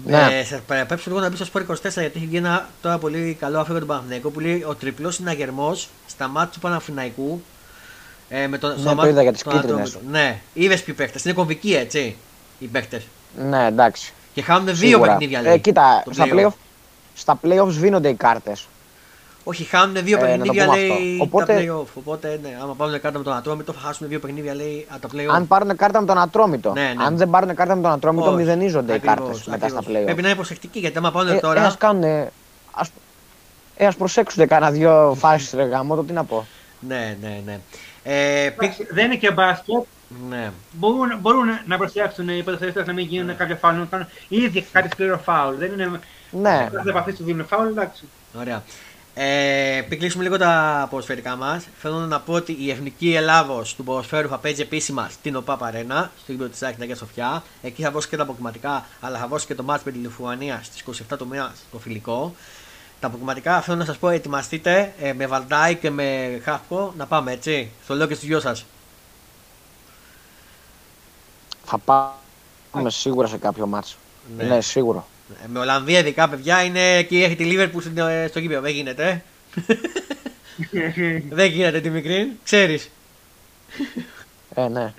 Ναι. 0.07 0.39
Ε, 0.39 0.45
σας 0.45 0.61
παραπέψω 0.67 1.11
λίγο 1.11 1.21
να 1.23 1.29
μπει 1.31 1.37
στο 1.37 1.47
Sport 1.53 1.61
24 1.61 1.75
γιατί 1.83 2.13
έχει 2.17 2.27
βγει 2.27 2.37
ένα 2.37 2.69
τώρα 2.83 2.99
πολύ 2.99 3.37
καλό 3.41 3.59
αφήγημα 3.59 3.81
του 3.81 3.87
Παναθηναϊκού 3.87 4.33
που 4.33 4.41
λέει 4.41 4.65
ο 4.69 4.75
τριπλός 4.75 5.15
συναγερμό 5.15 5.75
στα 6.07 6.29
μάτια 6.29 6.51
του 6.53 6.59
Παναθηναϊκού. 6.59 7.43
Ε, 8.29 8.47
με 8.47 8.59
τον, 8.59 8.71
Ναι, 8.71 8.77
στο 8.79 8.89
το 8.89 8.95
μάτι- 8.95 9.11
είδα 9.11 9.23
για 9.23 9.33
τις 9.33 9.43
τον 9.43 9.53
κίτρινες. 9.53 9.89
Ατρόμητο. 9.89 10.11
Ναι, 10.19 10.39
είδες 10.55 10.83
ποιοι 10.83 10.95
παίχτε. 10.95 11.19
Είναι 11.25 11.35
κομβικοί 11.35 11.75
έτσι 11.75 12.17
οι 12.59 12.67
παίχτε. 12.67 13.03
Ναι, 13.39 13.67
εντάξει. 13.67 14.13
Και 14.35 14.43
χάνουν 14.43 14.65
δύο 14.67 14.75
Σίγουρα. 14.75 15.11
παιχνίδια 15.11 15.41
λέει. 15.43 15.53
Ε, 15.53 15.59
κοίτα, 15.59 16.03
το 16.05 16.13
στα 16.13 16.25
play-off. 16.29 16.47
playoff, 16.47 16.53
στα 17.15 17.41
playoff 17.45 17.67
σβήνονται 17.69 18.09
οι 18.09 18.15
κάρτες. 18.15 18.67
Όχι, 19.45 19.65
χάνουν 19.65 20.05
δύο 20.05 20.17
Ε, 20.17 20.21
να 20.21 20.27
το 20.27 20.33
παιχνίδια 20.37 20.65
πούμε 20.65 20.77
λέει 20.77 20.91
αυτό. 20.91 21.17
τα 21.17 21.23
Οπότε- 21.23 21.61
playoff. 21.69 21.87
Οπότε 21.95 22.39
ναι, 22.43 22.59
άμα 22.63 22.75
πάρουν 22.75 23.01
κάρτα 23.01 23.19
με 23.19 23.25
τον 23.25 23.33
Ατρόμητο 23.33 23.73
θα 23.73 23.81
χάσουν 23.81 24.09
δύο 24.09 24.19
παιχνίδια 24.21 24.55
λέει 24.55 24.87
από 24.91 25.09
τα 25.09 25.09
playoff. 25.15 25.35
Αν 25.35 25.47
πάρουν 25.47 25.77
κάρτα 25.77 26.01
με 26.01 26.07
τον 26.07 26.19
Ατρόμητο. 26.19 26.73
Ναι, 26.73 26.93
ναι. 26.97 27.05
Αν 27.05 27.17
δεν 27.17 27.31
πάρουν 27.31 27.55
κάρτα 27.55 27.75
με 27.75 27.83
τον 27.83 27.91
Ατρόμητο, 27.91 28.27
Όχι. 28.27 28.37
μηδενίζονται 28.37 28.93
οι 28.93 28.95
Ακριβώς, 28.95 29.17
κάρτε 29.19 29.51
μετά 29.51 29.69
στα 29.69 29.79
ακριβώς. 29.79 30.01
playoff. 30.01 30.05
Πρέπει 30.05 30.23
να 30.23 30.27
είναι 30.29 30.37
προσεκτικοί 30.37 30.79
γιατί 30.79 30.99
άμα 30.99 31.11
πάνε 31.11 31.33
Ε, 31.33 31.39
τώρα. 31.39 31.63
ε, 31.63 31.65
ας 31.67 31.77
κάνουν. 31.77 32.29
Ας, 32.73 32.91
ε, 33.77 33.87
ας 33.87 33.97
προσέξουν 33.97 34.49
κανένα 34.49 34.71
δυο 34.73 35.15
φάσεις 35.19 35.53
ρε 35.53 35.65
γάμο, 35.65 35.95
το 35.95 36.03
τι 36.03 36.13
να 36.13 36.25
πω. 36.25 36.47
Ναι, 36.89 37.17
ναι, 37.21 37.41
ναι. 37.45 37.59
Ε, 38.03 38.49
πι- 38.51 38.63
Εντάξει, 38.63 38.87
Δεν 38.91 39.05
είναι 39.05 39.17
και 39.17 39.31
μπάσκετ. 39.33 39.85
Ναι. 40.29 40.51
Μπορούν, 40.73 41.19
μπορούν 41.21 41.49
να 41.67 41.77
προσέξουν 41.77 42.29
οι 42.29 42.43
ποδοσφαιριστές 42.43 42.87
να 42.87 42.93
μην 42.93 43.07
γίνουν 43.07 43.37
κάποια 43.37 43.57
φάουλ, 43.57 43.77
να 43.77 43.85
κάνουν 43.85 44.07
ήδη 44.29 44.67
κάτι 44.73 44.89
σκληρό 44.89 45.19
φάουλ. 45.19 45.57
Δεν 45.57 45.73
είναι. 45.73 46.01
Ναι, 46.31 46.69
Κάθε 46.73 46.91
επαφή 46.91 47.13
του 47.13 47.25
δίνουν 47.25 47.47
φάουλ, 47.47 47.69
εντάξει. 47.69 48.05
Ωραία. 48.39 48.63
Ε, 49.17 49.83
πριν 49.89 49.99
κλείσουμε 49.99 50.23
λίγο 50.23 50.37
τα 50.37 50.87
ποδοσφαιρικά 50.91 51.37
μας, 51.37 51.67
θέλω 51.79 51.95
να 51.95 52.21
πω 52.21 52.33
ότι 52.33 52.57
η 52.61 52.71
Εθνική 52.71 53.15
Ελλάδος 53.15 53.75
του 53.75 53.85
ποδοσφαίρου 53.85 54.29
θα 54.29 54.39
παίζει 54.39 54.61
επίσημα 54.61 55.09
στην 55.11 55.37
ΟΠΑ 55.37 55.57
Παρένα, 55.57 56.11
στο 56.23 56.33
γήπεδο 56.33 56.51
της 56.51 56.63
Άκης 56.63 56.83
Αγία 56.83 56.97
Σοφιά. 56.97 57.43
Εκεί 57.63 57.83
θα 57.83 57.91
δώσει 57.91 58.09
και 58.09 58.17
τα 58.17 58.23
αποκριματικά, 58.23 58.87
αλλά 59.01 59.19
θα 59.19 59.27
δώσει 59.27 59.47
και 59.47 59.55
το 59.55 59.63
μάτς 59.63 59.83
με 59.85 59.91
τη 59.93 59.99
Λιθουανία 59.99 60.61
στις 60.63 61.03
27 61.13 61.17
του 61.19 61.27
μήνα 61.27 61.53
στο 61.69 61.79
φιλικό. 61.79 62.35
Τα 63.01 63.07
αποκριματικά 63.07 63.61
θέλω 63.61 63.77
να 63.77 63.85
σας 63.85 63.97
πω: 63.97 64.09
ετοιμαστείτε 64.09 64.93
ε, 65.01 65.13
με 65.13 65.27
Βαλντάι 65.27 65.75
και 65.75 65.91
με 65.91 66.41
Χάφκο 66.45 66.95
να 66.97 67.07
πάμε 67.07 67.33
έτσι. 67.33 67.71
Στο 67.85 67.95
λέω 67.95 68.07
και 68.07 68.15
στους 68.15 68.27
δυο 68.27 68.41
σας. 68.41 68.65
Θα 71.65 71.79
πάμε 71.79 72.91
σίγουρα 72.91 73.27
σε 73.27 73.37
κάποιο 73.37 73.67
μάτς. 73.67 73.97
Ναι. 74.37 74.45
Ναι, 74.45 74.61
σίγουρο. 74.61 75.07
Ε, 75.45 75.47
με 75.49 75.59
Ολλανδία 75.59 75.99
ειδικά, 75.99 76.29
παιδιά, 76.29 76.63
είναι 76.63 76.97
εκεί 76.97 77.23
έχει 77.23 77.37
τη 77.37 77.45
Λίβερπουλ 77.45 77.83
στο, 77.83 78.05
ε, 78.07 78.27
στο 78.29 78.39
γήπεδο. 78.39 78.61
Δεν 78.61 78.73
γίνεται. 78.73 79.23
Δεν 81.31 81.47
γίνεται 81.51 81.81
τη 81.81 81.91
μικρή, 81.91 82.37
ξέρεις. 82.45 82.91
Ε, 84.55 84.69
ναι. 84.69 84.93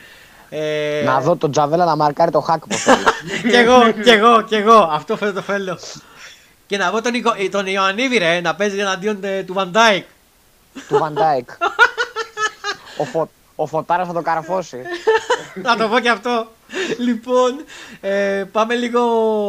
Ε, 0.49 1.01
Να 1.05 1.19
δω 1.21 1.35
τον 1.35 1.51
Τζαβέλα 1.51 1.85
να 1.85 1.95
μαρκάρει 1.95 2.31
το 2.31 2.39
χάκ 2.41 2.67
πως 2.67 2.81
θέλει. 2.81 3.03
κι 3.51 3.55
εγώ, 3.55 3.91
κι 3.91 4.09
εγώ, 4.09 4.41
κι 4.41 4.55
εγώ. 4.55 4.89
Αυτό 4.91 5.17
θέλω 5.17 5.33
το 5.33 5.41
θέλω. 5.41 5.79
Και 6.67 6.77
να 6.77 6.91
δω 6.91 7.01
τον, 7.01 7.13
Ικο- 7.13 7.35
ε, 7.37 7.49
τον 7.49 7.65
Ιωαννίδη 7.67 8.17
ρε, 8.17 8.41
να 8.41 8.55
παίζει 8.55 8.79
εναντίον 8.79 9.23
ε, 9.23 9.43
του 9.43 9.53
Βαντάικ. 9.53 10.05
του 10.87 10.97
Βαντάικ. 10.97 11.49
ο, 12.97 13.03
φω... 13.05 13.29
ο 13.55 13.65
Φωτάρας 13.65 14.07
θα 14.07 14.13
το 14.13 14.21
καρφώσει. 14.21 14.77
να 15.63 15.75
το 15.77 15.87
πω 15.87 15.99
και 15.99 16.09
αυτό. 16.09 16.47
λοιπόν, 16.99 17.63
ε, 18.01 18.43
πάμε 18.51 18.75
λίγο, 18.75 19.01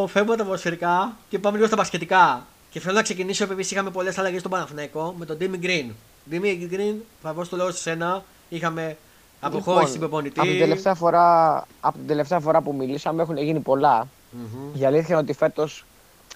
φεύγουμε 0.06 0.32
από 0.34 0.42
τα 0.42 0.44
ποδοσφαιρικά 0.48 1.16
και 1.28 1.38
πάμε 1.38 1.56
λίγο 1.56 1.66
στα 1.66 1.76
μπασκετικά. 1.76 2.46
Και 2.70 2.80
θέλω 2.80 2.94
να 2.94 3.02
ξεκινήσω 3.02 3.44
επειδή 3.44 3.60
είχαμε 3.62 3.90
πολλές 3.90 4.18
αλλαγές 4.18 4.38
στον 4.40 4.50
Παναθηναϊκό 4.52 5.14
με 5.18 5.24
τον 5.24 5.36
Ντίμι 5.36 5.56
Γκριν. 5.58 5.92
Ντίμι 6.28 6.68
Γκριν, 6.70 6.94
θα 7.22 7.32
πω 7.32 7.44
στο 7.44 7.56
λόγο 7.56 7.70
σε 7.70 7.78
σένα. 7.78 8.22
Είχαμε 8.48 8.96
αποχώρηση 9.40 9.88
στην 9.88 10.00
προπονητή. 10.00 10.40
από, 10.40 10.48
την 10.48 10.58
τελευταία 10.58 10.94
φορά, 10.94 11.56
από 11.80 11.98
την 11.98 12.06
τελευταία 12.06 12.40
φορά 12.40 12.60
που 12.60 12.74
μιλήσαμε 12.74 13.22
έχουν 13.22 13.36
γίνει 13.36 13.60
πολλά. 13.60 14.08
Μμμ, 14.30 14.80
Η 14.80 14.84
αλήθεια 14.84 15.06
είναι 15.08 15.18
ότι 15.18 15.32
φέτος 15.32 15.84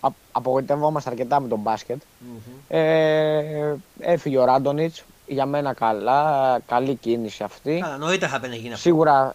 α- 0.01 0.09
απογοητευόμαστε 0.33 1.11
αρκετά 1.11 1.41
με 1.41 1.49
τον 1.49 1.59
μπάσκετ. 1.59 2.01
μμμ. 2.18 2.55
Ε, 2.68 3.77
έφυγε 4.01 4.39
ο 4.39 4.45
Ράντονιτς, 4.45 5.05
για 5.31 5.47
μένα 5.47 5.72
καλά, 5.72 6.59
καλή 6.66 6.95
κίνηση 6.95 7.43
αυτή. 7.43 7.78
Καλά, 7.83 7.97
νωρίτερα 7.97 8.31
θα 8.31 8.39
πρέπει 8.39 8.53
να 8.53 8.59
γίνει 8.61 8.72
αυτό. 8.72 8.83
Σίγουρα, 8.89 9.35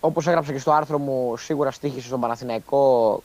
όπως 0.00 0.26
έγραψα 0.26 0.52
και 0.52 0.58
στο 0.58 0.72
άρθρο 0.72 0.98
μου, 0.98 1.36
σίγουρα 1.36 1.70
στήχησε 1.70 2.06
στον 2.06 2.20
Παναθηναϊκό 2.20 3.22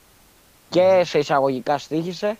και 0.69 1.01
σε 1.05 1.17
εισαγωγικά 1.19 1.77
στήχησε 1.77 2.37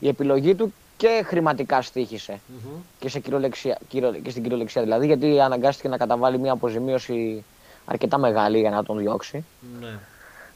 η 0.00 0.08
επιλογή 0.08 0.54
του 0.54 0.72
και 0.96 1.22
χρηματικά 1.26 1.82
στήχησε 1.82 2.40
Μμμ. 2.46 2.70
και, 2.98 3.08
σε 3.08 3.18
κυριολεξία, 3.18 3.78
κυριο- 3.88 4.12
και 4.22 4.30
στην 4.30 4.42
κυριολεξία 4.42 4.82
δηλαδή 4.82 5.06
γιατί 5.06 5.40
αναγκάστηκε 5.40 5.88
να 5.88 5.96
καταβάλει 5.96 6.38
μια 6.38 6.52
αποζημίωση 6.52 7.44
αρκετά 7.84 8.18
μεγάλη 8.18 8.60
για 8.60 8.70
να 8.70 8.82
τον 8.84 8.98
διώξει. 8.98 9.44
Ναι. 9.80 9.98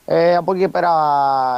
Ε, 0.06 0.36
από 0.36 0.52
εκεί 0.52 0.60
και 0.60 0.68
πέρα 0.68 0.90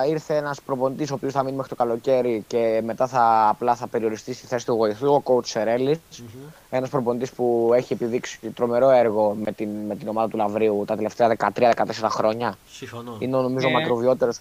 ήρθε 0.09 0.37
ένας 0.37 0.61
προπονητής 0.63 1.11
ο 1.11 1.15
οποίος 1.15 1.33
θα 1.33 1.43
μείνει 1.43 1.57
μέχρι 1.57 1.69
το 1.77 1.77
καλοκαίρι 1.85 2.45
και 2.47 2.81
μετά 2.85 3.07
θα, 3.07 3.49
απλά 3.49 3.75
θα 3.75 3.87
περιοριστεί 3.87 4.33
στη 4.35 4.47
θέση 4.47 4.67
του 4.67 4.77
βοηθού, 4.77 5.09
ο 5.15 5.23
coach 5.25 5.47
Σερέλης. 5.47 5.99
Μμμ. 6.19 6.27
Ένας 6.71 6.89
προπονητής 6.89 7.33
που 7.33 7.71
έχει 7.75 7.93
επιδείξει 7.93 8.39
τρομερό 8.55 8.91
έργο 8.91 9.37
με 9.45 9.53
την, 9.53 9.69
με 9.87 9.97
την 9.97 10.09
ομάδα 10.09 10.29
του 10.29 10.37
Λαβρίου 10.37 10.85
τα 10.87 10.97
τελευταία 10.97 11.37
13-14 11.55 11.73
χρόνια. 12.09 12.59
Συμφωνώ. 12.71 13.17
Είναι 13.19 13.37
ο 13.37 13.43
νομίζω 13.43 13.69
Ε. 13.69 13.71
μακροβιότερος. 13.71 14.41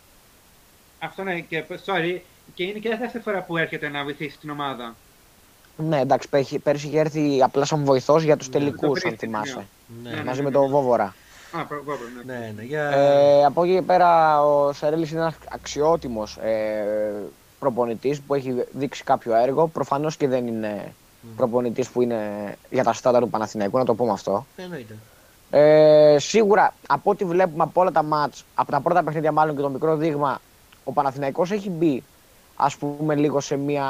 Αυτό 1.00 1.22
είναι 1.22 1.40
και, 1.40 1.64
sorry, 1.86 2.20
και 2.54 2.64
είναι 2.64 2.80
και 2.80 2.88
η 2.88 2.96
δεύτερη 3.00 3.24
φορά 3.24 3.42
που 3.42 3.58
έρχεται 3.58 3.90
να 3.90 4.04
βοηθήσει 4.04 4.38
την 4.40 4.50
ομάδα. 4.50 4.96
Ναι, 5.78 6.00
εντάξει, 6.00 6.30
πέρσι, 6.30 6.60
πέρσι 6.60 6.88
είχε 6.88 7.00
έρθει 7.00 7.42
απλά 7.44 7.66
σαν 7.66 7.84
βοηθός 7.84 8.24
για 8.24 8.38
τους 8.38 8.48
Ναι, 8.48 8.54
τελικούς, 8.54 8.80
το 8.80 8.86
αν 8.88 8.92
Πρίστιν, 8.94 9.18
θυμάσαι. 9.18 9.66
Ναι, 10.04 10.10
Ναι, 10.10 10.24
Μαζί 10.24 10.38
ναι, 10.38 10.44
με 10.44 10.50
ναι. 10.50 10.56
τον 10.56 10.70
Βόβορα. 10.70 11.16
Α, 11.56 11.66
προ- 11.66 11.84
προ- 11.84 11.98
ναι. 12.26 12.34
ναι, 12.34 12.54
ναι, 12.56 12.64
για... 12.64 12.90
Ε, 12.90 13.46
από 13.46 13.64
εκεί 13.64 13.74
και 13.74 13.82
πέρα 13.82 14.42
ο 14.44 14.74
Σερέλης 14.74 15.12
είναι 15.12 15.20
ένας 15.20 15.36
αξιότιμος 15.50 16.38
ε, 16.38 16.86
προπονητής 17.60 18.22
που 18.22 18.34
έχει 18.34 18.64
δείξει 18.72 19.04
κάποιο 19.04 19.36
έργο. 19.36 19.68
Προφανώς 19.68 20.18
και 20.18 20.28
δεν 20.28 20.48
είναι 20.48 20.94
προπονητής 21.36 21.90
που 21.90 22.02
είναι 22.02 22.56
για 22.70 22.84
τα 22.84 22.94
στάνταρ 22.94 23.22
του 23.22 23.30
Παναθηναϊκού, 23.30 23.78
να 23.78 23.86
το 23.86 23.94
πούμε 23.96 24.12
αυτό. 24.12 24.46
Εννοείται. 24.56 24.96
Ε, 25.50 26.16
σίγουρα 26.20 26.74
από 26.88 27.10
ό,τι 27.10 27.26
βλέπουμε 27.26 27.64
από 27.64 27.82
όλα 27.82 27.92
τα 27.92 28.04
μάτς, 28.04 28.46
από 28.56 28.72
τα 28.72 28.80
πρώτα 28.80 29.04
παιχνίδια 29.04 29.32
μάλλον 29.32 29.56
και 29.56 29.62
το 29.62 29.70
μικρό 29.70 29.96
δείγμα, 29.96 30.42
ο 30.84 30.92
Παναθηναϊκός 30.92 31.52
έχει 31.52 31.70
μπει 31.70 32.04
ας 32.56 32.78
πούμε 32.78 33.16
λίγο 33.16 33.40
σε 33.40 33.56
μια 33.56 33.86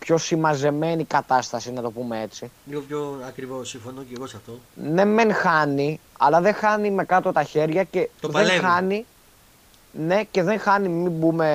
πιο 0.00 0.18
συμμαζεμένη 0.18 1.04
κατάσταση, 1.04 1.72
να 1.72 1.82
το 1.82 1.90
πούμε 1.90 2.20
έτσι. 2.22 2.50
Λίγο 2.66 2.80
πιο 2.80 3.18
ακριβώς, 3.26 3.68
συμφωνώ 3.68 4.02
και 4.02 4.14
εγώ 4.16 4.26
σε 4.26 4.36
αυτό. 4.36 4.58
ναι 4.74 5.04
μεν 5.04 5.34
χάνει, 5.34 6.00
αλλά 6.18 6.40
δεν 6.40 6.54
χάνει 6.54 6.90
με 6.90 7.04
κάτω 7.04 7.32
τα 7.32 7.42
χέρια 7.42 7.84
και 7.84 8.08
Το 8.20 8.28
δεν 8.28 8.42
παλεύει. 8.42 8.64
χάνει. 8.64 9.06
Ναι, 9.92 10.22
και 10.30 10.42
δεν 10.42 10.58
χάνει, 10.58 10.88
μην 10.88 11.20
πούμε, 11.20 11.48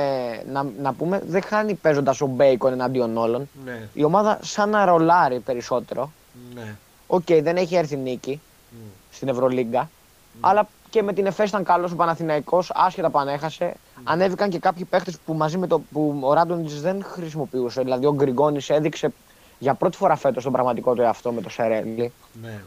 να, 0.52 0.66
να 0.82 0.94
πούμε, 0.94 1.22
δεν 1.28 1.42
χάνει 1.42 1.74
παίζοντας 1.74 2.22
ο 2.22 2.26
Μπέικον 2.26 2.72
εναντίον 2.74 3.18
όλων. 3.18 3.50
Ναι, 3.66 3.90
Η 3.94 4.04
ομάδα 4.04 4.40
σαν 4.44 4.70
να 4.70 4.86
ρολάρει 4.86 5.40
περισσότερο. 5.40 6.12
ναι. 6.56 6.76
Οκ, 7.08 7.26
δεν 7.42 7.58
έχει 7.58 7.76
έρθει 7.76 7.96
νίκη 7.98 8.42
Μμ. 8.72 8.78
στην 9.12 9.28
Ευρωλίγκα. 9.28 9.90
Αλλά 10.40 10.68
και 10.90 11.04
με 11.04 11.14
την 11.14 11.26
ΕΦΕ 11.26 11.44
ήταν 11.44 11.64
καλός 11.64 11.92
ο 11.92 11.96
Παναθηναϊκός, 11.96 12.72
άσχετα 12.76 13.10
που 13.10 13.20
ανέχασε. 13.20 13.74
Ανέβηκαν 14.04 14.50
και 14.50 14.60
κάποιοι 14.60 14.86
παίχτες 14.86 15.18
που 15.26 15.34
μαζί 15.34 15.58
με 15.58 15.68
το 15.68 15.80
που 15.80 16.20
ο 16.22 16.34
Ράντονιτς 16.34 16.82
δεν 16.82 17.04
χρησιμοποιούσε. 17.04 17.82
Δηλαδή 17.82 18.06
ο 18.06 18.14
Γκριγκόνης 18.14 18.70
έδειξε 18.70 19.14
για 19.60 19.74
πρώτη 19.74 19.98
φορά 19.98 20.16
φέτος 20.16 20.44
τον 20.44 20.52
πραγματικό 20.52 20.94
του 20.94 21.02
εαυτό 21.02 21.32
με 21.32 21.42
το 21.42 21.50
Σερέλι. 21.50 22.12
ναι. 22.42 22.62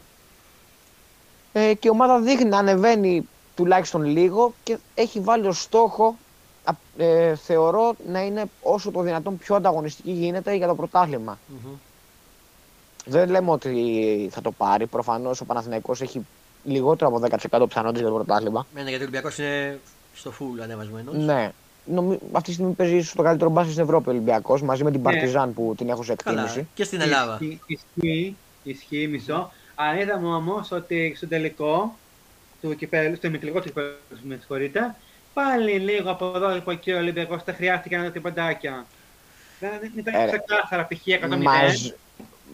Ε, 1.53 1.73
και 1.73 1.87
η 1.87 1.89
ομάδα 1.89 2.19
δείχνει 2.19 2.49
να 2.49 2.57
ανεβαίνει 2.57 3.27
τουλάχιστον 3.55 4.03
λίγο 4.03 4.53
και 4.63 4.77
έχει 4.95 5.19
βάλει 5.19 5.47
ως 5.47 5.61
στόχο 5.61 6.15
α, 6.63 7.03
ε, 7.03 7.35
θεωρώ 7.35 7.93
να 8.07 8.21
είναι 8.21 8.45
όσο 8.61 8.91
το 8.91 9.01
δυνατόν 9.01 9.37
πιο 9.37 9.55
ανταγωνιστική 9.55 10.11
γίνεται 10.11 10.53
για 10.55 10.67
το 10.67 10.75
πρωτάθλημα. 10.75 11.39
Μμμ. 11.47 11.71
Δεν 13.05 13.29
λέμε 13.29 13.51
ότι 13.51 14.29
θα 14.31 14.41
το 14.41 14.51
πάρει. 14.51 14.85
Προφανώς 14.85 15.41
ο 15.41 15.45
Παναθηναϊκός 15.45 16.01
έχει 16.01 16.25
λιγότερο 16.63 17.09
από 17.09 17.19
10% 17.19 17.65
πιθανότητες 17.67 18.01
για 18.01 18.09
το 18.09 18.15
πρωτάθλημα. 18.15 18.65
Ναι, 18.73 18.81
ναι, 18.81 18.89
γιατί 18.89 19.03
ο 19.03 19.07
Ολυμπιακός 19.07 19.37
είναι 19.37 19.79
στο 20.19 20.33
full 20.39 20.61
ανεβασμένος. 20.63 21.15
Ναι. 21.15 21.51
Νομι... 21.85 22.17
Αυτή 22.31 22.47
τη 22.47 22.53
στιγμή 22.53 22.73
παίζει 22.73 23.01
στο 23.01 23.23
καλύτερο 23.23 23.49
μπάσκετ 23.49 23.71
στην 23.71 23.83
Ευρώπη 23.83 24.09
ο 24.09 24.11
Ολυμπιακός 24.11 24.61
μαζί 24.61 24.83
με 24.83 24.91
την 24.91 25.01
Ναι. 25.01 25.11
Παρτιζάν 25.11 25.53
που 25.53 25.73
την 25.77 25.89
έχω 25.89 26.03
σε 26.03 26.15
Καλά. 26.23 26.41
εκτίμηση. 26.41 26.67
Και 26.73 26.83
στην 26.83 27.01
Ελλάδα. 27.01 27.37
Ισχύει, 27.41 27.59
ισχύει, 27.67 28.35
ισχύει 28.63 29.07
μισό. 29.07 29.51
Αλλά 29.75 29.99
είδαμε 29.99 30.27
όμως 30.27 30.71
ότι 30.71 31.13
στο 31.15 31.27
τελικό 31.27 31.95
του 32.61 32.75
κυπέλου, 32.75 33.15
στο 33.15 33.27
ημιτελικό 33.27 33.59
του 33.59 33.65
κυπέλου, 33.65 33.93
με 34.23 34.35
συγχωρείτε, 34.35 34.95
πάλι 35.33 35.71
λίγο 35.71 36.11
από 36.11 36.31
εδώ 36.35 36.55
από 36.57 36.71
εκεί 36.71 36.91
ο 36.91 36.97
Ολυμπιακός 36.97 37.43
δεν 37.43 37.55
χρειάστηκε 37.55 37.97
να 37.97 38.03
δει 38.03 38.11
τίποτα. 38.11 38.57
Δεν 39.59 39.91
ήταν 39.97 40.13
Ε, 40.13 40.25
ξεκάθαρα 40.27 40.87
π.χ. 40.87 41.01
100-0. 41.05 41.41
Μαζ... 41.41 41.93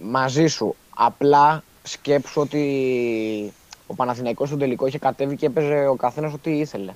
Μαζί 0.01 0.47
σου. 0.47 0.75
Απλά 0.95 1.63
σκέψου 1.83 2.41
ότι 2.41 3.53
ο 3.87 3.93
Παναθηναϊκός 3.93 4.47
στο 4.47 4.57
τελικό 4.57 4.87
είχε 4.87 4.99
κατέβει 4.99 5.35
και 5.35 5.45
έπαιζε 5.45 5.87
ο 5.87 5.95
καθένας 5.95 6.33
ό,τι 6.33 6.51
ήθελε. 6.51 6.93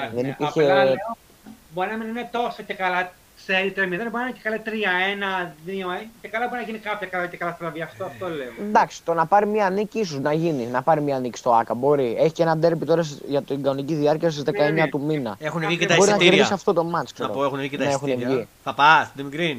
Ναι. 0.00 0.10
δεν 0.14 0.22
Ναι, 0.24 0.28
υπήρχε- 0.28 0.62
Απλά 0.70 0.84
λέω, 0.84 1.16
μπορεί 1.74 1.90
να 1.90 1.96
μην 1.96 2.08
είναι 2.08 2.28
τόσο 2.32 2.62
και 2.66 2.74
καλά 2.74 3.12
σε 3.36 3.52
3-0, 3.76 4.10
μπορεί 4.10 4.10
να 4.12 4.20
είναι 4.20 4.30
και 4.32 4.40
καλά 4.42 4.58
3-1-2 4.64 5.90
ε, 6.00 6.06
και 6.20 6.28
καλά 6.28 6.46
μπορεί 6.48 6.60
να 6.60 6.66
γίνει 6.66 6.78
κάποια 6.78 7.06
καλά 7.06 7.26
και 7.26 7.36
καλά 7.36 7.52
στραβή. 7.52 7.82
Αυτό, 7.82 8.04
αυτό 8.04 8.28
λέω. 8.28 8.52
Εντάξει, 8.68 9.02
το 9.04 9.14
να 9.14 9.26
πάρει 9.26 9.46
μια 9.46 9.70
νίκη 9.70 9.98
ίσως 9.98 10.18
να 10.20 10.32
γίνει. 10.32 10.66
Να 10.66 10.82
πάρει 10.82 11.00
μια 11.00 11.18
νίκη 11.18 11.38
στο 11.38 11.50
ΑΚΑ 11.54 11.74
μπορεί. 11.74 12.16
Έχει 12.18 12.32
και 12.32 12.42
ένα 12.42 12.56
ντέρμπι 12.56 12.84
τώρα 12.86 13.02
σ- 13.02 13.22
για 13.28 13.42
την 13.42 13.62
κανονική 13.62 13.94
διάρκεια 13.94 14.30
στις 14.30 14.42
19 14.42 14.52
Ναι, 14.52 14.70
ναι. 14.82 14.88
του 14.88 15.00
μήνα. 15.00 15.36
Έχουν 15.38 15.66
βγει 15.66 15.76
και 15.78 15.86
τα 15.86 15.94
Μπορεί 15.94 16.10
να 16.10 16.16
κερδίσει 16.16 16.32
εισιτήρια. 16.34 16.54
αυτό 16.54 16.72
το 16.72 16.84
μάτς, 16.84 17.12
Να 17.18 17.24
ξέρω. 17.24 17.38
πω, 17.38 17.44
έχουν 17.44 17.58
βγει 17.58 17.68
και 17.68 17.76
τα 17.78 17.84
Ναι, 17.84 17.90
έχουν 17.90 18.08
εισιτήρια. 18.08 18.34
βγει. 18.34 18.48
Θα 18.64 18.74
πας, 18.74 19.10
την 19.16 19.28
Green. 19.32 19.58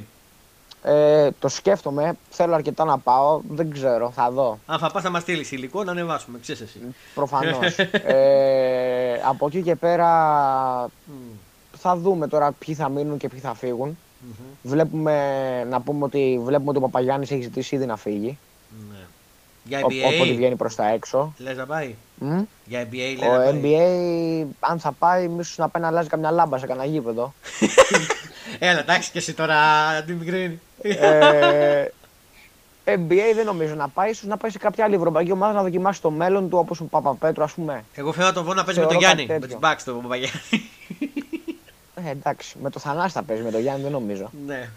Ε, 0.88 1.30
το 1.40 1.48
σκέφτομαι, 1.48 2.18
θέλω 2.30 2.54
αρκετά 2.56 2.86
να 2.86 2.98
πάω, 2.98 3.42
δεν 3.50 3.72
ξέρω, 3.72 4.12
θα 4.16 4.32
δω. 4.32 4.60
Αν 4.66 4.80
θα 4.80 4.92
πας, 4.92 5.04
θα 5.04 5.10
μας 5.10 5.22
στείλεις 5.22 5.52
υλικό 5.52 5.84
να 5.84 5.92
ανεβάσουμε. 5.92 6.40
Ξέρεις 6.42 6.62
εσύ. 6.62 6.80
Προφανώς. 7.16 7.78
ε, 8.04 9.22
από 9.28 9.48
εκεί 9.48 9.62
και 9.62 9.76
πέρα 9.76 10.10
Μμ. 11.06 11.14
θα 11.78 11.96
δούμε 11.98 12.28
τώρα 12.28 12.52
ποιοι 12.52 12.76
θα 12.76 12.90
μείνουν 12.90 13.18
και 13.18 13.30
ποιοι 13.30 13.40
θα 13.40 13.54
φύγουν. 13.54 13.98
Μμμ. 14.20 14.32
Βλέπουμε, 14.62 15.64
να 15.70 15.82
πούμε 15.82 16.04
ότι 16.04 16.40
βλέπουμε 16.44 16.70
ότι 16.70 16.78
ο 16.78 16.82
Παπαγιάννης 16.82 17.32
έχει 17.32 17.42
ζητήσει 17.42 17.76
ήδη 17.76 17.86
να 17.86 17.96
φύγει. 17.98 18.38
Ναι. 18.92 18.98
Για 19.64 19.80
Ό- 19.80 19.86
Όποτε 19.86 20.32
NBA. 20.32 20.36
βγαίνει 20.36 20.56
προς 20.56 20.76
τα 20.76 20.88
έξω. 20.90 21.34
Λες 21.38 21.58
να 21.58 21.66
πάει; 21.66 21.96
Μμ. 22.20 22.42
Για 22.66 22.84
NBA 22.84 22.94
λέει 22.94 23.30
Ο 23.30 23.32
να 23.38 23.38
πάει; 23.44 23.62
NBA, 24.44 24.48
αν 24.60 24.80
θα 24.80 24.92
πάει, 24.92 25.28
μίσος 25.28 25.58
να 25.58 25.68
πάει 25.70 25.82
να 25.82 25.88
αλλάζει 25.90 26.08
καμιά 26.10 26.32
λάμπα 26.32 26.58
σε 26.58 26.66
κανένα 26.66 26.86
γήπεδο. 26.86 27.34
Έλα, 28.60 28.80
εντάξει 28.80 29.12
και 29.12 29.18
εσύ 29.18 29.34
τώρα 29.34 29.56
την 30.06 30.22
Green. 30.26 30.52
ε, 30.82 31.86
NBA 32.86 33.22
δεν 33.36 33.46
νομίζω 33.46 33.76
να 33.76 33.88
πάει, 33.88 34.10
ίσως 34.10 34.24
να 34.28 34.38
πάει 34.38 34.52
σε 34.52 34.58
κάποια 34.58 34.86
άλλη 34.86 34.96
ευρωπαϊκή 34.96 35.32
ομάδα 35.32 35.54
να 35.54 35.62
δοκιμάσει 35.62 36.02
το 36.02 36.10
μέλλον 36.12 36.50
του 36.50 36.58
όπως 36.58 36.80
ο 36.80 36.84
Παπαπέτρου, 36.84 37.44
ας 37.44 37.52
πούμε. 37.54 37.84
Εγώ 37.96 38.14
θέλω 38.14 38.28
να 38.28 38.34
τον 38.34 38.44
δω 38.44 38.54
να 38.54 38.64
παίζει 38.64 38.80
με 38.80 38.86
Θεωρώ 38.86 39.00
τον 39.00 39.08
Γιάννη. 39.08 39.26
κάτι 39.26 39.40
Με 39.40 39.48
τέτοιο. 39.48 39.60
του 39.60 39.68
Bucks 39.68 39.82
τον 39.86 40.02
Παπαγιάννη. 40.02 40.40
Ε, 42.06 42.10
εντάξει, 42.10 42.56
με 42.62 42.70
το 42.70 42.80
Θανάση 42.80 43.14
θα 43.14 43.24
παίζει, 43.24 43.44
με 43.44 43.52
το 43.52 43.58
Γιάννη 43.60 43.82
δεν 43.84 43.92
νομίζω. 43.92 44.32
Ναι. 44.46 44.70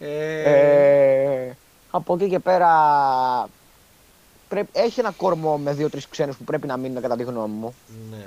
Ε, 0.00 0.42
Ε, 1.46 1.56
από 1.90 2.14
εκεί 2.14 2.28
και 2.28 2.38
πέρα 2.38 2.68
πρέπει, 4.48 4.68
έχει 4.72 5.00
ένα 5.00 5.10
κορμό 5.10 5.56
με 5.58 5.72
δύο-τρεις 5.72 6.08
ξένους 6.08 6.36
που 6.36 6.44
πρέπει 6.44 6.66
να 6.66 6.76
μείνουν 6.76 7.02
κατά 7.02 7.16
τη 7.16 7.22
γνώμη 7.22 7.54
μου. 7.54 7.74
ναι. 8.10 8.24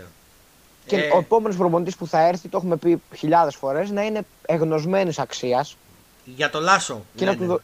Και 0.86 0.98
Ε, 0.98 1.10
ο 1.14 1.18
επόμενος 1.18 1.58
προπονητής 1.58 1.96
που 1.96 2.08
θα 2.08 2.28
έρθει, 2.28 2.48
το 2.48 2.58
έχουμε 2.58 2.76
πει 2.78 3.02
χιλιάδες 3.16 3.56
φορές, 3.56 3.90
να 3.90 4.04
είναι 4.04 4.22
εγνωσμένης 4.46 5.20
αξίας. 5.20 5.78
Για 6.26 6.50
το 6.50 6.60
Λάσο. 6.60 7.02
Και 7.16 7.26
ναι, 7.26 7.32
να 7.32 7.38
του 7.38 7.44
ναι. 7.44 7.48
δω... 7.48 7.60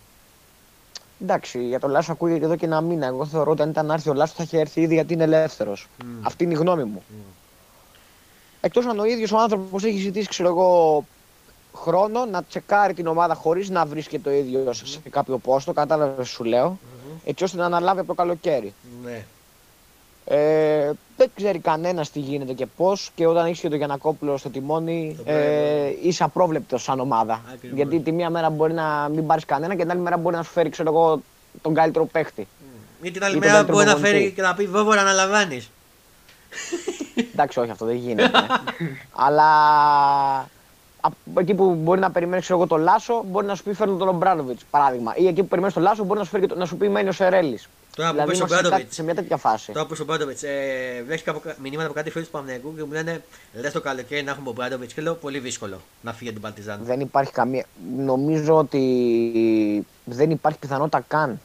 Εντάξει, 1.21 1.67
για 1.67 1.79
τον 1.79 1.89
Λάσο 1.89 2.11
ακούγεται 2.11 2.45
εδώ 2.45 2.55
και 2.55 2.65
ένα 2.65 2.81
μήνα. 2.81 3.05
Εγώ 3.05 3.25
θεωρώ 3.25 3.51
ότι 3.51 3.61
αν 3.61 3.69
ήταν 3.69 3.85
να 3.85 3.93
έρθει 3.93 4.09
ο 4.09 4.13
Λάσο 4.13 4.33
θα 4.37 4.43
είχε 4.43 4.59
έρθει 4.59 4.81
ήδη 4.81 4.93
γιατί 4.93 5.13
είναι 5.13 5.23
ελεύθερος. 5.23 5.87
Μμ. 6.05 6.25
Αυτή 6.25 6.43
είναι 6.43 6.53
η 6.53 6.55
γνώμη 6.55 6.83
μου. 6.83 7.03
Μμ. 7.07 7.19
Εκτός 8.61 8.85
αν 8.85 8.99
ο 8.99 9.05
ίδιος 9.05 9.31
ο 9.31 9.37
άνθρωπος 9.37 9.83
έχει 9.83 9.97
ζητήσει, 9.97 10.27
ξέρω 10.27 10.49
εγώ, 10.49 11.05
χρόνο 11.75 12.25
να 12.25 12.43
τσεκάρει 12.43 12.93
την 12.93 13.07
ομάδα 13.07 13.33
χωρίς 13.35 13.69
να 13.69 13.85
βρίσκεται 13.85 14.29
το 14.29 14.35
ίδιος 14.35 14.81
σε 14.85 14.99
κάποιο 15.09 15.37
πόστο. 15.37 15.73
Κατάλαβες, 15.73 16.27
σου 16.27 16.43
λέω. 16.43 16.67
Μμμ. 16.67 17.17
Έτσι 17.25 17.43
ώστε 17.43 17.57
να 17.57 17.65
αναλάβει 17.65 17.99
από 17.99 18.07
το 18.07 18.13
καλοκαίρι. 18.13 18.73
Ναι. 19.03 19.25
Ε, 20.25 20.91
δεν 21.21 21.31
ξέρει 21.35 21.59
κανένας 21.59 22.09
τι 22.11 22.19
γίνεται 22.19 22.53
και 22.53 22.65
πώς. 22.65 23.11
Και 23.15 23.27
όταν 23.27 23.45
έχεις 23.45 23.59
και 23.59 23.69
τον 23.69 23.77
Γιανακόπουλο 23.77 24.37
στο 24.37 24.49
τιμόνι, 24.49 25.13
Το 25.17 25.31
ε, 25.31 25.33
πρέπει. 25.33 26.07
είσαι 26.07 26.23
απρόβλεπτο 26.23 26.77
σαν 26.77 26.99
ομάδα. 26.99 27.41
Ακριβώς. 27.53 27.75
Γιατί 27.77 27.99
τη 27.99 28.11
μία 28.11 28.29
μέρα 28.29 28.49
μπορεί 28.49 28.73
να 28.73 29.09
μην 29.13 29.25
πάρεις 29.27 29.45
κανένα 29.45 29.75
και 29.75 29.81
την 29.81 29.91
άλλη 29.91 29.99
μέρα 29.99 30.17
μπορεί 30.17 30.35
να 30.35 30.43
σου 30.43 30.51
φέρει 30.51 30.69
ξέρω 30.69 30.89
εγώ, 30.91 31.21
τον 31.61 31.73
καλύτερο 31.73 32.05
παίχτη. 32.05 32.47
Ή 33.01 33.11
την 33.11 33.23
άλλη 33.23 33.35
Ή 33.35 33.39
τον 33.39 33.47
μέρα 33.47 33.53
καλύτερο 33.53 33.77
μπορεί 33.77 33.85
να 33.87 33.91
προπονητή. 33.93 34.19
φέρει 34.19 34.31
και 34.35 34.41
να 34.41 34.53
πει 34.53 34.65
Βόβορα 34.67 35.03
να 35.03 35.11
λαμβάνει. 35.11 35.67
Εντάξει, 37.33 37.59
όχι, 37.59 37.71
αυτό 37.71 37.85
δεν 37.85 37.95
γίνεται. 37.95 38.31
Αλλά 39.25 39.49
από 41.01 41.39
εκεί 41.39 41.53
που 41.53 41.73
μπορεί 41.73 41.99
να 41.99 42.11
περιμένεις 42.11 42.43
ξέρω 42.43 42.59
εγώ, 42.59 42.67
τον 42.67 42.81
Λάσο, 42.81 43.23
μπορεί 43.27 43.45
να 43.45 43.55
σου 43.55 43.63
πει 43.63 43.73
φέρνω 43.73 43.95
τον 43.97 44.07
Ομπράνοβιτς 44.07 44.63
παράδειγμα. 44.71 45.13
Ή 45.17 45.27
εκεί 45.27 45.41
που 45.41 45.47
περιμένεις 45.47 45.75
τον 45.75 45.83
Λάσο, 45.83 46.03
μπορεί 46.03 46.19
να 46.19 46.25
σου, 46.25 46.31
φέρει, 46.31 46.41
και 46.47 46.53
το- 46.53 46.59
να 46.59 46.65
σου 46.65 46.77
πει 46.77 46.89
μένει 46.89 47.09
ο 47.09 47.11
Σερέλης. 47.11 47.69
Τώρα 48.01 48.13
που 48.13 48.19
Δηλαδή 48.19 48.31
πες 48.31 48.41
ο 48.41 48.45
είμαστε 48.45 48.55
σε, 48.55 48.61
Μπράντοβιτς. 48.61 48.83
κάτι- 48.83 48.95
σε 48.95 49.03
μια 49.03 49.15
τέτοια 49.15 49.37
φάση. 49.37 49.71
Τώρα 49.71 49.85
που 49.85 49.95
ο 50.01 50.03
Μπράντοβιτς 50.03 50.43
ε, 50.43 51.03
βλέπει 51.05 51.21
κάπου- 51.21 51.41
μηνύματα 51.61 51.85
από 51.85 51.93
κάτι 51.93 52.09
φίλους 52.09 52.27
του 52.27 52.33
Παναγιακού 52.33 52.75
και 52.75 52.83
μου 52.83 52.91
λένε 52.91 53.23
Λε 53.53 53.69
το 53.69 53.81
καλοκαίρι 53.81 54.23
να 54.23 54.31
έχουμε 54.31 54.45
τον 54.45 54.53
Μπράντοβιτς 54.53 54.93
και 54.93 55.01
λέω 55.01 55.13
πολύ 55.15 55.39
δύσκολο 55.39 55.81
να 56.01 56.13
φύγει 56.13 56.29
από 56.29 56.39
την 56.39 56.47
Παρτιζάν. 56.49 56.79
Δεν 56.83 56.99
υπάρχει 56.99 57.31
καμία. 57.31 57.65
Νομίζω 57.97 58.57
ότι 58.57 59.85
δεν 60.05 60.31
υπάρχει 60.31 60.59
πιθανότητα 60.59 61.03
καν 61.07 61.39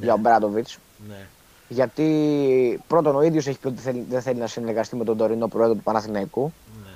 για 0.00 0.12
ο 0.14 0.16
Μπράντοβιτς. 0.16 0.78
Ναι. 1.08 1.26
Γιατί 1.68 2.82
πρώτον 2.86 3.16
ο 3.16 3.22
ίδιος 3.22 3.46
έχει 3.46 3.58
πει 3.58 3.66
ότι 3.66 3.80
θέλει- 3.80 4.04
δεν 4.10 4.22
θέλει 4.22 4.38
να 4.38 4.46
συνεργαστεί 4.46 4.96
με 4.96 5.04
τον 5.04 5.16
τωρινό 5.16 5.48
πρόεδρο 5.48 5.74
του 5.74 5.82
Παναθηναϊκού. 5.82 6.52
ναι. 6.84 6.90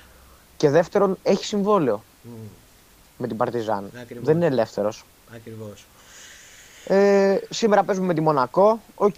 Και 0.56 0.70
δεύτερον 0.70 1.18
έχει 1.22 1.44
συμβόλαιο 1.44 2.02
Μμ. 2.22 2.30
με 3.18 3.26
την 3.26 3.36
Παρτιζάν. 3.36 3.90
Ακριβώς. 4.00 4.24
Δεν 4.26 4.36
είναι 4.36 4.46
ελεύθερος. 4.46 5.04
Ακριβώς. 5.34 5.86
Ε, 6.86 7.36
σήμερα 7.50 7.82
παίζουμε 7.82 8.06
με 8.06 8.14
τη 8.14 8.20
Μονακό. 8.20 8.80
Οκ. 8.94 9.16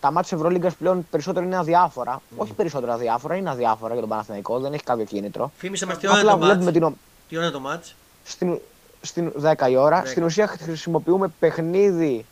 Τα 0.00 0.12
μάτια 0.12 0.22
της 0.22 0.32
Ευρωλίγκας 0.32 0.74
πλέον 0.74 1.06
περισσότερο 1.10 1.44
είναι 1.44 1.56
αδιάφορα. 1.56 2.20
Όχι 2.36 2.52
περισσότερο 2.52 2.92
αδιάφορα, 2.92 3.34
είναι 3.34 3.50
αδιάφορα 3.50 3.90
για 3.92 4.00
τον 4.00 4.08
Παναθηναϊκό. 4.10 4.58
Δεν 4.60 4.72
έχει 4.72 4.82
κάποιο 4.82 5.04
κίνητρο. 5.04 5.50
Φήμισε 5.56 5.86
μα 5.86 5.94
τι 5.96 6.08
ώρα 6.08 6.20
είναι 6.20 6.30
Απλά 6.30 6.38
το 6.38 6.44
βλέπουμε 6.44 6.64
μάτς. 6.64 6.76
την. 6.76 6.82
ο- 6.84 6.94
Τι 7.28 7.36
ώρα 7.36 7.44
είναι 7.44 7.54
το 7.54 7.60
μάτς; 7.60 7.94
Στην, 8.24 8.58
στην 9.00 9.32
10 9.42 9.68
η 9.70 9.76
ώρα. 9.76 9.96
Δέκα. 9.96 10.08
Στην 10.10 10.24
ουσία 10.24 10.46
χρησιμοποιούμε 10.46 11.32
παιχνίδι 11.38 12.24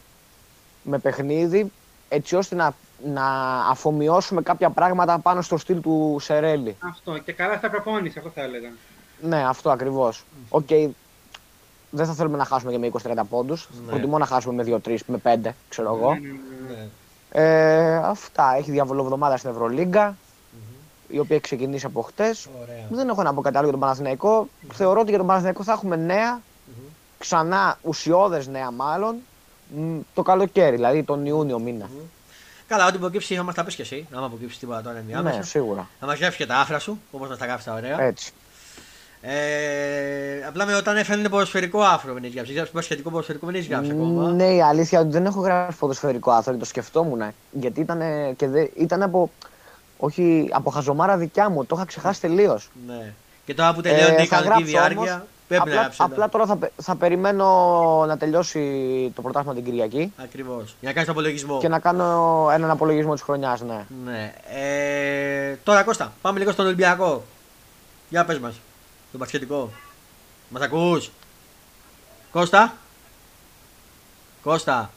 με 0.83 0.99
παιχνίδι 0.99 1.73
έτσι 2.09 2.37
ώστε 2.37 2.55
να, 2.55 2.75
να 3.15 3.25
αφομοιώσουμε 3.71 4.43
κάποια 4.43 4.71
πράγματα 4.71 5.19
πάνω 5.19 5.43
στο 5.43 5.57
στυλ 5.57 5.81
του 5.81 6.17
Σερέλη. 6.21 6.77
Αυτό. 6.79 7.19
Και 7.19 7.33
καλά 7.33 7.57
στα 7.57 7.71
προπόνηση, 7.71 8.19
αυτό 8.19 8.31
θα 8.35 8.43
έλεγα. 8.43 8.69
Ναι, 9.21 9.47
αυτό 9.49 9.71
ακριβώς. 9.71 10.25
Οκ. 10.49 10.69
Δεν 11.95 12.07
θα 12.07 12.13
θέλουμε 12.13 12.37
να 12.37 12.45
χάσουμε 12.45 12.73
και 12.73 12.79
με 12.79 12.91
20-30 13.03 13.23
πόντους. 13.31 13.69
Ναι. 13.85 13.91
Προτιμώ 13.91 14.19
να 14.19 14.27
χάσουμε 14.27 14.65
με 14.65 14.81
2-3, 14.85 14.97
με 15.07 15.19
5, 15.45 15.51
ξέρω 15.69 15.95
εγώ. 15.95 16.13
Ναι, 16.13 16.19
ναι, 16.19 16.29
ναι. 16.69 16.75
Ναι. 16.75 16.89
Ε, 17.35 17.97
αυτά. 17.97 18.55
Έχει 18.57 18.71
διαβολοβδομάδα 18.71 19.37
στην 19.37 19.51
Ευρωλίγκα, 19.51 20.17
η 21.09 21.19
οποία 21.19 21.37
έχει 21.37 21.45
ξεκινήσει 21.45 21.87
από 21.87 22.03
χτες. 22.03 22.49
Ωραία. 22.63 22.87
Δεν 22.91 23.09
έχω 23.09 23.23
να 23.23 23.35
πω 23.35 23.41
κάτι 23.41 23.57
άλλο 23.57 23.65
για 23.65 23.73
τον 23.73 23.81
Παναθηναϊκό. 23.81 24.49
Θεωρώ 24.73 25.01
ότι 25.01 25.09
για 25.09 25.19
τον 25.19 25.27
Παναθηναϊκό 25.27 25.63
θα 25.63 25.73
έχουμε 25.73 25.97
νέα, 25.97 26.41
ξανά 27.19 27.79
ουσιώδες 27.83 28.47
νέα 28.47 28.71
μάλλον, 28.71 29.17
μ, 29.77 29.99
το 30.15 30.23
καλοκαίρι, 30.23 30.77
δηλαδή 30.77 31.03
τον 31.03 31.27
Ιούνιο 31.27 31.59
μήνα. 31.59 31.89
Καλά, 32.67 32.87
ό,τι 32.87 32.97
προκύψει 32.97 33.35
θα 33.35 33.43
μας 33.43 33.53
τα 33.53 33.65
πεις 33.65 33.75
και 33.75 33.83
εσύ. 33.83 34.07
Άμα 34.13 34.27
προκύψει 34.27 34.59
τίποτα 34.59 34.83
τώρα 34.83 34.99
ενδιάμεσα. 34.99 35.37
Ναι, 35.37 35.43
σίγουρα. 35.43 35.89
Να 36.01 36.07
μας 36.07 36.19
γράψει 36.19 36.37
και 36.39 36.47
τα 36.47 36.57
άρθρα 36.57 36.79
σου, 36.79 37.01
όπως 37.11 37.29
μας 37.29 37.39
τα 37.39 37.47
γράφεις 37.47 37.65
τα 37.65 37.73
ωραία. 37.75 38.01
Έτσι. 38.01 38.33
Ε, 39.25 40.45
απλά 40.49 40.67
με 40.67 40.75
όταν 40.75 40.97
έφερε 40.97 41.29
ποδοσφαιρικό 41.29 41.83
άφρο 41.83 42.13
δεν 42.13 42.25
έχει 42.25 42.35
γράψει. 42.35 42.53
Γράψει 42.53 42.81
σχετικό 42.81 43.11
ποδοσφαιρικό 43.11 43.47
δεν 43.47 43.55
έχει 43.55 43.69
γράψει 43.69 43.91
ακόμα. 43.91 44.31
Ναι, 44.33 44.55
η 44.55 44.63
αλήθεια 44.63 44.99
είναι 44.99 45.09
ότι 45.09 45.19
δεν 45.19 45.27
έχω 45.27 45.41
γράψει 45.41 45.79
ποδοσφαιρικό 45.79 46.31
άθρο, 46.31 46.57
το 46.57 46.65
σκεφτόμουν. 46.65 47.23
Γιατί 47.51 47.81
ήταν, 47.81 48.01
και 48.37 48.49
δε, 48.49 48.67
ήταν 48.77 49.03
από. 49.03 49.31
Όχι, 49.99 50.49
από 50.53 50.71
χαζομάρα 50.71 51.17
δικιά 51.17 51.49
μου, 51.49 51.65
το 51.65 51.75
είχα 51.77 51.85
ξεχάσει 51.85 52.21
τελείως. 52.21 52.71
Ναι. 52.87 53.13
Και 53.47 53.55
τώρα 53.55 53.75
που 53.75 53.81
τελειώνει 53.81 54.23
η 54.23 54.27
θα 54.27 54.37
κανονική 54.37 54.47
γράψω 54.49 54.65
διάρκεια, 54.65 54.99
όμως, 54.99 55.23
πρέπει 55.49 55.65
να 55.65 55.71
απλά, 55.71 55.81
γράψει. 55.81 55.99
απλά 56.03 56.29
τώρα 56.29 56.47
θα, 56.47 56.57
πε- 56.57 56.73
θα 56.83 56.97
περιμένω 56.97 57.47
να 58.07 58.17
τελειώσει 58.17 58.61
το 59.15 59.23
πρωτάθλημα 59.23 59.55
την 59.55 59.65
Κυριακή 59.65 60.13
Ακριβώς. 60.23 60.77
Για 60.81 60.89
να 60.89 60.93
κάνεις 60.93 61.09
τον 61.09 61.17
απολογισμό. 61.19 61.59
και 61.59 61.69
να 61.69 61.79
κάνω 61.79 62.49
έναν 62.53 62.71
απολογισμό 62.71 63.13
της 63.13 63.23
χρονιάς. 63.23 63.61
Ναι. 63.63 63.85
Ναι. 64.05 64.33
Ε, 64.51 65.55
τώρα 65.65 65.83
Κώστα, 65.83 66.13
πάμε 66.23 66.39
λίγο 66.39 66.51
στον 66.53 66.67
Ολυμπιακό. 66.67 67.25
Για 68.09 68.25
πες 68.25 68.39
μας, 68.39 68.61
τον 69.13 69.21
πασχετικό. 69.21 69.73
Μας 70.49 70.63
ακούς; 70.63 71.11
Κώστα; 72.31 72.77
Κώστα. 74.43 74.91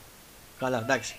Καλά, 0.60 0.78
εντάξει. 0.80 1.16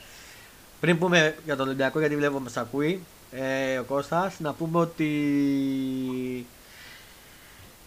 Πριν 0.80 0.98
πούμε 0.98 1.36
για 1.44 1.56
τον 1.56 1.66
Ολυμπιακό, 1.66 1.98
γιατί 1.98 2.16
βλέπω 2.16 2.40
μας 2.40 2.56
ακούει, 2.56 3.02
ε, 3.30 3.78
ο 3.78 3.84
Κώστας, 3.84 4.40
να 4.40 4.52
πούμε 4.52 4.78
ότι... 4.78 6.46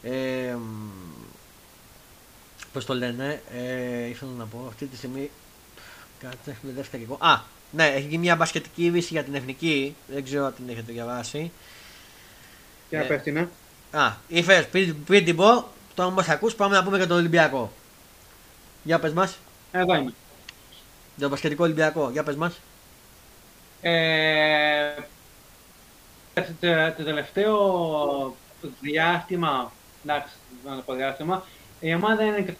Ε, 0.03 0.55
μ, 0.55 0.89
πώς 2.73 2.85
το 2.85 2.93
λένε, 2.93 3.41
ε, 3.53 4.05
ήθελα 4.05 4.31
να 4.37 4.45
πω 4.45 4.65
αυτή 4.67 4.85
τη 4.85 4.97
στιγμή 4.97 5.29
Κάτσε, 6.19 6.57
με 6.61 6.71
δεύτερη 6.71 7.03
εγώ. 7.03 7.17
Α, 7.19 7.41
ναι, 7.71 7.85
έχει 7.87 8.07
γίνει 8.07 8.17
μια 8.17 8.35
μπασκετική 8.35 8.85
είδηση 8.85 9.07
για 9.13 9.23
την 9.23 9.35
εθνική. 9.35 9.95
Δεν 10.07 10.23
ξέρω 10.23 10.45
αν 10.45 10.53
την 10.55 10.69
έχετε 10.69 10.91
διαβάσει. 10.91 11.51
Και 12.89 12.97
να 12.97 13.03
Ε. 13.03 13.05
πέφτει, 13.07 13.31
ναι. 13.31 13.47
Α, 13.91 14.11
ήρθε 14.27 14.67
πριν, 14.71 15.03
πριν 15.03 15.25
την 15.25 15.35
πω, 15.35 15.67
τώρα 15.95 16.09
μας 16.09 16.29
ακούς, 16.29 16.55
πάμε 16.55 16.75
να 16.75 16.83
πούμε 16.83 16.97
για 16.97 17.07
τον 17.07 17.17
Ολυμπιακό. 17.17 17.71
Για 18.83 18.99
πες 18.99 19.13
μας, 19.13 19.37
Εδώ 19.71 19.93
είμαι. 19.95 20.13
για 21.15 21.19
τον 21.19 21.29
μπασκετικό 21.29 21.63
Ολυμπιακό, 21.63 22.09
για 22.09 22.23
πες 22.23 22.35
μας. 22.35 22.59
Ε, 23.81 24.93
το, 26.33 26.41
το- 26.59 26.93
το 26.97 27.03
τελευταίο 27.03 27.57
διάστημα, 28.81 29.71
εντάξει, 30.03 30.33
να 30.65 30.75
το 30.75 30.81
πω 30.81 30.93
διάστημα, 30.93 31.45
η 31.79 31.93
ομάδα 31.93 32.15
δεν 32.15 32.27
είναι 32.27 32.41
και 32.41 32.53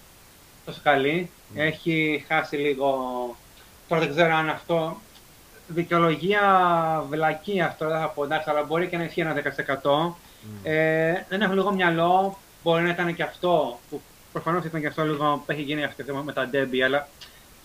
τόσο 0.66 0.80
καλή. 0.84 1.30
Έχει 1.56 2.26
χάσει 2.28 2.56
λίγο. 2.56 2.96
Τώρα 3.88 4.02
δεν 4.02 4.10
ξέρω 4.16 4.36
αν 4.36 4.50
αυτό. 4.50 5.02
Δικαιολογία 5.68 6.42
βλακή 7.10 7.62
αυτό, 7.62 7.88
δεν 7.88 8.00
θα 8.00 8.08
πω 8.10 8.24
εντάξει, 8.24 8.50
αλλά 8.50 8.64
μπορεί 8.64 8.88
και 8.88 8.98
να 8.98 9.04
ισχύει 9.04 9.22
ένα 9.22 9.34
10%. 9.34 10.18
Ε, 10.64 11.14
δεν 11.30 11.42
έχω 11.42 11.54
λίγο 11.54 11.72
μυαλό. 11.74 12.38
Μπορεί 12.64 12.84
να 12.84 12.90
ήταν 12.90 13.16
και 13.16 13.24
αυτό 13.24 13.80
που 13.90 14.02
προφανώς 14.32 14.66
ήταν 14.66 14.82
και 14.82 14.88
αυτό 14.88 15.04
λίγο 15.06 15.44
που 15.46 15.52
έχει 15.52 15.62
γίνει 15.62 15.84
αυτό 15.84 16.16
με 16.16 16.34
τα 16.34 16.48
ντέμπι, 16.48 16.84
αλλά 16.84 17.08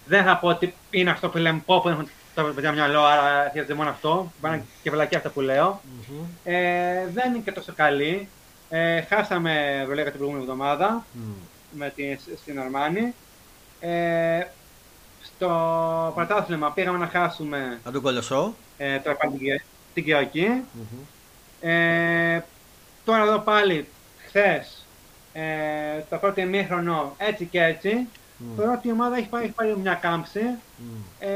δεν 0.07 0.25
θα 0.25 0.37
πω 0.37 0.49
ότι 0.49 0.75
είναι 0.91 1.11
αυτό 1.11 1.29
που 1.29 1.39
λέμε 1.39 1.63
πω 1.67 1.81
που 1.81 1.89
έχουν 1.89 2.09
τα 2.35 2.43
παιδιά 2.43 2.73
μυαλό, 2.73 3.05
άρα 3.05 3.49
χρειάζεται 3.51 3.75
μόνο 3.75 3.91
αυτό. 3.91 4.33
Πάνε 4.41 4.65
και 4.83 4.91
βλακή 4.91 5.17
αυτά 5.17 5.29
που 5.31 5.41
λέω. 5.41 5.81
Μμμ. 6.09 6.17
Ε, 6.45 7.07
δεν 7.13 7.31
είναι 7.35 7.43
και 7.45 7.53
τόσο 7.53 7.73
καλή. 7.77 8.29
Ε, 8.69 9.01
χάσαμε 9.01 9.79
Ευρωλίγα 9.83 10.09
την 10.09 10.15
προηγούμενη 10.19 10.45
εβδομάδα 10.45 11.05
Μμ. 11.13 11.21
με 11.79 11.93
την, 11.97 12.19
στην 12.43 12.61
Αρμάνη. 12.61 13.15
Ε, 13.81 14.43
στο 15.23 16.13
πρωτάθλημα 16.15 16.73
πήγαμε 16.73 16.99
να 16.99 17.07
χάσουμε 17.07 17.79
Από 17.83 17.93
τον 17.93 18.03
Κολοσσό. 18.03 18.55
ε, 18.79 18.99
τώρα 18.99 19.17
πάλι 19.17 19.33
την 19.33 19.41
Κυρια- 19.41 19.63
την 19.95 20.05
Κυριακή. 20.05 20.47
Μμμ. 20.73 21.01
Ε, 21.61 22.45
τώρα 23.05 23.23
εδώ 23.23 23.39
πάλι, 23.39 23.89
χθες, 24.27 24.85
ε, 25.33 25.43
το 26.11 26.17
πρώτο 26.17 26.41
ημίχρονο 26.41 27.15
έτσι 27.19 27.45
και 27.45 27.63
έτσι. 27.63 28.07
Μμ. 28.37 28.57
Θεωρώ 28.57 28.73
ότι 28.73 28.89
η 28.89 28.91
ομάδα 28.91 29.17
έχει 29.17 29.27
πάρει, 29.29 29.45
έχει 29.45 29.53
πάρει 29.53 29.77
μια 29.77 29.95
κάμψη. 29.95 30.41
Μμ. 30.77 31.03
Ε, 31.19 31.29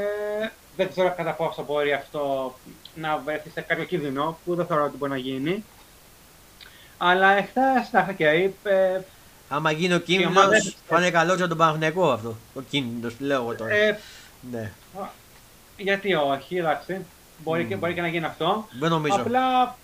δεν 0.76 0.90
ξέρω 0.90 1.14
κατά 1.16 1.30
πόσο 1.32 1.62
μπορεί 1.64 1.92
αυτό 1.92 2.54
να 2.94 3.16
βρεθεί 3.24 3.50
σε 3.50 3.60
κάποιο 3.60 3.84
κίνδυνο, 3.84 4.38
που 4.44 4.54
δεν 4.54 4.66
θεωρώ 4.66 4.84
ότι 4.84 4.96
μπορεί 4.96 5.10
να 5.10 5.16
γίνει. 5.18 5.64
Αλλά 6.98 7.30
εχθές, 7.32 7.88
εντάξει, 7.92 8.16
okay, 8.18 8.68
ε, 8.70 9.00
Άμα 9.48 9.70
γίνει 9.70 9.94
ο 9.94 9.98
κίνδυνος, 9.98 10.36
ομάδα 10.36 10.56
έχει- 10.56 10.76
θα 10.88 10.98
είναι 10.98 11.10
καλό 11.10 11.34
για 11.34 11.48
τον 11.48 11.56
Παναγενικό 11.56 12.10
αυτό. 12.10 12.36
Ο 12.54 12.60
κίνδυνος, 12.60 13.14
λέω 13.18 13.42
εγώ 13.42 13.54
τώρα. 13.54 13.74
ε, 13.74 13.98
Ναι, 14.50 14.70
γιατί 15.76 16.14
όχι, 16.14 16.56
εντάξει. 16.56 17.04
Μπορεί, 17.38 17.64
και, 17.64 17.74
Μμ. 17.74 17.78
μπορεί 17.78 17.94
και 17.94 18.00
να 18.00 18.08
γίνει 18.08 18.24
αυτό. 18.24 18.68
δεν 18.78 18.90
νομίζω. 18.90 19.14
Απλά, 19.20 19.76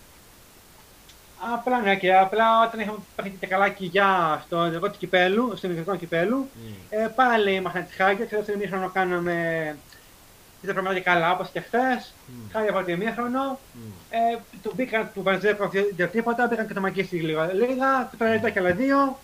απλά 1.55 1.81
ναι, 1.81 1.97
και 1.97 2.15
απλά 2.17 2.67
όταν 2.67 2.81
είχαμε 2.81 2.99
παίξει 3.17 3.37
και 3.41 3.47
καλά 3.47 3.69
κοιλιά 3.69 4.43
στο 4.47 4.57
εγώ 4.57 4.91
του 4.91 4.99
κυπέλου, 4.99 5.53
στο 5.57 5.69
μικρό 5.69 5.97
κυπέλου, 5.97 6.37
Μμ. 6.37 6.73
ε, 6.91 7.09
πάλι 7.15 7.53
ήμασταν 7.53 7.87
τη 7.87 7.95
χάγια, 7.95 8.25
ξέρω 8.25 8.41
ότι 8.41 8.53
ημίχρονο 8.53 8.91
κάναμε 8.93 9.77
ήταν 10.63 10.75
πραγματικά 10.75 11.13
καλά 11.13 11.33
όπως 11.33 11.49
και 11.53 11.61
χθες. 11.61 12.15
Μμ. 12.27 12.51
Χάρη 12.53 12.69
από 12.69 12.85
το 12.85 12.91
ημίχρονο, 12.91 13.59
Μμ. 13.73 13.81
Ε, 14.11 14.39
του 14.63 14.73
μπήκαν 14.77 15.11
του 15.15 15.23
Βαζέκο 15.23 15.71
για 15.97 16.09
τίποτα, 16.09 16.47
μπήκαν 16.47 16.67
και 16.67 16.75
το 16.75 16.81
Μακίστη 16.81 17.17
λίγα, 17.17 17.53
λίγα, 17.53 18.09
και 18.11 18.17
τώρα 18.17 18.35
ήταν 18.35 18.53
και 18.53 18.59
άλλα 18.59 18.73
δύο. 18.73 19.19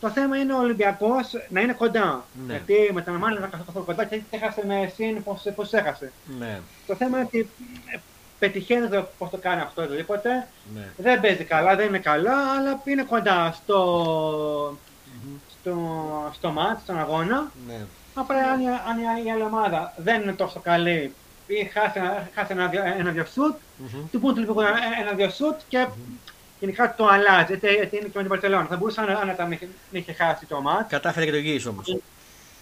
Το 0.00 0.10
θέμα 0.10 0.36
είναι 0.36 0.52
ο 0.52 0.58
Ολυμπιακός 0.58 1.32
να 1.48 1.60
είναι 1.60 1.72
κοντά. 1.72 2.24
Ναι. 2.46 2.52
Γιατί 2.52 2.90
με 2.92 3.02
τον 3.02 3.14
Αμάνι 3.14 3.36
δεν 3.38 3.48
ήταν 3.48 3.64
καθόλου 3.66 3.84
κοντά 3.84 4.04
και 4.04 4.20
έχασε 4.30 4.62
με 4.66 4.92
σύν 4.94 5.22
πώ 5.54 5.66
έχασε. 5.70 6.12
Ναι, 6.38 6.60
Το 6.86 6.94
θέμα 6.94 7.16
είναι 7.18 7.26
ότι 7.26 7.48
ε, 7.94 7.98
πετυχαίνει 8.46 8.88
το 8.88 9.06
πώς 9.18 9.30
το 9.30 9.36
κάνει 9.36 9.60
αυτό 9.60 9.82
οτιδήποτε. 9.82 10.46
ναι. 10.74 10.88
Δεν 10.96 11.20
παίζει 11.20 11.44
καλά, 11.44 11.76
δεν 11.76 11.86
είναι 11.86 11.98
καλά, 11.98 12.36
αλλά 12.58 12.80
είναι 12.84 13.02
κοντά 13.02 13.52
στο, 13.62 13.78
Μμμ. 15.22 15.36
στο, 15.60 15.74
στο 16.34 16.50
μάτς, 16.50 16.80
στον 16.82 16.98
αγώνα. 16.98 17.50
Ναι. 17.66 17.80
Απλά 18.14 18.36
αν, 18.36 18.60
η- 18.60 18.66
αν 18.68 18.98
η- 18.98 19.26
η 19.26 19.30
άλλη 19.30 19.42
ομάδα 19.42 19.92
δεν 19.96 20.22
είναι 20.22 20.32
τόσο 20.32 20.60
καλή 20.60 21.14
ή 21.46 21.64
χάσει, 21.64 21.98
ένα- 21.98 22.28
χάσει 22.34 22.52
ένα, 22.52 22.70
ένα-δυο 22.98 23.24
σουτ, 23.24 23.56
Μμμ. 23.76 24.08
του 24.12 24.20
πούν 24.20 24.36
λίγο 24.36 24.60
ένα- 24.60 24.78
ένα-δυο 25.00 25.30
σουτ 25.30 25.60
και 25.68 25.86
γενικά 26.60 26.94
το 26.94 27.06
αλλάζει. 27.06 27.44
Γιατί, 27.56 27.66
γιατί 27.74 27.96
είναι 27.96 28.04
και 28.06 28.12
με 28.14 28.20
την 28.20 28.28
Παρσελόνα. 28.28 28.64
Θα 28.64 28.76
μπορούσε 28.76 29.00
να 29.00 29.12
άνετα 29.12 29.44
μην 29.44 29.58
μην 29.90 30.00
είχε 30.02 30.12
χάσει 30.12 30.46
το 30.46 30.60
μάτς. 30.60 30.88
Κατάφερε 30.88 31.24
και 31.24 31.30
το 31.30 31.36
γύρισε 31.36 31.68
όμως. 31.68 31.96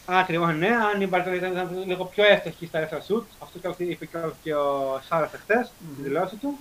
Ακριβώς, 0.06 0.54
ναι. 0.54 0.68
Αν 0.94 1.00
η 1.00 1.06
Μπαρσελόνα 1.06 1.36
ήταν, 1.48 1.52
ήταν 1.52 1.82
λίγο 1.86 2.04
πιο 2.04 2.24
εύστοχη 2.24 2.66
στα 2.66 2.80
δεύτερα 2.80 3.00
σουτ, 3.02 3.24
αυτό 3.42 3.58
και 3.58 3.68
αυτό 3.68 3.82
είπε 3.84 4.06
και 4.06 4.16
ο- 4.16 4.32
και 4.42 4.54
ο 4.54 5.00
Σάρας 5.08 5.30
χθε 5.42 5.64
στη 5.64 6.02
δηλώση 6.02 6.36
του. 6.36 6.58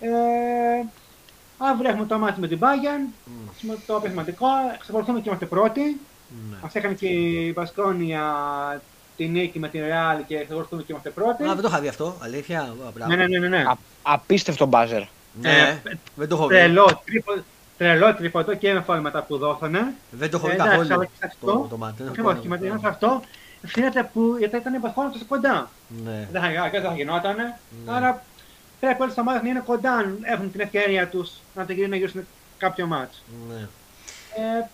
Ε, 0.00 0.08
αύριο 1.58 1.90
έχουμε 1.90 2.06
το 2.06 2.18
μάτι 2.18 2.40
με 2.40 2.48
την 2.48 2.58
Bayern. 2.60 3.12
Μμ. 3.24 3.70
Το 3.86 3.98
πιο 4.00 4.08
σημαντικό. 4.10 4.46
Ξεκολουθούμε 4.80 5.18
και 5.20 5.24
είμαστε 5.28 5.46
πρώτοι. 5.46 6.00
Ναι. 6.50 6.56
Μας 6.62 6.74
έκανε 6.74 6.94
και 6.94 7.06
η 7.06 7.52
Βασκόνια 7.52 8.22
τη 9.16 9.26
νίκη 9.28 9.58
με 9.58 9.68
την 9.68 9.80
Real 9.82 10.22
και 10.26 10.44
ξεκολουθούμε 10.44 10.82
και 10.82 10.92
είμαστε 10.92 11.10
πρώτοι. 11.10 11.42
Α, 11.44 11.46
δεν 11.46 11.60
το 11.62 11.68
είχα 11.68 11.80
δει 11.80 11.88
αυτό, 11.88 12.16
αλήθεια. 12.22 12.74
Μπράβο. 12.94 13.14
Ναι, 13.14 13.16
ναι, 13.16 13.26
ναι, 13.26 13.38
ναι. 13.38 13.48
ναι. 13.48 13.62
Α, 13.62 13.76
απίστευτο 14.02 14.66
μπάζερ. 14.66 15.02
Ναι, 15.40 15.80
δεν 16.14 16.28
το 16.28 16.34
έχω 16.34 16.46
δει. 16.46 16.54
Τρελό, 16.54 17.02
τρίπο, 17.04 17.32
τρελό 17.80 18.14
τρίποντο 18.14 18.54
και 18.54 18.72
με 18.72 18.80
φόλ 18.80 19.00
μετά 19.00 19.22
που 19.22 19.38
δόθανε. 19.38 19.94
Δεν 20.10 20.30
το 20.30 20.36
έχω 20.36 20.46
Ε, 20.46 20.50
δει 20.50 20.54
εντάξει, 20.56 20.74
αλλά 20.74 20.86
καθόλου 20.88 21.08
και 21.20 21.26
αυτό, 21.26 21.46
το, 21.46 21.66
το 21.70 21.76
μάτι. 21.76 21.94
δεν 21.96 22.06
έχω 22.06 22.10
Ακριβώς, 22.12 22.34
δει. 22.34 22.40
και 22.40 22.48
με 22.48 22.58
την 22.58 22.78
αυτό 22.86 23.22
ευθύνεται 23.62 24.10
που 24.12 24.34
γιατί 24.38 24.56
ήταν 24.56 24.74
η 24.74 24.78
Βασκόνια 24.78 25.10
τόσο 25.10 25.24
κοντά. 25.28 25.70
Ναι. 26.04 26.28
Δεν 26.32 26.40
θα, 26.42 26.48
δεν 26.72 26.82
θα 26.82 26.94
γινότανε. 26.94 27.58
Ναι. 27.84 27.92
Άρα 27.92 28.22
πρέπει 28.80 29.02
όλες 29.02 29.14
τι 29.14 29.20
ομάδες 29.20 29.42
να 29.42 29.48
είναι 29.48 29.62
κοντά 29.66 29.92
αν 29.92 30.18
έχουν 30.22 30.50
την 30.52 30.60
ευκαιρία 30.60 31.08
τους 31.08 31.30
να 31.54 31.66
το 31.66 31.72
γίνουν 31.72 31.90
να 31.90 31.96
γυρίσουν 31.96 32.26
κάποιο 32.58 32.86
μάτς. 32.86 33.22
ναι. 33.48 33.60
Ε, 34.34 34.66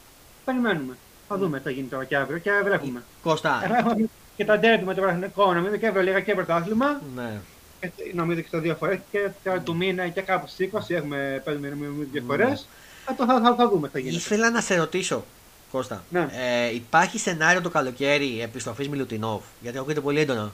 περιμένουμε. 0.44 0.96
Θα 1.28 1.36
δούμε 1.36 1.56
τι 1.58 1.64
θα 1.64 1.70
γίνει 1.70 1.86
τώρα 1.88 2.04
και 2.04 2.16
αύριο 2.16 2.38
και 2.38 2.50
βλέπουμε. 2.64 3.02
Κώστα. 3.22 3.60
Ε, 3.64 3.78
Έχουμε 3.78 4.08
και 4.36 4.44
τα 4.44 4.58
ντέρμπι 4.58 4.84
με 4.84 4.94
το 4.94 5.00
Βραχυνικό, 5.02 5.52
νομίζω 5.54 5.76
και 5.76 5.86
Ευρωλίγα 5.86 6.20
και 6.20 6.34
Πρωτάθλημα. 6.34 7.00
Ναι. 7.14 7.40
Ε, 7.80 7.88
Νομίζω 8.14 8.40
και 8.40 8.46
στο 8.48 8.60
δύο 8.60 8.74
φορές 8.74 8.98
και 9.10 9.28
τώρα 9.44 9.60
του 9.60 9.76
μήνα 9.76 10.08
και 10.08 10.20
κάπου 10.20 10.46
στις 10.46 10.68
20 10.72 10.78
έχουμε 10.88 11.42
παίζουμε 11.44 11.68
με 11.68 12.06
δύο 12.12 12.22
φορές. 12.26 12.66
Θα, 13.06 13.14
το- 13.14 13.24
θα, 13.26 13.40
θα, 13.40 13.54
θα 13.54 13.68
δούμε 13.68 13.86
τι 13.86 13.92
θα 13.92 13.98
γίνει. 13.98 14.14
Ήθελα 14.14 14.50
να 14.50 14.60
σε 14.60 14.76
ρωτήσω, 14.76 15.24
Κώστα. 15.70 16.04
Ναι. 16.10 16.28
Ε, 16.32 16.74
υπάρχει 16.74 17.18
σενάριο 17.18 17.60
το 17.62 17.70
καλοκαίρι 17.70 18.40
επιστροφής 18.42 18.88
Μιλουτινόφ. 18.88 19.42
Γιατί 19.60 19.78
ακούγεται 19.78 20.00
πολύ 20.00 20.20
έντονα. 20.20 20.52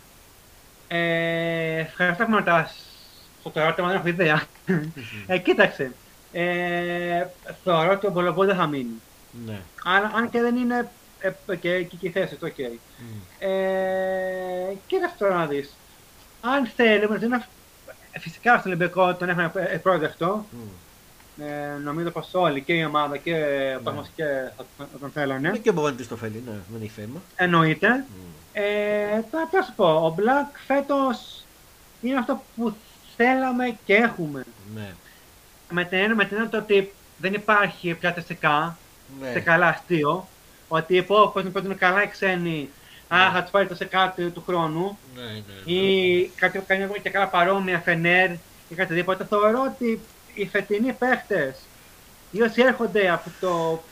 Ε, 0.88 1.76
ευχαριστώ 1.78 2.24
που 2.24 2.30
με 2.30 2.36
ρωτάς. 2.36 2.74
Στο 3.40 3.50
το 3.50 3.60
ερώτημα 3.60 3.88
δεν 3.88 3.96
έχω 3.96 4.08
ιδέα. 4.08 4.42
ε, 5.26 5.38
κοίταξε. 5.38 5.92
Ε, 6.32 7.26
θεωρώ 7.64 7.92
ότι 7.92 8.06
ο 8.06 8.10
Μπολομπό 8.10 8.44
δεν 8.44 8.56
θα 8.56 8.66
μείνει. 8.66 9.00
Ναι. 9.46 9.60
Αν, 9.84 10.10
αν 10.16 10.30
και 10.30 10.40
δεν 10.40 10.56
είναι 10.56 10.90
ε, 11.20 11.30
και, 11.56 11.82
και, 11.82 11.96
και 11.96 12.06
η 12.06 12.10
θέση 12.10 12.34
του, 12.34 12.46
οκ. 12.50 12.58
Ε, 13.38 13.48
κοίταξε 14.86 15.14
τώρα 15.18 15.34
να 15.34 15.46
δεις. 15.46 15.70
Αν 16.40 16.66
θέλουμε, 16.76 17.18
δεν 17.18 17.44
φυσικά 18.18 18.58
στον 18.58 18.70
Ολυμπιακό 18.72 19.14
τον 19.14 19.28
έχουμε 19.28 19.52
επρόδεκτο. 19.70 20.44
Ε, 21.38 21.78
νομίζω 21.84 22.10
πως 22.10 22.28
όλοι 22.32 22.60
και 22.62 22.72
η 22.72 22.84
ομάδα 22.84 23.16
και 23.16 23.32
ο 23.34 23.36
Ναι. 23.36 23.80
κόσμος 23.84 24.08
και 24.16 24.24
θα 24.56 24.64
θα 24.78 24.98
τον 25.00 25.10
θέλανε. 25.10 25.48
Είναι 25.48 25.58
και 25.58 25.70
ο 25.70 25.72
Μπογόνιτης 25.72 26.08
το 26.08 26.16
φέλει, 26.16 26.42
ναι, 26.46 26.52
δεν 26.72 26.80
έχει 26.82 26.90
θέμα. 26.90 27.22
Εννοείται. 27.36 28.04
Ε, 28.52 28.62
τώρα 29.30 29.46
πώς 29.50 29.64
σου 29.64 29.72
πω, 29.76 29.86
ο 30.06 30.14
Black 30.18 30.58
φέτος 30.66 31.44
είναι 32.02 32.18
αυτό 32.18 32.42
που 32.56 32.74
θέλαμε 33.16 33.76
και 33.84 33.94
έχουμε. 33.94 34.44
Ναι. 34.74 34.88
Με 35.70 35.84
την 35.84 35.98
έννοια 35.98 36.14
με 36.14 36.24
την 36.24 36.36
έννοια 36.36 36.50
το 36.50 36.56
ότι 36.56 36.92
δεν 37.16 37.34
υπάρχει 37.34 37.94
πιατεστικά 37.94 38.76
σε 39.22 39.32
Ναι. 39.32 39.40
καλά 39.40 39.66
αστείο. 39.66 40.28
Ότι 40.68 41.02
πω, 41.02 41.28
πως 41.28 41.42
είναι, 41.42 41.50
πως 41.50 41.62
είναι 41.62 41.74
καλά 41.74 42.02
οι 42.02 42.08
ξένοι, 42.08 42.68
α, 43.08 43.16
θα 43.32 43.42
τους 43.42 43.50
πάρει 43.50 43.66
το 43.66 43.74
σε 43.74 43.84
κάτι 43.84 44.30
του 44.30 44.42
χρόνου. 44.46 44.98
Ναι, 45.14 45.22
ναι. 45.22 45.72
Ή 45.72 46.30
κάτι 46.36 46.58
που 46.58 46.64
κάνει 46.66 47.00
και 47.02 47.10
καλά 47.10 47.26
παρόμοια 47.28 47.78
φενέρ 47.78 48.30
ή 48.68 48.74
κάτι 48.74 48.94
τίποτα. 48.94 49.24
Θεωρώ 49.24 49.72
ότι 49.74 50.00
οι 50.34 50.46
φετινοί 50.46 50.92
παίχτες, 50.92 51.54
οι 52.30 52.42
όσοι 52.42 52.62
έρχονται 52.62 53.10
από 53.10 53.30
το, 53.40 53.82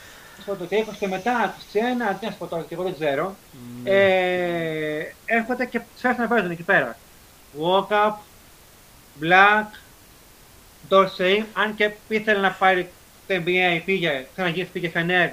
από 0.47 0.57
το 0.65 0.69
20 0.71 0.95
και 0.99 1.07
μετά, 1.09 1.55
το 1.73 1.79
21, 2.13 2.17
τι 2.21 2.25
να 2.27 2.31
σου 2.33 2.39
πω 2.39 2.47
τώρα, 2.47 2.63
και 2.69 2.75
εγώ 2.75 2.83
δεν 2.83 2.95
ξέρω, 2.99 3.37
Ναι. 3.83 3.91
ε, 3.91 5.15
έρχονται 5.25 5.65
και 5.65 5.81
τους 5.95 6.03
έρθουν 6.03 6.23
να 6.23 6.29
παίζουν 6.29 6.51
εκεί 6.51 6.63
πέρα. 6.63 6.97
Walkup, 7.63 8.13
Black, 9.23 9.67
Dorsey, 10.91 11.45
αν 11.53 11.75
και 11.75 11.91
ήθελε 12.09 12.41
να 12.41 12.51
πάρει 12.51 12.91
το 13.27 13.35
NBA, 13.35 13.81
πήγε, 13.85 14.27
ξαναγυρίσει, 14.33 14.71
πήγε 14.73 14.89
Φενέρ, 14.89 15.29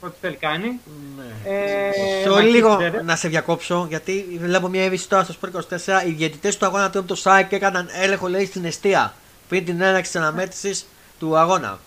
ό,τι 0.00 0.16
θέλει 0.20 0.36
κάνει. 0.36 0.80
Ναι. 1.16 1.52
Ε, 1.54 2.22
Σε 2.22 2.28
μα 2.28 2.40
λίγο 2.40 2.76
ξέρετε. 2.76 3.02
να 3.02 3.16
σε 3.16 3.28
διακόψω, 3.28 3.86
γιατί 3.88 4.38
βλέπω 4.40 4.68
μια 4.68 4.84
είδηση 4.84 5.08
τώρα 5.08 5.24
στο 5.24 5.34
Sport 5.40 5.60
24. 5.76 6.06
Οι 6.06 6.10
διαιτητές 6.10 6.56
του 6.56 6.66
αγώνα 6.66 6.90
του 6.90 6.98
από 6.98 7.08
το 7.08 7.14
ΣΑΕΚ 7.14 7.52
έκαναν 7.52 7.88
έλεγχο, 7.92 8.28
λέει, 8.28 8.44
στην 8.46 8.64
αιστεία 8.64 9.14
πριν 9.48 9.64
την 9.64 9.80
έναρξη 9.80 10.12
της 10.12 10.20
αναμέτρησης 10.20 10.86
του 11.18 11.36
αγώνα. 11.36 11.78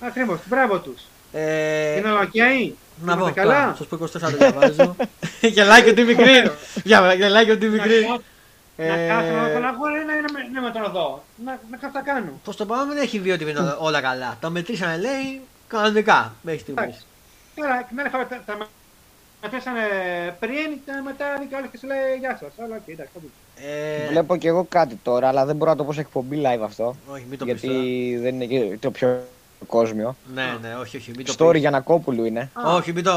Ακριβώς, 0.00 0.38
μπράβο 0.44 0.78
τους. 0.78 1.00
Ε, 1.32 1.96
Είναι 1.98 2.10
όλα 2.10 2.20
οκ. 2.20 2.34
να 3.04 3.16
πω, 3.16 3.20
Είμαστε 3.20 3.40
καλά. 3.40 3.76
στο 3.80 3.86
Sport 3.90 4.02
24 4.02 4.20
το 4.20 4.36
διαβάζω. 4.36 4.96
Γελάει 5.40 5.82
και 5.82 5.90
ο 5.90 5.94
Τίμι 5.94 6.14
Γκριν. 6.14 6.50
Για- 6.84 7.14
Γελάει 7.14 7.44
και 7.44 7.50
ο 7.52 7.58
Τίμι 7.58 7.78
Γκριν. 7.78 8.06
Να 8.76 8.96
κάθομαι 9.08 9.40
με 9.42 9.50
τον 9.52 9.64
αγώνα 9.66 10.00
ή 10.00 10.04
να 10.04 10.12
είναι 10.12 10.28
με- 10.32 10.48
ναι, 10.52 10.60
με 10.60 10.70
τον 10.70 10.82
οδό. 10.84 11.24
Να, 11.44 11.60
να 11.70 11.76
κάθω 11.76 11.92
τα 11.92 12.00
κάνω. 12.00 12.40
Πώ 12.44 12.54
το 12.54 12.66
πάμε, 12.66 12.94
δεν 12.94 13.02
έχει 13.02 13.20
βγει 13.20 13.30
ότι 13.32 13.50
είναι 13.50 13.76
όλα 13.78 14.00
καλά. 14.00 14.36
Τα 14.40 14.50
μετρήσανε, 14.50 14.96
λέει, 14.96 15.40
κανονικά 15.68 16.34
μέχρι 16.42 16.60
στιγμής. 16.60 16.82
Εντάξει. 16.84 17.04
Τώρα, 17.54 17.84
την 17.88 18.00
άλλη 18.00 18.08
φορά 18.08 18.26
τα, 18.26 18.42
τα 18.46 18.56
μετρήσανε 19.42 19.80
πριν 20.40 20.68
και 20.84 20.92
μετά 21.04 21.24
βγήκε 21.38 21.56
άλλο 21.56 21.66
και 21.66 21.78
σου 21.78 21.86
λέει 21.86 22.16
Γεια 22.18 22.36
σας. 22.40 22.52
Αλλά 22.64 22.76
οκ, 22.76 22.88
εντάξει, 22.88 23.12
θα 23.14 23.20
δούμε. 23.20 23.32
Ε, 23.56 24.08
Βλέπω 24.08 24.36
και 24.36 24.48
εγώ 24.48 24.66
κάτι 24.68 24.94
τώρα, 25.02 25.28
αλλά 25.28 25.44
δεν 25.44 25.56
μπορώ 25.56 25.70
να 25.70 25.76
το 25.76 25.84
πω 25.84 25.92
σε 25.92 26.00
εκπομπή 26.00 26.42
live 26.44 26.60
αυτό. 26.62 26.96
όχι, 27.12 27.24
μην 27.30 27.38
το 27.38 27.44
πεις 27.44 27.54
γιατί 27.60 27.76
τώρα. 28.12 28.22
δεν 28.22 28.40
είναι 28.40 28.44
και 28.70 28.76
το 28.80 28.90
πιο 28.90 29.22
κόσμιο. 29.66 30.16
Ναι, 30.34 30.56
ναι, 30.62 30.76
όχι, 30.80 30.96
όχι, 30.96 31.12
μην 31.16 31.24
το 31.26 31.34
Story 31.38 31.50
πεις. 31.52 31.60
Γιανακόπουλου 31.60 32.24
είναι. 32.24 32.50
Α, 32.52 32.74
Όχι, 32.74 32.92
μην 32.92 33.04
το 33.04 33.12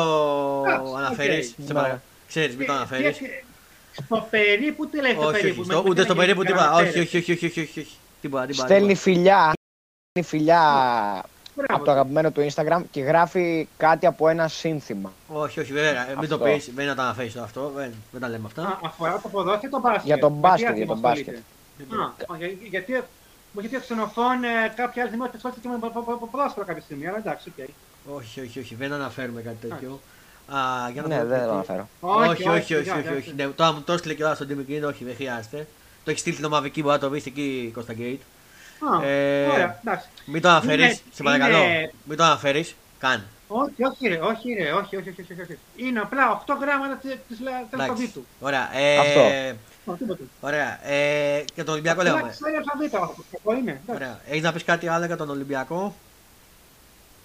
οκ. 0.60 0.98
αναφέρεις. 0.98 1.48
Σε 1.48 1.53
Ναι. 1.57 1.74
παρακαλώ. 1.74 2.02
Ξέρεις, 2.28 2.56
μην 2.56 2.66
το 2.68 2.72
τι- 2.72 2.78
αναφέρεις. 2.78 3.18
τι- 3.18 3.26
Στο 4.03 4.28
περίπου, 4.30 4.88
τι 4.90 5.02
λέει 5.02 5.12
στο 5.12 5.22
Όχι, 5.22 5.32
περίπου. 5.32 5.60
όχι, 5.60 5.68
με 5.70 5.74
στο- 5.74 5.84
τι 5.84 5.90
ούτε 5.90 6.02
στο 6.03 6.14
να 6.14 6.20
περίπου 6.20 6.41
γίνει 6.41 6.52
τίποτα. 6.53 6.70
κανένα 6.72 6.90
Όχι, 6.90 6.99
όχι, 6.99 7.18
όχι, 7.18 7.32
όχι, 7.32 7.45
όχι, 7.45 7.60
όχι, 7.60 7.80
όχι. 7.80 7.98
Τίποτα, 8.22 8.45
τίποτα. 8.45 8.66
Στέλνει 8.68 8.88
τίποτα. 8.94 9.02
φιλιά, 9.02 9.52
στέλνει 10.12 10.28
φιλιά 10.30 10.62
Μπράβο. 11.56 11.73
από 11.76 11.84
το 11.86 11.91
αγαπημένο 11.91 12.32
του 12.32 12.48
Instagram 12.52 12.82
και 12.91 13.02
γράφει 13.02 13.68
κάτι 13.77 14.06
από 14.06 14.27
ένα 14.27 14.48
σύνθημα. 14.48 15.11
Όχι, 15.27 15.60
όχι, 15.60 15.73
βέβαια. 15.73 16.06
Μην 16.19 16.30
το 16.30 16.36
Αυτό. 16.36 16.38
πεις, 16.38 16.72
δεν 16.76 16.86
να 16.88 16.95
το 16.95 17.02
αναφέρεις 17.02 17.34
τώρα 17.34 17.45
αυτό. 17.45 17.72
Δεν, 17.76 17.94
δεν 18.11 18.22
τα 18.22 18.27
λέμε 18.30 18.44
Α, 18.44 18.48
αυτά. 18.48 18.80
αφορά 18.84 19.19
το 19.23 19.30
ποδόσφαιρο 19.30 19.68
ή 19.68 19.69
το 19.69 19.80
μπάσκετ. 19.80 20.06
Για 20.06 20.18
το 20.18 20.27
Γιατί 20.27 20.40
μπάσκετ, 20.40 20.68
αυτή 20.68 20.77
για 20.77 20.88
το 20.88 20.94
ασχολείται; 20.94 21.32
μπάσκετ. 21.77 21.99
Α, 22.30 22.34
α, 22.34 22.38
για- 22.38 22.68
γιατί 22.69 22.91
μου 23.52 23.60
είχε 23.60 23.68
πει 23.69 23.76
ο 23.76 23.80
Ξενοφών 23.80 24.44
ε, 24.44 24.73
κάποια 24.76 25.02
άλλη 25.02 25.11
δημότητα 25.11 25.36
ασχολείται 25.38 25.60
και 25.61 25.68
με 25.68 25.77
πο- 25.77 25.90
πο- 25.90 26.18
πο- 26.19 26.27
ποδόσφαιρο 26.32 26.65
κάποια 26.65 26.82
στιγμή. 26.82 27.07
Αλλά 27.07 27.18
εντάξει, 27.18 27.52
οκ. 27.57 27.68
Όχι, 28.18 28.41
όχι, 28.41 28.60
όχι, 28.60 28.76
δεν 28.76 28.94
αναφέρουμε 28.94 29.41
κάτι 29.41 29.68
τέτοιο. 29.68 29.99
Α, 30.48 30.60
για 30.94 31.02
να 31.02 31.07
Ναι, 31.07 31.15
δούμε 31.15 31.27
δεν 31.30 31.40
τι- 31.40 31.45
το 31.45 31.52
αναφέρω. 31.52 31.88
Όχι, 31.99 32.30
όχι, 32.30 32.49
όχι, 32.49 32.64
σιγά, 32.65 32.80
όχι, 32.82 32.91
όχι, 32.91 33.07
εντάξει. 33.07 33.34
Ναι, 33.36 33.45
Τώρα 33.48 33.72
μου 33.72 33.82
το 33.82 33.94
έστειλε 33.94 34.14
και 34.14 34.23
ο 34.23 34.36
στον 34.36 34.48
Τίμη 34.48 34.64
Γκριν, 34.64 34.84
όχι, 34.86 35.03
δεν 35.03 35.15
χρειάζεται. 35.15 35.68
Το 36.03 36.11
έχει 36.11 36.19
στείλει 36.19 36.36
την 36.36 36.45
ομαδική, 36.45 36.82
μπορεί 36.82 36.94
να 36.94 36.99
το 36.99 37.10
βρει 37.10 37.23
εκεί, 37.26 37.72
Κώστα 37.73 37.94
Γκέιτ. 37.94 38.22
Α, 38.80 39.06
Ε, 39.07 39.45
Ωραία, 39.47 39.80
εντάξει. 39.84 40.07
Μην 40.26 40.41
το 40.41 40.49
αναφέρεις, 40.49 40.85
Είναι- 40.85 40.97
σε 41.14 41.23
παρακαλώ. 41.23 41.57
είναι- 41.64 41.91
Μην 42.03 42.18
το 42.18 42.23
αναφέρεις, 42.23 42.76
καν. 42.99 43.23
Όχι, 43.47 43.84
όχι, 43.84 44.07
ρε, 44.07 44.19
όχι, 44.19 44.53
ρε, 44.53 44.72
όχι, 44.72 44.95
όχι, 44.97 45.10
όχι, 45.10 45.22
όχι, 45.22 45.41
όχι. 45.41 45.57
Είναι 45.76 45.99
απλά 45.99 46.31
8 46.31 46.53
γράμματα 46.61 46.95
τη 46.95 47.07
Εντάξει. 47.11 47.68
αλφαβήτου. 47.72 48.26
Ωραία. 48.39 48.77
Ε, 48.77 48.97
Αυτό. 48.97 49.22
Όχι, 49.85 49.97
τίποτα. 49.99 50.23
Ωραία. 50.41 50.88
Ε, 50.89 51.43
και 51.53 51.64
τον 51.64 51.73
Ολυμπιακό 51.73 52.02
λέμε. 52.02 52.18
Απλά 52.19 52.30
ξέρει 52.30 52.56
αλφαβήτα 52.56 52.97
αυτό. 53.02 53.23
Εγώ 53.43 53.57
είμαι. 53.57 53.72
εντάξει. 53.72 53.91
Ωραία. 54.03 54.19
Έχεις 54.30 54.41
να 54.43 54.53
πεις 54.53 54.64
κάτι 54.64 54.88
άλλο 54.88 55.06
για 55.06 55.18
τον 55.18 55.30
Ολυμπιακό; 55.30 55.95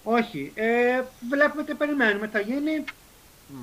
Όχι. 0.04 0.52
Ε, 0.54 1.02
βλέπουμε 1.30 1.62
και 1.62 1.74
περιμένουμε. 1.74 2.28
Θα 2.32 2.40
γίνει 2.40 2.84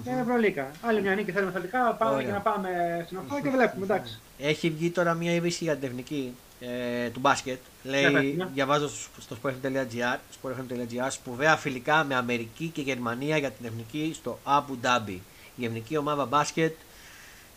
ε, 0.06 0.22
Ευρωλίκα. 0.22 0.72
Άλλη 0.82 1.02
μια 1.02 1.16
νίκη 1.16 1.32
θέλουμε 1.32 1.52
θετικά. 1.52 1.94
Πάμε 1.94 2.12
Ωραία. 2.12 2.24
για 2.24 2.34
να 2.34 2.40
πάμε 2.40 2.70
στην 3.06 3.18
οχτώ 3.18 3.42
και 3.42 3.50
βλέπουμε. 3.58 3.86
Εντάξει. 3.86 4.20
Έχει 4.40 4.70
βγει 4.70 4.90
τώρα 4.90 5.14
μια 5.14 5.34
είδηση 5.34 5.64
για 5.64 5.76
την 5.76 5.88
εθνική 5.90 6.36
ε, 6.60 7.10
του 7.10 7.20
μπάσκετ. 7.20 7.60
Λέει, 7.84 8.00
Για 8.02 8.12
πες, 8.12 8.34
ναι. 8.36 8.46
διαβάζω 8.54 8.90
στο- 8.90 9.22
στο 9.22 9.38
sportfm.gr, 9.44 10.18
sportfm.gr, 10.42 11.08
σπουδαία 11.10 11.56
φιλικά 11.56 12.04
με 12.04 12.16
Αμερική 12.16 12.68
και 12.68 12.82
Γερμανία 12.82 13.38
για 13.38 13.52
την 13.52 13.66
εθνική 13.66 14.12
στο 14.16 14.40
Abu 14.46 14.86
Dhabi. 14.86 15.18
Η 15.56 15.66
εθνική 15.66 15.98
ομάδα 15.98 16.26
μπάσκετ 16.26 16.76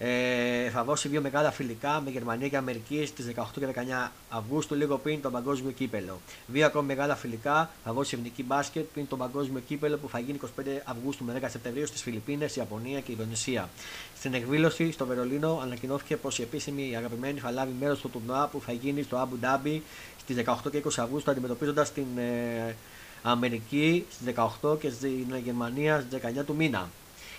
ε, 0.03 0.71
θα 0.71 0.85
δώσει 0.85 1.09
δύο 1.09 1.21
μεγάλα 1.21 1.51
φιλικά 1.51 2.01
με 2.05 2.11
Γερμανία 2.11 2.49
και 2.49 2.57
Αμερική 2.57 3.07
στις 3.07 3.33
18 3.37 3.43
και 3.59 3.67
19 4.07 4.11
Αυγούστου, 4.29 4.75
λίγο 4.75 4.99
πριν 4.99 5.23
το 5.23 5.31
παγκόσμιο 5.31 5.71
κύπελο. 5.71 6.21
Δύο 6.47 6.67
ακόμη 6.67 6.87
μεγάλα 6.87 7.17
φιλικά 7.17 7.71
θα 7.85 7.93
δώσει 7.93 8.15
η 8.15 8.19
εθνική 8.19 8.45
μπάσκετ 8.45 8.85
πριν 8.93 9.09
το 9.09 9.17
παγκόσμιο 9.17 9.61
κύπελο 9.67 9.97
που 9.97 10.09
θα 10.09 10.19
γίνει 10.19 10.39
25 10.43 10.63
Αυγούστου 10.85 11.25
με 11.25 11.41
10 11.43 11.45
Σεπτεμβρίου 11.49 11.87
στις 11.87 12.03
Φιλιππίνες, 12.03 12.57
Ιαπωνία 12.57 13.01
και 13.01 13.13
Ινδονησία. 13.13 13.69
Στην 14.17 14.35
εκδήλωση 14.35 14.93
στο 14.93 15.07
Βερολίνο 15.07 15.61
ανακοινώθηκε 15.63 16.17
πως 16.17 16.39
η 16.39 16.43
επίσημη 16.43 16.97
αγαπημένη 16.97 17.39
θα 17.39 17.51
λάβει 17.51 17.73
μέρος 17.81 17.99
στο 17.99 18.09
τουρνουά 18.09 18.47
που 18.47 18.61
θα 18.61 18.73
γίνει 18.73 19.03
στο 19.03 19.29
Abu 19.29 19.45
Dhabi 19.45 19.81
στις 20.21 20.37
18 20.37 20.71
και 20.71 20.83
20 20.85 20.91
Αυγούστου, 20.97 21.31
αντιμετωπίζοντας 21.31 21.93
την 21.93 22.19
ε, 22.19 22.77
Αμερική 23.23 24.07
στις 24.11 24.35
18 24.63 24.81
και 24.81 24.91
στην 24.91 25.37
Γερμανία 25.45 26.05
στις 26.09 26.21
19 26.41 26.45
του 26.45 26.55
μήνα. 26.55 26.89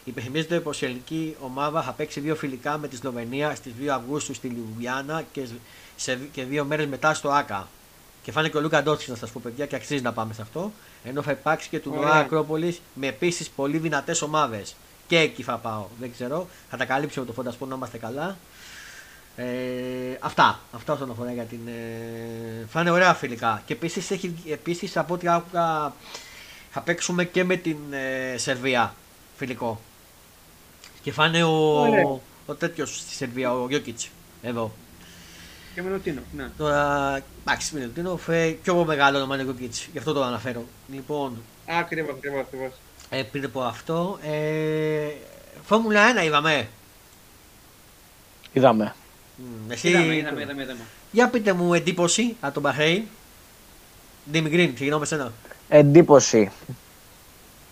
Υπενθυμίζεται 0.03 0.60
πως 0.60 0.82
η 0.82 0.86
ελληνική 0.86 1.36
ομάδα 1.41 1.82
θα 1.82 1.91
παίξει 1.91 2.19
δύο 2.19 2.36
φιλικά 2.36 2.78
με 2.78 2.88
τη 2.88 2.95
Σλοβενία 2.95 3.56
στις 3.56 3.73
2 3.82 3.88
Αυγούστου 3.88 4.34
στη 4.34 4.48
Λιουμπιάννα 4.48 5.23
και, 5.32 5.48
σε, 5.95 6.19
και 6.32 6.44
δύο 6.44 6.65
μέρες 6.65 6.86
μετά 6.88 7.14
στο 7.14 7.30
ΑΚΑ. 7.30 7.68
Και 8.23 8.32
φάνε 8.32 8.49
και 8.49 8.57
ο 8.57 8.61
Λούκα 8.61 8.84
Ντότσι 8.84 9.10
να 9.10 9.15
σας 9.15 9.32
πω, 9.32 9.40
παιδιά, 9.44 9.65
και 9.65 9.76
αξίζει 9.76 10.02
να 10.02 10.14
πάμε 10.14 10.34
σε 10.34 10.41
αυτό. 10.41 10.72
Ενώ 11.03 11.22
θα 11.22 11.32
υπάρξει 11.32 11.69
και 11.69 11.80
του 11.80 11.90
Νοά 11.90 11.99
Ωραία. 11.99 12.14
Ακρόπολης 12.14 12.82
με 12.94 13.07
επίσης 13.07 13.49
πολύ 13.49 13.78
δυνατές 13.78 14.22
ομάδες. 14.22 14.76
Και 15.07 15.18
εκεί 15.18 15.44
θα 15.44 15.57
πάω, 15.57 15.86
δεν 15.99 16.11
ξέρω. 16.11 16.48
Θα 16.69 16.78
τα 16.78 16.86
καλύψουμε 16.86 17.26
το 17.26 17.34
φαντασπό 17.34 17.65
να 17.65 17.76
είμαστε 17.76 17.98
καλά. 17.98 18.38
Ε, 19.36 19.45
αυτά. 20.19 20.60
Αυτά 20.72 20.94
όσον 20.94 21.11
αφορά 21.11 21.32
για 21.32 21.44
την. 21.44 21.60
Ε, 21.68 22.65
θα 22.68 22.82
είναι 22.82 22.91
ωραία 22.91 23.14
φιλικά. 23.14 23.61
Και 23.65 23.73
επίσης 23.73 24.11
επίσης, 24.45 24.98
από 24.98 25.14
ό,τι 25.14 25.28
άκουγα 25.28 25.94
θα 26.72 26.82
παίξουμε 26.82 27.26
και 27.26 27.44
με 27.44 27.56
την 27.56 27.78
ε, 27.91 28.38
Σερβία 28.38 28.95
φιλικό. 29.38 29.82
Και 31.03 31.11
θα 31.11 31.26
είναι 31.26 31.44
ο, 31.44 31.80
Ωραία. 31.82 32.19
ο 32.45 32.53
τέτοιος 32.53 32.98
στη 32.99 33.14
Σερβία, 33.14 33.53
ο 33.53 33.65
Γιώκητς. 33.69 34.10
Εδώ. 34.41 34.72
Και 35.76 35.82
με 35.82 35.90
ρωτήνω. 35.90 36.22
Ναι. 36.36 36.49
Τώρα, 36.57 37.15
εντάξει, 37.45 37.76
μην 37.76 37.84
ρωτήνω, 37.84 38.18
φε, 38.18 38.48
πιο 38.64 38.86
μεγάλο 38.86 39.18
όνομα 39.18 39.34
είναι 39.36 39.44
ο 39.44 39.45
Γιώκητς. 39.45 39.88
Γι' 39.91 39.98
αυτό 39.98 40.14
το 40.14 40.23
αναφέρω. 40.23 40.65
Λοιπόν, 40.94 41.41
Ακριβώς, 41.80 42.15
ακριβώς, 42.15 42.40
ακριβώς. 42.40 42.72
ε, 43.10 43.23
πριν 43.23 43.45
από 43.45 43.61
αυτό, 43.61 44.19
ε, 44.23 45.07
Φόρμουλα 45.65 46.02
1 46.22 46.23
είδαμε. 46.26 46.68
Είδαμε. 48.53 48.95
Μ, 49.68 49.72
Εσύ, 49.72 49.90
Είδαμε, 49.90 50.15
είδαμε, 50.15 50.41
είδαμε. 50.41 50.61
είδαμε. 50.64 50.80
για 51.11 51.28
πείτε 51.30 51.53
μου 51.53 51.73
εντύπωση 51.73 52.36
από 52.41 52.53
τον 52.53 52.61
Μπαχρέιν. 52.61 53.03
Ντίμι 54.32 54.49
Γκριν, 54.49 54.73
ξεκινάω 54.73 54.99
με 54.99 55.06
σένα. 55.06 55.32
Εντύπωση. 55.69 56.52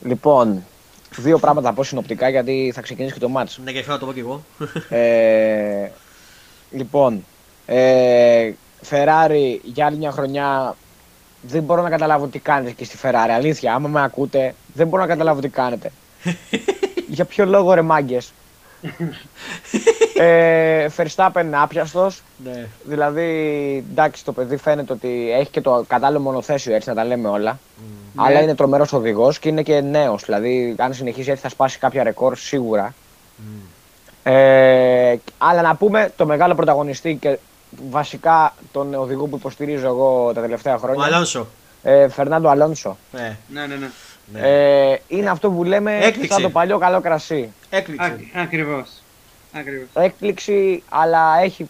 Λοιπόν, 0.03 0.65
δύο 1.15 1.39
πράγματα 1.39 1.67
θα 1.67 1.73
πω 1.73 1.83
συνοπτικά 1.83 2.29
γιατί 2.29 2.71
θα 2.75 2.81
ξεκινήσει 2.81 3.13
και 3.13 3.19
το 3.19 3.29
μάτς. 3.29 3.59
Ναι, 3.63 3.71
και 3.71 3.81
θέλω 3.81 3.93
να 3.93 3.99
το 3.99 4.05
πω 4.05 4.13
κι 4.13 4.19
εγώ. 4.19 4.43
Ε, 4.89 5.91
λοιπόν, 6.71 7.25
ε, 7.65 8.51
Ferrari 8.89 9.59
για 9.63 9.85
άλλη 9.85 9.97
μια 9.97 10.11
χρονιά 10.11 10.75
δεν 11.41 11.63
μπορώ 11.63 11.81
να 11.81 11.89
καταλάβω 11.89 12.27
τι 12.27 12.39
κάνετε 12.39 12.71
και 12.71 12.83
στη 12.83 12.97
Ferrari. 13.01 13.29
Αλήθεια, 13.35 13.73
άμα 13.73 13.87
με 13.87 14.03
ακούτε, 14.03 14.55
δεν 14.73 14.87
μπορώ 14.87 15.01
να 15.01 15.07
καταλάβω 15.07 15.41
τι 15.41 15.49
κάνετε. 15.49 15.91
για 17.15 17.25
ποιο 17.25 17.45
λόγο 17.45 17.73
ρε 17.73 17.81
μάγκες; 17.81 18.33
ε, 20.23 20.87
Verstappen 20.97 21.45
άπιαστος. 21.51 22.21
Ναι. 22.43 22.67
Δηλαδή, 22.83 23.23
εντάξει, 23.91 24.25
το 24.25 24.31
παιδί 24.31 24.57
φαίνεται 24.57 24.93
ότι 24.93 25.31
έχει 25.39 25.49
και 25.49 25.61
το 25.61 25.85
κατάλληλο 25.87 26.19
μονοθέσιο 26.19 26.75
έτσι 26.75 26.89
να 26.89 26.95
τα 26.95 27.05
λέμε 27.05 27.29
όλα. 27.29 27.59
Αλλά 28.15 28.37
Ναι. 28.37 28.43
είναι 28.43 28.55
τρομερός 28.55 28.93
οδηγός 28.93 29.39
και 29.39 29.49
είναι 29.49 29.61
και 29.61 29.81
νέος. 29.81 30.23
Δηλαδή, 30.25 30.75
αν 30.77 30.93
συνεχίσει 30.93 31.29
έτσι 31.29 31.41
θα 31.41 31.49
σπάσει 31.49 31.77
κάποια 31.79 32.03
ρεκόρ 32.03 32.37
σίγουρα. 32.37 32.93
Ε, 34.23 35.15
αλλά 35.37 35.61
να 35.61 35.75
πούμε 35.75 36.11
το 36.15 36.25
μεγάλο 36.25 36.55
πρωταγωνιστή 36.55 37.15
και 37.21 37.37
βασικά 37.89 38.53
τον 38.71 38.93
οδηγό 38.93 39.25
που 39.27 39.35
υποστηρίζω 39.35 39.87
εγώ 39.87 40.31
τα 40.33 40.41
τελευταία 40.41 40.75
Ο 40.75 40.77
χρόνια. 40.77 41.05
Αλόνσο. 41.05 41.47
Ε, 41.83 42.07
Φερνάντο 42.09 42.49
Αλόνσο. 42.49 42.97
Ε, 43.13 43.17
Ναι, 43.47 43.65
ναι, 43.65 43.65
ναι. 43.75 43.89
ναι. 44.33 44.39
Ε, 44.91 44.99
είναι 45.07 45.29
αυτό 45.29 45.49
που 45.49 45.63
λέμε 45.63 45.97
Έκπληξη. 45.97 46.31
σαν 46.33 46.41
το 46.41 46.49
παλιό 46.49 46.77
καλό 46.77 47.01
κρασί. 47.01 47.53
Έκλειξε. 47.69 48.17
Ακριβώς. 48.33 48.98
Ακριβώς. 49.53 49.87
Έκπληξη, 49.93 50.83
αλλά 50.89 51.39
έχει 51.39 51.69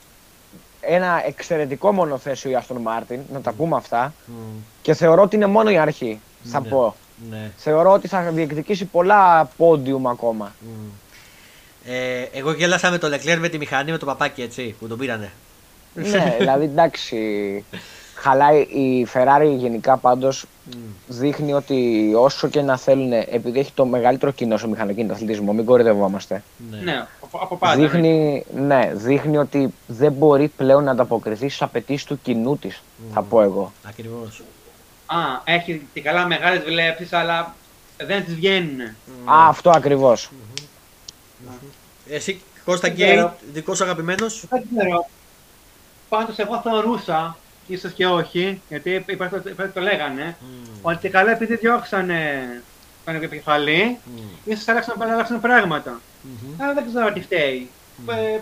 ένα 0.81 1.23
εξαιρετικό 1.27 1.91
μονοθέσιο 1.91 2.49
η 2.51 2.55
Αστον 2.55 2.77
Μάρτιν, 2.81 3.19
να 3.33 3.41
τα 3.41 3.51
πούμε 3.51 3.75
αυτά. 3.75 4.13
Μμ, 4.25 4.33
Και 4.81 4.93
θεωρώ 4.93 5.21
ότι 5.21 5.35
είναι 5.35 5.45
μόνο 5.45 5.69
η 5.69 5.77
αρχή, 5.77 6.19
θα 6.43 6.59
Ναι. 6.59 6.67
πω. 6.69 6.95
Ναι. 7.29 7.51
Θεωρώ 7.57 7.91
ότι 7.91 8.07
θα 8.07 8.21
διεκδικήσει 8.21 8.85
πολλά 8.85 9.45
πόντιουμ 9.57 10.07
ακόμα. 10.07 10.55
Μμ. 10.59 10.87
Ε, 11.85 12.21
εγώ 12.33 12.51
γέλασα 12.53 12.89
με 12.89 12.97
το 12.97 13.07
Λεκλέρ 13.07 13.39
με 13.39 13.49
τη 13.49 13.57
μηχανή 13.57 13.91
με 13.91 13.97
το 13.97 14.05
παπάκι 14.05 14.41
έτσι 14.41 14.75
που 14.79 14.87
τον 14.87 14.97
πήρανε. 14.97 15.31
ναι, 15.93 16.35
δηλαδή 16.39 16.63
εντάξει. 16.63 17.17
Χαλάει 18.21 18.59
η 18.61 19.07
Ferrari 19.13 19.55
γενικά 19.57 19.97
πάντως 19.97 20.45
Μμ. 20.65 20.79
δείχνει 21.07 21.53
ότι 21.53 22.11
όσο 22.15 22.47
και 22.47 22.61
να 22.61 22.77
θέλουν, 22.77 23.11
επειδή 23.13 23.59
έχει 23.59 23.71
το 23.71 23.85
μεγαλύτερο 23.85 24.31
κοινό 24.31 24.57
στο 24.57 24.67
μηχανοκίνητο 24.67 25.13
αθλητισμό, 25.13 25.53
μην 25.53 25.65
κορυδευόμαστε. 25.65 26.43
Ναι, 26.83 27.07
από, 27.21 27.37
από 27.41 27.57
πάντα. 27.57 27.75
Δείχνει, 27.75 28.45
ναι, 28.55 28.91
δείχνει 28.93 29.37
ότι 29.37 29.73
δεν 29.87 30.11
μπορεί 30.11 30.47
πλέον 30.47 30.83
να 30.83 30.91
ανταποκριθεί 30.91 31.47
στις 31.49 31.61
απαιτήσεις 31.61 32.05
του 32.05 32.19
κοινού 32.21 32.57
της, 32.57 32.81
θα 33.13 33.21
πω 33.21 33.41
εγώ. 33.41 33.71
Ακριβώς. 33.87 34.41
Α, 35.05 35.17
έχει 35.43 35.87
και 35.93 36.01
καλά 36.01 36.25
μεγάλες 36.27 36.63
βλέψεις, 36.63 37.13
αλλά 37.13 37.55
δεν 37.97 38.25
τις 38.25 38.35
βγαίνουν. 38.35 38.81
Α, 39.25 39.47
αυτό 39.47 39.69
ακριβώς. 39.69 40.29
Εσύ 42.09 42.41
Κώστα 42.65 42.87
Δεν 42.87 42.95
Γκέι, 42.97 43.11
ξέρω. 43.13 43.35
δικός 43.53 43.77
σου 43.77 43.83
αγαπημένος; 43.83 44.45
Δεν 44.49 44.63
ξέρω. 44.77 45.05
Πάντως 46.09 46.37
εγώ 46.37 46.61
θεωρούσα, 46.63 47.37
ίσως 47.73 47.91
και 47.91 48.05
όχι, 48.05 48.61
γιατί 48.69 49.03
υπάρχει 49.07 49.39
το, 49.39 49.49
υπάρχει 49.49 49.73
το 49.73 49.81
λέγανε, 49.81 50.37
ότι 50.81 51.09
καλά 51.09 51.31
επειδή 51.31 51.55
διώξανε 51.55 52.61
τον 53.05 53.15
επικεφαλή, 53.15 53.97
Μμ. 54.03 54.19
ίσως 54.45 54.67
άλλαξαν, 54.67 55.01
άλλαξαν 55.01 55.41
πράγματα. 55.41 56.01
Μμμ. 56.21 56.61
Αλλά 56.61 56.73
δεν 56.73 56.85
ξέρω 56.87 57.13
τι 57.13 57.21
φταίει. 57.21 57.69
Ε, 58.09 58.39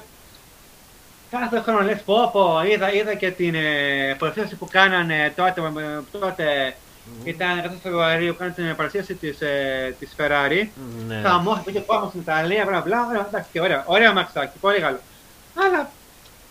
κάθε 1.29 1.59
χρόνο 1.59 1.81
λες 1.81 2.01
πω 2.01 2.29
πω, 2.31 2.63
είδα, 2.71 2.93
είδα 2.93 3.13
και 3.13 3.31
την 3.31 3.55
ε, 3.55 4.15
παρουσίαση 4.19 4.55
που 4.55 4.67
κάνανε 4.71 5.33
τότε, 5.35 5.61
ε, 5.61 6.17
τότε 6.19 6.75
ήταν 7.23 7.61
14 7.65 7.69
Φεβρουαρίου, 7.83 8.35
κάνανε 8.37 8.55
την 8.55 8.75
παρουσίαση 8.75 9.13
της, 9.13 9.41
ε, 9.41 9.95
της 9.99 10.15
Ferrari. 10.17 10.67
Ναι. 11.07 11.21
Χαμός, 11.25 11.61
πήγε 11.65 11.79
κόσμο 11.79 12.09
στην 12.09 12.21
Ιταλία, 12.21 12.65
μπλα 12.65 12.81
μπλα, 12.81 13.05
ωραία, 13.09 13.25
εντάξει, 13.27 13.49
και 13.51 13.61
ωραία, 13.61 13.83
ωραία 13.87 14.13
μαξάκι, 14.13 14.57
πολύ 14.59 14.79
καλό. 14.79 14.99
Αλλά, 15.65 15.89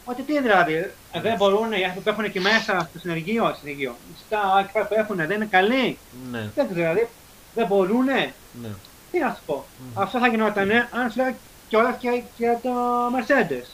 ότι 0.08 0.22
τι 0.22 0.40
δηλαδή, 0.40 0.74
ε, 1.12 1.20
δεν 1.20 1.36
μπορούν 1.36 1.72
οι 1.72 1.84
άνθρωποι 1.84 2.00
που 2.02 2.08
έχουν 2.08 2.24
εκεί 2.24 2.40
μέσα 2.40 2.86
στο 2.90 2.98
συνεργείο, 2.98 3.56
συνεργείο, 3.60 3.94
στα 4.26 4.38
εκεί 4.60 4.72
πέρα 4.72 4.86
που 4.86 4.94
έχουν, 4.98 5.16
δεν 5.16 5.30
είναι 5.30 5.48
καλοί. 5.50 5.98
Ναι. 6.30 6.38
Δεν 6.38 6.50
ξέρω, 6.66 6.72
δηλαδή, 6.74 7.08
δεν 7.54 7.66
μπορούνε. 7.66 8.32
Ναι. 8.62 8.68
Τι 9.10 9.18
να 9.18 9.28
σου 9.36 9.42
πω. 9.46 9.64
Αυτό 9.94 10.18
θα 10.18 10.26
γινόταν 10.28 10.70
αν 10.70 11.10
σου 11.10 11.16
λέγα 11.16 11.34
κιόλα 11.68 11.92
και 12.00 12.22
για 12.36 12.60
το 12.62 12.70
Mercedes. 13.16 13.66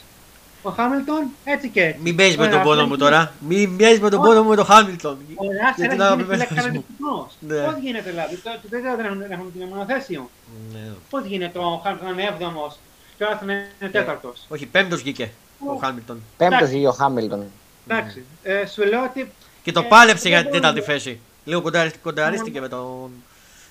Ο 0.65 0.69
Χάμιλτον 0.69 1.23
έτσι 1.43 1.69
και 1.69 1.83
έτσι. 1.83 1.99
Μην 2.01 2.15
παίζεις 2.15 2.37
με 2.37 2.43
τον 2.43 2.51
Ωραία, 2.53 2.63
πόνο 2.63 2.75
αυτό 2.81 2.87
μου 2.87 2.93
είναι- 2.93 3.03
τώρα. 3.03 3.33
Μην 3.39 3.77
παίζεις 3.77 3.99
με 3.99 4.09
τον 4.09 4.19
Όχι. 4.19 4.27
πόνο 4.29 4.43
μου 4.43 4.49
με 4.49 4.55
τον 4.55 4.65
Χάμιλτον. 4.65 5.17
Ο 5.35 5.43
Γιατί 5.45 5.57
Ράσελ 5.63 5.83
είναι 5.83 5.93
έχει 5.93 5.95
γίνει 5.95 6.03
αγαπημένος 6.03 6.49
μου. 6.49 6.55
καλαδιστικός. 6.55 7.27
Ναι. 7.39 7.57
Πώς 7.65 7.75
γίνεται 7.81 8.09
δηλαδή, 8.09 8.35
το- 8.35 8.49
το- 8.61 8.67
δεν 8.69 8.81
ξέρω, 8.81 8.95
δεν 8.95 9.05
έχουν, 9.05 9.17
δεν 9.19 9.31
έχουν 9.31 9.51
την 9.53 9.67
μονοθέσιο. 9.67 10.29
Ναι. 10.73 10.79
Πώς 11.09 11.25
γίνεται 11.25 11.59
ο 11.59 11.81
Χάμιλτον 11.83 12.07
να 12.07 12.13
είναι 12.21 12.29
έβδομος 12.31 12.75
και 13.17 13.23
ο 13.23 13.27
Ράσελ 13.29 13.47
να 13.47 13.53
είναι 13.53 13.89
τέταρτος; 13.91 14.45
Όχι, 14.49 14.65
πέμπτος 14.65 15.01
βγήκε 15.01 15.31
ο 15.71 15.75
Χάμιλτον. 15.75 16.21
Πέμπτος 16.37 16.57
Εντάξει. 16.57 16.73
βγήκε 16.73 16.87
ο 16.87 16.91
Χάμιλτον. 16.91 17.43
Εντάξει, 17.87 18.23
ε, 18.43 18.65
σου 18.65 18.83
λέω 18.85 19.03
ότι 19.03 19.31
Και 19.63 19.71
το 19.71 19.79
Ε, 19.79 19.83
πάλεψε 19.89 20.27
για 20.27 20.37
δεν 20.41 20.51
την 20.51 20.61
τέταρτη 20.61 20.79
μπορούμε. 20.79 20.97
θέση. 20.99 21.19
Λίγο 21.45 21.61
κονταρι- 21.61 22.01
κονταρίστηκε 22.01 22.59
με 22.61 22.67
τον. 22.67 23.11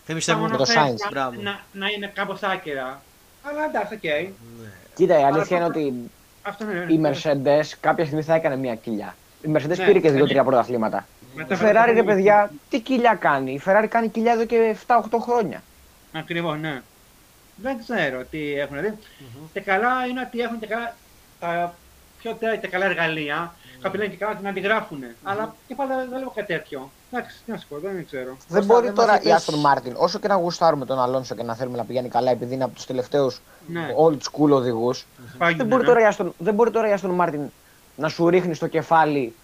Θέμισε 0.07 0.31
τα 0.33 0.37
μου. 0.37 0.43
το 0.47 0.51
μονοθέσια 0.53 0.83
Sainz, 0.93 1.11
μπράβο. 1.11 1.41
να, 1.43 1.61
να 1.73 1.87
είναι 1.89 2.11
κάπως 2.15 2.43
άκυρα. 2.43 3.03
Αλλά 3.43 3.65
εντάξει, 3.65 3.95
οκ. 3.95 4.03
Ναι. 4.03 4.69
Κοίτα, 4.95 5.15
η 5.19 5.23
Αλλά 5.23 5.27
αλήθεια 5.37 5.57
είναι 5.57 5.67
το- 5.67 5.79
ότι 5.79 5.95
Αυτό 6.43 6.65
είναι. 6.71 6.87
η 6.93 7.01
Mercedes 7.05 7.77
κάποια 7.81 8.05
στιγμή 8.05 8.23
θα 8.23 8.35
έκανε 8.35 8.57
μια 8.57 8.75
κοιλιά. 8.75 9.17
Η 9.43 9.49
Mercedes 9.55 9.77
Ναι, 9.77 9.85
πήρε 9.85 9.99
και 9.99 10.09
ναι. 10.11 10.17
δύο-τρία 10.17 10.45
πρωταθλήματα. 10.45 11.07
Η 11.35 11.37
Μετά- 11.37 11.59
Ferrari, 11.61 11.93
ρε 11.95 12.03
παιδιά, 12.03 12.51
τι 12.71 12.81
κοιλιά 12.81 13.15
κάνει; 13.15 13.53
Η 13.53 13.61
Ferrari 13.67 13.87
κάνει 13.89 14.09
κοιλιά 14.09 14.33
εδώ 14.33 14.45
και 14.45 14.77
7-8 14.87 15.19
χρόνια. 15.21 15.63
Ακριβώς, 16.13 16.59
ναι. 16.59 16.81
Δεν 17.57 17.79
ξέρω 17.79 18.25
τι 18.31 18.55
έχουν 18.59 18.81
δει. 18.81 18.93
Και 19.53 19.61
καλά 19.61 20.07
είναι 20.11 20.21
ότι 20.27 20.41
έχουν 20.41 20.59
και 20.59 20.67
καλά 20.67 20.95
τα 21.41 21.75
πιο 22.23 22.35
τέλεια 22.35 22.57
και 22.57 22.69
καλά 22.69 22.85
εργαλεία. 22.85 23.55
Κάποιοι 23.81 24.01
λένε 24.03 24.13
και 24.15 24.19
καλά 24.19 24.33
ότι 24.33 24.43
να 24.43 24.49
αντιγράφουν. 24.49 25.05
Αλλά 25.23 25.55
και 25.69 25.75
πάλι 25.75 25.91
δεν 25.95 26.09
βλέπω 26.09 26.33
κάτι 26.35 26.53
τέτοιο. 26.53 26.91
Εντάξει, 27.13 27.37
τι 27.45 27.51
να 27.51 27.57
σου 27.59 27.67
πω, 27.69 27.77
δεν 27.79 28.07
ξέρω. 28.07 28.25
Δεν 28.49 28.59
Κώστα, 28.59 28.75
μπορεί 28.75 28.87
δεν 28.87 28.95
τώρα 28.95 29.13
μας 29.13 29.25
η 29.25 29.29
είπες- 29.29 29.45
Aston 29.51 29.55
Martin, 29.69 29.93
όσο 29.97 30.19
και 30.19 30.29
να 30.29 30.35
γουστάρουμε 30.35 30.85
τον 30.87 31.01
Αλόνσο 31.01 31.35
και 31.35 31.43
να 31.43 31.55
θέλουμε 31.55 31.77
να 31.77 31.85
πηγαίνει 31.85 32.09
καλά, 32.09 32.31
επειδή 32.31 32.55
είναι 32.55 32.65
από 32.65 32.75
τους 32.75 32.87
τελευταίους 32.87 33.41
Ναι. 33.67 33.89
old 34.07 34.13
school 34.17 34.51
οδηγούς, 34.51 35.07
Πάγινε, 35.39 35.57
δεν, 35.59 35.67
μπορεί 35.67 35.83
ναι. 35.83 35.89
τώρα 35.89 36.09
η 36.11 36.15
Aston- 36.17 36.33
δεν 36.39 36.55
μπορεί 36.55 36.71
τώρα 36.71 36.89
η 36.95 36.95
Aston 37.03 37.17
Martin 37.21 37.41
να 37.97 38.09
σου 38.09 38.29
ρίχνει 38.29 38.55
στο 38.55 38.67
κεφάλι 38.67 39.35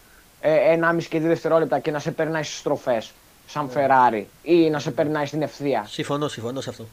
ε, 0.41 0.73
1,5 0.73 1.09
και 1.09 1.19
2 1.19 1.21
δευτερόλεπτα 1.21 1.79
και 1.79 1.91
να 1.91 1.99
σε 1.99 2.11
περνάει 2.11 2.43
στις 2.43 2.59
στροφές, 2.59 3.13
σαν 3.47 3.71
Ferrari, 3.75 4.25
ή 4.43 4.71
να 4.71 4.79
σε 4.79 4.91
περνάει 4.91 5.27
στην 5.27 5.43
ευθεία. 5.43 5.85
Συμφωνώ, 5.89 6.29
συμφωνώ 6.29 6.61
σε 6.61 6.71
αυτό. 6.71 6.85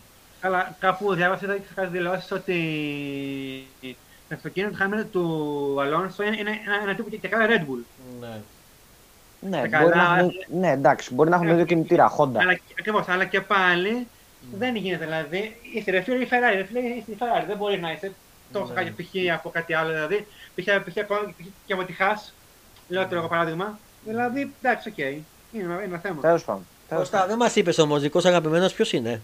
Αλλά 0.41 0.75
κάπου 0.79 1.13
διάβασα 1.13 1.45
είδα 1.45 1.53
και 1.57 1.63
σε 1.67 1.73
κάτι 1.73 1.87
δηλώσει 1.97 2.33
ότι 2.33 2.55
το 4.29 4.35
αυτοκίνητο 4.35 4.71
του 4.71 4.77
Χάμιλτον 4.77 5.09
του 5.11 5.81
Αλόνσο 5.81 6.23
είναι, 6.23 6.37
είναι 6.39 6.49
ένα, 6.65 6.79
ένα 6.83 6.95
τύπο 6.95 7.09
και, 7.09 7.17
και 7.17 7.27
καλά 7.27 7.45
Red 7.49 7.61
Bull. 7.61 7.83
Ναι. 8.19 8.37
Ναι, 9.49 9.67
Τα 9.69 9.79
μπορεί 9.79 9.91
καλά- 9.91 9.95
να 10.13 10.17
έχουμε, 10.17 10.33
ναι, 10.59 10.71
εντάξει, 10.71 11.13
μπορεί 11.13 11.29
να 11.29 11.35
έχουμε 11.35 11.53
δύο 11.53 11.65
κινητήρα, 11.65 12.15
Honda. 12.17 12.35
Αλλά, 12.37 12.59
ακριβώς, 12.79 13.07
αλλά 13.07 13.25
και 13.25 13.41
πάλι 13.41 14.07
δεν 14.57 14.75
γίνεται 14.75 15.05
δηλαδή. 15.05 15.55
Είσαι 15.73 15.91
ρε 15.91 16.01
φίλε 16.01 16.15
η 16.23 16.27
Ferrari, 16.31 16.55
ρε 16.55 16.63
φίλε 16.63 16.79
είσαι 16.79 17.11
η 17.11 17.17
Ferrari. 17.19 17.43
Δεν 17.47 17.57
μπορεί 17.57 17.79
να 17.79 17.91
είσαι 17.91 18.11
τόσο 18.51 18.73
Ναι. 18.73 18.83
κάτι 18.83 19.03
π.χ. 19.03 19.33
από 19.33 19.49
κάτι 19.49 19.73
άλλο. 19.73 19.91
Δηλαδή, 19.91 20.27
π.χ. 20.55 20.65
π.χ. 20.65 20.97
ακόμα 20.97 21.19
π.χ. 21.37 21.45
και 21.65 21.73
από 21.73 21.83
τη 21.83 21.93
Haas, 21.93 22.33
λέω 22.87 23.07
το 23.07 23.15
εγώ 23.15 23.27
παράδειγμα. 23.27 23.79
Δηλαδή, 24.05 24.53
εντάξει, 24.61 24.89
οκ. 24.89 24.97
Είναι, 24.97 25.23
είναι 25.51 25.79
ένα 25.83 25.97
θέμα. 25.97 26.21
Τέλος 26.21 26.43
πάντων. 26.43 26.65
τέλος 26.89 27.09
Κώστα, 27.09 27.27
δεν 27.27 27.37
μας 27.37 27.55
είπες 27.55 27.77
όμως, 27.77 28.01
δικός 28.01 28.25
αγαπημένος 28.25 28.73
ποιος 28.73 28.93
είναι; 28.93 29.21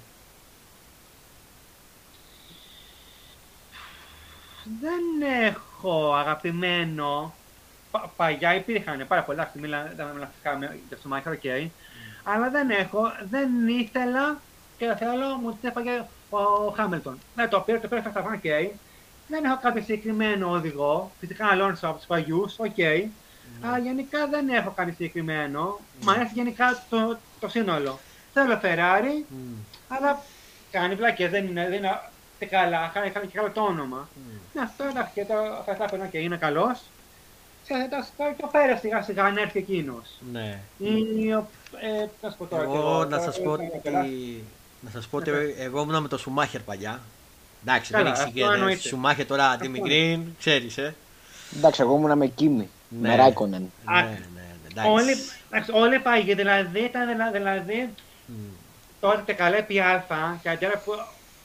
Δεν 4.64 5.30
έχω 5.46 6.14
αγαπημένο. 6.14 7.34
Πα, 7.92 8.12
παλιά 8.16 8.56
υπήρχαν 8.56 9.06
πάρα 9.08 9.24
πολλά 9.24 9.46
στιγμή, 9.46 9.68
μιλάμε 9.68 9.94
με 10.60 10.80
για 10.88 10.98
το 10.98 11.10
Μάικλ, 11.10 11.30
οκ. 11.30 11.72
Αλλά 12.24 12.50
δεν 12.50 12.70
έχω, 12.70 13.12
δεν 13.30 13.68
ήθελα 13.68 14.40
και 14.78 14.96
θέλω, 14.98 15.36
μου 15.36 15.58
την 15.62 15.70
έφαγε 15.70 16.04
ο 16.30 16.70
Χάμιλτον. 16.76 17.18
Δεν 17.36 17.50
το 17.50 17.60
πήρε, 17.60 17.80
το 17.80 17.88
πήρε 17.88 18.02
στα 18.02 18.20
οκ. 18.20 18.72
Δεν 19.28 19.44
έχω 19.44 19.60
κάποιο 19.62 19.82
συγκεκριμένο 19.82 20.50
οδηγό. 20.50 21.12
Φυσικά 21.20 21.48
Αλόνσο 21.48 21.88
από 21.88 21.98
τους 21.98 22.06
παλιού, 22.06 22.54
οκ. 22.58 22.80
Αλλά 23.62 23.78
γενικά 23.78 24.28
δεν 24.28 24.50
έχω 24.50 24.70
κάτι 24.70 24.92
συγκεκριμένο. 24.92 25.80
Μ' 26.02 26.10
αρέσει 26.10 26.32
γενικά 26.34 26.84
το, 26.90 27.18
το 27.40 27.48
σύνολο. 27.48 28.00
Θέλω 28.34 28.60
Ferrari, 28.64 29.26
αλλά 29.88 30.22
κάνει 30.72 30.96
βλακές, 30.96 31.30
δεν 31.30 31.48
είναι, 31.48 31.68
δεν 31.70 31.78
είναι 31.78 32.00
και 32.42 32.48
καλά, 32.48 32.92
κάνει, 32.94 33.10
κάνει 33.10 33.28
και 33.28 33.38
καλό 33.38 33.50
το 33.54 33.62
όνομα. 33.62 34.08
Ναι, 34.54 34.62
αυτό 34.62 34.84
εντάξει, 34.84 35.12
και 35.14 35.26
το 35.26 35.34
Verstappen 35.66 36.08
και 36.12 36.18
είναι 36.18 36.36
καλός. 36.38 36.80
Και 37.68 37.74
εντάξει, 37.86 38.10
τώρα 38.18 38.32
και 38.32 38.44
ο 38.44 38.48
Πέρες 38.48 38.80
σιγά 38.80 39.02
σιγά 39.02 39.24
αν 39.24 39.38
έρθει 39.38 39.60
εκείνος. 39.60 40.08
Ναι. 40.32 40.60
Ή 40.78 41.34
ο, 41.34 41.48
ε, 41.82 42.06
να 42.22 42.30
σου 42.30 42.38
πω 42.38 42.46
τώρα 42.46 42.66
και 42.66 42.70
Εγώ 42.72 42.78
εγώ, 42.80 42.98
να 43.00 43.08
τώρα 43.10 43.22
σας 43.24 43.42
πω 43.42 43.56
δεν 43.56 43.66
ότι. 43.68 43.80
ξέρω 43.80 43.96
καλά. 43.96 44.08
Να 44.82 44.90
σας 44.90 45.08
πω 45.08 45.18
ότι 45.18 45.32
εγώ 45.58 45.82
ήμουν 45.82 46.02
με 46.02 46.08
το 46.08 46.18
Σουμάχερ 46.18 46.62
παλιά. 46.62 47.00
Εντάξει, 47.66 47.92
Καλά, 47.92 48.04
δεν 48.04 48.12
αυτό 48.14 48.24
εξηγείται. 48.28 48.54
εννοείται. 48.54 48.88
Σουμάχερ 48.88 49.26
τώρα 49.26 49.50
αντί 49.50 49.68
Αυτό 49.68 49.82
Γκριν, 49.82 50.22
ξέρεις, 50.40 50.78
ε. 50.78 50.82
πάντων. 50.82 50.96
Εντάξει, 51.58 51.82
εγώ 51.82 51.96
ήμουν 51.96 52.18
με 52.18 52.26
Κίμη. 52.28 52.70
Ναι. 53.02 53.08
Με 53.10 53.16
Ράικονεν. 53.16 53.72
Ναι, 53.86 53.98
Α, 53.98 54.02
ναι, 54.04 54.10
ναι, 54.36 54.46
εντάξει. 54.72 54.90
Όλοι, 54.92 55.16
εντάξει, 55.52 55.72
όλοι 55.74 56.00
πάγοι, 56.00 56.34
δηλαδή 56.34 56.80
ήταν 56.80 57.08
δηλα- 57.08 57.32
δηλαδή 57.32 57.90
Μμ, 58.26 58.34
τότε 59.00 59.22
και 59.26 59.34
καλά 59.34 59.56
επί 59.58 59.80
Α 59.80 60.06
και 60.42 60.50
αντί 60.50 60.66
που, 60.86 60.92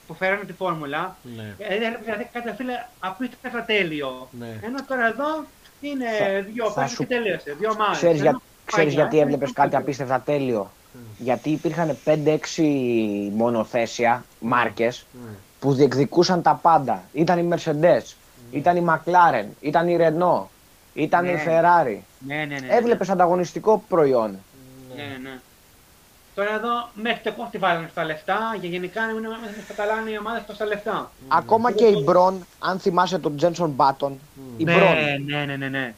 που 0.07 0.13
φέρανε 0.13 0.43
τη 0.43 0.53
φόρμουλα. 0.53 1.15
Ναι. 1.35 1.55
Ε, 1.57 1.77
Δηλαδή, 1.77 1.97
δηλαδή 2.03 2.29
κάτι 2.33 2.51
φίλε 2.57 2.73
απίστευτα 2.99 3.63
τέλειο. 3.63 4.29
Ναι. 4.39 4.59
Ενώ 4.61 4.85
τώρα 4.87 5.07
εδώ 5.07 5.45
είναι 5.81 6.05
Θα- 6.19 6.41
δύο 6.53 6.65
θα 6.69 6.73
πέντε 6.73 6.87
σου- 6.87 6.97
και 6.97 7.05
τελείωσε, 7.05 7.55
δύο 7.59 7.75
μάχες. 7.77 7.97
Ξέρεις, 7.97 8.21
για, 8.21 8.29
Ενώ 8.29 8.41
ξέρεις 8.65 8.85
παλιά 8.93 9.01
γιατί 9.01 9.15
ήταν 9.15 9.27
έβλεπες 9.27 9.51
πιο 9.51 9.61
κάτι 9.63 9.69
πιο- 9.69 9.79
απίστευτα 9.79 10.21
τέλειο; 10.21 10.71
Γιατί 11.17 11.49
υπήρχαν 11.49 11.97
5-6 12.03 12.63
μονοθέσια, 13.33 14.25
μάρκες, 14.39 15.05
Μμ, 15.11 15.19
που 15.59 15.73
διεκδικούσαν 15.73 16.41
τα 16.41 16.59
πάντα. 16.61 17.03
Ήταν 17.13 17.39
η 17.39 17.55
Mercedes, 17.55 18.13
ήταν 18.51 18.75
η 18.77 18.85
McLaren, 18.89 19.45
ήταν 19.59 19.87
η 19.87 19.97
Renault, 19.99 20.45
ήταν 20.93 21.23
Ναι. 21.25 21.31
η 21.31 21.39
Ferrari. 21.45 21.97
Ναι, 22.19 22.35
ναι, 22.35 22.45
ναι. 22.45 22.59
ναι. 22.59 22.73
Έβλεπες 22.75 23.09
ανταγωνιστικό 23.09 23.83
προϊόν. 23.87 24.39
Ναι, 24.95 25.03
ναι, 25.03 25.17
ναι. 25.29 25.39
Τώρα 26.37 26.53
εδώ 26.53 26.89
μέχρι 26.93 27.21
το 27.23 27.31
κόστι 27.31 27.57
βάλανε 27.57 27.87
στα 27.91 28.03
λεφτά 28.05 28.57
και 28.61 28.67
γενικά 28.67 29.05
να 29.05 29.13
μην 29.13 29.23
μας 29.29 29.39
καταλάνε 29.67 30.09
οι 30.09 30.17
ομάδες 30.17 30.43
τόσα 30.47 30.65
λεφτά. 30.65 31.11
Ακόμα 31.27 31.71
και 31.71 31.85
η 31.85 32.01
Μπρον, 32.05 32.45
αν 32.59 32.79
θυμάσαι 32.79 33.19
τον 33.19 33.37
Τζένσον 33.37 33.69
Μπάτον, 33.69 34.19
η 34.57 34.63
ναι, 34.63 34.73
Μπρον 34.73 34.93
ναι, 35.25 35.45
ναι, 35.45 35.55
ναι, 35.55 35.67
ναι. 35.67 35.93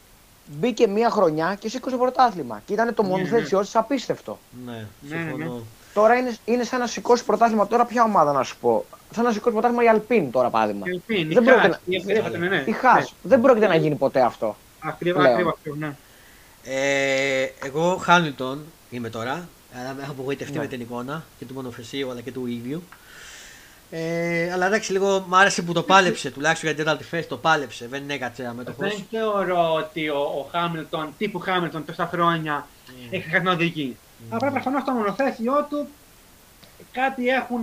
μπήκε 0.46 0.86
μία 0.86 1.10
χρονιά 1.10 1.56
και 1.60 1.68
σήκωσε 1.68 1.96
πρωτάθλημα. 1.96 2.62
Και 2.66 2.72
ήταν 2.72 2.94
το 2.94 3.02
Ναι, 3.02 3.08
μονοθέσιό 3.08 3.60
της 3.60 3.76
απίστευτο. 3.76 4.38
Ναι, 4.66 4.72
Ναι, 4.72 4.86
ναι, 5.00 5.16
συμφωνώ. 5.30 5.62
Τώρα 5.94 6.14
είναι, 6.14 6.36
είναι 6.44 6.64
σαν 6.64 6.78
να 6.80 6.86
σηκώσει 6.86 7.24
πρωτάθλημα. 7.24 7.66
Τώρα 7.66 7.84
ποια 7.84 8.02
ομάδα 8.02 8.32
να 8.32 8.42
σου 8.42 8.56
πω. 8.60 8.84
Σαν 9.14 9.24
να 9.24 9.32
σηκώσει 9.32 9.52
πρωτάθλημα 9.52 9.84
η 9.84 9.88
Αλπίν 9.88 10.30
τώρα 10.30 10.50
παράδειγμα. 10.50 10.84
Και 10.84 10.90
ελπίν, 10.90 11.30
η 11.30 11.34
Δεν 11.34 11.44
πρόκειται 11.44 11.68
Χάς, 11.68 11.80
να- 11.86 11.94
η 11.94 11.96
Ευθύφατε, 11.96 12.38
ναι, 12.38 12.48
ναι. 12.48 12.62
Η 12.66 12.72
Χάς. 12.72 13.14
Δεν 13.22 13.40
πρόκειται 13.40 13.66
να 13.66 13.74
γίνει 13.74 13.94
ποτέ 13.94 14.20
αυτό. 14.20 14.56
Ακριβώς, 14.80 15.22
Λέω. 15.22 15.32
ακριβώς, 15.32 15.52
ακριβώς, 15.58 15.78
ναι. 15.78 15.92
Ε, 16.64 17.48
εγώ 17.64 17.96
Χάμιλτον 17.96 18.64
είμαι 18.90 19.08
τώρα. 19.08 19.48
Αλλά 19.78 19.92
με 19.94 20.02
έχω 20.02 20.10
απογοητευτεί 20.12 20.52
Ναι. 20.54 20.58
με 20.60 20.66
την 20.66 20.80
εικόνα 20.80 21.24
και 21.38 21.44
του 21.44 21.54
μονοφεσίου 21.54 22.10
αλλά 22.10 22.20
και 22.20 22.32
του 22.32 22.46
ίδιου. 22.46 22.82
Ε, 23.90 24.52
αλλά 24.52 24.66
εντάξει, 24.66 24.92
λίγο 24.92 25.24
μου 25.28 25.36
άρεσε 25.36 25.62
που 25.62 25.72
το 25.72 25.82
πάλεψε. 25.82 26.30
Τουλάχιστον 26.30 26.68
για 26.68 26.76
την 26.76 26.84
τέταρτη 26.86 27.04
θέση 27.08 27.28
το 27.28 27.36
πάλεψε. 27.36 27.86
Δεν 27.88 28.10
έκατσε 28.10 28.46
αμέτωχο. 28.46 28.76
Δεν 28.82 29.04
θεωρώ 29.10 29.72
ότι 29.74 30.08
ο, 30.08 30.18
ο 30.18 30.48
Χάμιλτον, 30.52 31.14
τύπου 31.18 31.38
Χάμιλτον 31.38 31.84
τόσα 31.84 32.06
χρόνια 32.06 32.66
έχει 33.10 33.28
κάτι 33.28 33.44
να 33.44 33.52
οδηγεί. 33.52 33.96
Απλά 34.30 34.50
προφανώς 34.50 34.82
στο 34.82 34.92
μονοθέσιό 34.92 35.66
του 35.70 35.86
κάτι 36.92 37.28
έχουν 37.28 37.60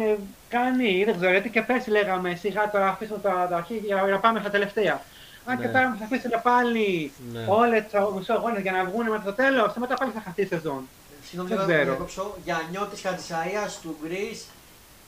κάνει, 0.49 1.03
δεν 1.03 1.15
ξέρω 1.15 1.31
γιατί 1.31 1.49
και 1.49 1.61
πέρσι 1.61 1.89
λέγαμε 1.89 2.35
σιγά 2.35 2.69
τώρα 2.71 2.87
αφήσουμε 2.87 3.19
τα, 3.19 3.47
τα 3.49 3.55
αρχή 3.57 3.81
για 3.85 3.95
να 4.11 4.19
πάμε 4.19 4.39
στα 4.39 4.49
τελευταία. 4.49 5.01
Αν 5.45 5.57
και 5.59 5.65
Ναι. 5.65 5.71
τώρα 5.71 5.87
μας 5.89 5.99
αφήσετε 6.01 6.39
πάλι 6.43 7.11
Ναι. 7.33 7.45
όλες 7.47 7.81
τις 7.83 7.91
μισό 8.17 8.33
αγώνες 8.33 8.61
για 8.61 8.71
να 8.71 8.83
βγουν 8.85 9.09
μετά 9.09 9.23
το 9.23 9.33
τέλος, 9.33 9.73
μετά 9.79 9.95
πάλι 9.95 10.11
θα 10.11 10.21
χαθεί 10.25 10.41
η 10.41 10.45
σεζόν. 10.45 10.87
Συγγνώμη, 11.27 11.49
Δεν 11.49 11.57
λίγο 11.57 11.67
να 11.71 11.73
ξέρω. 11.77 11.83
διακόψω. 11.91 12.35
Για 12.43 12.61
νιώτη 12.71 13.01
Χατζησαία, 13.01 13.63
του 13.81 13.95
Γκρι, 14.03 14.39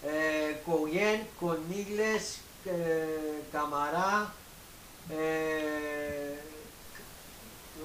ε, 0.04 0.54
Κογιέν, 0.68 1.20
Κονίλες, 1.40 2.24
ε, 2.66 2.72
Καμαρά, 3.52 4.34
ε, 5.10 6.38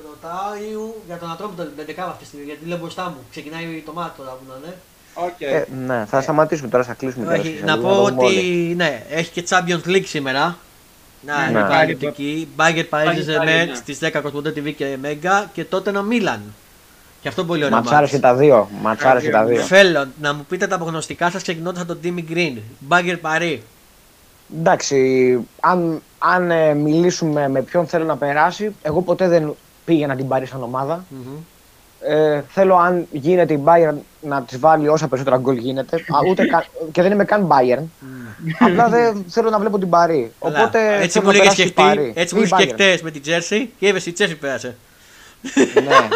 Ρωτάριου 0.07 1.03
για 1.07 1.17
τον 1.19 1.31
Ατρόμητο 1.31 1.63
την 1.65 1.85
11 1.87 1.95
αυτή 1.99 2.19
τη 2.19 2.25
στιγμή. 2.25 2.45
Γιατί 2.45 2.67
λέω 2.67 2.79
μπροστά 2.79 3.05
μου. 3.05 3.17
Ξεκινάει 3.31 3.83
το 3.87 3.93
μάτι 3.93 4.17
τώρα 4.17 4.31
που 4.31 4.45
να 4.49 4.55
είναι. 4.63 4.77
Okay. 5.17 5.53
Ε, 5.55 5.65
ναι, 5.87 6.05
θα 6.09 6.21
σταματήσουμε 6.21 6.69
τώρα, 6.69 6.85
θα 6.85 6.95
κλείσουμε 6.95 7.25
τώρα. 7.25 7.39
Όχι, 7.39 7.49
στη 7.57 7.65
να 7.65 7.71
σελίδα, 7.73 7.89
πω 7.89 7.95
να 7.95 8.09
δούμε 8.11 8.25
όλοι. 8.25 8.37
ότι 8.39 8.75
ναι, 8.77 9.03
έχει 9.11 9.31
και 9.31 9.45
Champions 9.49 9.87
League 9.89 10.05
σήμερα. 10.07 10.57
Να, 11.21 11.39
Ναι. 11.45 11.51
είναι 11.51 11.63
Ναι. 11.63 11.69
καλυπτική. 11.69 12.49
Μπάγκερ 12.57 12.85
Paris 12.85 12.89
Πάλι, 12.91 13.05
πάλι, 13.05 13.25
Saint-Germain 13.29 13.69
ναι. 13.69 13.75
στις 13.75 13.99
10 14.03 14.21
Κοσμοτέ 14.23 14.51
TV 14.57 14.75
και 14.75 14.97
Μέγκα 15.01 15.51
και 15.53 15.65
τότε 15.65 15.91
ένα 15.91 16.03
Μίλαν. 16.03 16.55
Και 17.25 17.31
αυτό 17.31 17.45
πολύ 17.45 17.65
ωραίο 17.65 17.77
Ματσάρες 17.77 18.11
και 18.11 18.19
τα 18.19 18.35
δύο. 18.35 18.69
Ματσάρες 18.83 19.23
και 19.23 19.31
τα 19.31 19.45
δύο. 19.45 19.61
Θέλω 19.61 20.07
να 20.21 20.35
μου 20.35 20.45
πείτε 20.49 20.67
τα 20.67 20.75
απογνωστικά 20.75 21.31
σας 21.31 21.43
ξεκινώντας 21.43 21.83
από 21.83 21.95
τον 21.97 22.01
Timmy 22.05 22.33
Green. 22.33 22.57
Μπάγκερ 22.79 23.17
Παρί. 23.17 23.63
Εντάξει, 24.59 25.39
αν, 25.61 26.03
αν 26.19 26.51
ε, 26.51 26.75
μιλήσουμε 26.75 27.49
με 27.49 27.63
ποιον 27.63 27.87
θέλω 27.87 28.05
να 28.05 28.17
περάσει, 28.17 28.75
εγώ 28.83 29.03
ποτέ 29.03 29.29
δεν 29.29 29.55
πήγαινα 29.85 30.17
την 30.17 30.29
πάρει 30.29 30.47
σαν 30.47 30.63
ομάδα. 30.63 31.05
Ε, 32.01 32.41
θέλω 32.49 32.77
αν 32.77 33.07
γίνεται 33.11 33.53
η 33.53 33.61
Bayern 33.65 33.95
να 34.21 34.43
της 34.43 34.59
βάλει 34.59 34.89
όσα 34.89 35.09
περισσότερα 35.09 35.37
γκολ 35.39 35.57
γίνεται. 35.57 35.97
Α, 35.97 36.19
ούτε 36.31 36.45
καν- 36.47 36.67
και 36.93 37.03
δεν 37.03 37.13
είμαι 37.13 37.25
καν 37.25 37.49
Bayern. 37.49 37.83
Απλά 38.59 38.89
δεν 38.89 39.25
θέλω 39.29 39.51
να 39.51 39.59
βλέπω 39.59 39.79
την 39.79 39.89
Παρή. 39.89 40.33
Οπότε 40.39 40.97
έτσι 40.97 41.09
θέλω 41.09 41.25
μου 41.25 41.31
να 41.33 41.37
λέγες 41.39 41.55
περάσει 41.55 41.63
και 41.63 41.69
η 41.69 41.85
Παρή. 41.85 42.01
χτες, 42.11 42.23
έτσι 42.23 42.35
Ή 42.35 42.39
μου 42.39 42.45
η 42.45 42.49
λέγες 42.49 42.65
και 42.65 42.71
Bayern. 42.71 42.75
χτες 42.75 43.03
με 43.03 43.11
την 43.11 43.23
Chelsea 43.27 43.67
και 43.79 43.87
είπες 43.89 44.07
η 44.07 44.13
Chelsea 44.19 44.37
πέρασε. 44.41 44.77
Ναι. 45.75 46.09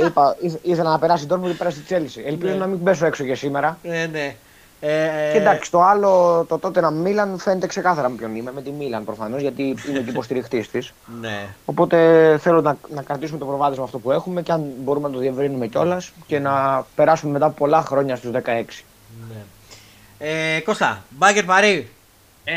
ε, 0.00 0.06
είπα, 0.06 0.36
ήθε- 0.40 0.60
ήθελα 0.64 0.90
να 0.90 0.98
περάσει 0.98 1.24
η 1.24 1.28
Dortmund, 1.30 1.54
πέρασε 1.58 1.80
η 1.80 1.84
Chelsea. 1.88 2.22
Ελπίζω 2.26 2.52
Ναι. 2.52 2.58
να 2.58 2.66
μην 2.66 2.82
πέσω 2.82 3.06
έξω 3.06 3.24
και 3.24 3.34
σήμερα. 3.34 3.78
Ε, 3.82 4.06
ναι. 4.06 4.34
Ε, 4.82 5.30
Και 5.32 5.38
εντάξει, 5.38 5.70
το 5.70 5.82
άλλο, 5.82 6.44
το 6.48 6.58
τότε 6.58 6.80
να 6.80 6.90
Μίλαν 6.90 7.38
φαίνεται 7.38 7.66
ξεκάθαρα 7.66 8.08
με 8.08 8.16
ποιον 8.16 8.36
είμαι. 8.36 8.52
Με 8.52 8.62
τη 8.62 8.70
Μίλαν 8.70 9.04
προφανώς, 9.04 9.40
γιατί 9.40 9.62
είμαι 9.62 9.98
και 9.98 10.10
υποστηριχτής 10.10 10.68
της. 10.70 10.92
Ναι. 11.20 11.46
Οπότε 11.64 11.96
θέλω 12.40 12.60
να, 12.60 12.76
να 12.88 13.02
κρατήσουμε 13.02 13.38
το 13.38 13.44
προβάδισμα 13.44 13.84
αυτό 13.84 13.98
που 13.98 14.10
έχουμε 14.10 14.42
και 14.42 14.52
αν 14.52 14.64
μπορούμε 14.78 15.08
να 15.08 15.14
το 15.14 15.20
διευρύνουμε 15.20 15.66
κιόλας 15.66 16.12
και 16.26 16.38
να 16.38 16.86
περάσουμε 16.94 17.32
μετά 17.32 17.46
από 17.46 17.54
πολλά 17.54 17.82
χρόνια 17.82 18.16
στους 18.16 18.30
16. 18.30 18.38
ναι. 19.28 19.42
Ε, 20.18 20.60
Κώστα, 20.60 21.02
Μπάγκερ 21.08 21.44
Παρί. 21.44 21.88
Ε, 22.44 22.54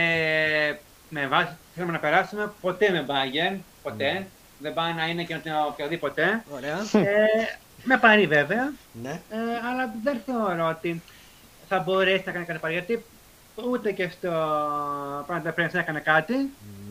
με 1.09 1.27
βάση 1.27 1.47
θέλουμε 1.75 1.93
να 1.93 1.99
περάσουμε 1.99 2.51
ποτέ 2.61 2.89
με 2.89 3.05
Bayern, 3.07 3.57
ποτέ. 3.83 4.27
Δεν 4.59 4.73
πάει 4.73 4.93
να 4.93 5.05
είναι 5.07 5.23
και 5.23 5.39
με 5.43 5.51
οποιοδήποτε. 5.67 6.43
Ωραία. 6.53 6.77
ε, 6.93 7.25
με 7.83 7.97
παρή 7.97 8.27
βέβαια, 8.27 8.73
ναι. 9.03 9.09
ε, 9.09 9.37
αλλά 9.71 9.93
δεν 10.03 10.21
θεωρώ 10.25 10.67
ότι 10.67 11.01
θα 11.67 11.79
μπορέσει 11.79 12.23
να 12.25 12.31
κάνει 12.31 12.45
κάτι 12.45 12.59
παρή, 12.59 12.73
γιατί 12.73 13.03
ούτε 13.71 13.91
και 13.91 14.09
στο 14.09 14.29
Πάντα 15.27 15.53
Press 15.57 15.73
έκανε 15.73 15.99
κάτι. 15.99 16.33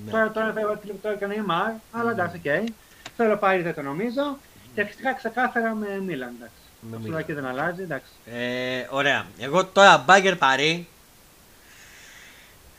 Ναι. 0.04 0.10
Τώρα, 0.10 0.30
τώρα 0.30 0.52
βέβαια 0.52 0.70
ότι 0.70 0.98
το 1.02 1.08
έκανε 1.08 1.34
η 1.34 1.40
Μαρ, 1.40 1.70
αλλά 1.92 2.10
εντάξει, 2.10 2.36
οκ. 2.36 2.72
Θέλω 3.16 3.36
πάρει 3.36 3.62
δεν 3.62 3.74
το 3.74 3.82
νομίζω. 3.82 4.38
Και 4.74 4.84
φυσικά 4.84 5.14
ξεκάθαρα 5.14 5.74
με 5.74 5.86
Μίλαν, 6.06 6.32
εντάξει. 6.36 6.54
Με 6.80 6.96
Αυτό 6.96 7.06
Μίλαν. 7.06 7.20
εκεί 7.20 7.32
δεν 7.32 7.46
αλλάζει, 7.46 7.82
εντάξει. 7.82 8.12
Ε, 8.32 8.86
ωραία. 8.90 9.24
Εγώ 9.38 9.64
τώρα 9.64 9.98
Μπάγκερ 10.06 10.36
Παρί 10.36 10.88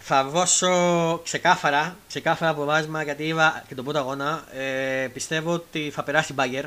θα 0.05 0.23
δώσω 0.23 1.21
ξεκάθαρα, 1.23 1.95
ξεκάθαρα 2.07 2.53
προβάσμα 2.53 3.03
γιατί 3.03 3.23
είδα 3.23 3.63
και 3.67 3.75
τον 3.75 3.83
πρώτο 3.83 3.99
αγώνα. 3.99 4.43
Ε, 4.53 5.07
πιστεύω 5.13 5.53
ότι 5.53 5.91
θα 5.93 6.03
περάσει 6.03 6.31
η 6.31 6.35
Μπάγκερ. 6.35 6.65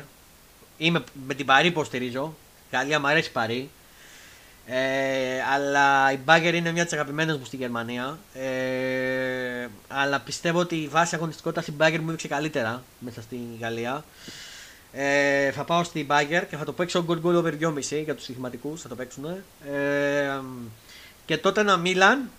Είμαι 0.77 1.03
με 1.27 1.33
την 1.33 1.45
Παρί 1.45 1.67
υποστηρίζω. 1.67 2.35
Καλία 2.71 2.99
μου 2.99 3.07
αρέσει 3.07 3.29
η 3.29 3.31
Παρί. 3.31 3.69
Ε, 4.65 5.41
αλλά 5.53 6.11
η 6.11 6.17
Μπάγκερ 6.17 6.53
είναι 6.53 6.71
μια 6.71 6.81
από 6.81 6.91
τις 6.91 6.99
αγαπημένες 6.99 7.37
μου 7.37 7.45
στη 7.45 7.55
Γερμανία. 7.55 8.17
Ε, 8.33 9.67
αλλά 9.87 10.19
πιστεύω 10.19 10.59
ότι 10.59 10.75
η 10.75 10.87
βάση 10.87 11.15
αγωνιστικότητας 11.15 11.67
η 11.67 11.71
Μπάγκερ 11.71 11.99
μου 12.01 12.07
έδειξε 12.07 12.27
καλύτερα 12.27 12.83
μέσα 12.99 13.21
στη 13.21 13.39
Γαλλία. 13.59 14.03
Ε, 14.91 15.51
θα 15.51 15.63
πάω 15.63 15.83
στην 15.83 16.07
Bagger 16.09 16.43
και 16.49 16.57
θα 16.57 16.65
το 16.65 16.73
παίξω 16.73 17.05
goal 17.07 17.25
goal 17.25 17.43
over 17.43 17.53
2,5 17.59 18.03
για 18.03 18.15
τους 18.15 18.23
στοιχηματικούς, 18.23 18.81
θα 18.81 18.89
το 18.89 18.95
παίξουν. 18.95 19.25
Ε, 19.25 20.39
και 21.25 21.37
τότε 21.37 21.61
ένα 21.61 21.77
Μίλαν, 21.77 22.29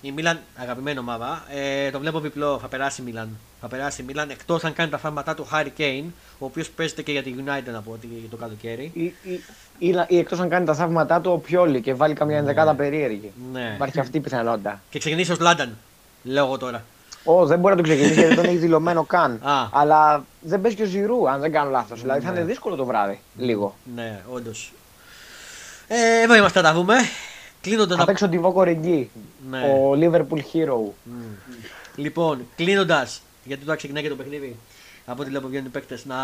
η 0.00 0.12
Μίλαν 0.12 0.40
αγαπημένη 0.56 0.98
ομάδα, 0.98 1.44
ε, 1.50 1.90
το 1.90 1.98
βλέπω 1.98 2.20
διπλό, 2.20 2.58
θα 2.58 2.66
περάσει 2.68 3.00
η 3.00 3.04
Μίλαν. 3.04 3.38
Θα 3.60 3.68
περάσει 3.68 4.02
η 4.02 4.04
Μίλαν 4.04 4.30
εκτός 4.30 4.64
αν 4.64 4.72
κάνει 4.72 4.90
τα 4.90 4.98
φάρματά 4.98 5.34
του 5.34 5.46
Harry 5.52 5.80
Kane, 5.80 6.04
ο 6.38 6.44
οποίος 6.44 6.70
παίζεται 6.70 7.02
και 7.02 7.12
για 7.12 7.22
τη 7.22 7.34
United 7.38 7.72
να 7.72 7.80
πω 7.80 7.90
ότι 7.92 8.06
το 8.30 8.36
καλοκαίρι. 8.36 8.90
Ή, 8.94 9.02
ή, 9.04 9.40
ή, 9.78 9.90
να- 9.90 10.06
ή 10.08 10.18
εκτός 10.18 10.40
αν 10.40 10.48
κάνει 10.48 10.66
τα 10.66 10.74
θαύματά 10.74 11.20
του 11.20 11.30
ο 11.32 11.38
Πιόλι 11.38 11.80
και 11.80 11.94
βάλει 11.94 12.14
καμιά 12.14 12.36
ενδεκάδα 12.38 12.74
περίεργη. 12.74 13.32
Ναι. 13.52 13.72
Υπάρχει 13.74 14.00
αυτή 14.00 14.16
η 14.16 14.20
πιθανότητα. 14.20 14.80
Και 14.90 14.98
ξεκινήσει 14.98 15.32
ως 15.32 15.38
Λάνταν, 15.38 15.76
λέω 16.22 16.44
εγώ 16.44 16.56
τώρα. 16.58 16.84
Ω, 17.24 17.46
δεν 17.46 17.58
μπορεί 17.58 17.74
να 17.74 17.80
το 17.82 17.86
ξεκινήσει 17.88 18.14
γιατί 18.14 18.28
δεν 18.28 18.36
τον 18.36 18.44
έχει 18.44 18.56
δηλωμένο 18.56 19.04
καν. 19.04 19.40
Α. 19.42 19.68
Αλλά 19.72 20.24
δεν 20.40 20.60
παίζει 20.60 20.76
και 20.76 20.82
ο 20.82 20.86
Ζηρού, 20.86 21.30
αν 21.30 21.40
δεν 21.40 21.52
κάνω 21.52 21.70
λάθος. 21.70 22.00
Δηλαδή 22.00 22.20
θα 22.24 22.30
Ναι. 22.32 22.38
είναι 22.38 22.48
δύσκολο 22.48 22.74
το 22.76 22.84
βράδυ. 22.84 23.20
Λίγο. 23.36 23.76
Ναι, 23.94 24.20
όντως. 24.32 24.72
Ε, 25.88 26.22
εδώ 26.22 26.34
είμαστε 26.34 26.60
να 26.60 26.68
τα 26.68 26.74
δούμε. 26.74 26.94
Κλείνοντας 27.60 27.96
Θα 27.96 27.96
να 27.96 28.04
παίξει 28.04 28.24
ο 28.24 28.28
Τιβό 28.28 28.52
Κορεγγί. 28.52 29.10
Ναι. 29.50 29.58
Ο 29.58 29.92
Liverpool 29.92 30.38
Hero. 30.52 30.92
Λοιπόν, 31.96 32.46
κλείνοντας, 32.56 33.22
γιατί 33.44 33.64
τώρα 33.64 33.76
ξεκινάει 33.76 34.02
και 34.02 34.08
το 34.08 34.16
παιχνίδι, 34.16 34.56
από 35.06 35.22
ό,τι 35.22 35.30
λέω 35.30 35.40
που 35.40 35.48
βγαίνουν 35.48 35.66
οι 35.66 35.70
παίκτες, 35.70 36.04
να 36.04 36.16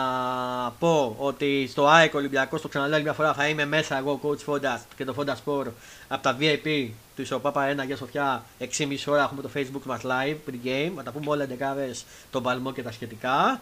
πω 0.78 1.16
ότι 1.18 1.66
στο 1.70 1.86
ΑΕΚ 1.86 2.14
Ολυμπιακός, 2.14 2.60
το 2.60 2.68
ξαναλέω 2.68 2.94
άλλη 2.94 3.04
μια 3.04 3.12
φορά, 3.12 3.34
θα 3.34 3.48
είμαι 3.48 3.64
μέσα 3.64 3.98
εγώ, 3.98 4.20
coach 4.22 4.52
Fonda 4.52 4.78
και 4.96 5.04
το 5.04 5.14
Fonda 5.18 5.32
Sport 5.32 5.66
από 6.08 6.22
τα 6.22 6.36
VIP 6.40 6.88
του 7.16 7.22
Ισοπάπα 7.22 7.74
1 7.82 7.86
για 7.86 7.96
Σοφιά. 7.96 8.44
6,5 8.58 8.66
ώρα 9.06 9.22
έχουμε 9.22 9.42
το 9.42 9.50
Facebook 9.54 9.82
μας 9.84 10.00
live 10.04 10.50
pre-game. 10.50 10.92
Θα 10.96 11.02
τα 11.02 11.10
πούμε 11.10 11.30
όλα 11.30 11.42
εντεκάδες, 11.42 12.04
τον 12.30 12.42
παλμό 12.42 12.72
και 12.72 12.82
τα 12.82 12.92
σχετικά. 12.92 13.60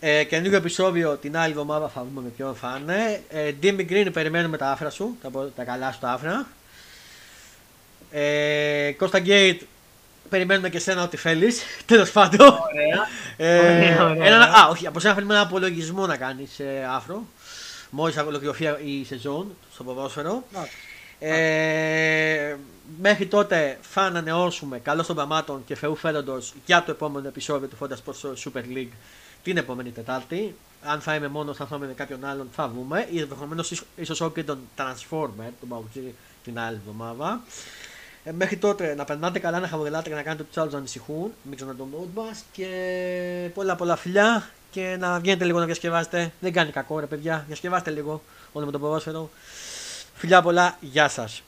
Ε, 0.00 0.24
καινούργιο 0.24 0.56
επεισόδιο 0.56 1.16
την 1.16 1.36
άλλη 1.36 1.50
εβδομάδα 1.50 1.88
θα 1.88 2.04
δούμε 2.04 2.20
με 2.20 2.28
ποιον 2.28 2.54
θα 2.54 2.78
είναι. 2.80 3.22
Ε, 3.28 3.52
Jimmy 3.62 3.90
Green, 3.90 4.08
περιμένουμε 4.12 4.56
τα 4.56 4.70
άφρα 4.70 4.90
σου, 4.90 5.16
τα, 5.22 5.50
τα 5.56 5.64
καλά 5.64 5.92
σου 5.92 5.98
τα 6.00 6.10
άφρα. 6.10 6.46
Ε, 8.10 8.92
Κώστα 8.98 9.18
Γκέιτ, 9.18 9.62
περιμένουμε 10.28 10.68
και 10.68 10.78
σένα 10.78 11.02
ό,τι 11.02 11.16
θέλεις. 11.16 11.62
Τέλος 11.86 12.10
πάντων. 12.10 12.48
Ωραία. 12.48 13.06
Ε, 13.36 13.58
Ωραία, 13.58 14.04
ωραία. 14.04 14.26
ένα, 14.26 14.44
α, 14.44 14.68
όχι, 14.70 14.86
από 14.86 15.00
σένα 15.00 15.14
θέλουμε 15.14 15.34
ένα 15.34 15.42
απολογισμό 15.42 16.06
να 16.06 16.16
κάνεις 16.16 16.58
ε, 16.60 16.88
άφρο. 16.90 17.22
Μόλις 17.90 18.16
ολοκληρωθεί 18.16 18.64
η 18.84 19.04
σεζόν 19.04 19.56
στο 19.72 19.84
ποδόσφαιρο. 19.84 20.44
Εντάξει. 20.52 20.76
Ε, 21.22 22.56
μέχρι 23.00 23.26
τότε 23.26 23.78
θα 23.80 24.02
ανανεώσουμε 24.02 24.78
καλώ 24.78 25.04
των 25.04 25.14
πραγμάτων 25.14 25.62
και 25.66 25.74
Θεού 25.74 25.96
φέροντος 25.96 26.54
για 26.66 26.82
το 26.82 26.90
επόμενο 26.90 27.28
επεισόδιο 27.28 27.68
του 27.68 27.76
Fonda 27.80 27.92
Sports 27.92 28.32
Super 28.44 28.76
League 28.76 28.92
την 29.42 29.56
επόμενη 29.56 29.90
Τετάρτη. 29.90 30.54
Αν 30.82 31.00
θα 31.00 31.14
είμαι 31.14 31.28
μόνος, 31.28 31.56
θα 31.56 31.68
είμαι 31.72 31.86
με 31.86 31.92
κάποιον 31.92 32.24
άλλον, 32.24 32.48
θα 32.52 32.68
βγούμε. 32.68 33.08
Ή 33.10 33.20
ενδεχομένω 33.20 33.64
ίσως 33.96 34.20
όχι 34.20 34.32
και 34.34 34.44
τον 34.44 34.58
Transformer, 34.76 35.50
τον 35.60 35.68
Παουτζή, 35.68 36.14
την 36.44 36.58
άλλη 36.58 36.80
εβδομάδα. 36.86 37.40
Ε, 38.24 38.32
μέχρι 38.32 38.56
τότε 38.56 38.94
να 38.94 39.04
περνάτε 39.04 39.38
καλά, 39.38 39.60
να 39.60 39.68
χαμογελάτε 39.68 40.08
και 40.08 40.14
να 40.14 40.22
κάνετε 40.22 40.42
τους 40.42 40.56
άλλους 40.56 40.72
να 40.72 40.78
ανησυχούν. 40.78 41.32
Μην 41.42 41.56
ξανά 41.56 41.74
το 41.74 41.88
μας 42.14 42.44
και 42.52 43.50
πολλά 43.54 43.76
πολλά 43.76 43.96
φιλιά 43.96 44.48
και 44.70 44.96
να 44.98 45.18
βγαίνετε 45.20 45.44
λίγο 45.44 45.58
να 45.58 45.64
διασκευάσετε. 45.64 46.32
Δεν 46.40 46.52
κάνει 46.52 46.70
κακό 46.70 46.98
ρε 46.98 47.06
παιδιά, 47.06 47.44
διασκευάστε 47.46 47.90
λίγο 47.90 48.22
όλο 48.52 48.66
με 48.66 48.72
το 48.72 48.78
ποδόσφαιρο. 48.78 49.30
Φιλιά 50.14 50.42
πολλά, 50.42 50.76
γεια 50.80 51.08
σας. 51.08 51.42